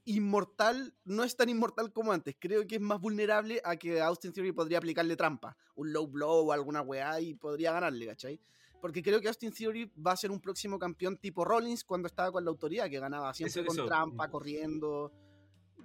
inmortal, 0.04 0.94
no 1.04 1.24
es 1.24 1.36
tan 1.36 1.48
inmortal 1.48 1.92
como 1.92 2.12
antes. 2.12 2.36
Creo 2.38 2.66
que 2.66 2.76
es 2.76 2.80
más 2.80 3.00
vulnerable 3.00 3.60
a 3.64 3.76
que 3.76 4.00
Austin 4.00 4.32
Theory 4.32 4.52
podría 4.52 4.78
aplicarle 4.78 5.16
trampa. 5.16 5.56
Un 5.74 5.92
low 5.92 6.06
blow 6.06 6.48
o 6.48 6.52
alguna 6.52 6.80
weá 6.82 7.20
y 7.20 7.34
podría 7.34 7.72
ganarle, 7.72 8.06
¿cachai? 8.06 8.40
Porque 8.80 9.02
creo 9.02 9.20
que 9.20 9.28
Austin 9.28 9.52
Theory 9.52 9.92
va 10.06 10.12
a 10.12 10.16
ser 10.16 10.30
un 10.30 10.40
próximo 10.40 10.78
campeón 10.78 11.16
tipo 11.18 11.44
Rollins 11.44 11.84
cuando 11.84 12.06
estaba 12.06 12.30
con 12.32 12.44
la 12.44 12.50
autoridad, 12.50 12.88
que 12.88 12.98
ganaba 13.00 13.34
siempre 13.34 13.60
Eso- 13.60 13.66
con 13.66 13.76
eso. 13.76 13.86
trampa, 13.86 14.30
corriendo. 14.30 15.12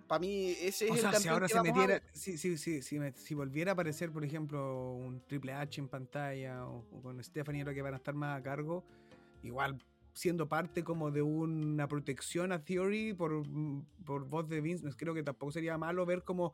Para 0.08 0.20
mí, 0.20 0.52
ese 0.62 0.86
es 0.86 0.92
O 0.92 0.94
el 0.96 1.00
sea, 1.00 1.12
campeón 1.12 1.22
si 1.24 1.30
ahora 1.30 1.48
que 1.48 1.54
se 1.54 1.60
vamos 1.60 1.76
metiera, 1.76 2.04
si, 2.14 2.38
si, 2.38 2.58
si, 2.58 2.82
si, 2.82 3.00
me- 3.00 3.14
si 3.14 3.34
volviera 3.34 3.72
a 3.72 3.74
aparecer, 3.74 4.12
por 4.12 4.24
ejemplo, 4.24 4.94
un 4.94 5.22
Triple 5.26 5.54
H 5.54 5.80
en 5.82 5.88
pantalla 5.88 6.66
o, 6.68 6.86
o 6.92 7.02
con 7.02 7.24
Stephanie 7.24 7.64
que 7.74 7.82
van 7.82 7.94
a 7.94 7.98
estar 7.98 8.14
más 8.14 8.40
a 8.40 8.44
cargo, 8.44 8.84
igual 9.42 9.78
siendo 10.14 10.48
parte 10.48 10.84
como 10.84 11.10
de 11.10 11.22
una 11.24 11.88
protección 11.88 12.52
a 12.52 12.64
Theory 12.64 13.14
por, 13.14 13.44
por 14.06 14.26
voz 14.26 14.48
de 14.48 14.62
Vince, 14.62 14.88
creo 14.96 15.14
que 15.14 15.24
tampoco 15.24 15.52
sería 15.52 15.78
malo 15.78 16.06
ver 16.06 16.24
como 16.24 16.54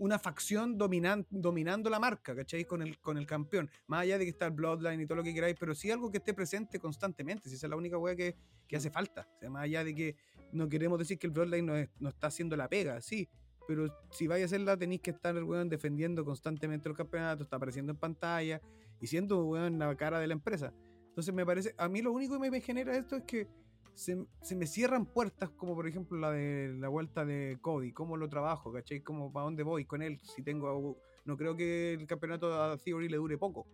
una 0.00 0.18
facción 0.18 0.78
dominan, 0.78 1.26
dominando 1.30 1.90
la 1.90 2.00
marca, 2.00 2.34
¿cachai? 2.34 2.64
Con 2.64 2.80
el, 2.80 2.98
con 3.00 3.18
el 3.18 3.26
campeón. 3.26 3.70
Más 3.86 4.00
allá 4.00 4.16
de 4.18 4.24
que 4.24 4.30
está 4.30 4.46
el 4.46 4.52
Bloodline 4.52 5.00
y 5.02 5.06
todo 5.06 5.16
lo 5.16 5.22
que 5.22 5.34
queráis, 5.34 5.56
pero 5.60 5.74
sí 5.74 5.90
algo 5.90 6.10
que 6.10 6.16
esté 6.18 6.32
presente 6.32 6.78
constantemente, 6.80 7.48
si 7.50 7.56
esa 7.56 7.66
es 7.66 7.70
la 7.70 7.76
única 7.76 7.98
weá 7.98 8.16
que, 8.16 8.34
que 8.66 8.76
hace 8.76 8.90
falta. 8.90 9.28
O 9.36 9.38
sea, 9.38 9.50
más 9.50 9.62
allá 9.64 9.84
de 9.84 9.94
que 9.94 10.16
no 10.52 10.68
queremos 10.68 10.98
decir 10.98 11.18
que 11.18 11.26
el 11.26 11.32
Bloodline 11.34 11.66
no, 11.66 11.76
es- 11.76 11.90
no 11.98 12.08
está 12.08 12.28
haciendo 12.28 12.56
la 12.56 12.66
pega, 12.66 13.00
sí, 13.02 13.28
pero 13.68 13.86
si 14.10 14.26
vais 14.26 14.42
a 14.42 14.46
hacerla 14.46 14.76
tenéis 14.76 15.02
que 15.02 15.10
estar 15.10 15.34
weón 15.44 15.68
defendiendo 15.68 16.24
constantemente 16.24 16.88
el 16.88 16.96
campeonato, 16.96 17.42
está 17.44 17.56
apareciendo 17.56 17.92
en 17.92 17.98
pantalla 17.98 18.60
y 19.00 19.06
siendo 19.06 19.44
weón 19.44 19.78
la 19.78 19.94
cara 19.96 20.18
de 20.18 20.26
la 20.26 20.32
empresa. 20.32 20.72
Entonces 21.08 21.34
me 21.34 21.44
parece, 21.44 21.74
a 21.76 21.88
mí 21.88 22.00
lo 22.00 22.10
único 22.12 22.40
que 22.40 22.50
me 22.50 22.60
genera 22.62 22.96
esto 22.96 23.16
es 23.16 23.24
que 23.24 23.48
se, 23.94 24.16
se 24.42 24.56
me 24.56 24.66
cierran 24.66 25.06
puertas, 25.06 25.50
como 25.50 25.74
por 25.74 25.86
ejemplo 25.86 26.18
la 26.18 26.30
de 26.30 26.74
la 26.78 26.88
vuelta 26.88 27.24
de 27.24 27.58
Cody, 27.60 27.92
cómo 27.92 28.16
lo 28.16 28.28
trabajo, 28.28 28.72
¿cachai? 28.72 29.00
Como 29.00 29.32
para 29.32 29.44
dónde 29.44 29.62
voy 29.62 29.84
con 29.84 30.02
él, 30.02 30.18
si 30.20 30.42
tengo, 30.42 30.96
no 31.24 31.36
creo 31.36 31.54
que 31.56 31.94
el 31.94 32.06
campeonato 32.06 32.62
a 32.62 32.76
Theory 32.78 33.08
le 33.08 33.16
dure 33.18 33.36
poco. 33.38 33.66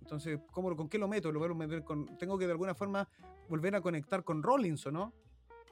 Entonces, 0.00 0.40
¿cómo, 0.50 0.74
¿con 0.76 0.88
qué 0.88 0.98
lo 0.98 1.08
meto? 1.08 1.30
Lo 1.32 1.38
voy 1.40 1.50
a 1.50 1.54
meter 1.54 1.84
con, 1.84 2.18
tengo 2.18 2.38
que 2.38 2.46
de 2.46 2.52
alguna 2.52 2.74
forma 2.74 3.08
volver 3.48 3.74
a 3.76 3.80
conectar 3.80 4.24
con 4.24 4.42
Rollins, 4.42 4.84
¿o 4.86 4.90
no? 4.92 5.12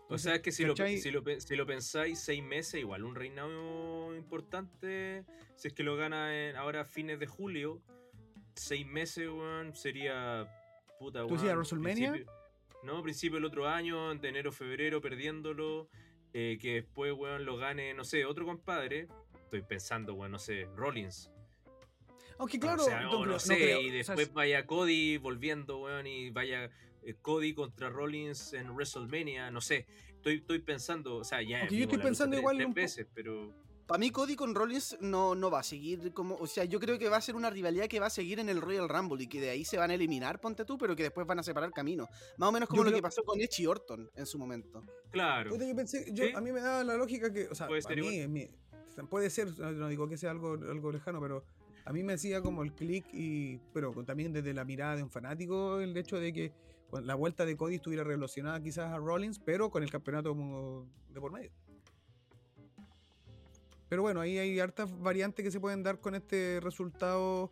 O 0.08 0.18
sea, 0.18 0.34
es 0.36 0.40
que 0.42 0.50
si 0.50 0.64
lo, 0.64 0.74
si, 0.74 1.10
lo, 1.12 1.22
si 1.38 1.54
lo 1.54 1.66
pensáis, 1.66 2.18
seis 2.18 2.42
meses, 2.42 2.80
igual 2.80 3.04
un 3.04 3.14
reinado 3.14 4.16
importante. 4.16 5.24
Si 5.54 5.68
es 5.68 5.74
que 5.74 5.84
lo 5.84 5.96
gana 5.96 6.34
en- 6.48 6.56
ahora 6.56 6.80
a 6.80 6.84
fines 6.84 7.20
de 7.20 7.26
julio, 7.28 7.80
seis 8.56 8.84
meses, 8.86 9.28
weón, 9.28 9.72
sería. 9.76 10.48
Puta, 10.98 11.24
¿Tú 11.26 11.34
decías 11.34 11.54
WrestleMania? 11.54 12.10
principio- 12.12 12.32
No, 12.82 13.02
principio 13.02 13.36
del 13.36 13.44
otro 13.44 13.68
año, 13.68 14.14
de 14.14 14.28
enero, 14.28 14.52
febrero, 14.52 15.00
perdiéndolo. 15.00 15.88
eh, 16.32 16.58
que 16.60 16.74
después, 16.74 17.12
weón, 17.12 17.44
lo 17.44 17.56
gane, 17.56 17.92
no 17.92 18.04
sé, 18.04 18.24
otro 18.24 18.46
compadre. 18.46 19.08
Estoy 19.42 19.62
pensando, 19.62 20.14
weón, 20.14 20.30
no 20.30 20.38
sé, 20.38 20.68
Rollins. 20.76 21.28
Aunque 22.38 22.58
claro, 22.60 22.82
o 22.82 22.86
sea, 22.86 23.00
no 23.00 23.10
no 23.10 23.20
creo- 23.22 23.32
no 23.32 23.38
sé, 23.40 23.56
creo, 23.56 23.80
y 23.82 23.86
o 24.00 24.04
sea, 24.04 24.14
después 24.14 24.32
vaya 24.32 24.64
Cody 24.64 25.18
volviendo, 25.18 25.78
weón, 25.80 26.06
y 26.06 26.30
vaya 26.30 26.70
eh, 27.02 27.14
Cody 27.20 27.52
contra 27.52 27.90
Rollins 27.90 28.52
en 28.52 28.70
WrestleMania, 28.70 29.50
no 29.50 29.60
sé. 29.60 29.86
Estoy, 30.10 30.36
estoy 30.36 30.60
pensando, 30.60 31.16
o 31.16 31.24
sea, 31.24 31.42
ya. 31.42 31.66
Yo 31.68 31.82
estoy 31.82 31.98
pensando 31.98 32.34
tres- 32.36 32.40
igual 32.42 32.56
tres 32.58 32.68
po- 32.68 32.74
veces, 32.74 33.06
pero. 33.12 33.52
Para 33.90 33.98
mí 33.98 34.10
Cody 34.12 34.36
con 34.36 34.54
Rollins 34.54 34.96
no, 35.00 35.34
no 35.34 35.50
va 35.50 35.58
a 35.60 35.62
seguir 35.64 36.12
como... 36.12 36.36
O 36.36 36.46
sea, 36.46 36.64
yo 36.64 36.78
creo 36.78 36.96
que 36.96 37.08
va 37.08 37.16
a 37.16 37.20
ser 37.20 37.34
una 37.34 37.50
rivalidad 37.50 37.88
que 37.88 37.98
va 37.98 38.06
a 38.06 38.10
seguir 38.10 38.38
en 38.38 38.48
el 38.48 38.60
Royal 38.60 38.88
Rumble 38.88 39.24
y 39.24 39.26
que 39.26 39.40
de 39.40 39.50
ahí 39.50 39.64
se 39.64 39.78
van 39.78 39.90
a 39.90 39.94
eliminar, 39.94 40.40
ponte 40.40 40.64
tú, 40.64 40.78
pero 40.78 40.94
que 40.94 41.02
después 41.02 41.26
van 41.26 41.40
a 41.40 41.42
separar 41.42 41.72
caminos. 41.72 42.08
Más 42.38 42.48
o 42.48 42.52
menos 42.52 42.68
como 42.68 42.82
Yo 42.82 42.84
lo 42.84 42.90
creo- 42.90 42.98
que 42.98 43.02
pasó 43.02 43.24
con 43.24 43.40
Edge 43.40 43.62
y 43.62 43.66
Orton 43.66 44.08
en 44.14 44.26
su 44.26 44.38
momento. 44.38 44.84
Claro. 45.10 45.50
Puta, 45.50 45.66
yo 45.66 45.74
pensé, 45.74 46.06
yo, 46.12 46.24
Sí. 46.24 46.30
a 46.32 46.40
mí 46.40 46.52
me 46.52 46.60
da 46.60 46.84
la 46.84 46.96
lógica 46.96 47.32
que, 47.32 47.48
o 47.48 47.54
sea, 47.56 47.66
Puede 47.66 47.80
a 47.80 47.82
ser 47.82 48.00
mí, 48.00 48.28
mi- 48.28 48.48
puede 49.08 49.28
ser, 49.28 49.58
no 49.58 49.72
no 49.72 49.88
digo 49.88 50.08
que 50.08 50.16
sea 50.16 50.30
algo, 50.30 50.52
algo 50.52 50.92
lejano, 50.92 51.20
pero 51.20 51.42
a 51.84 51.92
mí 51.92 52.04
me 52.04 52.12
hacía 52.12 52.40
como 52.42 52.62
el 52.62 52.72
clic 52.74 53.06
y, 53.12 53.58
pero 53.72 53.92
también 54.04 54.32
desde 54.32 54.54
la 54.54 54.64
mirada 54.64 54.94
de 54.94 55.02
un 55.02 55.10
fanático, 55.10 55.80
el 55.80 55.96
hecho 55.96 56.16
de 56.20 56.32
que 56.32 56.52
la 57.02 57.16
vuelta 57.16 57.44
de 57.44 57.56
Cody 57.56 57.76
estuviera 57.76 58.04
relacionada 58.04 58.60
quizás 58.62 58.92
a 58.92 58.98
Rollins, 58.98 59.40
pero 59.40 59.70
con 59.70 59.82
el 59.82 59.90
campeonato 59.90 60.86
de 61.12 61.20
por 61.20 61.32
medio. 61.32 61.50
Pero 63.90 64.02
bueno, 64.02 64.20
ahí 64.20 64.38
hay 64.38 64.60
hartas 64.60 64.96
variantes 65.00 65.44
que 65.44 65.50
se 65.50 65.58
pueden 65.58 65.82
dar 65.82 65.98
con 65.98 66.14
este 66.14 66.60
resultado. 66.62 67.50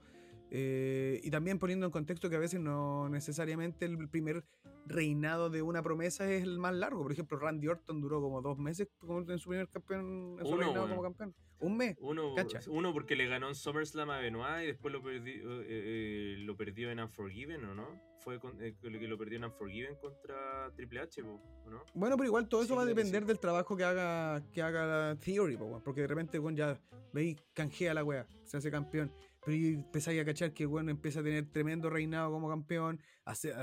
Eh, 0.51 1.21
y 1.23 1.31
también 1.31 1.59
poniendo 1.59 1.87
en 1.87 1.93
contexto 1.93 2.31
que 2.31 2.37
a 2.37 2.41
veces 2.41 2.61
no 2.61 3.09
necesariamente 3.09 3.85
el 3.85 4.09
primer 4.09 4.45
reinado 4.87 5.51
de 5.51 5.61
una 5.61 5.83
promesa 5.83 6.31
es 6.31 6.43
el 6.43 6.59
más 6.59 6.75
largo. 6.75 7.03
Por 7.03 7.13
ejemplo, 7.13 7.39
Randy 7.39 7.69
Orton 7.69 8.01
duró 8.01 8.21
como 8.21 8.41
dos 8.41 8.59
meses 8.59 8.89
en 9.03 9.39
su 9.39 9.49
primer 9.51 9.69
campeón, 9.69 10.37
en 10.39 10.47
su 10.47 10.57
reinado 10.57 10.89
como 10.89 11.03
campeón. 11.03 11.35
Un 11.61 11.77
mes. 11.77 11.97
Uno, 12.01 12.35
uno 12.69 12.93
porque 12.93 13.17
le 13.17 13.27
ganó 13.27 13.49
en 13.49 13.55
SummerSlam 13.55 14.11
a 14.11 14.19
Benoit 14.19 14.63
y 14.63 14.67
después 14.69 14.95
lo, 14.95 15.03
perdió, 15.03 15.61
eh, 15.63 15.67
eh, 15.69 16.37
lo 16.39 16.57
perdió 16.57 16.91
en 16.91 17.01
Unforgiven, 17.01 17.65
¿o 17.65 17.75
no? 17.75 18.01
Fue 18.21 18.39
que 18.41 19.09
lo 19.09 19.19
perdió 19.19 19.39
en 19.39 19.45
Unforgiven 19.45 19.97
contra 19.97 20.71
Triple 20.77 21.01
H, 21.01 21.23
¿o 21.23 21.71
no? 21.71 21.83
Bueno, 21.95 22.17
pero 22.17 22.29
igual 22.29 22.49
todo 22.49 22.63
eso 22.63 22.77
va 22.77 22.83
a 22.83 22.87
depender 22.87 23.27
del 23.27 23.41
trabajo 23.41 23.77
que 23.77 23.83
haga 23.83 24.41
que 24.53 24.63
haga 24.63 25.17
Theory, 25.17 25.59
porque 25.85 26.03
de 26.03 26.07
repente 26.07 26.41
ya 26.55 26.81
veis, 27.13 27.43
canjea 27.55 27.93
la 27.93 28.05
wea, 28.05 28.27
se 28.45 28.57
hace 28.57 28.71
campeón 28.71 29.13
pero 29.45 29.57
empezáis 29.57 30.21
a 30.21 30.25
cachar 30.25 30.53
que 30.53 30.67
bueno 30.67 30.91
empieza 30.91 31.21
a 31.21 31.23
tener 31.23 31.51
tremendo 31.51 31.91
reinado 31.91 32.31
como 32.31 32.49
campeón, 32.49 33.01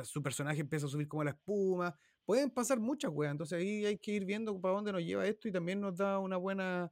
su 0.03 0.21
personaje 0.21 0.61
empieza 0.61 0.85
a 0.85 0.89
subir 0.89 1.07
como 1.07 1.23
la 1.23 1.31
espuma, 1.31 1.97
pueden 2.25 2.49
pasar 2.49 2.79
muchas 2.79 3.11
weas, 3.11 3.31
entonces 3.31 3.59
ahí 3.59 3.85
hay 3.85 3.97
que 3.97 4.11
ir 4.11 4.25
viendo 4.25 4.59
para 4.59 4.75
dónde 4.75 4.91
nos 4.91 5.03
lleva 5.03 5.27
esto 5.27 5.47
y 5.47 5.51
también 5.51 5.79
nos 5.79 5.95
da 5.95 6.19
una 6.19 6.37
buena, 6.37 6.91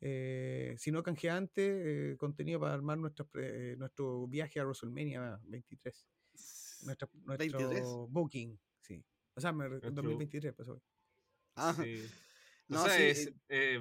eh, 0.00 0.74
si 0.78 0.90
no 0.90 1.02
canjeante, 1.02 2.12
eh, 2.12 2.16
contenido 2.16 2.60
para 2.60 2.74
armar 2.74 2.98
eh, 3.34 3.76
nuestro 3.78 4.26
viaje 4.26 4.60
a 4.60 4.64
WrestleMania 4.64 5.40
23. 5.44 6.06
nuestro 6.82 8.06
booking, 8.08 8.58
sí. 8.80 9.04
O 9.34 9.40
sea, 9.40 9.52
2023 9.52 10.54
pasó. 10.54 10.82
Ah, 11.54 11.74
sí. 11.74 12.04
No, 12.70 12.84
o 12.84 12.86
sea, 12.86 12.98
es 12.98 13.32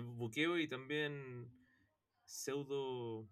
buqueo 0.01 0.57
y 0.57 0.65
también 0.69 1.51
pseudo 2.23 3.27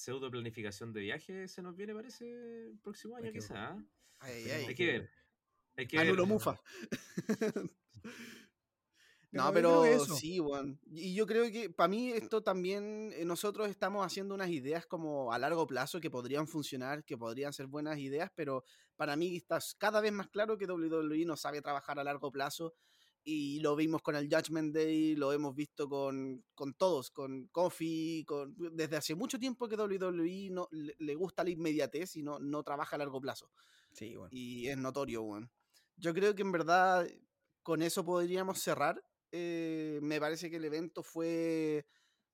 pseudo 0.00 0.30
planificación 0.30 0.94
de 0.94 1.00
viaje 1.00 1.46
se 1.46 1.60
nos 1.60 1.76
viene, 1.76 1.94
parece, 1.94 2.30
el 2.30 2.78
próximo 2.78 3.16
año, 3.16 3.30
quizá. 3.32 3.68
¿ah? 3.68 3.84
hay 4.20 4.74
que 4.74 4.86
ver. 4.86 5.10
Hay 5.76 5.86
que 5.86 5.98
ver. 5.98 6.26
mufa. 6.26 6.58
no, 9.30 9.52
pero 9.52 10.04
sí, 10.06 10.38
bueno. 10.38 10.78
Y 10.90 11.14
yo 11.14 11.26
creo 11.26 11.52
que 11.52 11.68
para 11.68 11.88
mí 11.88 12.12
esto 12.12 12.42
también, 12.42 13.12
eh, 13.14 13.26
nosotros 13.26 13.68
estamos 13.68 14.04
haciendo 14.04 14.34
unas 14.34 14.48
ideas 14.48 14.86
como 14.86 15.34
a 15.34 15.38
largo 15.38 15.66
plazo 15.66 16.00
que 16.00 16.10
podrían 16.10 16.48
funcionar, 16.48 17.04
que 17.04 17.18
podrían 17.18 17.52
ser 17.52 17.66
buenas 17.66 17.98
ideas, 17.98 18.30
pero 18.34 18.64
para 18.96 19.16
mí 19.16 19.36
está 19.36 19.58
cada 19.76 20.00
vez 20.00 20.12
más 20.12 20.28
claro 20.28 20.56
que 20.56 20.64
WWE 20.64 21.26
no 21.26 21.36
sabe 21.36 21.60
trabajar 21.60 21.98
a 21.98 22.04
largo 22.04 22.32
plazo 22.32 22.74
y 23.24 23.60
lo 23.60 23.76
vimos 23.76 24.02
con 24.02 24.16
el 24.16 24.28
Judgment 24.28 24.74
Day, 24.74 25.14
lo 25.14 25.32
hemos 25.32 25.54
visto 25.54 25.88
con, 25.88 26.44
con 26.54 26.74
todos, 26.74 27.10
con 27.10 27.48
Kofi, 27.48 28.24
con, 28.26 28.54
desde 28.72 28.96
hace 28.96 29.14
mucho 29.14 29.38
tiempo 29.38 29.68
que 29.68 29.76
WWE 29.76 30.48
no, 30.50 30.68
le, 30.70 31.14
gusta 31.14 31.44
la 31.44 31.50
inmediatez 31.50 32.16
y 32.16 32.22
no, 32.22 32.38
no 32.38 32.62
trabaja 32.62 32.96
a 32.96 32.98
largo 32.98 33.20
plazo. 33.20 33.50
Sí, 33.92 34.16
bueno. 34.16 34.30
Y 34.32 34.68
es 34.68 34.78
notorio, 34.78 35.22
bueno. 35.22 35.50
Yo 35.96 36.14
creo 36.14 36.34
que 36.34 36.42
en 36.42 36.52
verdad 36.52 37.06
con 37.62 37.82
eso 37.82 38.04
podríamos 38.04 38.60
cerrar. 38.60 39.02
Eh, 39.32 40.00
me 40.02 40.18
parece 40.18 40.50
que 40.50 40.56
el 40.56 40.64
evento 40.64 41.02
fue 41.02 41.86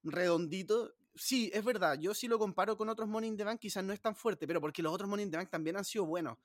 redondito. 0.02 0.94
Sí, 1.14 1.50
es 1.52 1.64
verdad, 1.64 1.98
yo 1.98 2.14
si 2.14 2.28
lo 2.28 2.38
comparo 2.38 2.76
con 2.76 2.88
otros 2.90 3.08
Money 3.08 3.30
in 3.30 3.36
the 3.36 3.44
Bank 3.44 3.58
quizás 3.58 3.82
no 3.82 3.92
es 3.92 4.00
tan 4.00 4.14
fuerte, 4.14 4.46
pero 4.46 4.60
porque 4.60 4.82
los 4.82 4.92
otros 4.92 5.08
Money 5.08 5.24
in 5.24 5.30
the 5.30 5.36
Bank 5.38 5.50
también 5.50 5.76
han 5.76 5.84
sido 5.84 6.04
buenos. 6.04 6.38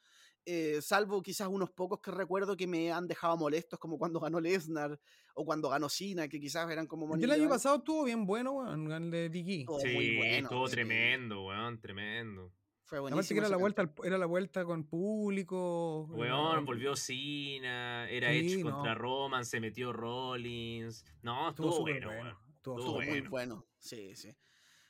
Eh, 0.46 0.80
salvo 0.82 1.22
quizás 1.22 1.48
unos 1.48 1.70
pocos 1.70 2.00
que 2.00 2.10
recuerdo 2.10 2.58
que 2.58 2.66
me 2.66 2.92
han 2.92 3.08
dejado 3.08 3.38
molestos, 3.38 3.78
como 3.78 4.00
cuando 4.00 4.20
ganó 4.20 4.40
Lesnar 4.40 5.00
o 5.36 5.46
cuando 5.46 5.70
ganó 5.70 5.88
Cena, 5.88 6.28
que 6.28 6.40
quizás 6.40 6.70
eran 6.72 6.88
como 6.88 7.14
el 7.16 7.32
año 7.32 7.48
pasado 7.48 7.78
estuvo 7.78 8.04
bien 8.06 8.26
bueno, 8.26 8.54
weón, 8.54 8.92
el 8.92 9.12
de 9.12 9.30
Diggy. 9.30 9.66
Sí, 9.82 9.94
muy 9.94 10.18
bueno, 10.18 10.48
estuvo 10.48 10.68
tremendo, 10.68 11.46
weón, 11.46 11.80
tremendo. 11.80 12.52
Fue 12.84 13.00
buenísimo. 13.00 13.40
que 13.40 13.46
era 13.46 13.50
la, 13.50 13.58
vuelta, 13.58 13.94
era 14.04 14.18
la 14.18 14.26
vuelta 14.26 14.66
con 14.66 14.84
público. 14.84 16.08
Weón, 16.12 16.66
volvió 16.66 16.96
Cena, 16.96 18.10
era 18.10 18.34
hecho 18.34 18.70
contra 18.70 18.96
Roman, 18.96 19.46
se 19.46 19.62
metió 19.62 19.94
Rollins. 19.94 21.06
No, 21.22 21.50
estuvo, 21.50 21.82
bueno, 21.82 22.08
bueno. 22.08 22.40
Estuvo, 22.56 23.02
muy 23.02 23.22
bueno, 23.22 23.66
sí, 23.80 24.16
sí. 24.16 24.36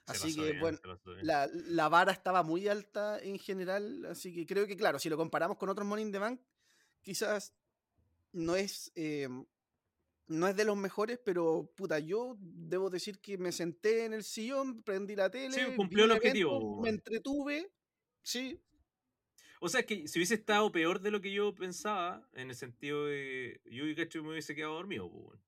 Así 0.07 0.35
que, 0.35 0.59
bueno, 0.59 0.79
la, 1.21 1.47
la, 1.53 1.87
vara 1.87 2.11
estaba 2.11 2.43
muy 2.43 2.67
alta 2.67 3.19
en 3.19 3.37
general, 3.39 4.05
así 4.05 4.33
que 4.33 4.45
creo 4.45 4.67
que, 4.67 4.75
claro, 4.75 4.99
si 4.99 5.09
lo 5.09 5.17
comparamos 5.17 5.57
con 5.57 5.69
otros 5.69 5.87
Money 5.87 6.05
in 6.05 6.11
the 6.11 6.17
Bank, 6.17 6.41
quizás 7.01 7.53
no 8.33 8.55
es, 8.55 8.91
eh, 8.95 9.29
no 10.27 10.47
es 10.47 10.55
de 10.55 10.65
los 10.65 10.75
mejores, 10.75 11.19
pero 11.23 11.71
puta, 11.75 11.99
yo 11.99 12.37
debo 12.39 12.89
decir 12.89 13.19
que 13.19 13.37
me 13.37 13.51
senté 13.51 14.05
en 14.05 14.13
el 14.13 14.23
sillón, 14.23 14.81
prendí 14.83 15.15
la 15.15 15.29
tele, 15.29 15.53
sí, 15.53 15.75
cumplió 15.75 16.05
el 16.05 16.11
objetivo. 16.11 16.81
me 16.81 16.89
entretuve, 16.89 17.71
sí. 18.21 18.59
O 19.59 19.69
sea, 19.69 19.83
que 19.83 20.07
si 20.07 20.17
hubiese 20.17 20.33
estado 20.33 20.71
peor 20.71 21.01
de 21.01 21.11
lo 21.11 21.21
que 21.21 21.31
yo 21.31 21.53
pensaba, 21.53 22.27
en 22.33 22.49
el 22.49 22.55
sentido 22.55 23.05
de 23.05 23.61
yo 23.65 23.85
y 23.85 23.95
Cacho 23.95 24.23
me 24.23 24.31
hubiese 24.31 24.55
quedado 24.55 24.73
dormido, 24.73 25.11
pues, 25.11 25.39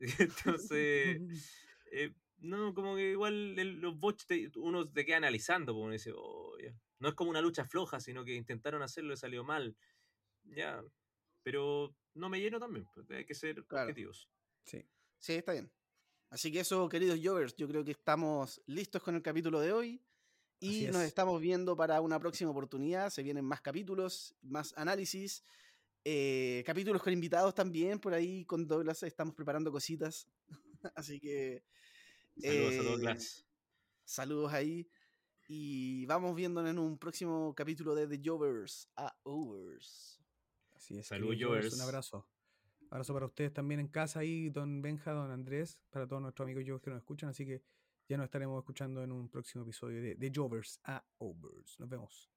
Entonces, 0.18 1.20
eh, 1.92 2.12
no, 2.44 2.74
como 2.74 2.94
que 2.94 3.12
igual 3.12 3.54
los 3.54 3.98
bots 3.98 4.26
uno 4.56 4.86
te 4.86 5.04
queda 5.04 5.16
analizando, 5.16 5.72
porque 5.72 5.84
uno 5.84 5.92
dice, 5.92 6.12
oh, 6.14 6.56
no 6.98 7.08
es 7.08 7.14
como 7.14 7.30
una 7.30 7.40
lucha 7.40 7.64
floja, 7.64 8.00
sino 8.00 8.24
que 8.24 8.34
intentaron 8.34 8.82
hacerlo 8.82 9.14
y 9.14 9.16
salió 9.16 9.44
mal. 9.44 9.76
Ya, 10.44 10.84
pero 11.42 11.96
no 12.14 12.28
me 12.28 12.40
lleno 12.40 12.60
también, 12.60 12.86
pues, 12.94 13.10
hay 13.10 13.24
que 13.24 13.34
ser 13.34 13.60
objetivos. 13.60 14.28
Sí. 14.64 14.84
sí, 15.18 15.34
está 15.34 15.52
bien. 15.52 15.70
Así 16.30 16.50
que 16.52 16.60
eso, 16.60 16.88
queridos 16.88 17.20
Jovers, 17.22 17.56
yo 17.56 17.68
creo 17.68 17.84
que 17.84 17.92
estamos 17.92 18.60
listos 18.66 19.02
con 19.02 19.14
el 19.14 19.22
capítulo 19.22 19.60
de 19.60 19.72
hoy. 19.72 20.02
Y 20.60 20.86
nos 20.86 21.02
estamos 21.02 21.40
viendo 21.40 21.76
para 21.76 22.00
una 22.00 22.18
próxima 22.18 22.50
oportunidad. 22.50 23.10
Se 23.10 23.22
vienen 23.22 23.44
más 23.44 23.60
capítulos, 23.60 24.34
más 24.40 24.72
análisis. 24.76 25.44
Eh, 26.04 26.62
capítulos 26.64 27.02
con 27.02 27.12
invitados 27.12 27.54
también. 27.54 27.98
Por 28.00 28.14
ahí 28.14 28.46
con 28.46 28.66
Douglas 28.66 29.02
estamos 29.02 29.34
preparando 29.34 29.70
cositas. 29.70 30.26
Así 30.94 31.20
que 31.20 31.64
Saludos 32.36 33.06
a 33.06 33.16
Saludos 34.04 34.52
ahí. 34.52 34.88
Y 35.46 36.06
vamos 36.06 36.34
viéndonos 36.34 36.70
en 36.70 36.78
un 36.78 36.98
próximo 36.98 37.54
capítulo 37.54 37.94
de 37.94 38.06
The 38.06 38.20
Jovers 38.24 38.88
a 38.96 39.14
Overs. 39.24 40.20
Así 40.74 40.98
es. 40.98 41.06
Saludos, 41.06 41.36
Jovers. 41.40 41.74
Un 41.74 41.82
abrazo. 41.82 42.28
Abrazo 42.90 43.12
para 43.12 43.26
ustedes 43.26 43.52
también 43.52 43.80
en 43.80 43.88
casa 43.88 44.20
ahí, 44.20 44.50
don 44.50 44.80
Benja, 44.80 45.12
don 45.12 45.30
Andrés, 45.30 45.78
para 45.90 46.06
todos 46.06 46.22
nuestros 46.22 46.46
amigos 46.46 46.64
Jovers 46.66 46.82
que 46.82 46.90
nos 46.90 46.98
escuchan. 46.98 47.28
Así 47.28 47.44
que 47.44 47.62
ya 48.08 48.16
nos 48.16 48.24
estaremos 48.24 48.58
escuchando 48.58 49.02
en 49.02 49.12
un 49.12 49.28
próximo 49.28 49.64
episodio 49.64 50.02
de 50.02 50.16
The 50.16 50.32
Jovers 50.34 50.80
a 50.84 51.04
Overs. 51.18 51.78
Nos 51.78 51.88
vemos. 51.88 52.33